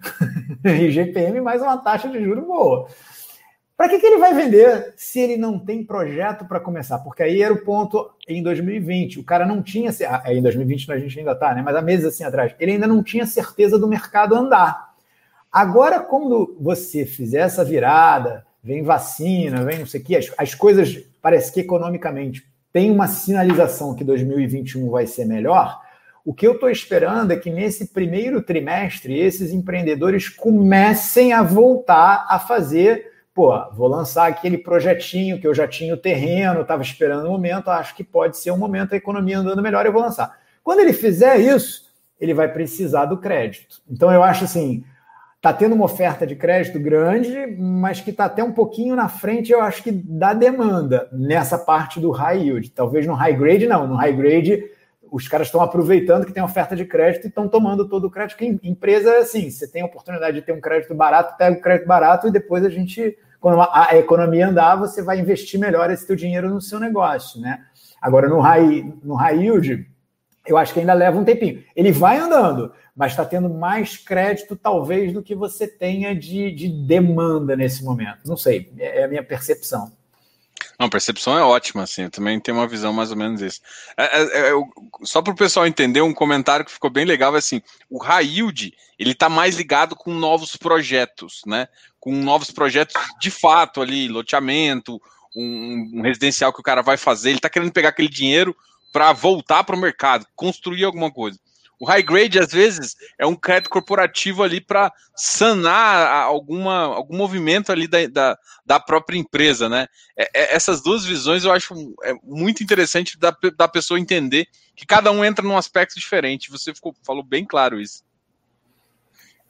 IGPM 0.64 1.40
mais 1.42 1.62
uma 1.62 1.76
taxa 1.76 2.08
de 2.08 2.22
juros 2.22 2.44
boa. 2.44 2.88
Para 3.76 3.88
que, 3.88 3.98
que 3.98 4.06
ele 4.06 4.18
vai 4.18 4.32
vender 4.34 4.94
se 4.96 5.18
ele 5.18 5.36
não 5.36 5.58
tem 5.58 5.84
projeto 5.84 6.44
para 6.44 6.60
começar? 6.60 6.98
Porque 6.98 7.22
aí 7.22 7.42
era 7.42 7.52
o 7.52 7.64
ponto 7.64 8.10
em 8.28 8.42
2020. 8.42 9.20
O 9.20 9.24
cara 9.24 9.44
não 9.44 9.62
tinha. 9.62 9.90
Ah, 10.08 10.32
em 10.32 10.42
2020 10.42 10.92
a 10.92 10.98
gente 10.98 11.18
ainda 11.18 11.32
está, 11.32 11.54
né? 11.54 11.62
Mas 11.62 11.74
há 11.74 11.82
meses 11.82 12.06
assim 12.06 12.24
atrás, 12.24 12.54
ele 12.60 12.72
ainda 12.72 12.86
não 12.86 13.02
tinha 13.02 13.26
certeza 13.26 13.78
do 13.78 13.88
mercado 13.88 14.34
andar. 14.34 14.91
Agora, 15.52 16.00
quando 16.00 16.56
você 16.58 17.04
fizer 17.04 17.40
essa 17.40 17.64
virada, 17.64 18.46
vem 18.62 18.82
vacina, 18.82 19.64
vem 19.64 19.80
não 19.80 19.86
sei 19.86 20.00
o 20.00 20.04
quê, 20.04 20.16
as, 20.16 20.32
as 20.38 20.54
coisas 20.54 20.98
parece 21.20 21.52
que 21.52 21.60
economicamente 21.60 22.42
tem 22.72 22.90
uma 22.90 23.06
sinalização 23.06 23.94
que 23.94 24.02
2021 24.02 24.88
vai 24.90 25.06
ser 25.06 25.26
melhor. 25.26 25.78
O 26.24 26.32
que 26.32 26.46
eu 26.46 26.52
estou 26.52 26.70
esperando 26.70 27.32
é 27.32 27.36
que 27.36 27.50
nesse 27.50 27.88
primeiro 27.88 28.40
trimestre 28.40 29.18
esses 29.18 29.52
empreendedores 29.52 30.28
comecem 30.28 31.32
a 31.32 31.42
voltar 31.42 32.26
a 32.28 32.38
fazer 32.38 33.12
pô, 33.34 33.58
vou 33.72 33.88
lançar 33.88 34.28
aquele 34.28 34.58
projetinho 34.58 35.40
que 35.40 35.46
eu 35.46 35.54
já 35.54 35.66
tinha 35.66 35.94
o 35.94 35.98
terreno, 35.98 36.60
estava 36.60 36.82
esperando 36.82 37.26
o 37.26 37.30
momento, 37.30 37.70
acho 37.70 37.94
que 37.94 38.04
pode 38.04 38.36
ser 38.36 38.50
um 38.50 38.58
momento 38.58 38.92
a 38.92 38.96
economia 38.96 39.38
andando 39.38 39.62
melhor, 39.62 39.86
eu 39.86 39.92
vou 39.92 40.02
lançar. 40.02 40.38
Quando 40.62 40.80
ele 40.80 40.92
fizer 40.92 41.38
isso, 41.38 41.90
ele 42.20 42.34
vai 42.34 42.52
precisar 42.52 43.06
do 43.06 43.16
crédito. 43.16 43.80
Então 43.90 44.12
eu 44.12 44.22
acho 44.22 44.44
assim, 44.44 44.84
tá 45.42 45.52
tendo 45.52 45.74
uma 45.74 45.86
oferta 45.86 46.24
de 46.24 46.36
crédito 46.36 46.78
grande, 46.78 47.48
mas 47.58 48.00
que 48.00 48.10
está 48.10 48.26
até 48.26 48.44
um 48.44 48.52
pouquinho 48.52 48.94
na 48.94 49.08
frente, 49.08 49.50
eu 49.50 49.60
acho 49.60 49.82
que 49.82 49.90
da 49.90 50.32
demanda 50.32 51.08
nessa 51.10 51.58
parte 51.58 51.98
do 51.98 52.12
high 52.12 52.44
yield. 52.44 52.70
Talvez 52.70 53.04
no 53.08 53.14
high 53.14 53.34
grade 53.34 53.66
não, 53.66 53.88
no 53.88 53.96
high 53.96 54.12
grade 54.12 54.64
os 55.10 55.26
caras 55.28 55.48
estão 55.48 55.60
aproveitando 55.60 56.24
que 56.24 56.32
tem 56.32 56.42
oferta 56.42 56.76
de 56.76 56.86
crédito 56.86 57.24
e 57.24 57.28
estão 57.28 57.48
tomando 57.48 57.86
todo 57.86 58.06
o 58.06 58.10
crédito. 58.10 58.38
Que 58.38 58.58
empresa 58.62 59.10
é 59.10 59.18
assim, 59.18 59.50
você 59.50 59.66
tem 59.66 59.82
a 59.82 59.86
oportunidade 59.86 60.36
de 60.36 60.46
ter 60.46 60.52
um 60.52 60.60
crédito 60.60 60.94
barato, 60.94 61.36
pega 61.36 61.58
o 61.58 61.60
crédito 61.60 61.88
barato 61.88 62.28
e 62.28 62.30
depois 62.30 62.64
a 62.64 62.70
gente, 62.70 63.18
quando 63.40 63.60
a 63.60 63.90
economia 63.98 64.48
andar, 64.48 64.76
você 64.76 65.02
vai 65.02 65.18
investir 65.18 65.58
melhor 65.58 65.90
esse 65.90 66.06
teu 66.06 66.14
dinheiro 66.14 66.48
no 66.48 66.62
seu 66.62 66.78
negócio, 66.78 67.40
né? 67.40 67.60
Agora, 68.00 68.28
no 68.28 68.40
high, 68.40 68.90
no 69.02 69.14
high 69.14 69.38
yield, 69.38 69.86
eu 70.46 70.56
acho 70.56 70.72
que 70.72 70.80
ainda 70.80 70.92
leva 70.92 71.18
um 71.18 71.24
tempinho. 71.24 71.64
Ele 71.74 71.92
vai 71.92 72.18
andando, 72.18 72.72
mas 72.96 73.12
está 73.12 73.24
tendo 73.24 73.48
mais 73.48 73.96
crédito, 73.96 74.56
talvez, 74.56 75.12
do 75.12 75.22
que 75.22 75.34
você 75.34 75.66
tenha 75.66 76.14
de, 76.14 76.50
de 76.52 76.68
demanda 76.68 77.56
nesse 77.56 77.84
momento. 77.84 78.20
Não 78.26 78.36
sei, 78.36 78.72
é 78.78 79.04
a 79.04 79.08
minha 79.08 79.22
percepção. 79.22 79.92
Não, 80.78 80.88
percepção 80.88 81.38
é 81.38 81.42
ótima, 81.42 81.84
assim. 81.84 82.02
Eu 82.02 82.10
também 82.10 82.40
tenho 82.40 82.56
uma 82.56 82.66
visão 82.66 82.92
mais 82.92 83.10
ou 83.10 83.16
menos 83.16 83.40
isso. 83.40 83.60
É, 83.96 84.04
é, 84.04 84.50
é, 84.50 84.52
só 85.02 85.22
para 85.22 85.32
o 85.32 85.36
pessoal 85.36 85.66
entender, 85.66 86.00
um 86.00 86.14
comentário 86.14 86.64
que 86.64 86.72
ficou 86.72 86.90
bem 86.90 87.04
legal 87.04 87.34
é 87.34 87.38
assim: 87.38 87.62
o 87.88 88.00
yield 88.20 88.74
ele 88.98 89.12
está 89.12 89.28
mais 89.28 89.56
ligado 89.56 89.94
com 89.94 90.12
novos 90.12 90.56
projetos, 90.56 91.42
né? 91.46 91.68
Com 92.00 92.12
novos 92.16 92.50
projetos 92.50 92.94
de 93.20 93.30
fato 93.30 93.80
ali, 93.80 94.08
loteamento, 94.08 95.00
um, 95.36 95.90
um 95.94 96.02
residencial 96.02 96.52
que 96.52 96.60
o 96.60 96.64
cara 96.64 96.82
vai 96.82 96.96
fazer. 96.96 97.30
Ele 97.30 97.38
está 97.38 97.48
querendo 97.48 97.72
pegar 97.72 97.90
aquele 97.90 98.08
dinheiro 98.08 98.56
para 98.92 99.12
voltar 99.12 99.64
para 99.64 99.74
o 99.74 99.80
mercado, 99.80 100.26
construir 100.36 100.84
alguma 100.84 101.10
coisa. 101.10 101.38
O 101.82 101.84
high 101.84 102.02
grade, 102.02 102.38
às 102.38 102.52
vezes, 102.52 102.94
é 103.18 103.26
um 103.26 103.34
crédito 103.34 103.68
corporativo 103.68 104.44
ali 104.44 104.60
para 104.60 104.92
sanar 105.16 106.22
alguma, 106.22 106.84
algum 106.84 107.16
movimento 107.16 107.72
ali 107.72 107.88
da, 107.88 108.06
da, 108.06 108.38
da 108.64 108.78
própria 108.78 109.18
empresa, 109.18 109.68
né? 109.68 109.88
É, 110.16 110.22
é, 110.32 110.54
essas 110.54 110.80
duas 110.80 111.04
visões 111.04 111.42
eu 111.42 111.50
acho 111.50 111.74
é 112.04 112.14
muito 112.22 112.62
interessante 112.62 113.18
da, 113.18 113.36
da 113.56 113.66
pessoa 113.66 113.98
entender 113.98 114.46
que 114.76 114.86
cada 114.86 115.10
um 115.10 115.24
entra 115.24 115.44
num 115.44 115.56
aspecto 115.56 115.98
diferente. 115.98 116.52
Você 116.52 116.72
ficou, 116.72 116.94
falou 117.04 117.24
bem 117.24 117.44
claro 117.44 117.80
isso. 117.80 118.04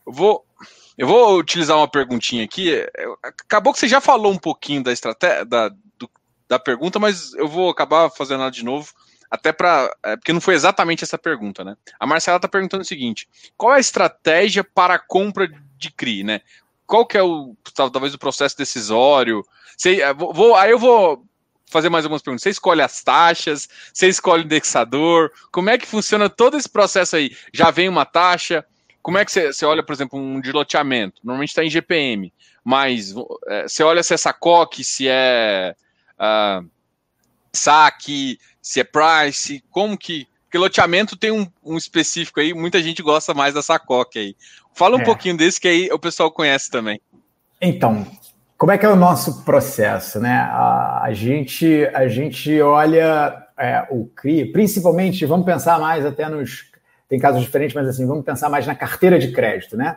Eu 0.06 0.12
vou, 0.14 0.46
eu 0.96 1.06
vou 1.06 1.38
utilizar 1.38 1.76
uma 1.76 1.86
perguntinha 1.86 2.44
aqui. 2.44 2.82
Acabou 3.22 3.74
que 3.74 3.78
você 3.78 3.88
já 3.88 4.00
falou 4.00 4.32
um 4.32 4.38
pouquinho 4.38 4.82
da 4.82 4.90
estratégia 4.90 5.44
da, 5.44 5.68
do, 5.98 6.10
da 6.48 6.58
pergunta, 6.58 6.98
mas 6.98 7.34
eu 7.34 7.46
vou 7.46 7.68
acabar 7.68 8.08
fazendo 8.08 8.40
ela 8.40 8.50
de 8.50 8.64
novo 8.64 8.90
até 9.32 9.50
para. 9.50 9.90
É, 10.04 10.14
porque 10.14 10.32
não 10.32 10.42
foi 10.42 10.54
exatamente 10.54 11.02
essa 11.02 11.16
pergunta, 11.16 11.64
né? 11.64 11.74
A 11.98 12.06
Marcela 12.06 12.36
está 12.36 12.46
perguntando 12.46 12.82
o 12.82 12.86
seguinte: 12.86 13.26
qual 13.56 13.72
é 13.72 13.76
a 13.78 13.80
estratégia 13.80 14.62
para 14.62 14.94
a 14.94 14.98
compra 14.98 15.48
de 15.78 15.90
CRI, 15.90 16.22
né? 16.22 16.42
Qual 16.86 17.06
que 17.06 17.16
é 17.16 17.22
o 17.22 17.56
talvez 17.74 18.12
o 18.12 18.18
processo 18.18 18.58
decisório? 18.58 19.42
Sei, 19.78 20.02
é, 20.02 20.12
vou, 20.12 20.54
aí 20.54 20.70
eu 20.70 20.78
vou 20.78 21.24
fazer 21.64 21.88
mais 21.88 22.04
algumas 22.04 22.20
perguntas. 22.20 22.42
Você 22.42 22.50
escolhe 22.50 22.82
as 22.82 23.02
taxas, 23.02 23.70
você 23.90 24.06
escolhe 24.06 24.42
o 24.42 24.44
indexador, 24.44 25.32
como 25.50 25.70
é 25.70 25.78
que 25.78 25.86
funciona 25.86 26.28
todo 26.28 26.58
esse 26.58 26.68
processo 26.68 27.16
aí? 27.16 27.34
Já 27.54 27.70
vem 27.70 27.88
uma 27.88 28.04
taxa? 28.04 28.62
Como 29.00 29.16
é 29.16 29.24
que 29.24 29.32
você, 29.32 29.50
você 29.50 29.64
olha, 29.64 29.82
por 29.82 29.94
exemplo, 29.94 30.18
um 30.18 30.42
de 30.42 30.52
loteamento? 30.52 31.22
Normalmente 31.24 31.48
está 31.48 31.64
em 31.64 31.70
GPM, 31.70 32.30
mas 32.62 33.14
é, 33.48 33.62
você 33.66 33.82
olha 33.82 34.02
se 34.02 34.12
é 34.12 34.16
SACOC, 34.18 34.84
se 34.84 35.08
é 35.08 35.74
uh, 36.20 36.68
saque, 37.52 38.38
se 38.60 38.80
é 38.80 38.84
price, 38.84 39.62
como 39.70 39.96
que. 39.96 40.26
Porque 40.44 40.58
loteamento 40.58 41.16
tem 41.16 41.30
um, 41.30 41.46
um, 41.64 41.78
específico 41.78 42.38
aí, 42.38 42.52
muita 42.52 42.82
gente 42.82 43.02
gosta 43.02 43.32
mais 43.32 43.54
da 43.54 43.62
SACOC 43.62 44.18
aí. 44.18 44.36
Fala 44.74 44.98
um 44.98 45.00
é. 45.00 45.04
pouquinho 45.04 45.36
desse 45.36 45.58
que 45.58 45.66
aí 45.66 45.88
o 45.90 45.98
pessoal 45.98 46.30
conhece 46.30 46.70
também. 46.70 47.00
Então, 47.58 48.06
como 48.58 48.70
é 48.70 48.76
que 48.76 48.84
é 48.84 48.88
o 48.88 48.96
nosso 48.96 49.44
processo, 49.44 50.20
né? 50.20 50.46
A, 50.50 51.04
a 51.04 51.12
gente, 51.14 51.86
a 51.94 52.06
gente 52.06 52.60
olha 52.60 53.46
é, 53.58 53.86
o 53.90 54.06
CRI, 54.14 54.52
principalmente, 54.52 55.24
vamos 55.24 55.46
pensar 55.46 55.80
mais 55.80 56.04
até 56.04 56.28
nos. 56.28 56.70
Tem 57.08 57.18
casos 57.18 57.42
diferentes, 57.42 57.74
mas 57.74 57.88
assim, 57.88 58.06
vamos 58.06 58.24
pensar 58.24 58.48
mais 58.48 58.66
na 58.66 58.74
carteira 58.74 59.18
de 59.18 59.32
crédito, 59.32 59.76
né? 59.76 59.96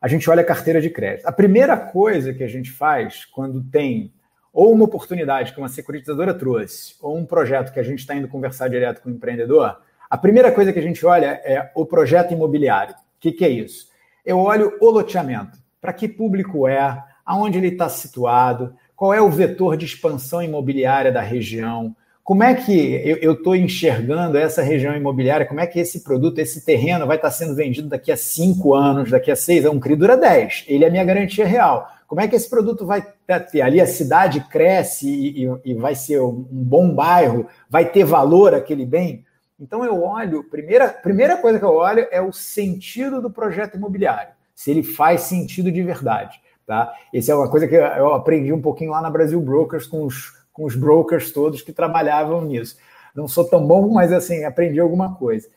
A 0.00 0.06
gente 0.06 0.28
olha 0.28 0.42
a 0.42 0.44
carteira 0.44 0.80
de 0.80 0.90
crédito. 0.90 1.26
A 1.26 1.32
primeira 1.32 1.76
coisa 1.76 2.34
que 2.34 2.44
a 2.44 2.48
gente 2.48 2.70
faz 2.70 3.24
quando 3.24 3.62
tem 3.62 4.12
ou 4.54 4.72
uma 4.72 4.84
oportunidade 4.84 5.52
que 5.52 5.58
uma 5.58 5.68
securitizadora 5.68 6.32
trouxe, 6.32 6.94
ou 7.02 7.18
um 7.18 7.26
projeto 7.26 7.72
que 7.72 7.80
a 7.80 7.82
gente 7.82 7.98
está 7.98 8.14
indo 8.14 8.28
conversar 8.28 8.68
direto 8.68 9.02
com 9.02 9.08
o 9.08 9.12
empreendedor, 9.12 9.76
a 10.08 10.16
primeira 10.16 10.52
coisa 10.52 10.72
que 10.72 10.78
a 10.78 10.82
gente 10.82 11.04
olha 11.04 11.42
é 11.44 11.72
o 11.74 11.84
projeto 11.84 12.32
imobiliário. 12.32 12.94
O 12.94 13.20
que, 13.20 13.32
que 13.32 13.44
é 13.44 13.48
isso? 13.48 13.88
Eu 14.24 14.38
olho 14.38 14.72
o 14.80 14.90
loteamento. 14.90 15.58
Para 15.80 15.92
que 15.92 16.08
público 16.08 16.68
é? 16.68 17.02
aonde 17.26 17.58
ele 17.58 17.68
está 17.68 17.88
situado, 17.88 18.74
qual 18.94 19.12
é 19.12 19.20
o 19.20 19.30
vetor 19.30 19.76
de 19.76 19.86
expansão 19.86 20.42
imobiliária 20.42 21.10
da 21.10 21.20
região, 21.20 21.96
como 22.22 22.42
é 22.42 22.54
que 22.54 23.02
eu 23.20 23.32
estou 23.32 23.54
enxergando 23.54 24.38
essa 24.38 24.62
região 24.62 24.96
imobiliária, 24.96 25.46
como 25.46 25.60
é 25.60 25.66
que 25.66 25.78
esse 25.78 26.02
produto, 26.02 26.38
esse 26.38 26.64
terreno 26.64 27.06
vai 27.06 27.16
estar 27.16 27.28
tá 27.28 27.34
sendo 27.34 27.54
vendido 27.54 27.88
daqui 27.88 28.10
a 28.10 28.16
cinco 28.16 28.74
anos, 28.74 29.10
daqui 29.10 29.30
a 29.30 29.36
seis, 29.36 29.66
um 29.66 29.80
CRI 29.80 29.96
dura 29.96 30.16
dez, 30.16 30.64
ele 30.66 30.84
é 30.84 30.88
a 30.88 30.90
minha 30.90 31.04
garantia 31.04 31.46
real. 31.46 31.90
Como 32.14 32.24
é 32.24 32.28
que 32.28 32.36
esse 32.36 32.48
produto 32.48 32.86
vai 32.86 33.04
ter? 33.50 33.60
Ali 33.60 33.80
a 33.80 33.86
cidade 33.88 34.38
cresce 34.48 35.08
e, 35.08 35.46
e, 35.46 35.60
e 35.64 35.74
vai 35.74 35.96
ser 35.96 36.20
um 36.20 36.46
bom 36.48 36.94
bairro, 36.94 37.48
vai 37.68 37.86
ter 37.90 38.04
valor 38.04 38.54
aquele 38.54 38.86
bem? 38.86 39.26
Então 39.58 39.84
eu 39.84 40.00
olho, 40.00 40.44
primeira, 40.44 40.90
primeira 40.90 41.36
coisa 41.36 41.58
que 41.58 41.64
eu 41.64 41.74
olho 41.74 42.06
é 42.12 42.22
o 42.22 42.32
sentido 42.32 43.20
do 43.20 43.28
projeto 43.28 43.76
imobiliário, 43.76 44.32
se 44.54 44.70
ele 44.70 44.84
faz 44.84 45.22
sentido 45.22 45.72
de 45.72 45.82
verdade. 45.82 46.40
Tá? 46.64 46.94
Essa 47.12 47.32
é 47.32 47.34
uma 47.34 47.50
coisa 47.50 47.66
que 47.66 47.74
eu 47.74 48.14
aprendi 48.14 48.52
um 48.52 48.62
pouquinho 48.62 48.92
lá 48.92 49.02
na 49.02 49.10
Brasil 49.10 49.40
Brokers 49.40 49.88
com 49.88 50.04
os, 50.04 50.38
com 50.52 50.64
os 50.64 50.76
brokers 50.76 51.32
todos 51.32 51.62
que 51.62 51.72
trabalhavam 51.72 52.44
nisso. 52.44 52.76
Não 53.12 53.26
sou 53.26 53.44
tão 53.44 53.66
bom, 53.66 53.88
mas 53.88 54.12
assim, 54.12 54.44
aprendi 54.44 54.78
alguma 54.78 55.16
coisa. 55.16 55.48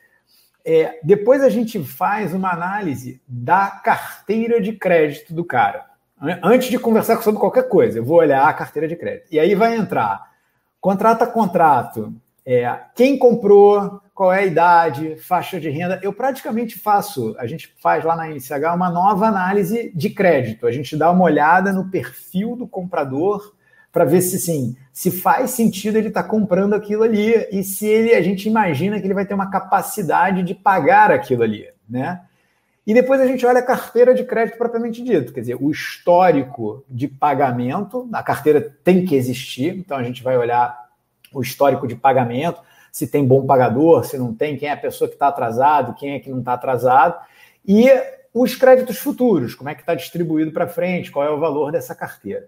É, 0.66 1.00
depois 1.04 1.44
a 1.44 1.50
gente 1.50 1.84
faz 1.84 2.34
uma 2.34 2.52
análise 2.52 3.22
da 3.28 3.70
carteira 3.70 4.60
de 4.60 4.74
crédito 4.74 5.36
do 5.36 5.46
cara. 5.46 5.97
Antes 6.42 6.70
de 6.70 6.80
conversar 6.80 7.22
sobre 7.22 7.40
qualquer 7.40 7.68
coisa, 7.68 8.00
eu 8.00 8.06
vou 8.06 8.18
olhar 8.18 8.48
a 8.48 8.54
carteira 8.54 8.88
de 8.88 8.96
crédito. 8.96 9.28
E 9.32 9.40
aí 9.40 9.54
vai 9.54 9.76
entrar 9.76 10.32
contrato 10.80 11.24
a 11.24 11.28
contrato, 11.28 12.14
é, 12.46 12.80
quem 12.96 13.18
comprou, 13.18 14.00
qual 14.16 14.32
é 14.32 14.40
a 14.40 14.46
idade, 14.46 15.18
faixa 15.18 15.60
de 15.60 15.70
renda. 15.70 16.00
Eu 16.02 16.14
praticamente 16.14 16.80
faço, 16.80 17.36
a 17.38 17.46
gente 17.46 17.76
faz 17.82 18.06
lá 18.06 18.16
na 18.16 18.30
NCH 18.30 18.74
uma 18.74 18.90
nova 18.90 19.28
análise 19.28 19.92
de 19.94 20.10
crédito. 20.10 20.66
A 20.66 20.72
gente 20.72 20.96
dá 20.96 21.12
uma 21.12 21.26
olhada 21.26 21.74
no 21.74 21.90
perfil 21.92 22.56
do 22.56 22.66
comprador 22.66 23.54
para 23.92 24.06
ver 24.06 24.22
se 24.22 24.40
sim, 24.40 24.78
se 24.94 25.12
faz 25.12 25.52
sentido 25.52 25.98
ele 25.98 26.08
estar 26.08 26.24
tá 26.24 26.30
comprando 26.30 26.74
aquilo 26.74 27.04
ali 27.04 27.48
e 27.52 27.64
se 27.64 27.86
ele 27.86 28.14
a 28.14 28.22
gente 28.22 28.48
imagina 28.48 29.00
que 29.00 29.06
ele 29.06 29.14
vai 29.14 29.26
ter 29.26 29.34
uma 29.34 29.50
capacidade 29.50 30.42
de 30.42 30.56
pagar 30.56 31.12
aquilo 31.12 31.44
ali, 31.44 31.68
né? 31.90 32.22
E 32.88 32.94
depois 32.94 33.20
a 33.20 33.28
gente 33.28 33.46
olha 33.46 33.60
a 33.60 33.64
carteira 33.64 34.14
de 34.14 34.24
crédito 34.24 34.58
propriamente 34.58 35.04
dito, 35.04 35.34
quer 35.34 35.42
dizer, 35.42 35.58
o 35.60 35.70
histórico 35.70 36.86
de 36.88 37.06
pagamento, 37.06 38.08
a 38.14 38.24
carteira 38.24 38.62
tem 38.82 39.04
que 39.04 39.14
existir, 39.14 39.78
então 39.78 39.98
a 39.98 40.04
gente 40.04 40.24
vai 40.24 40.38
olhar 40.38 40.88
o 41.34 41.42
histórico 41.42 41.86
de 41.86 41.98
pagamento, 41.98 42.62
se 42.90 43.06
tem 43.06 43.28
bom 43.28 43.46
pagador, 43.46 44.06
se 44.06 44.18
não 44.18 44.34
tem, 44.34 44.56
quem 44.56 44.70
é 44.70 44.72
a 44.72 44.78
pessoa 44.78 45.10
que 45.10 45.16
está 45.16 45.28
atrasado, 45.28 45.96
quem 45.96 46.14
é 46.14 46.20
que 46.20 46.30
não 46.30 46.40
está 46.40 46.54
atrasado, 46.54 47.20
e 47.68 47.90
os 48.34 48.56
créditos 48.56 49.00
futuros, 49.00 49.54
como 49.54 49.70
é 49.70 49.76
que 49.76 49.82
está 49.82 49.94
distribuído 49.94 50.54
para 50.54 50.66
frente, 50.66 51.12
qual 51.12 51.26
é 51.26 51.30
o 51.30 51.42
valor 51.42 51.74
dessa 51.74 51.94
carteira. 51.94 52.48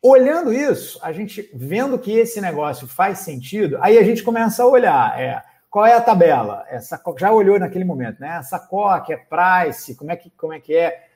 Olhando 0.00 0.52
isso, 0.52 1.00
a 1.02 1.10
gente 1.10 1.50
vendo 1.52 1.98
que 1.98 2.12
esse 2.12 2.40
negócio 2.40 2.86
faz 2.86 3.18
sentido, 3.18 3.76
aí 3.80 3.98
a 3.98 4.04
gente 4.04 4.22
começa 4.22 4.62
a 4.62 4.68
olhar, 4.68 5.20
é, 5.20 5.42
qual 5.70 5.86
é 5.86 5.94
a 5.94 6.00
tabela? 6.00 6.64
Essa 6.68 7.00
já 7.18 7.32
olhou 7.32 7.58
naquele 7.58 7.84
momento, 7.84 8.20
né? 8.20 8.38
Essa 8.38 8.58
COC, 8.58 9.12
é 9.12 9.16
price, 9.16 9.94
como 9.94 10.10
é 10.10 10.16
que, 10.16 10.30
como 10.30 10.52
é 10.52 10.60
que 10.60 10.74
é? 10.74 11.08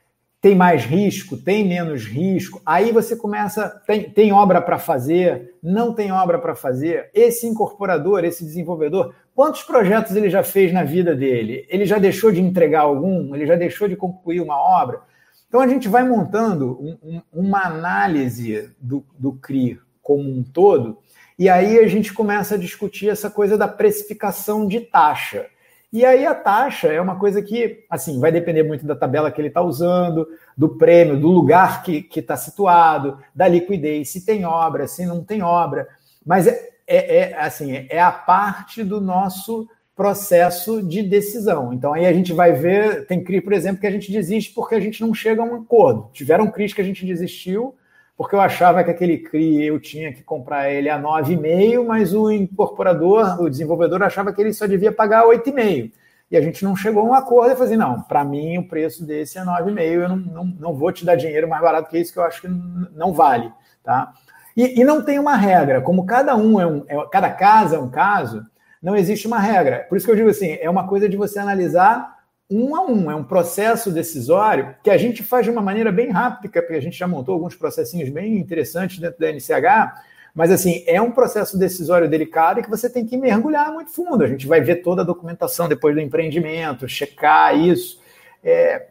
tem 0.42 0.56
mais 0.56 0.84
risco, 0.84 1.36
tem 1.36 1.64
menos 1.64 2.04
risco. 2.04 2.60
Aí 2.66 2.90
você 2.90 3.14
começa, 3.14 3.80
tem, 3.86 4.10
tem 4.10 4.32
obra 4.32 4.60
para 4.60 4.76
fazer, 4.76 5.54
não 5.62 5.94
tem 5.94 6.10
obra 6.10 6.36
para 6.36 6.56
fazer. 6.56 7.08
Esse 7.14 7.46
incorporador, 7.46 8.24
esse 8.24 8.44
desenvolvedor, 8.44 9.14
quantos 9.36 9.62
projetos 9.62 10.16
ele 10.16 10.28
já 10.28 10.42
fez 10.42 10.72
na 10.72 10.82
vida 10.82 11.14
dele? 11.14 11.64
Ele 11.68 11.86
já 11.86 11.96
deixou 11.96 12.32
de 12.32 12.40
entregar 12.40 12.80
algum? 12.80 13.32
Ele 13.36 13.46
já 13.46 13.54
deixou 13.54 13.86
de 13.86 13.94
concluir 13.94 14.40
uma 14.40 14.56
obra? 14.56 15.02
Então 15.46 15.60
a 15.60 15.68
gente 15.68 15.86
vai 15.86 16.02
montando 16.02 16.76
um, 16.80 16.98
um, 17.04 17.22
uma 17.32 17.64
análise 17.64 18.68
do, 18.80 19.06
do 19.16 19.34
CRI 19.34 19.78
como 20.02 20.28
um 20.28 20.42
todo, 20.42 20.98
e 21.38 21.48
aí 21.48 21.78
a 21.78 21.88
gente 21.88 22.12
começa 22.12 22.54
a 22.54 22.58
discutir 22.58 23.08
essa 23.08 23.30
coisa 23.30 23.56
da 23.56 23.68
precificação 23.68 24.66
de 24.66 24.80
taxa. 24.80 25.46
E 25.92 26.06
aí 26.06 26.24
a 26.24 26.34
taxa 26.34 26.88
é 26.88 27.00
uma 27.00 27.18
coisa 27.18 27.42
que, 27.42 27.84
assim, 27.90 28.18
vai 28.18 28.32
depender 28.32 28.62
muito 28.62 28.86
da 28.86 28.96
tabela 28.96 29.30
que 29.30 29.38
ele 29.40 29.48
está 29.48 29.60
usando, 29.60 30.26
do 30.56 30.70
prêmio, 30.70 31.20
do 31.20 31.28
lugar 31.28 31.82
que 31.82 32.08
está 32.14 32.34
situado, 32.36 33.18
da 33.34 33.46
liquidez, 33.46 34.10
se 34.10 34.24
tem 34.24 34.46
obra, 34.46 34.86
se 34.86 35.04
não 35.04 35.22
tem 35.22 35.42
obra. 35.42 35.86
Mas 36.24 36.46
é, 36.46 36.72
é, 36.86 37.16
é, 37.16 37.38
assim, 37.38 37.86
é 37.90 38.00
a 38.00 38.10
parte 38.10 38.82
do 38.82 39.00
nosso 39.00 39.68
processo 39.94 40.82
de 40.82 41.02
decisão. 41.02 41.72
Então 41.72 41.92
aí 41.92 42.06
a 42.06 42.12
gente 42.12 42.32
vai 42.32 42.52
ver, 42.52 43.06
tem 43.06 43.22
CRI, 43.22 43.42
por 43.42 43.52
exemplo, 43.52 43.80
que 43.80 43.86
a 43.86 43.90
gente 43.90 44.10
desiste 44.10 44.54
porque 44.54 44.74
a 44.74 44.80
gente 44.80 45.00
não 45.00 45.12
chega 45.12 45.42
a 45.42 45.44
um 45.44 45.56
acordo. 45.56 46.08
Tiveram 46.12 46.50
CRIs 46.50 46.72
que 46.72 46.80
a 46.80 46.84
gente 46.84 47.04
desistiu 47.04 47.74
porque 48.22 48.36
eu 48.36 48.40
achava 48.40 48.84
que 48.84 48.90
aquele 48.92 49.18
CRI 49.18 49.66
eu 49.66 49.80
tinha 49.80 50.12
que 50.12 50.22
comprar 50.22 50.70
ele 50.70 50.88
a 50.88 50.96
9,5, 50.96 51.84
mas 51.84 52.14
o 52.14 52.30
incorporador, 52.30 53.42
o 53.42 53.50
desenvolvedor, 53.50 54.00
achava 54.00 54.32
que 54.32 54.40
ele 54.40 54.52
só 54.52 54.64
devia 54.64 54.92
pagar 54.92 55.24
8,5. 55.24 55.90
E 56.30 56.36
a 56.36 56.40
gente 56.40 56.64
não 56.64 56.76
chegou 56.76 57.02
a 57.02 57.06
um 57.06 57.14
acordo. 57.14 57.50
Eu 57.50 57.56
falei 57.56 57.72
assim, 57.72 57.82
não, 57.82 58.00
para 58.00 58.22
mim 58.22 58.58
o 58.58 58.68
preço 58.68 59.04
desse 59.04 59.38
é 59.38 59.42
9,5, 59.42 59.80
eu 59.80 60.08
não, 60.08 60.16
não, 60.16 60.44
não 60.44 60.74
vou 60.74 60.92
te 60.92 61.04
dar 61.04 61.16
dinheiro 61.16 61.48
mais 61.48 61.60
barato 61.60 61.90
que 61.90 61.98
isso, 61.98 62.12
que 62.12 62.18
eu 62.20 62.22
acho 62.22 62.40
que 62.42 62.48
não 62.48 63.12
vale. 63.12 63.52
Tá? 63.82 64.12
E, 64.56 64.80
e 64.80 64.84
não 64.84 65.04
tem 65.04 65.18
uma 65.18 65.34
regra, 65.34 65.80
como 65.80 66.06
cada 66.06 66.36
um 66.36 66.60
é 66.60 66.66
um, 66.66 66.84
é, 66.86 67.04
cada 67.10 67.28
caso 67.28 67.74
é 67.74 67.78
um 67.80 67.90
caso, 67.90 68.46
não 68.80 68.94
existe 68.94 69.26
uma 69.26 69.40
regra. 69.40 69.84
Por 69.88 69.96
isso 69.96 70.06
que 70.06 70.12
eu 70.12 70.16
digo 70.16 70.28
assim, 70.28 70.58
é 70.60 70.70
uma 70.70 70.86
coisa 70.86 71.08
de 71.08 71.16
você 71.16 71.40
analisar 71.40 72.21
um 72.50 72.76
a 72.76 72.84
um, 72.86 73.10
é 73.10 73.14
um 73.14 73.24
processo 73.24 73.90
decisório 73.90 74.74
que 74.82 74.90
a 74.90 74.96
gente 74.96 75.22
faz 75.22 75.44
de 75.44 75.50
uma 75.50 75.62
maneira 75.62 75.90
bem 75.90 76.10
rápida, 76.10 76.60
porque 76.60 76.74
a 76.74 76.80
gente 76.80 76.98
já 76.98 77.08
montou 77.08 77.34
alguns 77.34 77.54
processinhos 77.54 78.10
bem 78.10 78.36
interessantes 78.36 78.98
dentro 78.98 79.18
da 79.18 79.32
NCH, 79.32 80.02
mas 80.34 80.50
assim, 80.50 80.82
é 80.86 81.00
um 81.00 81.10
processo 81.10 81.58
decisório 81.58 82.08
delicado 82.08 82.62
que 82.62 82.70
você 82.70 82.88
tem 82.88 83.04
que 83.04 83.16
mergulhar 83.16 83.72
muito 83.72 83.90
fundo. 83.90 84.24
A 84.24 84.26
gente 84.26 84.46
vai 84.46 84.60
ver 84.60 84.76
toda 84.76 85.02
a 85.02 85.04
documentação 85.04 85.68
depois 85.68 85.94
do 85.94 86.00
empreendimento, 86.00 86.88
checar 86.88 87.56
isso. 87.56 88.00
É... 88.42 88.86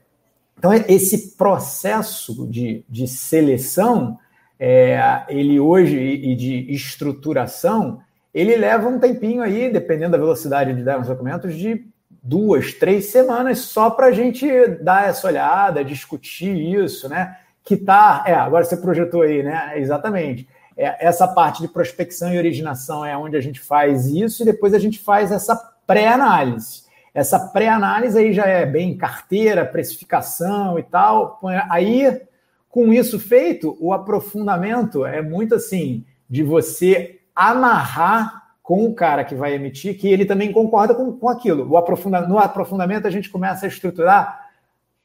Então, 0.57 0.71
esse 0.73 1.35
processo 1.35 2.45
de, 2.47 2.85
de 2.87 3.07
seleção, 3.07 4.19
é, 4.59 5.23
ele 5.27 5.59
hoje, 5.59 5.97
e 5.97 6.35
de 6.35 6.71
estruturação, 6.71 7.99
ele 8.31 8.55
leva 8.55 8.87
um 8.87 8.99
tempinho 8.99 9.41
aí, 9.41 9.71
dependendo 9.71 10.11
da 10.11 10.19
velocidade 10.19 10.73
de 10.73 10.83
dar 10.83 11.01
os 11.01 11.07
documentos, 11.07 11.55
de 11.55 11.83
duas, 12.21 12.73
três 12.73 13.05
semanas 13.05 13.59
só 13.59 13.89
para 13.89 14.07
a 14.07 14.11
gente 14.11 14.47
dar 14.81 15.09
essa 15.09 15.27
olhada, 15.27 15.83
discutir 15.83 16.55
isso, 16.55 17.09
né? 17.09 17.37
Que 17.63 17.75
tá, 17.75 18.23
é, 18.27 18.33
agora 18.33 18.63
você 18.63 18.77
projetou 18.77 19.23
aí, 19.23 19.41
né? 19.41 19.73
Exatamente. 19.75 20.47
É, 20.77 21.07
essa 21.07 21.27
parte 21.27 21.61
de 21.61 21.67
prospecção 21.67 22.33
e 22.33 22.37
originação 22.37 23.05
é 23.05 23.17
onde 23.17 23.35
a 23.35 23.41
gente 23.41 23.59
faz 23.59 24.05
isso 24.07 24.43
e 24.43 24.45
depois 24.45 24.73
a 24.73 24.79
gente 24.79 24.99
faz 24.99 25.31
essa 25.31 25.55
pré-análise. 25.85 26.83
Essa 27.13 27.39
pré-análise 27.39 28.17
aí 28.17 28.31
já 28.31 28.45
é 28.45 28.65
bem 28.65 28.95
carteira, 28.95 29.65
precificação 29.65 30.79
e 30.79 30.83
tal. 30.83 31.39
Aí, 31.69 32.21
com 32.69 32.93
isso 32.93 33.19
feito, 33.19 33.77
o 33.81 33.91
aprofundamento 33.93 35.05
é 35.05 35.21
muito 35.21 35.55
assim 35.55 36.05
de 36.29 36.41
você 36.41 37.19
amarrar 37.35 38.40
com 38.61 38.85
o 38.85 38.93
cara 38.93 39.23
que 39.23 39.35
vai 39.35 39.53
emitir, 39.53 39.97
que 39.97 40.07
ele 40.07 40.25
também 40.25 40.51
concorda 40.51 40.93
com, 40.93 41.11
com 41.13 41.29
aquilo. 41.29 41.69
O 41.69 41.77
aprofunda, 41.77 42.21
no 42.21 42.37
aprofundamento, 42.37 43.07
a 43.07 43.11
gente 43.11 43.29
começa 43.29 43.65
a 43.65 43.69
estruturar 43.69 44.49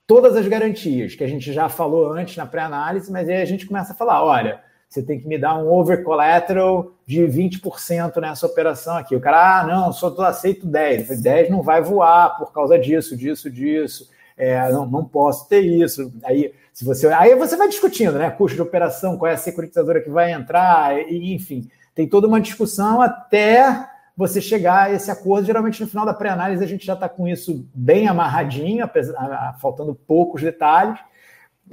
todas 0.07 0.37
as 0.37 0.47
garantias 0.47 1.15
que 1.15 1.25
a 1.25 1.29
gente 1.29 1.53
já 1.53 1.69
falou 1.69 2.13
antes 2.13 2.37
na 2.37 2.47
pré-análise, 2.47 3.11
mas 3.11 3.29
aí 3.29 3.41
a 3.41 3.47
gente 3.47 3.67
começa 3.67 3.93
a 3.93 3.97
falar: 3.97 4.25
olha, 4.25 4.61
você 4.89 5.03
tem 5.03 5.19
que 5.19 5.27
me 5.27 5.37
dar 5.37 5.59
um 5.59 5.69
over 5.69 6.03
collateral 6.05 6.93
de 7.07 7.23
20% 7.23 8.21
nessa 8.21 8.47
operação 8.47 8.97
aqui. 8.97 9.17
O 9.17 9.21
cara, 9.21 9.61
ah, 9.61 9.67
não, 9.67 9.93
só 9.93 10.15
aceito 10.23 10.67
10. 10.67 11.21
10 11.21 11.51
não 11.51 11.63
vai 11.63 11.83
voar 11.83 12.37
por 12.39 12.53
causa 12.53 12.79
disso, 12.79 13.17
disso, 13.17 13.51
disso. 13.51 14.09
É, 14.37 14.71
não, 14.71 14.87
não 14.87 15.05
posso 15.05 15.49
ter 15.49 15.61
isso. 15.61 16.13
Aí, 16.23 16.53
se 16.73 16.85
você, 16.85 17.09
aí 17.09 17.35
você 17.35 17.57
vai 17.57 17.69
discutindo, 17.69 18.19
né? 18.19 18.31
Custo 18.31 18.55
de 18.55 18.63
operação, 18.63 19.17
qual 19.17 19.31
é 19.31 19.35
a 19.35 19.39
securitizadora 19.39 20.01
que 20.01 20.11
vai 20.11 20.33
entrar, 20.33 20.97
e, 21.11 21.35
enfim, 21.35 21.69
tem 21.97 22.07
toda 22.07 22.29
uma 22.29 22.41
discussão 22.41 23.01
até 23.01 23.89
você 24.15 24.39
chegar 24.39 24.85
a 24.85 24.93
esse 24.93 25.11
acordo. 25.11 25.47
Geralmente, 25.47 25.81
no 25.81 25.89
final 25.89 26.05
da 26.05 26.13
pré-análise, 26.13 26.63
a 26.63 26.67
gente 26.67 26.85
já 26.85 26.93
está 26.93 27.09
com 27.09 27.27
isso 27.27 27.67
bem 27.75 28.07
amarradinho, 28.07 28.85
apesar, 28.85 29.57
faltando 29.59 29.95
poucos 29.95 30.43
detalhes. 30.43 31.01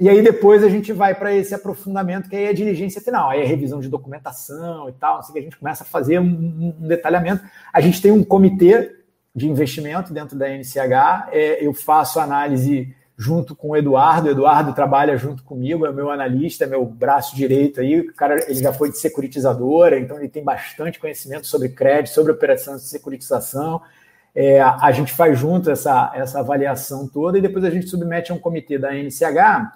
E 0.00 0.08
aí 0.08 0.22
depois 0.22 0.64
a 0.64 0.68
gente 0.68 0.92
vai 0.94 1.14
para 1.14 1.32
esse 1.32 1.54
aprofundamento, 1.54 2.28
que 2.28 2.34
aí 2.34 2.44
é 2.44 2.48
a 2.48 2.54
diligência 2.54 3.02
final, 3.02 3.30
aí 3.30 3.42
é 3.42 3.44
revisão 3.44 3.80
de 3.80 3.88
documentação 3.88 4.88
e 4.88 4.92
tal, 4.92 5.18
assim 5.18 5.32
que 5.32 5.38
a 5.38 5.42
gente 5.42 5.58
começa 5.58 5.84
a 5.84 5.86
fazer 5.86 6.18
um, 6.18 6.74
um, 6.80 6.88
detalhamento. 6.88 7.44
A 7.72 7.80
gente 7.80 8.00
tem 8.00 8.10
um 8.10 8.24
comitê 8.24 8.96
de 9.36 9.46
investimento 9.46 10.12
dentro 10.12 10.36
da 10.36 10.48
NCH, 10.48 11.28
é, 11.32 11.64
eu 11.64 11.72
faço 11.74 12.18
análise 12.18 12.92
junto 13.16 13.54
com 13.54 13.70
o 13.70 13.76
Eduardo, 13.76 14.28
o 14.28 14.30
Eduardo 14.30 14.72
trabalha 14.72 15.16
junto 15.16 15.44
comigo, 15.44 15.86
é 15.86 15.92
meu 15.92 16.10
analista, 16.10 16.64
é 16.64 16.66
meu 16.66 16.84
braço 16.84 17.36
direito 17.36 17.80
aí, 17.80 18.00
o 18.00 18.12
cara 18.14 18.44
ele 18.48 18.62
já 18.62 18.72
foi 18.72 18.90
de 18.90 18.98
securitizadora, 18.98 19.98
então 19.98 20.18
ele 20.18 20.28
tem 20.28 20.42
bastante 20.42 20.98
conhecimento 20.98 21.46
sobre 21.46 21.68
crédito, 21.68 22.12
sobre 22.12 22.32
operação 22.32 22.74
de 22.76 22.82
securitização, 22.82 23.80
é, 24.34 24.60
a 24.60 24.90
gente 24.90 25.12
faz 25.12 25.38
junto 25.38 25.70
essa, 25.70 26.10
essa 26.12 26.40
avaliação 26.40 27.06
toda 27.06 27.38
e 27.38 27.40
depois 27.40 27.64
a 27.64 27.70
gente 27.70 27.88
submete 27.88 28.32
a 28.32 28.34
um 28.34 28.38
comitê 28.38 28.76
da 28.76 28.92
NCH 28.92 29.72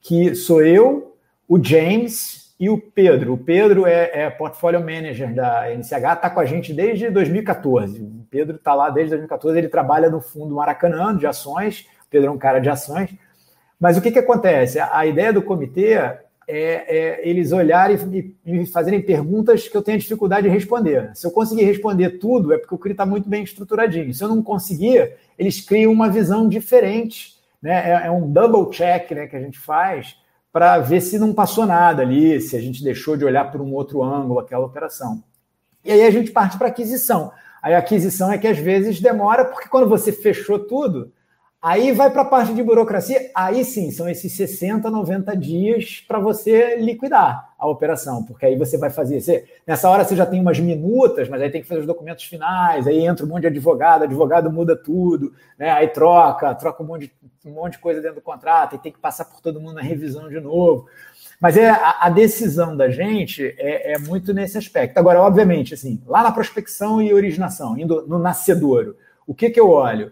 que 0.00 0.34
sou 0.34 0.62
eu, 0.62 1.16
o 1.48 1.62
James 1.62 2.54
e 2.58 2.68
o 2.68 2.76
Pedro. 2.76 3.34
O 3.34 3.38
Pedro 3.38 3.86
é, 3.86 4.10
é 4.12 4.30
portfólio 4.30 4.80
manager 4.80 5.32
da 5.32 5.72
NCH, 5.72 5.92
está 5.92 6.28
com 6.28 6.40
a 6.40 6.44
gente 6.44 6.74
desde 6.74 7.08
2014. 7.08 8.02
O 8.02 8.26
Pedro 8.28 8.56
está 8.56 8.74
lá 8.74 8.90
desde 8.90 9.10
2014, 9.10 9.58
ele 9.58 9.68
trabalha 9.68 10.10
no 10.10 10.20
fundo 10.20 10.56
Maracanã 10.56 11.16
de 11.16 11.26
ações. 11.26 11.86
Pedro 12.10 12.28
é 12.28 12.30
um 12.32 12.38
cara 12.38 12.58
de 12.58 12.68
ações. 12.68 13.10
Mas 13.78 13.96
o 13.96 14.02
que, 14.02 14.10
que 14.10 14.18
acontece? 14.18 14.78
A, 14.78 15.06
ideia 15.06 15.32
do 15.32 15.40
comitê 15.40 15.94
é, 15.94 16.20
é, 16.48 17.20
eles 17.22 17.52
olharem 17.52 17.96
e, 18.44 18.62
e 18.62 18.66
fazerem 18.66 19.00
perguntas 19.00 19.68
que 19.68 19.76
eu 19.76 19.82
tenho 19.82 19.98
dificuldade 19.98 20.48
de 20.48 20.52
responder. 20.52 21.10
Se 21.14 21.26
eu 21.26 21.30
conseguir 21.30 21.64
responder 21.64 22.18
tudo, 22.18 22.52
é 22.52 22.58
porque 22.58 22.74
o 22.74 22.78
CRI 22.78 22.92
está 22.92 23.06
muito 23.06 23.28
bem 23.28 23.42
estruturadinho. 23.42 24.12
Se 24.12 24.22
eu 24.22 24.28
não 24.28 24.42
conseguir, 24.42 25.14
eles 25.38 25.60
criam 25.60 25.92
uma 25.92 26.10
visão 26.10 26.46
diferente 26.48 27.40
né? 27.62 27.90
É, 27.90 28.06
é 28.06 28.10
um 28.10 28.30
double 28.30 28.70
check 28.70 29.10
né, 29.12 29.26
que 29.26 29.36
a 29.36 29.40
gente 29.40 29.58
faz 29.58 30.16
para 30.52 30.78
ver 30.78 31.00
se 31.00 31.18
não 31.18 31.32
passou 31.32 31.66
nada 31.66 32.02
ali, 32.02 32.40
se 32.40 32.56
a 32.56 32.60
gente 32.60 32.82
deixou 32.82 33.16
de 33.16 33.24
olhar 33.24 33.50
por 33.52 33.60
um 33.60 33.72
outro 33.72 34.02
ângulo 34.02 34.40
aquela 34.40 34.64
operação. 34.64 35.22
E 35.84 35.92
aí 35.92 36.02
a 36.02 36.10
gente 36.10 36.32
parte 36.32 36.58
para 36.58 36.68
aquisição. 36.68 37.32
Aí 37.62 37.74
a 37.74 37.78
aquisição 37.78 38.32
é 38.32 38.38
que 38.38 38.48
às 38.48 38.58
vezes 38.58 39.00
demora, 39.00 39.44
porque 39.44 39.68
quando 39.68 39.88
você 39.88 40.10
fechou 40.10 40.58
tudo, 40.58 41.12
Aí 41.62 41.92
vai 41.92 42.10
para 42.10 42.22
a 42.22 42.24
parte 42.24 42.54
de 42.54 42.62
burocracia, 42.62 43.30
aí 43.34 43.62
sim, 43.66 43.90
são 43.90 44.08
esses 44.08 44.32
60, 44.32 44.90
90 44.90 45.36
dias 45.36 46.02
para 46.08 46.18
você 46.18 46.76
liquidar 46.76 47.52
a 47.58 47.68
operação, 47.68 48.24
porque 48.24 48.46
aí 48.46 48.56
você 48.56 48.78
vai 48.78 48.88
fazer. 48.88 49.20
Você, 49.20 49.44
nessa 49.66 49.90
hora 49.90 50.02
você 50.02 50.16
já 50.16 50.24
tem 50.24 50.40
umas 50.40 50.58
minutas, 50.58 51.28
mas 51.28 51.42
aí 51.42 51.50
tem 51.50 51.60
que 51.60 51.68
fazer 51.68 51.82
os 51.82 51.86
documentos 51.86 52.24
finais, 52.24 52.86
aí 52.86 53.04
entra 53.04 53.26
um 53.26 53.28
monte 53.28 53.42
de 53.42 53.48
advogado, 53.48 54.04
advogado 54.04 54.50
muda 54.50 54.74
tudo, 54.74 55.34
né? 55.58 55.70
aí 55.70 55.88
troca, 55.88 56.54
troca 56.54 56.82
um 56.82 56.86
monte, 56.86 57.12
de, 57.44 57.50
um 57.50 57.52
monte 57.52 57.72
de 57.72 57.80
coisa 57.80 58.00
dentro 58.00 58.16
do 58.16 58.22
contrato, 58.22 58.76
e 58.76 58.78
tem 58.78 58.90
que 58.90 58.98
passar 58.98 59.26
por 59.26 59.42
todo 59.42 59.60
mundo 59.60 59.74
na 59.74 59.82
revisão 59.82 60.30
de 60.30 60.40
novo. 60.40 60.86
Mas 61.38 61.58
é 61.58 61.68
a, 61.68 61.98
a 62.00 62.08
decisão 62.08 62.74
da 62.74 62.88
gente 62.88 63.54
é, 63.58 63.92
é, 63.92 63.98
muito 63.98 64.32
nesse 64.32 64.56
aspecto. 64.56 64.96
Agora, 64.96 65.20
obviamente, 65.20 65.74
assim, 65.74 66.00
lá 66.06 66.22
na 66.22 66.32
prospecção 66.32 67.02
e 67.02 67.12
originação, 67.12 67.76
indo 67.76 68.06
no 68.06 68.18
nascedouro, 68.18 68.96
o 69.26 69.34
que, 69.34 69.50
que 69.50 69.60
eu 69.60 69.68
olho? 69.68 70.10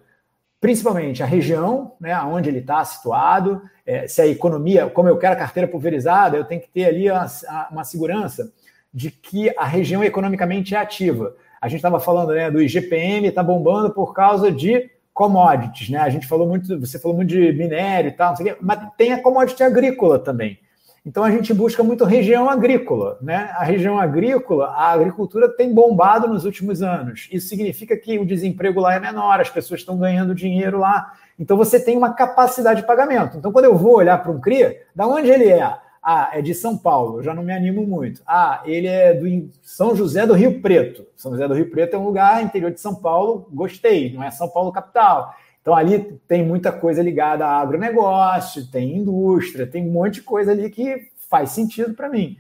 Principalmente 0.60 1.22
a 1.22 1.26
região, 1.26 1.92
né, 2.00 2.16
onde 2.22 2.48
ele 2.48 2.58
está 2.58 2.84
situado, 2.84 3.62
é, 3.86 4.06
se 4.08 4.20
a 4.20 4.26
economia, 4.26 4.88
como 4.88 5.08
eu 5.08 5.18
quero 5.18 5.34
a 5.34 5.38
carteira 5.38 5.68
pulverizada, 5.68 6.36
eu 6.36 6.44
tenho 6.44 6.60
que 6.60 6.68
ter 6.68 6.84
ali 6.86 7.10
uma, 7.10 7.26
uma 7.70 7.84
segurança 7.84 8.52
de 8.92 9.10
que 9.10 9.52
a 9.56 9.64
região 9.64 10.02
economicamente 10.02 10.74
é 10.74 10.78
ativa. 10.78 11.34
A 11.60 11.68
gente 11.68 11.78
estava 11.78 12.00
falando 12.00 12.32
né, 12.32 12.50
do 12.50 12.62
IGPM, 12.62 13.28
está 13.28 13.42
bombando 13.42 13.90
por 13.92 14.12
causa 14.12 14.50
de 14.50 14.90
commodities, 15.12 15.90
né? 15.90 15.98
A 15.98 16.08
gente 16.08 16.28
falou 16.28 16.46
muito, 16.46 16.78
você 16.78 16.98
falou 16.98 17.16
muito 17.16 17.30
de 17.30 17.52
minério 17.52 18.08
e 18.08 18.12
tal, 18.12 18.34
mas 18.60 18.78
tem 18.96 19.12
a 19.12 19.20
commodity 19.20 19.64
agrícola 19.64 20.18
também. 20.18 20.60
Então 21.08 21.24
a 21.24 21.30
gente 21.30 21.54
busca 21.54 21.82
muito 21.82 22.04
região 22.04 22.50
agrícola, 22.50 23.16
né? 23.22 23.50
A 23.56 23.64
região 23.64 23.98
agrícola, 23.98 24.66
a 24.66 24.92
agricultura 24.92 25.48
tem 25.48 25.72
bombado 25.72 26.28
nos 26.28 26.44
últimos 26.44 26.82
anos. 26.82 27.30
Isso 27.32 27.48
significa 27.48 27.96
que 27.96 28.18
o 28.18 28.26
desemprego 28.26 28.78
lá 28.78 28.94
é 28.94 29.00
menor, 29.00 29.40
as 29.40 29.48
pessoas 29.48 29.80
estão 29.80 29.96
ganhando 29.96 30.34
dinheiro 30.34 30.78
lá. 30.78 31.14
Então 31.38 31.56
você 31.56 31.82
tem 31.82 31.96
uma 31.96 32.12
capacidade 32.12 32.82
de 32.82 32.86
pagamento. 32.86 33.38
Então 33.38 33.50
quando 33.50 33.64
eu 33.64 33.74
vou 33.74 33.94
olhar 33.96 34.22
para 34.22 34.30
um 34.30 34.38
CRIA, 34.38 34.82
da 34.94 35.06
onde 35.06 35.30
ele 35.30 35.48
é? 35.48 35.78
Ah, 36.02 36.28
é 36.34 36.42
de 36.42 36.54
São 36.54 36.76
Paulo, 36.76 37.20
eu 37.20 37.22
já 37.22 37.32
não 37.32 37.42
me 37.42 37.54
animo 37.54 37.86
muito. 37.86 38.20
Ah, 38.26 38.60
ele 38.66 38.86
é 38.86 39.14
do 39.14 39.48
São 39.62 39.96
José 39.96 40.26
do 40.26 40.34
Rio 40.34 40.60
Preto. 40.60 41.06
São 41.16 41.32
José 41.32 41.48
do 41.48 41.54
Rio 41.54 41.70
Preto 41.70 41.96
é 41.96 41.98
um 41.98 42.04
lugar 42.04 42.42
interior 42.42 42.70
de 42.70 42.82
São 42.82 42.94
Paulo, 42.94 43.48
gostei, 43.50 44.12
não 44.12 44.22
é 44.22 44.30
São 44.30 44.50
Paulo 44.50 44.70
capital. 44.70 45.34
Então, 45.60 45.74
ali 45.74 46.18
tem 46.26 46.44
muita 46.44 46.72
coisa 46.72 47.02
ligada 47.02 47.46
a 47.46 47.60
agronegócio, 47.60 48.70
tem 48.70 48.96
indústria, 48.96 49.66
tem 49.66 49.86
um 49.86 49.92
monte 49.92 50.14
de 50.14 50.22
coisa 50.22 50.52
ali 50.52 50.70
que 50.70 51.08
faz 51.28 51.50
sentido 51.50 51.94
para 51.94 52.08
mim. 52.08 52.38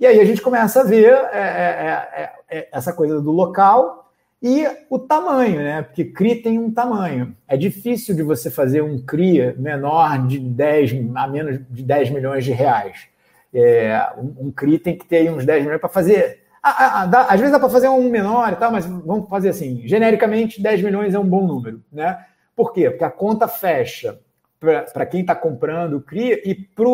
E 0.00 0.06
aí 0.06 0.18
a 0.18 0.24
gente 0.24 0.42
começa 0.42 0.80
a 0.80 0.84
ver 0.84 1.12
é, 1.12 1.38
é, 1.38 2.22
é, 2.22 2.32
é, 2.50 2.68
essa 2.72 2.92
coisa 2.92 3.20
do 3.20 3.30
local 3.30 4.10
e 4.42 4.66
o 4.90 4.98
tamanho, 4.98 5.58
né? 5.58 5.82
Porque 5.82 6.04
CRI 6.04 6.42
tem 6.42 6.58
um 6.58 6.72
tamanho. 6.72 7.36
É 7.46 7.56
difícil 7.56 8.12
de 8.16 8.24
você 8.24 8.50
fazer 8.50 8.82
um 8.82 9.00
CRI 9.00 9.54
menor 9.56 10.26
de 10.26 10.40
10 10.40 10.94
a 11.14 11.28
menos 11.28 11.60
de 11.70 11.84
10 11.84 12.10
milhões 12.10 12.44
de 12.44 12.50
reais. 12.50 13.06
É, 13.54 14.10
um, 14.18 14.48
um 14.48 14.50
CRI 14.50 14.78
tem 14.80 14.98
que 14.98 15.06
ter 15.06 15.30
uns 15.30 15.46
10 15.46 15.62
milhões 15.62 15.80
para 15.80 15.88
fazer. 15.88 16.40
às 16.60 17.38
vezes 17.38 17.52
dá 17.52 17.60
para 17.60 17.68
fazer 17.68 17.88
um 17.88 18.10
menor 18.10 18.52
e 18.52 18.56
tal, 18.56 18.72
mas 18.72 18.84
vamos 18.84 19.28
fazer 19.28 19.50
assim: 19.50 19.86
genericamente, 19.86 20.60
10 20.60 20.82
milhões 20.82 21.14
é 21.14 21.18
um 21.18 21.28
bom 21.28 21.46
número, 21.46 21.80
né? 21.92 22.18
Por 22.54 22.72
quê? 22.72 22.90
Porque 22.90 23.04
a 23.04 23.10
conta 23.10 23.48
fecha 23.48 24.18
para 24.60 25.06
quem 25.06 25.22
está 25.22 25.34
comprando 25.34 25.94
o 25.96 26.00
CRI 26.00 26.40
e 26.44 26.54
para 26.54 26.86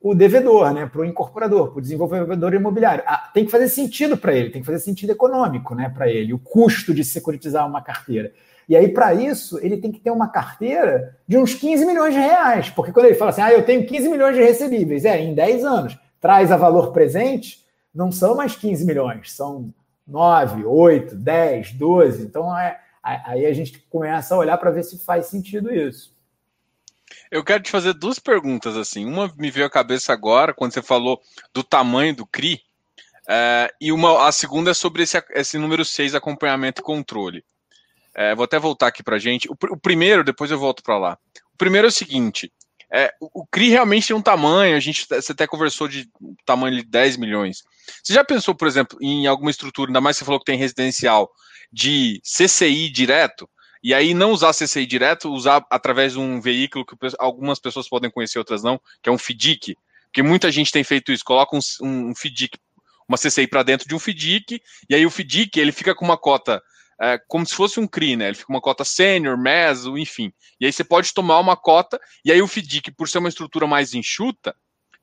o 0.00 0.14
devedor, 0.14 0.72
né? 0.72 0.86
para 0.86 1.00
o 1.00 1.04
incorporador, 1.04 1.68
para 1.68 1.78
o 1.78 1.82
desenvolvedor 1.82 2.54
imobiliário. 2.54 3.04
Ah, 3.06 3.30
tem 3.32 3.44
que 3.44 3.50
fazer 3.50 3.68
sentido 3.68 4.16
para 4.16 4.32
ele, 4.32 4.50
tem 4.50 4.60
que 4.60 4.66
fazer 4.66 4.80
sentido 4.80 5.10
econômico 5.10 5.74
né, 5.74 5.88
para 5.88 6.08
ele, 6.08 6.32
o 6.32 6.38
custo 6.38 6.92
de 6.92 7.04
securitizar 7.04 7.66
uma 7.66 7.82
carteira. 7.82 8.32
E 8.68 8.76
aí, 8.76 8.88
para 8.88 9.14
isso, 9.14 9.58
ele 9.62 9.78
tem 9.78 9.90
que 9.90 10.00
ter 10.00 10.10
uma 10.10 10.28
carteira 10.28 11.16
de 11.26 11.38
uns 11.38 11.54
15 11.54 11.86
milhões 11.86 12.12
de 12.12 12.20
reais. 12.20 12.68
Porque 12.68 12.92
quando 12.92 13.06
ele 13.06 13.14
fala 13.14 13.30
assim, 13.30 13.40
ah, 13.40 13.52
eu 13.52 13.64
tenho 13.64 13.86
15 13.86 14.08
milhões 14.08 14.36
de 14.36 14.42
recebíveis, 14.42 15.04
é, 15.06 15.18
em 15.20 15.34
10 15.34 15.64
anos, 15.64 15.98
traz 16.20 16.52
a 16.52 16.56
valor 16.56 16.92
presente, 16.92 17.64
não 17.94 18.12
são 18.12 18.36
mais 18.36 18.54
15 18.54 18.84
milhões, 18.84 19.32
são 19.32 19.72
9, 20.06 20.64
8, 20.66 21.14
10, 21.14 21.72
12. 21.72 22.22
Então, 22.24 22.58
é, 22.58 22.78
Aí 23.24 23.46
a 23.46 23.52
gente 23.52 23.78
começa 23.88 24.34
a 24.34 24.38
olhar 24.38 24.58
para 24.58 24.70
ver 24.70 24.82
se 24.82 24.98
faz 25.04 25.26
sentido 25.26 25.74
isso. 25.74 26.16
Eu 27.30 27.44
quero 27.44 27.62
te 27.62 27.70
fazer 27.70 27.94
duas 27.94 28.18
perguntas 28.18 28.76
assim. 28.76 29.04
Uma 29.04 29.32
me 29.36 29.50
veio 29.50 29.66
à 29.66 29.70
cabeça 29.70 30.12
agora 30.12 30.52
quando 30.52 30.72
você 30.72 30.82
falou 30.82 31.20
do 31.52 31.62
tamanho 31.62 32.14
do 32.14 32.26
CRI, 32.26 32.62
é, 33.30 33.70
e 33.78 33.92
uma, 33.92 34.26
a 34.26 34.32
segunda 34.32 34.70
é 34.70 34.74
sobre 34.74 35.02
esse, 35.02 35.22
esse 35.32 35.58
número 35.58 35.84
6, 35.84 36.14
acompanhamento 36.14 36.80
e 36.80 36.84
controle. 36.84 37.44
É, 38.14 38.34
vou 38.34 38.44
até 38.44 38.58
voltar 38.58 38.86
aqui 38.86 39.02
para 39.02 39.16
a 39.16 39.18
gente. 39.18 39.48
O, 39.50 39.56
o, 39.70 39.76
primeiro, 39.76 40.24
depois 40.24 40.50
eu 40.50 40.58
volto 40.58 40.82
para 40.82 40.96
lá. 40.96 41.18
O 41.52 41.58
primeiro 41.58 41.86
é 41.86 41.90
o 41.90 41.92
seguinte: 41.92 42.50
é, 42.90 43.12
o, 43.20 43.42
o 43.42 43.46
CRI 43.46 43.68
realmente 43.68 44.08
tem 44.08 44.16
um 44.16 44.22
tamanho, 44.22 44.74
a 44.74 44.80
gente 44.80 45.06
você 45.06 45.32
até 45.32 45.46
conversou 45.46 45.86
de 45.86 46.08
tamanho 46.46 46.76
de 46.78 46.84
10 46.84 47.18
milhões. 47.18 47.62
Você 48.02 48.14
já 48.14 48.24
pensou, 48.24 48.54
por 48.54 48.66
exemplo, 48.66 48.98
em 49.00 49.26
alguma 49.26 49.50
estrutura, 49.50 49.90
ainda 49.90 50.00
mais 50.00 50.16
você 50.16 50.24
falou 50.24 50.40
que 50.40 50.46
tem 50.46 50.58
residencial, 50.58 51.30
de 51.72 52.20
CCI 52.24 52.90
direto, 52.90 53.48
e 53.82 53.94
aí 53.94 54.12
não 54.14 54.32
usar 54.32 54.52
CCI 54.52 54.86
direto, 54.86 55.32
usar 55.32 55.64
através 55.70 56.12
de 56.12 56.18
um 56.18 56.40
veículo 56.40 56.84
que 56.84 56.96
algumas 57.18 57.58
pessoas 57.58 57.88
podem 57.88 58.10
conhecer, 58.10 58.38
outras 58.38 58.62
não, 58.62 58.80
que 59.02 59.08
é 59.08 59.12
um 59.12 59.18
FDIC, 59.18 59.76
porque 60.06 60.22
muita 60.22 60.50
gente 60.50 60.72
tem 60.72 60.82
feito 60.82 61.12
isso, 61.12 61.24
coloca 61.24 61.56
um, 61.56 61.60
um 61.82 62.14
FDIC, 62.14 62.58
uma 63.08 63.16
CCI 63.16 63.46
para 63.46 63.62
dentro 63.62 63.88
de 63.88 63.94
um 63.94 63.98
FDIC, 63.98 64.60
e 64.88 64.94
aí 64.94 65.06
o 65.06 65.10
FDIC 65.10 65.58
ele 65.58 65.72
fica 65.72 65.94
com 65.94 66.04
uma 66.04 66.16
cota 66.16 66.62
é, 67.00 67.16
como 67.28 67.46
se 67.46 67.54
fosse 67.54 67.78
um 67.78 67.86
CRI, 67.86 68.16
né? 68.16 68.26
Ele 68.26 68.34
fica 68.34 68.52
uma 68.52 68.60
cota 68.60 68.84
sênior, 68.84 69.38
meso, 69.38 69.96
enfim. 69.96 70.32
E 70.60 70.66
aí 70.66 70.72
você 70.72 70.82
pode 70.82 71.14
tomar 71.14 71.38
uma 71.38 71.56
cota, 71.56 72.00
e 72.24 72.32
aí 72.32 72.42
o 72.42 72.48
FDIC, 72.48 72.90
por 72.90 73.08
ser 73.08 73.18
uma 73.18 73.28
estrutura 73.28 73.66
mais 73.66 73.94
enxuta, 73.94 74.54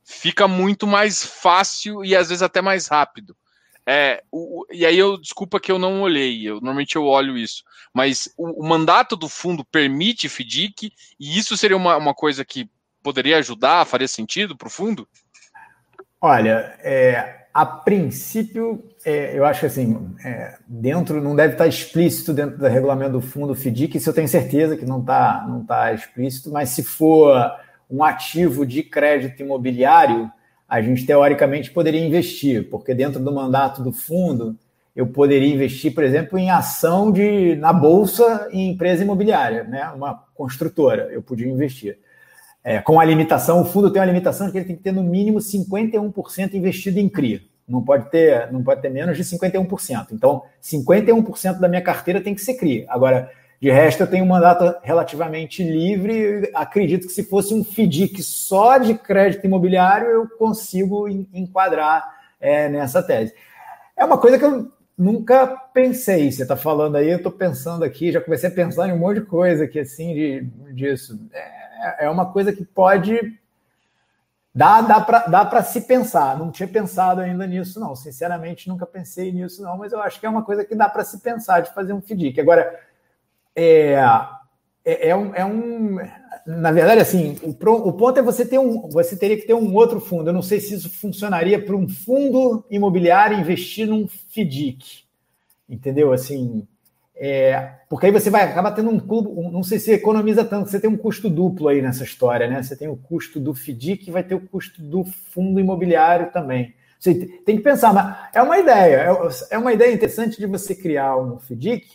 fica 0.03 0.47
muito 0.47 0.85
mais 0.85 1.25
fácil 1.25 2.03
e 2.03 2.15
às 2.15 2.29
vezes 2.29 2.41
até 2.41 2.61
mais 2.61 2.87
rápido. 2.87 3.35
É, 3.87 4.23
o, 4.31 4.65
e 4.71 4.85
aí 4.85 4.97
eu 4.97 5.17
desculpa 5.17 5.59
que 5.59 5.71
eu 5.71 5.77
não 5.77 6.01
olhei, 6.01 6.47
eu 6.47 6.55
normalmente 6.55 6.95
eu 6.95 7.05
olho 7.05 7.37
isso, 7.37 7.63
mas 7.93 8.27
o, 8.35 8.63
o 8.63 8.67
mandato 8.67 9.15
do 9.15 9.29
fundo 9.29 9.63
permite 9.63 10.27
FDIC, 10.27 10.91
e 11.19 11.37
isso 11.37 11.55
seria 11.55 11.77
uma, 11.77 11.95
uma 11.95 12.13
coisa 12.13 12.43
que 12.43 12.67
poderia 13.03 13.37
ajudar, 13.37 13.85
faria 13.85 14.07
sentido 14.07 14.57
para 14.57 14.67
o 14.67 14.71
fundo? 14.71 15.07
Olha, 16.19 16.75
é, 16.79 17.45
a 17.53 17.63
princípio, 17.63 18.83
é, 19.05 19.37
eu 19.37 19.45
acho 19.45 19.59
que 19.59 19.65
assim, 19.67 20.15
é, 20.25 20.57
dentro, 20.67 21.21
não 21.21 21.35
deve 21.35 21.53
estar 21.53 21.67
explícito 21.67 22.33
dentro 22.33 22.57
do 22.57 22.67
regulamento 22.67 23.11
do 23.11 23.21
fundo 23.21 23.53
FDIC, 23.53 23.97
isso 23.97 24.09
eu 24.09 24.13
tenho 24.13 24.27
certeza 24.27 24.75
que 24.75 24.85
não 24.85 25.01
está 25.01 25.45
não 25.47 25.63
tá 25.63 25.93
explícito, 25.93 26.51
mas 26.51 26.69
se 26.69 26.83
for 26.83 27.51
um 27.87 28.03
ativo 28.03 28.65
de 28.65 28.81
crédito 28.81 29.41
imobiliário, 29.41 30.31
a 30.67 30.81
gente 30.81 31.05
teoricamente 31.05 31.71
poderia 31.71 32.05
investir, 32.05 32.69
porque 32.69 32.93
dentro 32.93 33.23
do 33.23 33.33
mandato 33.33 33.83
do 33.83 33.91
fundo, 33.91 34.57
eu 34.95 35.07
poderia 35.07 35.53
investir, 35.53 35.93
por 35.93 36.03
exemplo, 36.03 36.37
em 36.39 36.49
ação 36.49 37.11
de 37.11 37.55
na 37.57 37.73
bolsa 37.73 38.47
em 38.51 38.71
empresa 38.71 39.03
imobiliária, 39.03 39.63
né? 39.65 39.87
Uma 39.89 40.23
construtora, 40.33 41.09
eu 41.11 41.21
podia 41.21 41.47
investir. 41.47 41.97
É, 42.63 42.81
com 42.81 42.99
a 42.99 43.05
limitação, 43.05 43.61
o 43.61 43.65
fundo 43.65 43.91
tem 43.91 44.01
uma 44.01 44.07
limitação 44.07 44.49
que 44.49 44.57
ele 44.57 44.65
tem 44.65 44.75
que 44.75 44.81
ter 44.81 44.91
no 44.91 45.03
mínimo 45.03 45.37
51% 45.37 46.53
investido 46.55 46.99
em 46.99 47.07
CRI. 47.07 47.47
Não 47.67 47.83
pode 47.83 48.09
ter, 48.09 48.51
não 48.51 48.63
pode 48.63 48.81
ter 48.81 48.89
menos 48.89 49.17
de 49.17 49.23
51%. 49.23 50.07
Então, 50.11 50.43
51% 50.63 51.59
da 51.59 51.67
minha 51.67 51.81
carteira 51.81 52.21
tem 52.21 52.33
que 52.33 52.41
ser 52.41 52.55
CRI. 52.55 52.85
Agora, 52.87 53.29
de 53.61 53.71
resto, 53.71 54.01
eu 54.01 54.07
tenho 54.07 54.25
um 54.25 54.27
mandato 54.27 54.75
relativamente 54.83 55.63
livre. 55.63 56.51
Acredito 56.53 57.07
que 57.07 57.13
se 57.13 57.23
fosse 57.23 57.53
um 57.53 57.63
FDIC 57.63 58.21
só 58.21 58.77
de 58.77 58.93
crédito 58.95 59.45
imobiliário, 59.45 60.07
eu 60.07 60.29
consigo 60.37 61.07
enquadrar 61.07 62.03
é, 62.39 62.67
nessa 62.69 63.01
tese. 63.01 63.33
É 63.95 64.03
uma 64.03 64.17
coisa 64.17 64.37
que 64.37 64.45
eu 64.45 64.71
nunca 64.97 65.47
pensei. 65.73 66.31
Você 66.31 66.43
está 66.43 66.55
falando 66.55 66.97
aí, 66.97 67.09
eu 67.09 67.17
estou 67.17 67.31
pensando 67.31 67.83
aqui, 67.83 68.11
já 68.11 68.21
comecei 68.21 68.49
a 68.49 68.53
pensar 68.53 68.89
em 68.89 68.93
um 68.93 68.99
monte 68.99 69.21
de 69.21 69.25
coisa 69.25 69.63
aqui, 69.63 69.79
assim, 69.79 70.13
de, 70.13 70.41
disso. 70.73 71.19
É, 71.33 72.05
é 72.05 72.09
uma 72.09 72.31
coisa 72.31 72.51
que 72.51 72.63
pode. 72.63 73.39
Dá, 74.53 74.79
dá 74.81 75.01
para 75.01 75.27
dá 75.27 75.63
se 75.63 75.81
pensar. 75.81 76.37
Não 76.37 76.51
tinha 76.51 76.67
pensado 76.67 77.19
ainda 77.21 77.45
nisso, 77.47 77.79
não. 77.79 77.95
Sinceramente, 77.95 78.69
nunca 78.69 78.85
pensei 78.85 79.31
nisso, 79.31 79.61
não. 79.61 79.77
Mas 79.77 79.91
eu 79.91 80.01
acho 80.01 80.19
que 80.19 80.25
é 80.25 80.29
uma 80.29 80.43
coisa 80.43 80.63
que 80.63 80.75
dá 80.75 80.87
para 80.87 81.03
se 81.03 81.19
pensar 81.19 81.61
de 81.61 81.73
fazer 81.73 81.91
um 81.93 82.01
FDIC. 82.01 82.39
Agora, 82.39 82.79
é, 83.55 83.95
é, 84.83 85.09
é, 85.09 85.15
um, 85.15 85.33
é 85.33 85.45
um. 85.45 85.97
Na 86.45 86.71
verdade, 86.71 87.01
assim, 87.01 87.37
o, 87.41 87.49
o 87.49 87.93
ponto 87.93 88.19
é 88.19 88.21
você 88.21 88.45
ter 88.45 88.59
um. 88.59 88.89
Você 88.89 89.15
teria 89.15 89.37
que 89.37 89.47
ter 89.47 89.53
um 89.53 89.73
outro 89.73 89.99
fundo. 89.99 90.29
Eu 90.29 90.33
não 90.33 90.41
sei 90.41 90.59
se 90.59 90.75
isso 90.75 90.89
funcionaria 90.89 91.63
para 91.63 91.75
um 91.75 91.87
fundo 91.87 92.65
imobiliário 92.69 93.39
investir 93.39 93.87
num 93.87 94.07
FDIC. 94.07 95.05
Entendeu? 95.67 96.11
Assim. 96.11 96.67
É, 97.17 97.75
porque 97.89 98.07
aí 98.07 98.11
você 98.11 98.29
vai 98.29 98.43
acabar 98.43 98.71
tendo 98.71 98.89
um 98.89 98.99
clube, 98.99 99.29
um, 99.29 99.49
não 99.49 99.63
sei 99.63 99.79
se 99.79 99.89
economiza 99.93 100.43
tanto, 100.43 100.69
você 100.69 100.81
tem 100.81 100.89
um 100.89 100.97
custo 100.97 101.29
duplo 101.29 101.69
aí 101.69 101.81
nessa 101.81 102.03
história, 102.03 102.45
né? 102.45 102.61
Você 102.61 102.75
tem 102.75 102.89
o 102.89 102.97
custo 102.97 103.39
do 103.39 103.53
FDIC 103.53 104.09
e 104.09 104.11
vai 104.11 104.21
ter 104.21 104.35
o 104.35 104.45
custo 104.45 104.81
do 104.81 105.05
fundo 105.05 105.57
imobiliário 105.57 106.29
também. 106.33 106.75
Você 106.99 107.15
tem 107.45 107.55
que 107.55 107.63
pensar, 107.63 107.93
mas 107.93 108.17
é 108.33 108.41
uma 108.41 108.57
ideia, 108.57 108.95
é, 108.97 109.55
é 109.55 109.57
uma 109.57 109.71
ideia 109.71 109.93
interessante 109.93 110.37
de 110.37 110.45
você 110.45 110.75
criar 110.75 111.15
um 111.15 111.39
FDIC 111.39 111.87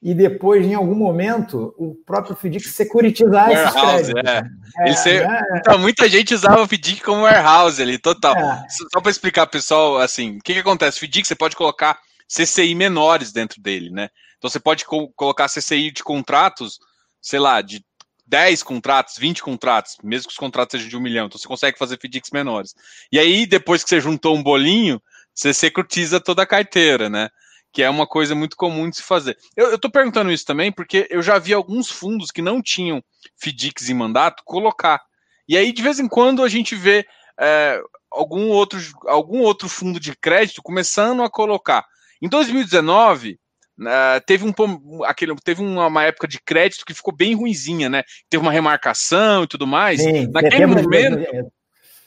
e 0.00 0.14
depois, 0.14 0.64
em 0.64 0.74
algum 0.74 0.94
momento, 0.94 1.74
o 1.76 1.94
próprio 2.06 2.36
FDIC 2.36 2.68
securitizar 2.68 3.50
esses 3.50 3.72
créditos. 3.72 4.22
É. 4.24 4.88
É, 4.88 4.92
ser, 4.94 5.28
né? 5.28 5.40
então, 5.56 5.76
muita 5.78 6.08
gente 6.08 6.34
usava 6.34 6.62
o 6.62 6.68
FDIC 6.68 7.02
como 7.02 7.22
warehouse 7.22 7.82
ali, 7.82 7.98
total. 7.98 8.36
É. 8.36 8.66
Só 8.92 9.00
para 9.00 9.10
explicar, 9.10 9.46
pessoal, 9.48 9.98
assim, 9.98 10.36
o 10.36 10.40
que, 10.40 10.54
que 10.54 10.60
acontece? 10.60 10.98
O 10.98 11.00
FDIC 11.00 11.26
você 11.26 11.34
pode 11.34 11.56
colocar 11.56 11.98
CCI 12.28 12.74
menores 12.76 13.32
dentro 13.32 13.60
dele, 13.60 13.90
né? 13.90 14.08
Então 14.36 14.48
você 14.48 14.60
pode 14.60 14.84
co 14.84 15.08
colocar 15.16 15.48
CCI 15.48 15.90
de 15.90 16.04
contratos, 16.04 16.78
sei 17.20 17.40
lá, 17.40 17.60
de 17.60 17.84
10 18.24 18.62
contratos, 18.62 19.16
20 19.18 19.42
contratos, 19.42 19.96
mesmo 20.04 20.28
que 20.28 20.32
os 20.32 20.38
contratos 20.38 20.72
sejam 20.72 20.90
de 20.90 20.96
um 20.96 21.00
milhão, 21.00 21.26
então 21.26 21.38
você 21.38 21.48
consegue 21.48 21.78
fazer 21.78 21.96
FDICs 21.96 22.30
menores. 22.30 22.74
E 23.10 23.18
aí, 23.18 23.46
depois 23.46 23.82
que 23.82 23.88
você 23.88 24.00
juntou 24.00 24.36
um 24.36 24.42
bolinho, 24.42 25.02
você 25.34 25.52
securitiza 25.52 26.20
toda 26.20 26.42
a 26.42 26.46
carteira, 26.46 27.08
né? 27.08 27.30
Que 27.72 27.82
é 27.82 27.90
uma 27.90 28.06
coisa 28.06 28.34
muito 28.34 28.56
comum 28.56 28.88
de 28.88 28.96
se 28.96 29.02
fazer. 29.02 29.36
Eu 29.56 29.74
estou 29.74 29.90
perguntando 29.90 30.32
isso 30.32 30.44
também 30.44 30.72
porque 30.72 31.06
eu 31.10 31.22
já 31.22 31.38
vi 31.38 31.52
alguns 31.52 31.90
fundos 31.90 32.30
que 32.30 32.42
não 32.42 32.62
tinham 32.62 33.02
FDICs 33.36 33.88
em 33.88 33.94
mandato 33.94 34.42
colocar. 34.44 35.00
E 35.48 35.56
aí, 35.56 35.72
de 35.72 35.82
vez 35.82 35.98
em 35.98 36.08
quando, 36.08 36.42
a 36.42 36.48
gente 36.48 36.74
vê 36.74 37.06
é, 37.40 37.80
algum, 38.10 38.48
outro, 38.48 38.78
algum 39.06 39.40
outro 39.40 39.68
fundo 39.68 39.98
de 40.00 40.14
crédito 40.16 40.62
começando 40.62 41.22
a 41.22 41.30
colocar. 41.30 41.84
Em 42.20 42.28
2019, 42.28 43.38
Uh, 43.80 44.18
teve 44.26 44.44
um 44.44 45.04
aquele, 45.04 45.36
teve 45.36 45.62
uma, 45.62 45.86
uma, 45.86 46.02
época 46.02 46.26
de 46.26 46.40
crédito 46.40 46.84
que 46.84 46.92
ficou 46.92 47.14
bem 47.14 47.36
ruinzinha, 47.36 47.88
né? 47.88 48.02
Teve 48.28 48.42
uma 48.42 48.50
remarcação 48.50 49.44
e 49.44 49.46
tudo 49.46 49.68
mais. 49.68 50.02
Sim, 50.02 50.26
Naquele 50.32 50.66
momento, 50.66 51.52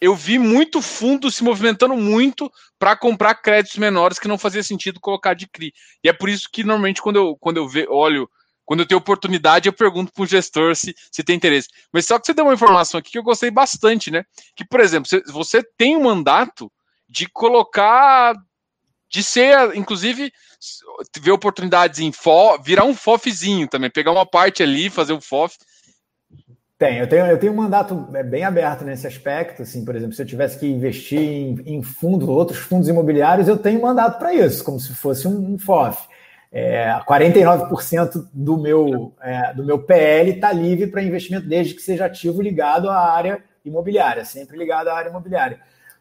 eu 0.01 0.15
vi 0.15 0.39
muito 0.39 0.81
fundo 0.81 1.29
se 1.29 1.43
movimentando 1.43 1.95
muito 1.95 2.51
para 2.79 2.95
comprar 2.95 3.35
créditos 3.35 3.77
menores 3.77 4.17
que 4.17 4.27
não 4.27 4.37
fazia 4.37 4.63
sentido 4.63 4.99
colocar 4.99 5.35
de 5.35 5.47
CRI. 5.47 5.71
E 6.03 6.09
é 6.09 6.13
por 6.13 6.27
isso 6.27 6.49
que 6.51 6.63
normalmente 6.63 7.01
quando 7.01 7.17
eu, 7.17 7.37
quando 7.39 7.57
eu 7.57 7.69
ve, 7.69 7.85
olho, 7.87 8.27
quando 8.65 8.79
eu 8.79 8.87
tenho 8.87 8.97
oportunidade, 8.97 9.69
eu 9.69 9.73
pergunto 9.73 10.11
para 10.11 10.23
o 10.23 10.25
gestor 10.25 10.75
se, 10.75 10.95
se 11.11 11.23
tem 11.23 11.35
interesse. 11.35 11.69
Mas 11.93 12.07
só 12.07 12.17
que 12.17 12.25
você 12.25 12.33
deu 12.33 12.45
uma 12.45 12.53
informação 12.55 12.97
aqui 12.97 13.11
que 13.11 13.17
eu 13.19 13.23
gostei 13.23 13.51
bastante, 13.51 14.09
né? 14.09 14.23
Que, 14.55 14.65
por 14.65 14.79
exemplo, 14.79 15.07
você, 15.27 15.63
tem 15.77 15.95
um 15.95 16.03
mandato 16.03 16.71
de 17.07 17.27
colocar, 17.27 18.33
de 19.09 19.23
ser, 19.23 19.75
inclusive, 19.75 20.31
ver 21.19 21.31
oportunidades 21.31 21.99
em 21.99 22.11
FO, 22.11 22.57
virar 22.63 22.85
um 22.85 22.95
FOFzinho 22.95 23.67
também, 23.67 23.89
pegar 23.89 24.11
uma 24.11 24.25
parte 24.25 24.63
ali, 24.63 24.89
fazer 24.89 25.13
um 25.13 25.21
FOF 25.21 25.57
tem, 26.81 26.97
eu 26.97 27.07
tenho, 27.07 27.27
eu 27.27 27.37
tenho 27.37 27.53
um 27.53 27.57
mandato 27.57 28.07
é, 28.11 28.23
bem 28.23 28.43
aberto 28.43 28.83
nesse 28.83 29.05
aspecto. 29.05 29.61
Assim, 29.61 29.85
por 29.85 29.95
exemplo, 29.95 30.15
se 30.15 30.21
eu 30.23 30.25
tivesse 30.25 30.57
que 30.57 30.65
investir 30.65 31.19
em, 31.19 31.61
em 31.63 31.83
fundos, 31.83 32.27
outros 32.27 32.57
fundos 32.57 32.89
imobiliários, 32.89 33.47
eu 33.47 33.55
tenho 33.55 33.79
mandato 33.79 34.17
para 34.17 34.33
isso, 34.33 34.63
como 34.63 34.79
se 34.79 34.91
fosse 34.95 35.27
um, 35.27 35.53
um 35.53 35.59
FOF. 35.59 36.07
É, 36.51 36.99
49% 37.07 38.27
do 38.33 38.57
meu, 38.57 39.13
é, 39.21 39.53
do 39.53 39.63
meu 39.63 39.77
PL 39.77 40.31
está 40.31 40.51
livre 40.51 40.87
para 40.87 41.03
investimento, 41.03 41.47
desde 41.47 41.75
que 41.75 41.83
seja 41.83 42.05
ativo 42.05 42.41
ligado 42.41 42.89
à 42.89 43.11
área 43.11 43.43
imobiliária, 43.63 44.25
sempre 44.25 44.57
ligado 44.57 44.87
à 44.87 44.95
área 44.95 45.09
imobiliária. 45.09 45.59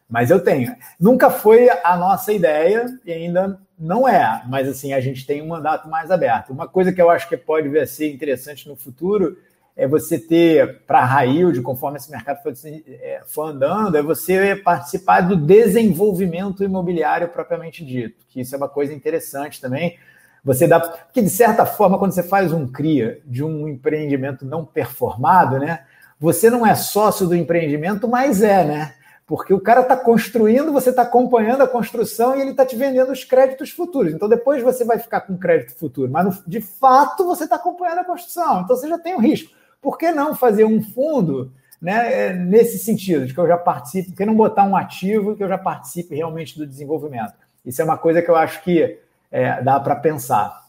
Mas 0.09 0.31
eu 0.31 0.43
tenho. 0.43 0.75
Nunca 0.99 1.29
foi 1.29 1.69
a 1.69 1.95
nossa 1.95 2.33
ideia 2.33 2.87
e 3.05 3.13
ainda 3.13 3.59
não 3.77 4.09
é, 4.09 4.41
mas 4.47 4.67
assim, 4.67 4.93
a 4.93 4.99
gente 4.99 5.27
tem 5.27 5.43
um 5.43 5.47
mandato 5.47 5.87
mais 5.87 6.09
aberto. 6.09 6.51
Uma 6.51 6.67
coisa 6.67 6.91
que 6.91 6.99
eu 6.99 7.11
acho 7.11 7.29
que 7.29 7.37
pode 7.37 7.69
vir 7.69 7.81
a 7.81 7.87
ser 7.87 8.11
interessante 8.11 8.67
no 8.67 8.75
futuro 8.75 9.37
é 9.75 9.87
você 9.87 10.19
ter, 10.19 10.81
para 10.85 10.99
a 10.99 11.25
de 11.25 11.61
conforme 11.61 11.97
esse 11.97 12.11
mercado 12.11 12.41
for, 12.43 12.53
é, 12.65 13.21
andando, 13.39 13.97
é 13.97 14.01
você 14.01 14.55
participar 14.55 15.21
do 15.21 15.35
desenvolvimento 15.35 16.63
imobiliário 16.63 17.29
propriamente 17.29 17.83
dito, 17.83 18.25
que 18.27 18.41
isso 18.41 18.53
é 18.53 18.57
uma 18.57 18.69
coisa 18.69 18.93
interessante 18.93 19.61
também. 19.61 19.97
Você 20.43 20.67
dá. 20.67 20.79
Porque, 20.79 21.21
de 21.21 21.29
certa 21.29 21.65
forma, 21.65 21.97
quando 21.97 22.11
você 22.11 22.23
faz 22.23 22.51
um 22.51 22.67
CRIA 22.67 23.19
de 23.25 23.43
um 23.43 23.67
empreendimento 23.67 24.45
não 24.45 24.65
performado, 24.65 25.59
né? 25.59 25.83
Você 26.19 26.49
não 26.49 26.65
é 26.65 26.75
sócio 26.75 27.27
do 27.27 27.35
empreendimento, 27.35 28.07
mas 28.07 28.41
é, 28.41 28.63
né? 28.63 28.93
Porque 29.25 29.53
o 29.53 29.61
cara 29.61 29.81
está 29.81 29.95
construindo, 29.95 30.73
você 30.73 30.89
está 30.89 31.03
acompanhando 31.03 31.61
a 31.61 31.67
construção 31.67 32.35
e 32.35 32.41
ele 32.41 32.51
está 32.51 32.65
te 32.65 32.75
vendendo 32.75 33.11
os 33.11 33.23
créditos 33.23 33.69
futuros. 33.69 34.13
Então 34.13 34.27
depois 34.27 34.61
você 34.61 34.83
vai 34.83 34.99
ficar 34.99 35.21
com 35.21 35.37
crédito 35.37 35.77
futuro, 35.77 36.11
mas 36.11 36.43
de 36.45 36.59
fato 36.59 37.23
você 37.23 37.45
está 37.45 37.55
acompanhando 37.55 37.99
a 37.99 38.03
construção. 38.03 38.61
Então 38.61 38.75
você 38.75 38.89
já 38.89 38.99
tem 38.99 39.15
um 39.15 39.19
risco 39.19 39.60
por 39.81 39.97
que 39.97 40.11
não 40.11 40.35
fazer 40.35 40.63
um 40.63 40.81
fundo 40.81 41.51
né, 41.81 42.27
é, 42.27 42.33
nesse 42.33 42.77
sentido, 42.77 43.25
de 43.25 43.33
que 43.33 43.39
eu 43.39 43.47
já 43.47 43.57
participe, 43.57 44.09
por 44.11 44.17
que 44.17 44.25
não 44.25 44.35
botar 44.35 44.63
um 44.63 44.77
ativo 44.77 45.35
que 45.35 45.43
eu 45.43 45.47
já 45.47 45.57
participe 45.57 46.15
realmente 46.15 46.57
do 46.57 46.67
desenvolvimento? 46.67 47.33
Isso 47.65 47.81
é 47.81 47.85
uma 47.85 47.97
coisa 47.97 48.21
que 48.21 48.29
eu 48.29 48.35
acho 48.35 48.63
que 48.63 48.99
é, 49.31 49.61
dá 49.61 49.79
para 49.79 49.95
pensar. 49.95 50.61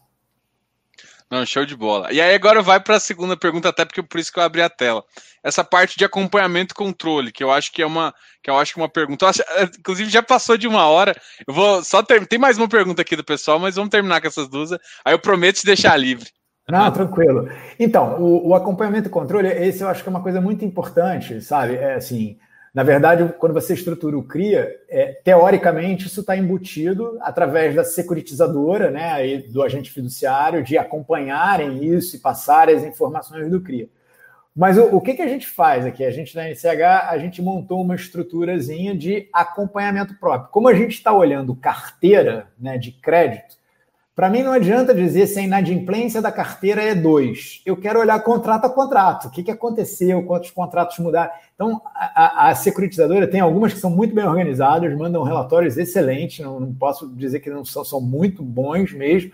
Não, 1.32 1.46
show 1.46 1.64
de 1.64 1.74
bola. 1.74 2.12
E 2.12 2.20
aí 2.20 2.34
agora 2.34 2.60
vai 2.60 2.78
para 2.78 2.96
a 2.96 3.00
segunda 3.00 3.34
pergunta, 3.34 3.70
até 3.70 3.86
porque 3.86 4.02
por 4.02 4.20
isso 4.20 4.30
que 4.30 4.38
eu 4.38 4.42
abri 4.42 4.60
a 4.60 4.68
tela. 4.68 5.02
Essa 5.42 5.64
parte 5.64 5.96
de 5.96 6.04
acompanhamento 6.04 6.74
e 6.74 6.76
controle, 6.76 7.32
que 7.32 7.42
eu 7.42 7.50
acho 7.50 7.72
que 7.72 7.80
é 7.80 7.86
uma, 7.86 8.14
que 8.42 8.50
eu 8.50 8.58
acho 8.58 8.74
que 8.74 8.80
é 8.80 8.82
uma 8.82 8.88
pergunta. 8.88 9.26
Acho, 9.26 9.40
é, 9.42 9.62
inclusive 9.64 10.10
já 10.10 10.22
passou 10.22 10.58
de 10.58 10.68
uma 10.68 10.86
hora. 10.86 11.18
Eu 11.46 11.54
vou 11.54 11.82
só 11.82 12.02
ter, 12.02 12.26
tem 12.26 12.38
mais 12.38 12.58
uma 12.58 12.68
pergunta 12.68 13.00
aqui 13.00 13.16
do 13.16 13.24
pessoal, 13.24 13.58
mas 13.58 13.76
vamos 13.76 13.90
terminar 13.90 14.20
com 14.20 14.26
essas 14.26 14.46
duas. 14.46 14.72
Aí 14.72 15.14
eu 15.14 15.18
prometo 15.18 15.56
te 15.60 15.64
deixar 15.64 15.96
livre. 15.96 16.28
Não, 16.68 16.90
tranquilo. 16.92 17.48
Então, 17.78 18.20
o, 18.20 18.48
o, 18.48 18.54
acompanhamento 18.54 19.08
e 19.08 19.10
controle, 19.10 19.48
esse 19.48 19.82
eu 19.82 19.88
acho 19.88 20.02
que 20.02 20.08
é 20.08 20.10
uma 20.10 20.22
coisa 20.22 20.40
muito 20.40 20.64
importante, 20.64 21.40
sabe? 21.40 21.74
É 21.74 21.94
assim, 21.94 22.38
na 22.72 22.82
verdade, 22.82 23.34
quando 23.38 23.52
você 23.52 23.74
estrutura 23.74 24.16
o 24.16 24.22
CRIA, 24.22 24.70
é, 24.88 25.12
teoricamente 25.24 26.06
isso 26.06 26.20
está 26.20 26.36
embutido 26.36 27.18
através 27.20 27.74
da 27.74 27.84
securitizadora, 27.84 28.90
né, 28.90 29.26
e 29.26 29.38
do 29.48 29.62
agente 29.62 29.90
fiduciário, 29.90 30.62
de 30.62 30.78
acompanharem 30.78 31.84
isso 31.84 32.16
e 32.16 32.20
passarem 32.20 32.76
as 32.76 32.84
informações 32.84 33.50
do 33.50 33.60
CRIA. 33.60 33.88
Mas 34.54 34.78
o, 34.78 34.96
o 34.96 35.00
que, 35.00 35.14
que 35.14 35.22
a 35.22 35.28
gente 35.28 35.46
faz 35.46 35.84
aqui? 35.84 36.04
A 36.04 36.10
gente 36.10 36.34
na 36.36 36.48
NCH, 36.48 37.08
a 37.08 37.18
gente 37.18 37.42
montou 37.42 37.82
uma 37.82 37.94
estruturazinha 37.94 38.96
de 38.96 39.28
acompanhamento 39.32 40.14
próprio. 40.14 40.50
Como 40.50 40.68
a 40.68 40.74
gente 40.74 40.92
está 40.92 41.12
olhando 41.12 41.54
carteira 41.56 42.46
né, 42.58 42.78
de 42.78 42.92
crédito, 42.92 43.56
Para 44.14 44.28
mim, 44.28 44.42
não 44.42 44.52
adianta 44.52 44.94
dizer 44.94 45.26
se 45.26 45.38
a 45.38 45.42
inadimplência 45.42 46.20
da 46.20 46.30
carteira 46.30 46.82
é 46.82 46.94
2. 46.94 47.62
Eu 47.64 47.78
quero 47.78 47.98
olhar 47.98 48.22
contrato 48.22 48.66
a 48.66 48.70
contrato. 48.70 49.28
O 49.28 49.30
que, 49.30 49.42
que 49.42 49.50
aconteceu, 49.50 50.22
quantos 50.24 50.50
contratos 50.50 50.98
mudaram. 50.98 51.30
Então, 51.54 51.80
a, 51.94 52.48
a, 52.50 52.54
securitizadora 52.54 53.26
tem 53.26 53.40
algumas 53.40 53.72
que 53.72 53.80
são 53.80 53.88
muito 53.88 54.14
bem 54.14 54.26
organizadas, 54.26 54.94
mandam 54.94 55.22
relatórios 55.22 55.78
excelentes, 55.78 56.44
não, 56.44 56.60
não 56.60 56.74
posso 56.74 57.08
dizer 57.14 57.40
que 57.40 57.48
não 57.48 57.64
são, 57.64 57.84
são 57.84 58.02
muito 58.02 58.42
bons 58.42 58.92
mesmo, 58.92 59.32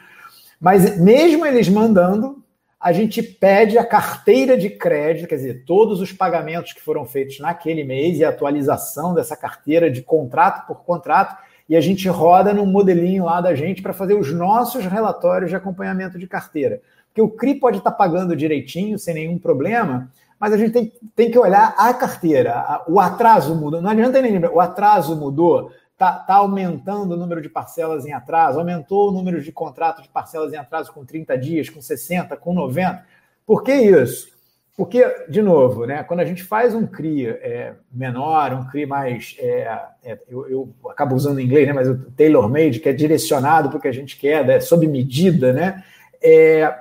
mas 0.61 0.97
mesmo 0.99 1.45
eles 1.45 1.69
mandando, 1.69 2.43
a 2.79 2.93
gente 2.93 3.21
pede 3.21 3.77
a 3.77 3.85
carteira 3.85 4.57
de 4.57 4.71
crédito, 4.71 5.29
quer 5.29 5.37
dizer, 5.37 5.65
todos 5.65 6.01
os 6.01 6.13
pagamentos 6.13 6.73
que 6.73 6.81
foram 6.81 7.05
feitos 7.05 7.41
naquele 7.41 7.83
mês 7.83 8.19
e 8.19 8.25
a 8.25 8.29
atualização 8.29 9.13
dessa 9.13 9.37
carteira 9.37 9.91
de 9.91 10.03
contrato 10.03 10.67
por 10.67 10.85
contrato 10.85 11.48
e 11.69 11.77
a 11.77 11.81
gente 11.81 12.09
roda 12.09 12.55
num 12.55 12.65
modelinho 12.65 13.25
lá 13.27 13.41
da 13.41 13.55
gente 13.55 13.83
para 13.83 13.93
fazer 13.93 14.15
os 14.15 14.33
nossos 14.33 14.85
relatórios 14.87 15.51
de 15.51 15.57
acompanhamento 15.57 16.19
de 16.19 16.27
carteira. 16.27 16.81
Porque 17.09 17.21
o 17.21 17.29
CRI 17.29 17.57
pode 17.57 17.79
estar 17.79 17.91
tá 17.91 17.97
pagando 17.97 18.35
direitinho, 18.35 18.99
sem 18.99 19.15
nenhum 19.15 19.39
problema, 19.39 20.11
mas 20.41 20.53
a 20.53 20.57
gente 20.57 20.73
tem, 20.73 20.93
tem 21.15 21.31
que 21.31 21.39
olhar 21.39 21.75
a 21.77 21.93
carteira. 21.93 22.83
O 22.87 22.99
atraso 22.99 23.55
mudou. 23.55 23.83
Não 23.83 23.91
adianta 23.91 24.23
nem 24.23 24.33
lembrar, 24.33 24.53
o 24.53 24.61
atraso 24.61 25.17
mudou. 25.17 25.71
Está 25.93 26.13
tá 26.13 26.37
aumentando 26.37 27.15
o 27.15 27.17
número 27.17 27.43
de 27.43 27.49
parcelas 27.49 28.07
em 28.07 28.13
atraso, 28.13 28.61
aumentou 28.61 29.09
o 29.09 29.13
número 29.13 29.43
de 29.43 29.51
contratos 29.51 30.05
de 30.05 30.09
parcelas 30.09 30.53
em 30.53 30.57
atraso 30.57 30.93
com 30.93 31.05
30 31.05 31.37
dias, 31.37 31.69
com 31.69 31.81
60, 31.83 32.37
com 32.37 32.55
90. 32.55 33.05
Por 33.45 33.65
que 33.65 33.75
isso? 33.75 34.38
Porque, 34.79 35.05
de 35.29 35.43
novo, 35.43 35.87
né, 35.87 36.05
quando 36.05 36.21
a 36.21 36.25
gente 36.25 36.45
faz 36.45 36.73
um 36.73 36.87
CRI 36.87 37.27
é, 37.27 37.75
menor, 37.91 38.53
um 38.53 38.65
CRI 38.69 38.87
mais. 38.87 39.35
É, 39.41 39.77
é, 40.05 40.19
eu, 40.29 40.49
eu, 40.49 40.75
acabo 40.89 41.17
usando 41.17 41.41
em 41.41 41.45
inglês, 41.45 41.67
né, 41.67 41.73
mas 41.73 41.89
o 41.89 41.99
tailor-made, 42.13 42.79
que 42.79 42.89
é 42.89 42.93
direcionado 42.93 43.71
para 43.71 43.79
o 43.79 43.81
que 43.81 43.89
a 43.89 43.93
gente 43.93 44.17
quer, 44.17 44.47
né, 44.47 44.61
sob 44.61 44.87
medida, 44.87 45.53
né? 45.53 45.83
É, 46.23 46.73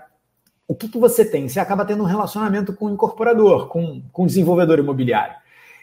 o 0.68 0.76
que, 0.76 0.90
que 0.90 0.99
você 0.99 1.26
tem? 1.26 1.49
Você 1.49 1.60
acaba 1.60 1.86
tendo 1.86 2.03
um 2.03 2.06
relacionamento 2.06 2.72
com 2.72 2.86
o 2.86 2.91
incorporador, 2.91 3.68
com, 3.68 4.03
com 4.11 4.24
o 4.26 4.28
desenvolvedor 4.28 4.78
imobiliário. 4.78 5.36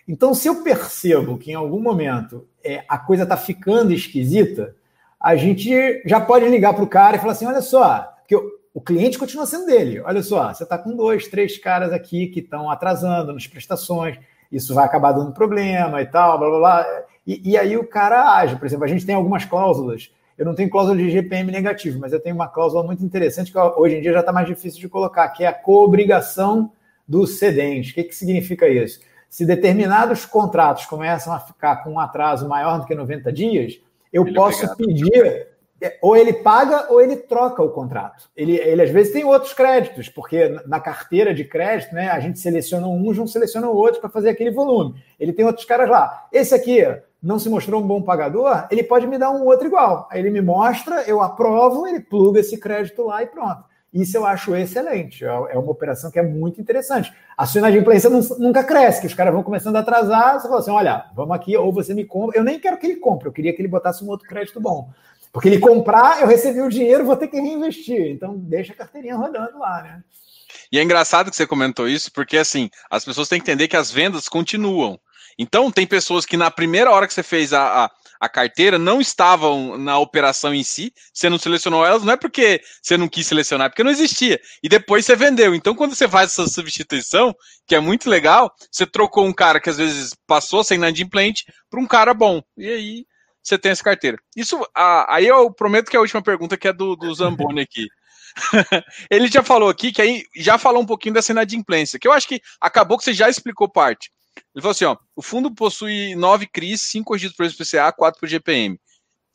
Então, 0.07 0.35
se 0.35 0.47
eu 0.47 0.63
percebo 0.63 1.37
que 1.37 1.51
em 1.51 1.55
algum 1.55 1.81
momento 1.81 2.47
é, 2.63 2.85
a 2.89 2.97
coisa 2.97 3.25
está 3.25 3.37
ficando 3.37 3.93
esquisita, 3.93 4.77
a 5.19 5.35
gente 5.35 6.01
já 6.07 6.21
pode 6.21 6.47
ligar 6.47 6.75
para 6.75 6.85
o 6.85 6.89
cara 6.89 7.17
e 7.17 7.19
falar 7.19 7.33
assim: 7.33 7.47
olha 7.47 7.61
só, 7.61 8.15
porque 8.21 8.37
eu, 8.37 8.49
o 8.75 8.81
cliente 8.81 9.17
continua 9.17 9.47
sendo 9.47 9.67
dele. 9.67 10.01
Olha 10.01 10.21
só, 10.21 10.53
você 10.53 10.65
está 10.65 10.77
com 10.77 10.97
dois, 10.97 11.29
três 11.29 11.57
caras 11.57 11.93
aqui 11.93 12.27
que 12.27 12.41
estão 12.41 12.69
atrasando 12.69 13.33
nas 13.33 13.47
prestações, 13.47 14.19
isso 14.51 14.75
vai 14.75 14.85
acabar 14.85 15.13
dando 15.13 15.33
problema 15.33 16.03
e 16.03 16.07
tal, 16.07 16.37
blá 16.37 16.49
blá 16.49 16.59
blá. 16.59 17.05
E, 17.25 17.53
e, 17.53 17.57
aí 17.57 17.77
o 17.77 17.87
cara 17.87 18.37
age. 18.37 18.57
Por 18.57 18.67
exemplo, 18.67 18.85
a 18.85 18.89
gente 18.89 19.07
tem 19.07 19.15
algumas 19.15 19.45
cláusulas. 19.45 20.13
Eu 20.37 20.45
não 20.45 20.57
tenho 20.57 20.69
cláusula 20.69 20.97
de 20.97 21.09
GPM 21.09 21.53
negativo, 21.53 22.01
mas 22.01 22.13
eu 22.13 22.19
tenho 22.19 22.35
uma 22.35 22.49
cláusula 22.49 22.83
muito 22.83 23.05
interessante 23.05 23.53
que 23.53 23.59
hoje 23.59 23.97
em 23.97 24.03
dia 24.03 24.13
já 24.13 24.21
está 24.21 24.33
mais 24.33 24.49
difícil 24.49 24.81
de 24.81 24.89
colocar, 24.89 25.29
que 25.29 25.45
é 25.45 25.47
a 25.47 25.53
coobrigação 25.53 26.73
do 27.07 27.29
cedente. 27.29 27.93
O 27.93 27.95
que, 27.95 28.03
que 28.03 28.15
significa 28.15 28.69
isso? 28.69 29.01
Se 29.31 29.47
determinados 29.47 30.27
contratos 30.27 30.87
começam 30.87 31.33
a 31.33 31.39
ficar 31.39 31.77
com 31.77 31.93
um 31.93 32.01
atraso 32.01 32.49
maior 32.49 32.81
do 32.81 32.87
que 32.87 32.95
90 32.95 33.33
dias, 33.33 33.81
eu 34.13 34.27
Ele 34.27 34.35
posso 34.35 34.77
pedir 34.77 35.54
ou 36.01 36.17
ele 36.17 36.33
paga 36.33 36.93
ou 36.93 37.01
ele 37.01 37.17
troca 37.17 37.63
o 37.63 37.71
contrato. 37.71 38.29
Ele, 38.37 38.57
ele 38.57 38.83
às 38.83 38.91
vezes 38.91 39.13
tem 39.13 39.25
outros 39.25 39.53
créditos, 39.53 40.09
porque 40.09 40.49
na 40.67 40.81
carteira 40.81 41.35
de 41.35 41.45
crédito, 41.45 41.95
né, 41.95 42.09
a 42.09 42.21
gente 42.21 42.39
seleciona 42.39 42.87
um, 42.87 43.13
não 43.13 43.27
seleciona 43.27 43.69
o 43.69 43.77
outro 43.77 44.01
para 44.01 44.11
fazer 44.11 44.31
aquele 44.31 44.51
volume. 44.51 44.95
Ele 45.19 45.33
tem 45.33 45.45
outros 45.45 45.67
caras 45.67 45.89
lá. 45.89 46.27
Esse 46.33 46.55
aqui 46.55 46.85
não 47.23 47.39
se 47.39 47.49
mostrou 47.49 47.83
um 47.83 47.87
bom 47.87 48.03
pagador, 48.03 48.67
ele 48.71 48.83
pode 48.83 49.07
me 49.07 49.19
dar 49.19 49.31
um 49.31 49.45
outro 49.45 49.67
igual. 49.67 50.09
Aí 50.11 50.21
ele 50.21 50.31
me 50.31 50.43
mostra, 50.43 51.03
eu 51.03 51.23
aprovo, 51.23 51.87
ele 51.87 52.01
pluga 52.01 52.41
esse 52.41 52.59
crédito 52.59 53.03
lá 53.05 53.23
e 53.23 53.27
pronto. 53.27 53.65
Isso 53.95 54.17
eu 54.17 54.27
acho 54.27 54.57
excelente. 54.57 55.25
É, 55.25 55.29
é 55.29 55.59
uma 55.59 55.71
operação 55.71 56.11
que 56.11 56.19
é 56.19 56.23
muito 56.23 56.61
interessante. 56.61 57.15
A 57.39 57.47
sua 57.47 57.61
inadimplência 57.61 58.11
nunca 58.11 58.65
cresce, 58.65 59.01
que 59.01 59.07
os 59.07 59.15
caras 59.15 59.33
vão 59.33 59.45
começando 59.45 59.77
a 59.77 59.81
atrasar. 59.81 60.41
Você 60.41 60.49
fala 60.49 60.59
assim: 60.59 60.73
olha, 60.73 61.07
vamos 61.15 61.35
aqui, 61.37 61.57
ou 61.57 61.73
você 61.73 61.95
me 61.95 62.05
compra. 62.05 62.37
Eu 62.37 62.43
nem 62.43 62.59
quero 62.59 62.77
que 62.77 62.87
ele 62.87 62.97
compre, 62.97 63.29
eu 63.29 63.33
queria 63.33 63.55
que 63.55 63.63
ele 63.63 63.69
botasse 63.69 64.05
um 64.05 64.09
outro 64.09 64.29
crédito 64.29 64.61
bom. 64.61 64.91
Porque 65.35 65.49
ele 65.49 65.59
comprar, 65.59 66.21
eu 66.21 66.29
recebi 66.29 66.61
o 66.61 66.69
dinheiro, 66.69 67.05
vou 67.05 67.17
ter 67.17 67.27
que 67.27 67.41
reinvestir. 67.41 68.13
Então, 68.13 68.39
deixa 68.39 68.73
a 68.73 68.77
carteirinha 68.77 69.17
rodando 69.17 69.59
lá, 69.59 69.83
né? 69.83 70.05
E 70.71 70.79
é 70.79 70.83
engraçado 70.83 71.29
que 71.29 71.35
você 71.35 71.45
comentou 71.45 71.89
isso, 71.89 72.13
porque 72.13 72.39
assim, 72.39 72.71
as 72.89 73.05
pessoas 73.05 73.29
têm 73.29 73.41
que 73.41 73.51
entender 73.51 73.67
que 73.67 73.77
as 73.77 73.91
vendas 73.91 74.29
continuam. 74.29 74.97
Então, 75.37 75.73
tem 75.73 75.89
pessoas 75.89 76.25
que 76.25 76.37
na 76.37 76.53
primeira 76.53 76.89
hora 76.89 77.09
que 77.09 77.13
você 77.13 77.25
fez 77.25 77.53
a, 77.53 77.87
a, 77.87 77.91
a, 78.21 78.29
carteira 78.29 78.79
não 78.79 79.01
estavam 79.01 79.77
na 79.77 79.99
operação 79.99 80.55
em 80.55 80.63
si, 80.63 80.93
você 81.13 81.29
não 81.29 81.37
selecionou 81.37 81.85
elas, 81.85 82.05
não 82.05 82.13
é 82.13 82.17
porque 82.17 82.63
você 82.81 82.97
não 82.97 83.09
quis 83.09 83.27
selecionar, 83.27 83.67
é 83.67 83.69
porque 83.71 83.83
não 83.83 83.91
existia. 83.91 84.41
E 84.63 84.69
depois 84.69 85.05
você 85.05 85.17
vendeu. 85.17 85.53
Então, 85.53 85.75
quando 85.75 85.97
você 85.97 86.07
faz 86.07 86.31
essa 86.31 86.47
substituição, 86.47 87.35
que 87.67 87.75
é 87.75 87.81
muito 87.81 88.09
legal, 88.09 88.55
você 88.71 88.87
trocou 88.87 89.27
um 89.27 89.33
cara 89.33 89.59
que 89.59 89.69
às 89.69 89.79
vezes 89.79 90.15
passou 90.29 90.63
sem 90.63 90.77
inadimplente 90.77 91.45
para 91.69 91.81
um 91.81 91.87
cara 91.89 92.15
bom. 92.15 92.41
E 92.57 92.69
aí 92.69 93.14
você 93.45 93.59
tem 93.59 93.73
essa 93.73 93.85
carteira. 93.85 94.19
Isso, 94.35 94.59
aí 94.75 95.27
eu 95.27 95.53
prometo 95.53 95.91
que 95.91 95.97
é 95.97 95.99
a 95.99 96.03
última 96.03 96.23
pergunta 96.23 96.57
que 96.57 96.67
é 96.67 96.73
do, 96.73 96.97
do 96.97 97.15
Zamboni 97.15 97.61
aqui. 97.61 97.87
Ele 99.11 99.29
já 99.29 99.43
falou 99.43 99.69
aqui 99.69 99.93
que 99.93 100.03
aí 100.03 100.25
já 100.35 100.59
falou 100.59 100.83
um 100.83 100.87
pouquinho 100.87 101.15
dessa 101.15 101.33
inadimplência, 101.33 101.99
que 101.99 102.09
eu 102.09 102.13
acho 102.13 102.27
que 102.27 102.41
acabou 102.61 102.99
que 102.99 103.05
você 103.05 103.13
já 103.13 103.29
explicou 103.29 103.69
parte. 103.69 104.11
Ele 104.55 104.63
falou 104.63 104.73
assim: 104.73 104.87
ó, 104.87 104.97
o 105.15 105.23
fundo 105.23 105.55
possui 105.55 106.15
nove 106.17 106.47
CRIs, 106.47 106.81
cinco 106.81 107.09
corrigidos 107.09 107.37
por 107.37 107.47
SPCA, 107.47 107.93
quatro 107.93 108.19
por 108.19 108.29
GPM, 108.29 108.81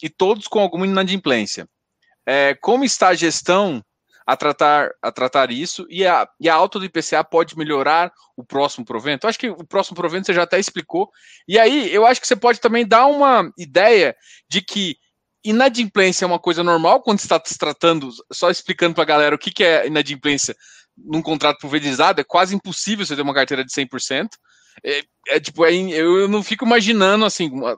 e 0.01 0.09
todos 0.09 0.47
com 0.47 0.59
alguma 0.59 0.87
inadimplência. 0.87 1.67
É, 2.25 2.53
como 2.55 2.83
está 2.83 3.09
a 3.09 3.15
gestão 3.15 3.83
a 4.29 4.37
tratar, 4.37 4.91
a 5.01 5.11
tratar 5.11 5.49
isso 5.49 5.87
e 5.89 6.05
a, 6.05 6.29
e 6.39 6.47
a 6.47 6.53
alta 6.53 6.77
do 6.77 6.85
IPCA 6.85 7.23
pode 7.23 7.57
melhorar 7.57 8.11
o 8.37 8.43
próximo 8.43 8.85
provento? 8.85 9.25
Eu 9.25 9.29
acho 9.29 9.39
que 9.39 9.49
o 9.49 9.65
próximo 9.65 9.95
provento 9.95 10.27
você 10.27 10.35
já 10.35 10.43
até 10.43 10.59
explicou. 10.59 11.09
E 11.47 11.57
aí, 11.57 11.91
eu 11.91 12.05
acho 12.05 12.21
que 12.21 12.27
você 12.27 12.35
pode 12.35 12.59
também 12.59 12.85
dar 12.85 13.07
uma 13.07 13.51
ideia 13.57 14.15
de 14.47 14.61
que 14.61 14.97
inadimplência 15.43 16.25
é 16.25 16.27
uma 16.27 16.37
coisa 16.37 16.63
normal 16.63 17.01
quando 17.01 17.17
está 17.17 17.41
se 17.43 17.57
tratando, 17.57 18.11
só 18.31 18.51
explicando 18.51 18.93
para 18.93 19.01
a 19.01 19.07
galera 19.07 19.35
o 19.35 19.39
que, 19.39 19.49
que 19.49 19.63
é 19.63 19.87
inadimplência 19.87 20.55
num 20.95 21.23
contrato 21.23 21.57
pulverizado, 21.59 22.21
é 22.21 22.23
quase 22.23 22.53
impossível 22.53 23.03
você 23.03 23.15
ter 23.15 23.23
uma 23.23 23.33
carteira 23.33 23.65
de 23.65 23.71
100%. 23.71 24.27
É, 24.83 25.01
é 25.29 25.39
tipo, 25.39 25.65
é, 25.65 25.73
eu, 25.73 26.27
não 26.27 26.43
fico 26.43 26.65
imaginando 26.65 27.25
assim. 27.25 27.49
Uma, 27.49 27.75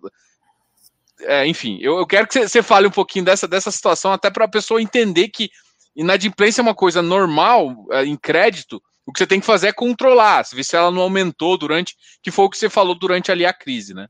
é, 1.22 1.48
enfim, 1.48 1.80
eu, 1.82 1.98
eu, 1.98 2.06
quero 2.06 2.28
que 2.28 2.46
você 2.46 2.62
fale 2.62 2.88
um 2.88 2.92
pouquinho 2.92 3.24
dessa, 3.24 3.48
dessa 3.48 3.72
situação, 3.72 4.12
até 4.12 4.30
para 4.30 4.44
a 4.44 4.52
pessoa 4.52 4.82
entender 4.82 5.30
que 5.30 5.50
Inadimplência 5.96 6.62
é 6.62 6.64
uma 6.64 6.76
coisa 6.76 7.02
normal 7.02 7.86
é, 7.92 8.06
em 8.06 8.16
crédito. 8.16 8.82
O 9.06 9.12
que 9.12 9.20
você 9.20 9.28
tem 9.28 9.40
que 9.40 9.46
fazer 9.46 9.68
é 9.68 9.74
controlar, 9.74 10.46
ver 10.54 10.64
se 10.64 10.76
ela 10.76 10.92
não 10.92 11.02
aumentou 11.02 11.58
durante, 11.58 11.96
que 12.22 12.32
foi 12.32 12.46
o 12.46 12.50
que 12.50 12.58
você 12.58 12.70
falou 12.70 12.96
durante 12.96 13.32
ali 13.32 13.46
a 13.46 13.54
crise, 13.54 13.94
né? 13.94 14.08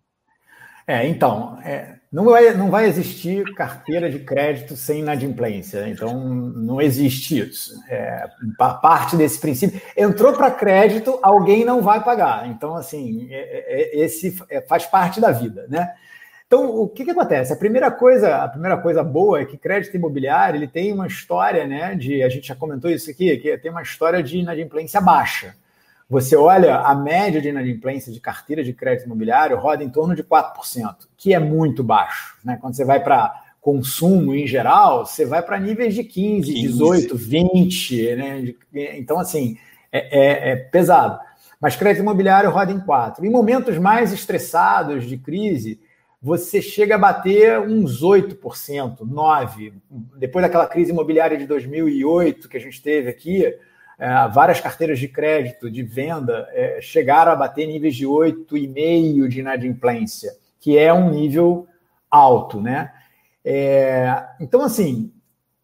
É, 0.85 1.07
então, 1.07 1.57
é, 1.63 1.95
não, 2.11 2.25
vai, 2.25 2.53
não 2.53 2.69
vai 2.69 2.85
existir 2.85 3.45
carteira 3.53 4.09
de 4.09 4.19
crédito 4.19 4.75
sem 4.75 4.99
inadimplência. 4.99 5.81
Né? 5.81 5.89
Então, 5.89 6.19
não 6.19 6.81
existe 6.81 7.39
isso. 7.39 7.73
É, 7.87 8.27
parte 8.57 9.15
desse 9.15 9.39
princípio. 9.39 9.81
Entrou 9.95 10.33
para 10.33 10.51
crédito, 10.51 11.17
alguém 11.21 11.63
não 11.63 11.81
vai 11.81 12.03
pagar. 12.03 12.47
Então, 12.47 12.75
assim, 12.75 13.27
é, 13.31 13.37
é, 13.37 14.01
é 14.01 14.03
esse 14.03 14.35
faz 14.67 14.85
parte 14.85 15.21
da 15.21 15.31
vida, 15.31 15.65
né? 15.69 15.93
Então, 16.51 16.81
o 16.81 16.85
que, 16.85 17.05
que 17.05 17.11
acontece? 17.11 17.53
A 17.53 17.55
primeira 17.55 17.89
coisa, 17.89 18.43
a 18.43 18.47
primeira 18.49 18.75
coisa 18.75 19.01
boa 19.01 19.39
é 19.39 19.45
que 19.45 19.55
crédito 19.55 19.95
imobiliário 19.95 20.57
ele 20.57 20.67
tem 20.67 20.91
uma 20.91 21.07
história, 21.07 21.65
né? 21.65 21.95
De 21.95 22.21
a 22.21 22.27
gente 22.27 22.45
já 22.45 22.53
comentou 22.53 22.91
isso 22.91 23.09
aqui, 23.09 23.37
que 23.37 23.57
tem 23.57 23.71
uma 23.71 23.81
história 23.81 24.21
de 24.21 24.39
inadimplência 24.39 24.99
baixa. 24.99 25.55
Você 26.09 26.35
olha 26.35 26.79
a 26.79 26.93
média 26.93 27.41
de 27.41 27.47
inadimplência 27.47 28.11
de 28.11 28.19
carteira 28.19 28.65
de 28.65 28.73
crédito 28.73 29.05
imobiliário 29.05 29.57
roda 29.57 29.81
em 29.81 29.89
torno 29.89 30.13
de 30.13 30.25
4%, 30.25 31.07
que 31.15 31.33
é 31.33 31.39
muito 31.39 31.85
baixo. 31.85 32.35
Né? 32.43 32.57
Quando 32.59 32.75
você 32.75 32.83
vai 32.83 33.01
para 33.01 33.33
consumo 33.61 34.35
em 34.35 34.45
geral, 34.45 35.05
você 35.05 35.25
vai 35.25 35.41
para 35.41 35.57
níveis 35.57 35.95
de 35.95 36.03
15, 36.03 36.51
15, 36.51 36.67
18, 36.67 37.15
20, 37.15 38.15
né? 38.17 38.53
Então, 38.97 39.17
assim, 39.17 39.57
é, 39.89 40.49
é, 40.49 40.51
é 40.51 40.55
pesado. 40.57 41.17
Mas 41.61 41.77
crédito 41.77 42.01
imobiliário 42.01 42.51
roda 42.51 42.73
em 42.73 42.79
4%. 42.81 43.23
Em 43.23 43.29
momentos 43.29 43.77
mais 43.77 44.11
estressados 44.11 45.05
de 45.05 45.17
crise, 45.17 45.79
você 46.21 46.61
chega 46.61 46.95
a 46.95 46.99
bater 46.99 47.59
uns 47.59 48.03
8%, 48.03 48.99
9%. 48.99 49.73
Depois 50.17 50.43
daquela 50.43 50.67
crise 50.67 50.91
imobiliária 50.91 51.35
de 51.35 51.47
2008 51.47 52.47
que 52.47 52.57
a 52.57 52.59
gente 52.59 52.81
teve 52.81 53.09
aqui, 53.09 53.43
é, 53.97 54.27
várias 54.29 54.59
carteiras 54.59 54.99
de 54.99 55.07
crédito, 55.07 55.69
de 55.69 55.81
venda, 55.81 56.47
é, 56.51 56.79
chegaram 56.79 57.31
a 57.31 57.35
bater 57.35 57.65
níveis 57.65 57.95
de 57.95 58.05
8,5% 58.05 59.27
de 59.27 59.39
inadimplência, 59.39 60.31
que 60.59 60.77
é 60.77 60.93
um 60.93 61.09
nível 61.09 61.67
alto, 62.09 62.61
né? 62.61 62.91
É, 63.43 64.23
então, 64.39 64.61
assim, 64.61 65.11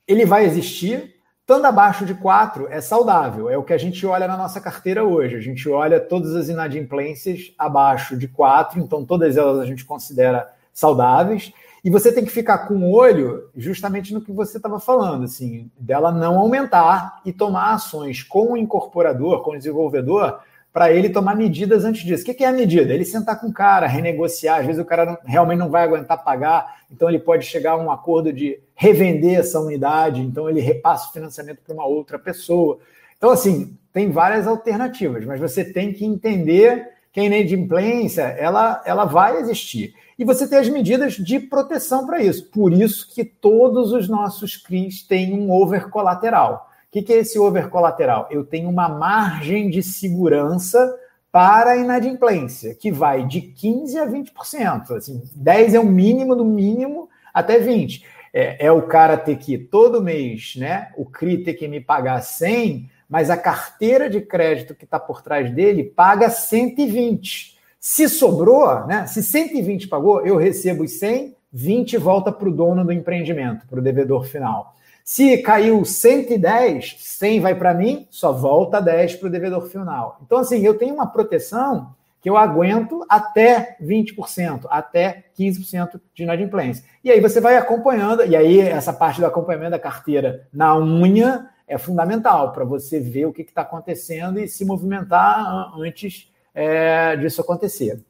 ele 0.08 0.26
vai 0.26 0.46
existir, 0.46 1.17
Estando 1.48 1.64
abaixo 1.64 2.06
de 2.06 2.14
4 2.14 2.68
é 2.70 2.82
saudável, 2.82 3.50
é 3.50 3.58
o 3.58 3.64
que 3.64 3.72
a 3.72 3.78
gente 3.78 4.06
olha 4.06 4.28
na 4.28 4.36
nossa 4.36 4.60
carteira 4.60 5.06
hoje. 5.06 5.38
A 5.38 5.40
gente 5.40 5.70
olha 5.70 5.98
todas 5.98 6.36
as 6.36 6.50
inadimplências 6.50 7.54
abaixo 7.58 8.18
de 8.18 8.28
4, 8.28 8.82
então 8.82 9.06
todas 9.06 9.38
elas 9.38 9.58
a 9.62 9.66
gente 9.66 9.86
considera 9.86 10.54
saudáveis. 10.74 11.54
E 11.86 11.90
você 11.90 12.12
tem 12.12 12.26
que 12.26 12.32
ficar 12.32 12.68
com 12.68 12.74
o 12.74 12.92
olho 12.92 13.50
justamente 13.56 14.14
no 14.14 14.20
que 14.20 14.30
você 14.30 14.58
estava 14.58 14.78
falando, 14.78 15.24
assim, 15.24 15.72
dela 15.80 16.12
não 16.12 16.38
aumentar 16.38 17.22
e 17.24 17.32
tomar 17.32 17.76
ações 17.76 18.22
com 18.22 18.52
o 18.52 18.58
incorporador, 18.58 19.42
com 19.42 19.52
o 19.52 19.58
desenvolvedor, 19.58 20.42
para 20.78 20.94
ele 20.94 21.10
tomar 21.10 21.36
medidas 21.36 21.84
antes 21.84 22.04
disso. 22.04 22.22
O 22.22 22.36
que 22.36 22.44
é 22.44 22.48
a 22.48 22.52
medida? 22.52 22.94
Ele 22.94 23.04
sentar 23.04 23.42
com 23.42 23.48
o 23.48 23.52
cara, 23.52 23.88
renegociar. 23.88 24.60
Às 24.60 24.68
vezes 24.68 24.80
o 24.80 24.86
cara 24.86 25.08
não, 25.08 25.18
realmente 25.26 25.58
não 25.58 25.72
vai 25.72 25.84
aguentar 25.84 26.24
pagar, 26.24 26.82
então 26.92 27.10
ele 27.10 27.18
pode 27.18 27.48
chegar 27.48 27.72
a 27.72 27.78
um 27.78 27.90
acordo 27.90 28.32
de 28.32 28.60
revender 28.76 29.40
essa 29.40 29.60
unidade, 29.60 30.22
então 30.22 30.48
ele 30.48 30.62
repassa 30.62 31.10
o 31.10 31.14
financiamento 31.14 31.62
para 31.66 31.74
uma 31.74 31.88
outra 31.88 32.20
pessoa. 32.20 32.78
Então, 33.18 33.32
assim, 33.32 33.76
tem 33.92 34.12
várias 34.12 34.46
alternativas, 34.46 35.26
mas 35.26 35.40
você 35.40 35.66
tem 35.66 35.92
que 35.92 36.06
entender 36.06 36.88
que 37.12 37.22
a 37.22 37.24
inadimplência 37.24 38.22
ela, 38.22 38.80
ela 38.86 39.06
vai 39.06 39.38
existir. 39.38 39.96
E 40.20 40.24
você 40.24 40.48
tem 40.48 40.60
as 40.60 40.70
medidas 40.70 41.14
de 41.14 41.40
proteção 41.40 42.06
para 42.06 42.22
isso. 42.22 42.52
Por 42.52 42.72
isso 42.72 43.12
que 43.16 43.26
todos 43.26 43.92
os 43.94 44.08
nossos 44.08 44.56
CRIs 44.56 45.02
têm 45.02 45.34
um 45.34 45.52
over 45.52 45.90
colateral. 45.90 46.70
O 46.88 46.92
que, 46.92 47.02
que 47.02 47.14
é 47.14 47.18
esse 47.18 47.38
over 47.38 47.70
colateral? 47.70 48.28
Eu 48.32 48.46
tenho 48.46 48.70
uma 48.70 48.88
margem 48.88 49.70
de 49.70 49.84
segurança 49.84 50.98
para 51.30 51.72
a 51.72 51.78
inadimplência, 51.78 52.74
que 52.74 52.92
vai 52.92 53.28
de 53.28 53.42
15% 53.42 53.98
a 53.98 54.08
20%. 54.08 54.98
Assim, 54.98 55.22
10% 55.38 55.74
é 55.74 55.80
o 55.80 55.86
mínimo 55.86 56.34
do 56.34 56.46
mínimo 56.46 57.10
até 57.34 57.60
20%. 57.60 58.04
É, 58.34 58.68
é 58.68 58.72
o 58.72 58.84
cara 58.84 59.18
ter 59.18 59.38
que, 59.38 59.58
todo 59.58 60.02
mês, 60.02 60.56
né, 60.58 60.92
o 60.96 61.06
CRI 61.06 61.44
ter 61.44 61.56
que 61.56 61.68
me 61.68 61.82
pagar 61.82 62.22
100%, 62.22 62.90
mas 63.10 63.30
a 63.30 63.38
carteira 63.38 64.10
de 64.10 64.22
crédito 64.22 64.76
que 64.76 64.86
está 64.86 65.00
por 65.00 65.22
trás 65.22 65.54
dele 65.54 65.84
paga 65.84 66.30
120. 66.30 67.58
Se 67.80 68.08
sobrou, 68.08 68.86
né, 68.86 69.06
se 69.08 69.22
120 69.22 69.88
pagou, 69.88 70.26
eu 70.26 70.38
recebo 70.38 70.84
os 70.84 70.92
100, 71.00 71.36
20 71.52 71.98
volta 71.98 72.32
para 72.32 72.48
o 72.48 72.52
dono 72.52 72.86
do 72.86 72.92
empreendimento, 72.92 73.66
para 73.68 73.80
o 73.80 73.84
devedor 73.84 74.26
final. 74.26 74.77
Se 75.10 75.38
caiu 75.38 75.86
110, 75.86 76.98
100 77.00 77.40
vai 77.40 77.56
para 77.56 77.74
mim, 77.74 78.06
só 78.12 78.34
volta 78.34 78.82
10 78.82 79.16
para 79.16 79.28
o 79.28 79.32
devedor 79.32 79.66
final. 79.70 80.20
Então, 80.22 80.40
assim, 80.40 80.60
eu 80.66 80.78
tenho 80.78 80.94
uma 80.94 81.08
proteção 81.08 81.96
que 82.22 82.30
eu 82.30 82.36
aguento 82.36 83.06
até 83.08 83.78
20%, 83.82 84.66
até 84.70 85.24
15% 85.40 86.02
de 86.14 86.24
inadimplência. 86.24 86.84
E 87.02 87.10
aí 87.10 87.22
você 87.22 87.40
vai 87.40 87.56
acompanhando, 87.56 88.26
e 88.26 88.36
aí 88.36 88.60
essa 88.60 88.92
parte 88.92 89.22
do 89.22 89.26
acompanhamento 89.26 89.72
da 89.72 89.80
carteira 89.80 90.46
na 90.52 90.78
unha 90.78 91.52
é 91.66 91.78
fundamental 91.78 92.52
para 92.52 92.66
você 92.66 93.00
ver 93.00 93.28
o 93.28 93.34
que 93.34 93.44
está 93.44 93.62
acontecendo 93.62 94.42
e 94.42 94.48
se 94.50 94.66
movimentar 94.66 95.72
antes 95.80 96.30
é, 96.54 97.16
disso 97.16 97.40
acontecer. 97.40 98.04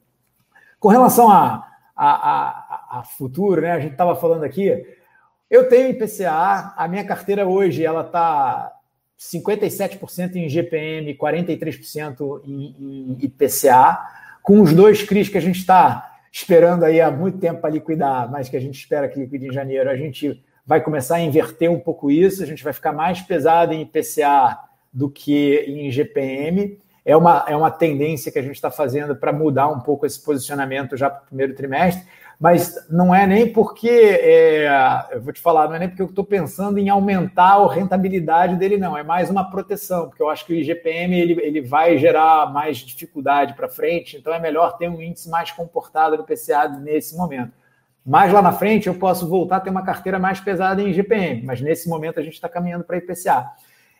Com 0.79 0.87
relação 0.87 1.29
a, 1.29 1.63
a, 1.95 2.07
a, 2.07 2.99
a 2.99 3.03
futuro, 3.03 3.61
né, 3.61 3.73
a 3.73 3.79
gente 3.79 3.91
estava 3.91 4.15
falando 4.15 4.43
aqui, 4.43 4.96
eu 5.49 5.69
tenho 5.69 5.89
IPCA, 5.89 6.73
a 6.75 6.87
minha 6.87 7.05
carteira 7.05 7.47
hoje 7.47 7.83
ela 7.83 8.01
está 8.01 8.73
57% 9.17 10.35
em 10.35 10.49
GPM, 10.49 11.15
43% 11.15 12.41
em, 12.45 13.17
IPCA, 13.21 13.99
com 14.43 14.61
os 14.61 14.73
dois 14.73 15.01
CRIs 15.03 15.29
que 15.29 15.37
a 15.37 15.41
gente 15.41 15.59
está 15.59 16.17
esperando 16.31 16.83
aí 16.83 17.01
há 17.01 17.09
muito 17.09 17.39
tempo 17.39 17.61
para 17.61 17.69
liquidar, 17.69 18.29
mas 18.29 18.49
que 18.49 18.57
a 18.57 18.59
gente 18.59 18.77
espera 18.77 19.07
que 19.07 19.19
liquide 19.19 19.47
em 19.47 19.53
janeiro, 19.53 19.89
a 19.89 19.95
gente 19.95 20.43
vai 20.65 20.81
começar 20.81 21.15
a 21.15 21.21
inverter 21.21 21.71
um 21.71 21.79
pouco 21.79 22.11
isso, 22.11 22.43
a 22.43 22.45
gente 22.45 22.63
vai 22.63 22.73
ficar 22.73 22.91
mais 22.91 23.21
pesado 23.21 23.73
em 23.73 23.81
IPCA 23.81 24.59
do 24.91 25.09
que 25.09 25.63
em 25.67 25.89
GPM. 25.89 26.77
É 27.05 27.15
uma, 27.15 27.45
é 27.47 27.55
uma 27.55 27.71
tendência 27.71 28.29
que 28.29 28.37
a 28.37 28.41
gente 28.41 28.55
está 28.55 28.69
fazendo 28.69 29.15
para 29.15 29.31
mudar 29.31 29.69
um 29.69 29.79
pouco 29.79 30.05
esse 30.05 30.21
posicionamento 30.21 30.97
já 30.97 31.09
para 31.09 31.23
o 31.23 31.25
primeiro 31.27 31.55
trimestre 31.55 32.05
mas 32.39 32.87
não 32.87 33.13
é 33.13 33.25
nem 33.25 33.51
porque, 33.51 33.89
é, 33.89 34.69
eu 35.11 35.21
vou 35.21 35.33
te 35.33 35.41
falar, 35.41 35.67
não 35.67 35.75
é 35.75 35.79
nem 35.79 35.89
porque 35.89 36.03
eu 36.03 36.07
estou 36.07 36.23
pensando 36.23 36.77
em 36.77 36.87
aumentar 36.87 37.55
a 37.55 37.73
rentabilidade 37.73 38.55
dele, 38.55 38.77
não, 38.77 38.95
é 38.95 39.01
mais 39.01 39.29
uma 39.29 39.49
proteção, 39.49 40.07
porque 40.07 40.21
eu 40.21 40.29
acho 40.29 40.45
que 40.45 40.53
o 40.53 40.55
IGPM 40.55 41.19
ele, 41.19 41.41
ele 41.41 41.61
vai 41.61 41.97
gerar 41.97 42.53
mais 42.53 42.77
dificuldade 42.77 43.55
para 43.55 43.67
frente, 43.67 44.17
então 44.17 44.31
é 44.31 44.39
melhor 44.39 44.77
ter 44.77 44.87
um 44.87 45.01
índice 45.01 45.27
mais 45.29 45.51
comportado 45.51 46.15
do 46.15 46.23
PCA 46.23 46.69
nesse 46.69 47.17
momento. 47.17 47.53
Mais 48.05 48.31
lá 48.31 48.41
na 48.41 48.53
frente 48.53 48.87
eu 48.87 48.93
posso 48.93 49.27
voltar 49.27 49.57
a 49.57 49.59
ter 49.59 49.71
uma 49.71 49.83
carteira 49.83 50.19
mais 50.19 50.39
pesada 50.39 50.81
em 50.81 50.89
IGPM, 50.89 51.43
mas 51.43 51.59
nesse 51.59 51.89
momento 51.89 52.19
a 52.19 52.23
gente 52.23 52.35
está 52.35 52.47
caminhando 52.47 52.83
para 52.83 52.97
IPCA. 52.97 53.47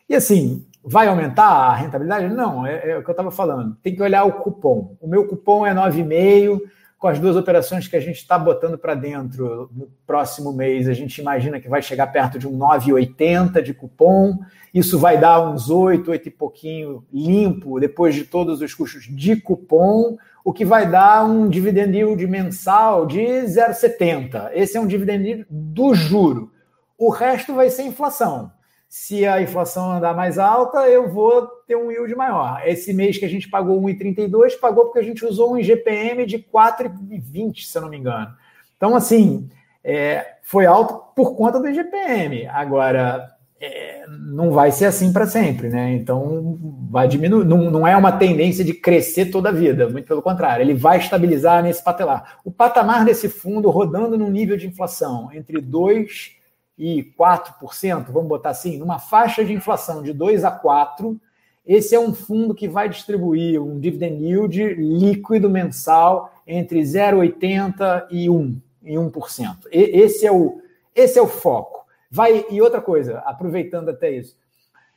E 0.08 0.14
assim, 0.14 0.64
vai 0.82 1.08
aumentar 1.08 1.44
a 1.44 1.74
rentabilidade? 1.74 2.32
Não, 2.32 2.64
é, 2.64 2.92
é 2.92 2.96
o 2.96 3.02
que 3.02 3.10
eu 3.10 3.12
estava 3.12 3.30
falando. 3.30 3.76
Tem 3.82 3.94
que 3.94 4.02
olhar 4.02 4.24
o 4.24 4.32
cupom. 4.32 4.96
O 5.00 5.06
meu 5.06 5.26
cupom 5.26 5.66
é 5.66 5.74
9,5 5.74 6.60
com 6.98 7.06
as 7.06 7.18
duas 7.20 7.36
operações 7.36 7.86
que 7.86 7.94
a 7.94 8.00
gente 8.00 8.16
está 8.16 8.36
botando 8.36 8.76
para 8.76 8.94
dentro 8.94 9.70
no 9.72 9.88
próximo 10.04 10.52
mês, 10.52 10.88
a 10.88 10.92
gente 10.92 11.20
imagina 11.20 11.60
que 11.60 11.68
vai 11.68 11.80
chegar 11.80 12.08
perto 12.08 12.40
de 12.40 12.48
um 12.48 12.58
9,80 12.58 13.62
de 13.62 13.72
cupom. 13.72 14.38
Isso 14.74 14.98
vai 14.98 15.16
dar 15.16 15.48
uns 15.48 15.70
8, 15.70 16.10
8 16.10 16.26
e 16.26 16.30
pouquinho 16.30 17.04
limpo, 17.12 17.78
depois 17.78 18.16
de 18.16 18.24
todos 18.24 18.60
os 18.60 18.74
custos 18.74 19.04
de 19.04 19.36
cupom, 19.36 20.18
o 20.44 20.52
que 20.52 20.64
vai 20.64 20.90
dar 20.90 21.24
um 21.24 21.48
dividend 21.48 21.96
yield 21.96 22.26
mensal 22.26 23.06
de 23.06 23.20
0,70. 23.20 24.50
Esse 24.52 24.76
é 24.76 24.80
um 24.80 24.86
dividend 24.86 25.24
yield 25.24 25.46
do 25.48 25.94
juro. 25.94 26.50
O 26.98 27.10
resto 27.10 27.54
vai 27.54 27.70
ser 27.70 27.84
inflação. 27.84 28.50
Se 28.88 29.26
a 29.26 29.42
inflação 29.42 29.92
andar 29.92 30.16
mais 30.16 30.38
alta, 30.38 30.88
eu 30.88 31.10
vou 31.10 31.46
ter 31.66 31.76
um 31.76 31.90
yield 31.90 32.14
maior. 32.14 32.62
Esse 32.64 32.94
mês 32.94 33.18
que 33.18 33.24
a 33.26 33.28
gente 33.28 33.48
pagou 33.48 33.78
1,32, 33.82 34.58
pagou 34.58 34.86
porque 34.86 34.98
a 34.98 35.02
gente 35.02 35.26
usou 35.26 35.52
um 35.52 35.58
IGPM 35.58 36.24
de 36.24 36.38
4,20, 36.38 37.66
se 37.66 37.76
eu 37.76 37.82
não 37.82 37.90
me 37.90 37.98
engano. 37.98 38.32
Então, 38.78 38.96
assim, 38.96 39.50
é, 39.84 40.36
foi 40.42 40.64
alto 40.64 41.02
por 41.14 41.36
conta 41.36 41.60
do 41.60 41.68
IGPM. 41.68 42.46
Agora, 42.46 43.28
é, 43.60 44.06
não 44.08 44.52
vai 44.52 44.72
ser 44.72 44.86
assim 44.86 45.12
para 45.12 45.26
sempre, 45.26 45.68
né? 45.68 45.92
Então, 45.92 46.58
vai 46.90 47.06
diminuir. 47.06 47.44
Não, 47.44 47.70
não 47.70 47.86
é 47.86 47.94
uma 47.94 48.12
tendência 48.12 48.64
de 48.64 48.72
crescer 48.72 49.26
toda 49.26 49.50
a 49.50 49.52
vida, 49.52 49.86
muito 49.88 50.06
pelo 50.06 50.22
contrário, 50.22 50.62
ele 50.62 50.74
vai 50.74 50.96
estabilizar 50.96 51.62
nesse 51.62 51.84
patamar. 51.84 52.38
O 52.42 52.50
patamar 52.50 53.04
desse 53.04 53.28
fundo 53.28 53.68
rodando 53.68 54.16
num 54.16 54.30
nível 54.30 54.56
de 54.56 54.66
inflação 54.66 55.28
entre 55.32 55.60
2% 55.60 56.37
e 56.78 57.12
4%, 57.18 58.10
vamos 58.10 58.28
botar 58.28 58.50
assim, 58.50 58.78
numa 58.78 58.98
faixa 58.98 59.44
de 59.44 59.52
inflação 59.52 60.02
de 60.02 60.12
2 60.12 60.44
a 60.44 60.50
4, 60.50 61.20
esse 61.66 61.94
é 61.94 62.00
um 62.00 62.14
fundo 62.14 62.54
que 62.54 62.68
vai 62.68 62.88
distribuir 62.88 63.60
um 63.60 63.78
dividend 63.78 64.24
yield 64.24 64.74
líquido 64.74 65.50
mensal 65.50 66.32
entre 66.46 66.80
0,80 66.80 68.06
e 68.10 68.30
1, 68.30 68.62
e 68.84 68.94
1%. 68.94 69.56
E, 69.70 70.00
esse 70.00 70.26
é 70.26 70.32
o 70.32 70.62
esse 70.94 71.16
é 71.16 71.22
o 71.22 71.28
foco. 71.28 71.86
Vai 72.10 72.44
e 72.50 72.60
outra 72.60 72.80
coisa, 72.80 73.18
aproveitando 73.18 73.90
até 73.90 74.10
isso. 74.10 74.36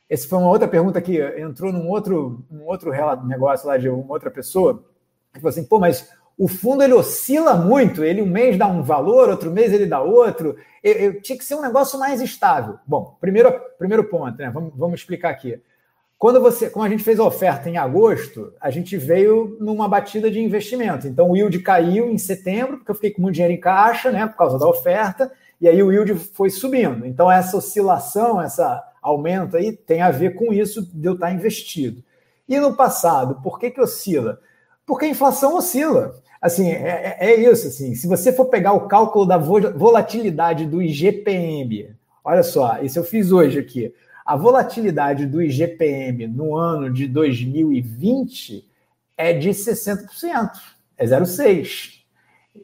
Essa 0.08 0.26
foi 0.26 0.38
uma 0.38 0.48
outra 0.48 0.66
pergunta 0.66 1.00
que 1.00 1.20
entrou 1.38 1.72
num 1.72 1.88
outro, 1.88 2.44
num 2.50 2.66
outro 2.66 2.90
negócio 3.24 3.68
lá 3.68 3.76
de 3.76 3.88
uma 3.88 4.12
outra 4.12 4.30
pessoa, 4.30 4.82
que 5.32 5.40
falou 5.40 5.50
assim: 5.50 5.64
"Pô, 5.64 5.78
mas 5.78 6.10
o 6.36 6.48
fundo 6.48 6.82
ele 6.82 6.94
oscila 6.94 7.54
muito, 7.54 8.04
ele 8.04 8.22
um 8.22 8.26
mês 8.26 8.56
dá 8.56 8.66
um 8.66 8.82
valor, 8.82 9.28
outro 9.28 9.50
mês 9.50 9.72
ele 9.72 9.86
dá 9.86 10.00
outro. 10.00 10.56
Eu, 10.82 10.92
eu 10.92 11.22
tinha 11.22 11.36
que 11.36 11.44
ser 11.44 11.54
um 11.54 11.62
negócio 11.62 11.98
mais 11.98 12.20
estável. 12.20 12.78
Bom, 12.86 13.16
primeiro, 13.20 13.52
primeiro 13.78 14.04
ponto, 14.04 14.38
né? 14.38 14.50
Vamos, 14.50 14.72
vamos 14.76 15.00
explicar 15.00 15.30
aqui. 15.30 15.60
Quando 16.18 16.40
você, 16.40 16.70
como 16.70 16.84
a 16.84 16.88
gente 16.88 17.02
fez 17.02 17.18
a 17.18 17.24
oferta 17.24 17.68
em 17.68 17.76
agosto, 17.76 18.52
a 18.60 18.70
gente 18.70 18.96
veio 18.96 19.56
numa 19.60 19.88
batida 19.88 20.30
de 20.30 20.40
investimento. 20.40 21.08
Então 21.08 21.30
o 21.30 21.36
yield 21.36 21.58
caiu 21.60 22.08
em 22.08 22.16
setembro, 22.16 22.78
porque 22.78 22.92
eu 22.92 22.94
fiquei 22.94 23.10
com 23.10 23.22
muito 23.22 23.34
dinheiro 23.34 23.54
em 23.54 23.60
caixa, 23.60 24.12
né, 24.12 24.26
por 24.26 24.36
causa 24.36 24.58
da 24.58 24.68
oferta, 24.68 25.32
e 25.60 25.68
aí 25.68 25.82
o 25.82 25.90
yield 25.90 26.14
foi 26.14 26.48
subindo. 26.48 27.04
Então 27.04 27.30
essa 27.30 27.56
oscilação, 27.56 28.40
essa 28.40 28.82
aumento 29.02 29.56
aí 29.56 29.72
tem 29.72 30.00
a 30.00 30.12
ver 30.12 30.36
com 30.36 30.52
isso 30.52 30.88
de 30.94 31.08
eu 31.08 31.14
estar 31.14 31.32
investido. 31.32 32.02
E 32.48 32.58
no 32.60 32.76
passado, 32.76 33.42
por 33.42 33.58
que 33.58 33.70
que 33.70 33.80
oscila? 33.80 34.38
Porque 34.92 35.06
a 35.06 35.08
inflação 35.08 35.56
oscila. 35.56 36.20
Assim, 36.38 36.70
é, 36.70 37.16
é, 37.18 37.30
é 37.30 37.50
isso. 37.50 37.66
Assim, 37.66 37.94
se 37.94 38.06
você 38.06 38.30
for 38.30 38.44
pegar 38.44 38.74
o 38.74 38.86
cálculo 38.86 39.24
da 39.24 39.38
volatilidade 39.38 40.66
do 40.66 40.82
IGPM, 40.82 41.96
olha 42.22 42.42
só, 42.42 42.78
isso 42.82 42.98
eu 42.98 43.02
fiz 43.02 43.32
hoje 43.32 43.58
aqui. 43.58 43.94
A 44.22 44.36
volatilidade 44.36 45.24
do 45.24 45.40
IGPM 45.40 46.26
no 46.26 46.54
ano 46.54 46.92
de 46.92 47.08
2020 47.08 48.68
é 49.16 49.32
de 49.32 49.48
60%, 49.48 50.50
é 50.98 51.06
0,6%. 51.06 52.02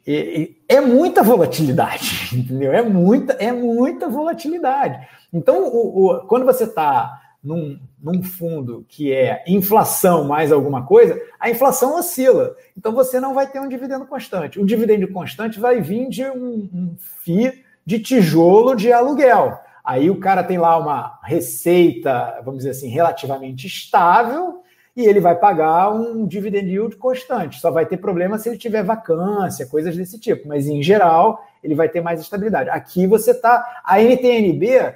E, 0.05 0.13
e, 0.13 0.57
é 0.67 0.79
muita 0.79 1.23
volatilidade, 1.23 2.29
entendeu? 2.37 2.71
É 2.71 2.83
muita, 2.83 3.33
é 3.33 3.51
muita 3.51 4.07
volatilidade. 4.07 5.07
Então, 5.33 5.63
o, 5.63 6.11
o, 6.11 6.27
quando 6.27 6.45
você 6.45 6.65
está 6.65 7.19
num, 7.43 7.79
num 8.01 8.23
fundo 8.23 8.85
que 8.87 9.11
é 9.13 9.43
inflação 9.47 10.23
mais 10.23 10.51
alguma 10.51 10.85
coisa, 10.85 11.19
a 11.39 11.49
inflação 11.49 11.97
oscila. 11.97 12.55
Então 12.77 12.93
você 12.93 13.19
não 13.19 13.33
vai 13.33 13.47
ter 13.47 13.59
um 13.59 13.67
dividendo 13.67 14.05
constante. 14.05 14.59
O 14.59 14.65
dividendo 14.65 15.07
constante 15.09 15.59
vai 15.59 15.81
vir 15.81 16.07
de 16.07 16.25
um, 16.25 16.69
um 16.73 16.95
FII 16.97 17.63
de 17.85 17.99
tijolo 17.99 18.75
de 18.75 18.91
aluguel. 18.91 19.59
Aí 19.83 20.09
o 20.09 20.19
cara 20.19 20.43
tem 20.43 20.57
lá 20.57 20.77
uma 20.77 21.19
receita, 21.23 22.39
vamos 22.43 22.59
dizer 22.59 22.71
assim, 22.71 22.89
relativamente 22.89 23.65
estável, 23.65 24.61
e 24.95 25.05
ele 25.05 25.19
vai 25.19 25.35
pagar 25.35 25.91
um 25.91 26.27
dividend 26.27 26.69
yield 26.69 26.95
constante. 26.97 27.59
Só 27.59 27.71
vai 27.71 27.85
ter 27.85 27.97
problema 27.97 28.37
se 28.37 28.49
ele 28.49 28.57
tiver 28.57 28.83
vacância, 28.83 29.65
coisas 29.65 29.95
desse 29.95 30.19
tipo. 30.19 30.47
Mas, 30.47 30.67
em 30.67 30.83
geral, 30.83 31.43
ele 31.63 31.73
vai 31.73 31.87
ter 31.87 32.01
mais 32.01 32.19
estabilidade. 32.19 32.69
Aqui 32.69 33.07
você 33.07 33.31
está. 33.31 33.81
A 33.83 34.01
NTNB, 34.01 34.95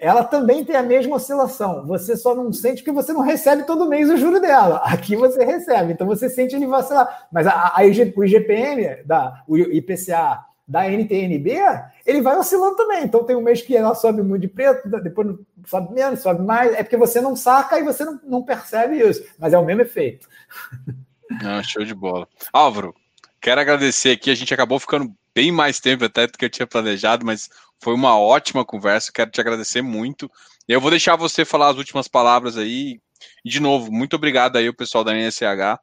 ela 0.00 0.24
também 0.24 0.64
tem 0.64 0.76
a 0.76 0.82
mesma 0.82 1.16
oscilação. 1.16 1.86
Você 1.86 2.16
só 2.16 2.34
não 2.34 2.52
sente 2.52 2.82
que 2.82 2.92
você 2.92 3.12
não 3.12 3.20
recebe 3.20 3.64
todo 3.64 3.88
mês 3.88 4.08
o 4.08 4.16
juro 4.16 4.40
dela. 4.40 4.78
Aqui 4.86 5.16
você 5.16 5.44
recebe, 5.44 5.92
então 5.92 6.06
você 6.06 6.28
sente 6.28 6.54
ele 6.54 6.66
vacilar. 6.66 7.26
Mas 7.30 7.46
a, 7.46 7.72
a 7.74 7.84
IG, 7.84 8.12
o 8.16 8.24
IGPM, 8.24 9.04
da, 9.04 9.42
o 9.46 9.56
IPCA 9.56 10.44
da 10.66 10.86
NTNB, 10.86 11.58
ele 12.04 12.20
vai 12.20 12.36
oscilando 12.36 12.76
também. 12.76 13.04
Então 13.04 13.24
tem 13.24 13.34
um 13.34 13.42
mês 13.42 13.62
que 13.62 13.76
ela 13.76 13.94
sobe 13.94 14.22
muito 14.22 14.42
de 14.42 14.48
preto, 14.48 14.88
depois 15.02 15.36
sobe 15.66 15.94
menos, 15.94 16.20
sobe 16.20 16.42
mais. 16.42 16.74
É 16.74 16.82
porque 16.82 16.96
você 16.96 17.20
não 17.20 17.34
saca 17.34 17.78
e 17.78 17.82
você 17.82 18.04
não, 18.04 18.20
não 18.24 18.42
percebe 18.42 18.96
isso. 18.96 19.24
Mas 19.38 19.52
é 19.52 19.58
o 19.58 19.64
mesmo 19.64 19.82
efeito. 19.82 20.28
Ah, 21.44 21.62
show 21.62 21.84
de 21.84 21.94
bola. 21.94 22.26
Álvaro, 22.50 22.94
quero 23.38 23.60
agradecer 23.60 24.12
aqui. 24.12 24.30
A 24.30 24.34
gente 24.34 24.54
acabou 24.54 24.80
ficando 24.80 25.14
bem 25.38 25.52
mais 25.52 25.78
tempo 25.78 26.04
até 26.04 26.26
do 26.26 26.36
que 26.36 26.44
eu 26.44 26.50
tinha 26.50 26.66
planejado, 26.66 27.24
mas 27.24 27.48
foi 27.80 27.94
uma 27.94 28.18
ótima 28.18 28.64
conversa. 28.64 29.12
Quero 29.14 29.30
te 29.30 29.40
agradecer 29.40 29.82
muito. 29.82 30.28
Eu 30.66 30.80
vou 30.80 30.90
deixar 30.90 31.14
você 31.14 31.44
falar 31.44 31.68
as 31.68 31.76
últimas 31.76 32.08
palavras 32.08 32.58
aí. 32.58 33.00
E, 33.44 33.48
de 33.48 33.60
novo, 33.60 33.92
muito 33.92 34.16
obrigado 34.16 34.56
aí, 34.56 34.68
o 34.68 34.74
pessoal 34.74 35.04
da 35.04 35.12
NSH, 35.12 35.78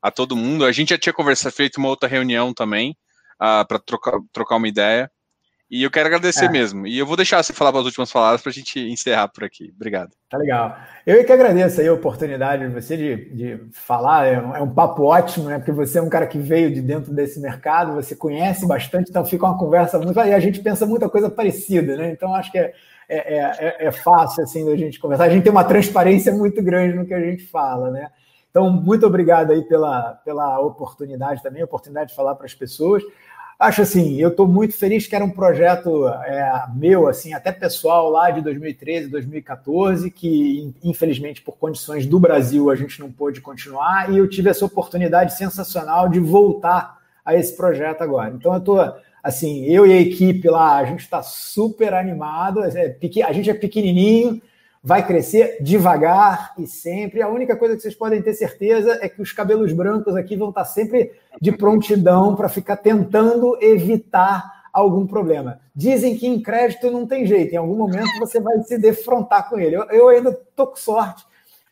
a 0.00 0.10
todo 0.10 0.34
mundo. 0.34 0.64
A 0.64 0.72
gente 0.72 0.88
já 0.88 0.98
tinha 0.98 1.12
conversado, 1.12 1.54
feito 1.54 1.76
uma 1.76 1.90
outra 1.90 2.08
reunião 2.08 2.54
também 2.54 2.92
uh, 2.92 3.60
ah, 3.60 3.64
para 3.68 3.78
trocar, 3.78 4.18
trocar 4.32 4.56
uma 4.56 4.68
ideia. 4.68 5.10
E 5.70 5.82
eu 5.82 5.90
quero 5.90 6.06
agradecer 6.06 6.44
é. 6.44 6.48
mesmo. 6.48 6.86
E 6.86 6.98
eu 6.98 7.06
vou 7.06 7.16
deixar 7.16 7.42
você 7.42 7.52
falar 7.52 7.76
as 7.78 7.86
últimas 7.86 8.12
palavras 8.12 8.42
para 8.42 8.50
a 8.50 8.52
gente 8.52 8.78
encerrar 8.78 9.28
por 9.28 9.44
aqui. 9.44 9.72
Obrigado. 9.74 10.10
Tá 10.30 10.36
legal. 10.36 10.76
Eu 11.06 11.24
que 11.24 11.32
agradeço 11.32 11.80
aí 11.80 11.88
a 11.88 11.92
oportunidade 11.92 12.66
de 12.66 12.72
você 12.72 12.96
de, 12.96 13.34
de 13.34 13.60
falar. 13.72 14.26
É 14.26 14.40
um, 14.40 14.56
é 14.56 14.62
um, 14.62 14.72
papo 14.72 15.04
ótimo, 15.04 15.48
né? 15.48 15.58
Porque 15.58 15.72
você 15.72 15.98
é 15.98 16.02
um 16.02 16.08
cara 16.08 16.26
que 16.26 16.38
veio 16.38 16.72
de 16.72 16.80
dentro 16.80 17.12
desse 17.12 17.40
mercado, 17.40 17.94
você 17.94 18.14
conhece 18.14 18.66
bastante, 18.66 19.10
então 19.10 19.24
fica 19.24 19.46
uma 19.46 19.58
conversa 19.58 19.98
muito. 19.98 20.18
E 20.18 20.34
a 20.34 20.40
gente 20.40 20.60
pensa 20.60 20.86
muita 20.86 21.08
coisa 21.08 21.30
parecida, 21.30 21.96
né? 21.96 22.10
Então 22.10 22.34
acho 22.34 22.52
que 22.52 22.58
é, 22.58 22.72
é, 23.08 23.18
é, 23.38 23.86
é 23.86 23.92
fácil 23.92 24.44
assim 24.44 24.64
da 24.64 24.76
gente 24.76 25.00
conversar. 25.00 25.24
A 25.24 25.30
gente 25.30 25.44
tem 25.44 25.52
uma 25.52 25.64
transparência 25.64 26.32
muito 26.32 26.62
grande 26.62 26.94
no 26.94 27.06
que 27.06 27.14
a 27.14 27.20
gente 27.20 27.44
fala, 27.46 27.90
né? 27.90 28.10
Então, 28.54 28.70
muito 28.70 29.04
obrigado 29.04 29.50
aí 29.50 29.62
pela, 29.62 30.12
pela 30.24 30.60
oportunidade 30.60 31.42
também, 31.42 31.64
oportunidade 31.64 32.10
de 32.10 32.14
falar 32.14 32.36
para 32.36 32.46
as 32.46 32.54
pessoas. 32.54 33.02
Acho 33.58 33.82
assim, 33.82 34.20
eu 34.20 34.30
estou 34.30 34.48
muito 34.48 34.74
feliz 34.74 35.06
que 35.06 35.14
era 35.14 35.24
um 35.24 35.30
projeto 35.30 36.08
é, 36.08 36.64
meu, 36.74 37.06
assim, 37.06 37.32
até 37.32 37.52
pessoal 37.52 38.10
lá 38.10 38.30
de 38.30 38.40
2013, 38.40 39.08
2014, 39.08 40.10
que 40.10 40.74
infelizmente 40.82 41.40
por 41.40 41.56
condições 41.56 42.04
do 42.04 42.18
Brasil 42.18 42.70
a 42.70 42.74
gente 42.74 42.98
não 43.00 43.10
pôde 43.12 43.40
continuar 43.40 44.12
e 44.12 44.18
eu 44.18 44.28
tive 44.28 44.50
essa 44.50 44.64
oportunidade 44.64 45.36
sensacional 45.36 46.08
de 46.08 46.18
voltar 46.18 46.98
a 47.24 47.34
esse 47.34 47.56
projeto 47.56 48.02
agora. 48.02 48.34
Então 48.34 48.52
eu 48.52 48.58
estou 48.58 48.96
assim, 49.22 49.64
eu 49.64 49.86
e 49.86 49.92
a 49.92 50.00
equipe 50.00 50.48
lá, 50.50 50.76
a 50.76 50.84
gente 50.84 51.00
está 51.00 51.22
super 51.22 51.94
animado, 51.94 52.62
é, 52.62 52.96
a 53.26 53.32
gente 53.32 53.48
é 53.48 53.54
pequenininho, 53.54 54.42
vai 54.84 55.06
crescer 55.06 55.56
devagar 55.62 56.52
e 56.58 56.66
sempre. 56.66 57.22
A 57.22 57.28
única 57.28 57.56
coisa 57.56 57.74
que 57.74 57.80
vocês 57.80 57.94
podem 57.94 58.20
ter 58.20 58.34
certeza 58.34 58.98
é 59.00 59.08
que 59.08 59.22
os 59.22 59.32
cabelos 59.32 59.72
brancos 59.72 60.14
aqui 60.14 60.36
vão 60.36 60.50
estar 60.50 60.66
sempre 60.66 61.12
de 61.40 61.50
prontidão 61.52 62.36
para 62.36 62.50
ficar 62.50 62.76
tentando 62.76 63.56
evitar 63.62 64.64
algum 64.70 65.06
problema. 65.06 65.58
Dizem 65.74 66.18
que 66.18 66.26
em 66.26 66.42
crédito 66.42 66.90
não 66.90 67.06
tem 67.06 67.24
jeito, 67.24 67.54
em 67.54 67.56
algum 67.56 67.76
momento 67.76 68.18
você 68.18 68.38
vai 68.38 68.60
se 68.64 68.76
defrontar 68.76 69.48
com 69.48 69.58
ele. 69.58 69.74
Eu, 69.74 69.84
eu 69.84 70.08
ainda 70.08 70.30
estou 70.30 70.66
com 70.66 70.76
sorte, 70.76 71.24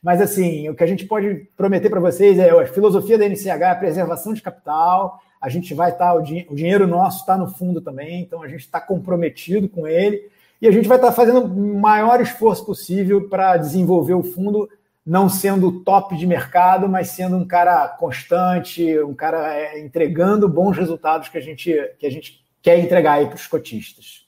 mas 0.02 0.22
assim, 0.22 0.70
o 0.70 0.74
que 0.74 0.82
a 0.82 0.86
gente 0.86 1.04
pode 1.04 1.46
prometer 1.54 1.90
para 1.90 2.00
vocês 2.00 2.38
é 2.38 2.48
a 2.48 2.66
filosofia 2.66 3.18
da 3.18 3.28
NCH, 3.28 3.46
é 3.46 3.70
a 3.70 3.74
preservação 3.74 4.32
de 4.32 4.40
capital. 4.40 5.20
A 5.38 5.50
gente 5.50 5.74
vai 5.74 5.90
estar, 5.90 6.14
o, 6.14 6.22
din 6.22 6.46
o 6.48 6.54
dinheiro 6.54 6.86
nosso 6.86 7.20
está 7.20 7.36
no 7.36 7.48
fundo 7.48 7.82
também, 7.82 8.22
então 8.22 8.42
a 8.42 8.48
gente 8.48 8.60
está 8.60 8.80
comprometido 8.80 9.68
com 9.68 9.86
ele. 9.86 10.30
E 10.62 10.68
a 10.68 10.70
gente 10.70 10.86
vai 10.86 10.96
estar 10.96 11.10
fazendo 11.10 11.40
o 11.40 11.80
maior 11.80 12.20
esforço 12.20 12.64
possível 12.64 13.28
para 13.28 13.56
desenvolver 13.56 14.14
o 14.14 14.22
fundo, 14.22 14.70
não 15.04 15.28
sendo 15.28 15.82
top 15.82 16.16
de 16.16 16.24
mercado, 16.24 16.88
mas 16.88 17.08
sendo 17.08 17.36
um 17.36 17.44
cara 17.44 17.88
constante, 17.88 18.96
um 19.00 19.12
cara 19.12 19.52
é, 19.52 19.80
entregando 19.80 20.48
bons 20.48 20.76
resultados 20.76 21.28
que 21.28 21.36
a 21.36 21.40
gente, 21.40 21.74
que 21.98 22.06
a 22.06 22.10
gente 22.10 22.46
quer 22.62 22.78
entregar 22.78 23.14
aí 23.14 23.26
para 23.26 23.34
os 23.34 23.48
cotistas. 23.48 24.24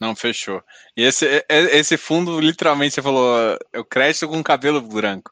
Não, 0.00 0.16
fechou. 0.16 0.62
E 0.96 1.02
esse, 1.02 1.26
é, 1.26 1.44
é, 1.50 1.76
esse 1.76 1.98
fundo, 1.98 2.40
literalmente, 2.40 2.94
você 2.94 3.02
falou, 3.02 3.58
eu 3.70 3.84
cresço 3.84 4.26
com 4.26 4.42
cabelo 4.42 4.80
branco. 4.80 5.30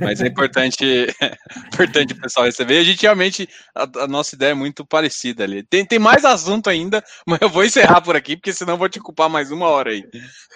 Mas 0.00 0.20
é 0.20 0.26
importante, 0.26 0.84
importante 1.72 2.12
o 2.12 2.20
pessoal 2.20 2.46
receber. 2.46 2.78
A 2.78 2.84
gente 2.84 3.02
realmente, 3.02 3.48
a, 3.74 3.82
a, 4.04 4.06
nossa 4.06 4.34
ideia 4.34 4.50
é 4.50 4.54
muito 4.54 4.84
parecida 4.84 5.44
ali. 5.44 5.62
Tem, 5.62 5.84
tem 5.84 5.98
mais 5.98 6.24
assunto 6.24 6.68
ainda, 6.68 7.02
mas 7.26 7.40
eu 7.40 7.48
vou 7.48 7.64
encerrar 7.64 8.00
por 8.00 8.16
aqui, 8.16 8.36
porque 8.36 8.52
senão 8.52 8.76
vou 8.76 8.88
te 8.88 8.98
ocupar 8.98 9.28
mais 9.28 9.50
uma 9.50 9.68
hora 9.68 9.90
aí. 9.90 10.04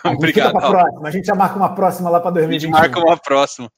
A 0.04 0.10
Obrigado. 0.10 0.52
Próxima. 0.52 1.08
A 1.08 1.10
gente 1.10 1.26
já 1.26 1.34
marca 1.34 1.56
uma 1.56 1.74
próxima 1.74 2.10
lá 2.10 2.20
para 2.20 2.30
2021. 2.32 2.74
A 2.74 2.82
gente 2.82 2.92
marca 2.92 3.06
uma 3.06 3.16
próxima. 3.16 3.70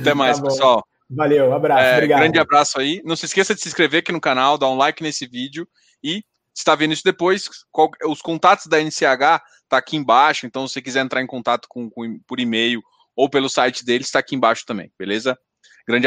Até 0.00 0.14
mais, 0.14 0.38
tá 0.38 0.44
pessoal. 0.44 0.84
Valeu, 1.10 1.48
um 1.48 1.54
abraço. 1.54 1.82
É, 1.82 1.94
obrigado. 1.94 2.18
Grande 2.20 2.38
abraço 2.38 2.78
aí. 2.78 3.00
Não 3.04 3.16
se 3.16 3.26
esqueça 3.26 3.54
de 3.54 3.60
se 3.60 3.68
inscrever 3.68 4.00
aqui 4.00 4.12
no 4.12 4.20
canal, 4.20 4.58
dar 4.58 4.68
um 4.68 4.76
like 4.76 5.02
nesse 5.02 5.26
vídeo 5.26 5.66
e 6.02 6.22
se 6.58 6.62
está 6.62 6.74
vendo 6.74 6.92
isso 6.92 7.04
depois, 7.04 7.48
qual, 7.70 7.88
os 8.06 8.20
contatos 8.20 8.66
da 8.66 8.80
NCH 8.82 9.40
tá 9.68 9.78
aqui 9.78 9.96
embaixo, 9.96 10.44
então 10.44 10.66
se 10.66 10.74
você 10.74 10.82
quiser 10.82 11.04
entrar 11.04 11.22
em 11.22 11.26
contato 11.26 11.68
com, 11.68 11.88
com 11.88 12.18
por 12.26 12.40
e-mail 12.40 12.82
ou 13.18 13.28
pelo 13.28 13.48
site 13.48 13.84
deles, 13.84 14.06
está 14.06 14.20
aqui 14.20 14.36
embaixo 14.36 14.64
também, 14.64 14.92
beleza? 14.96 15.36
Grande 15.88 16.06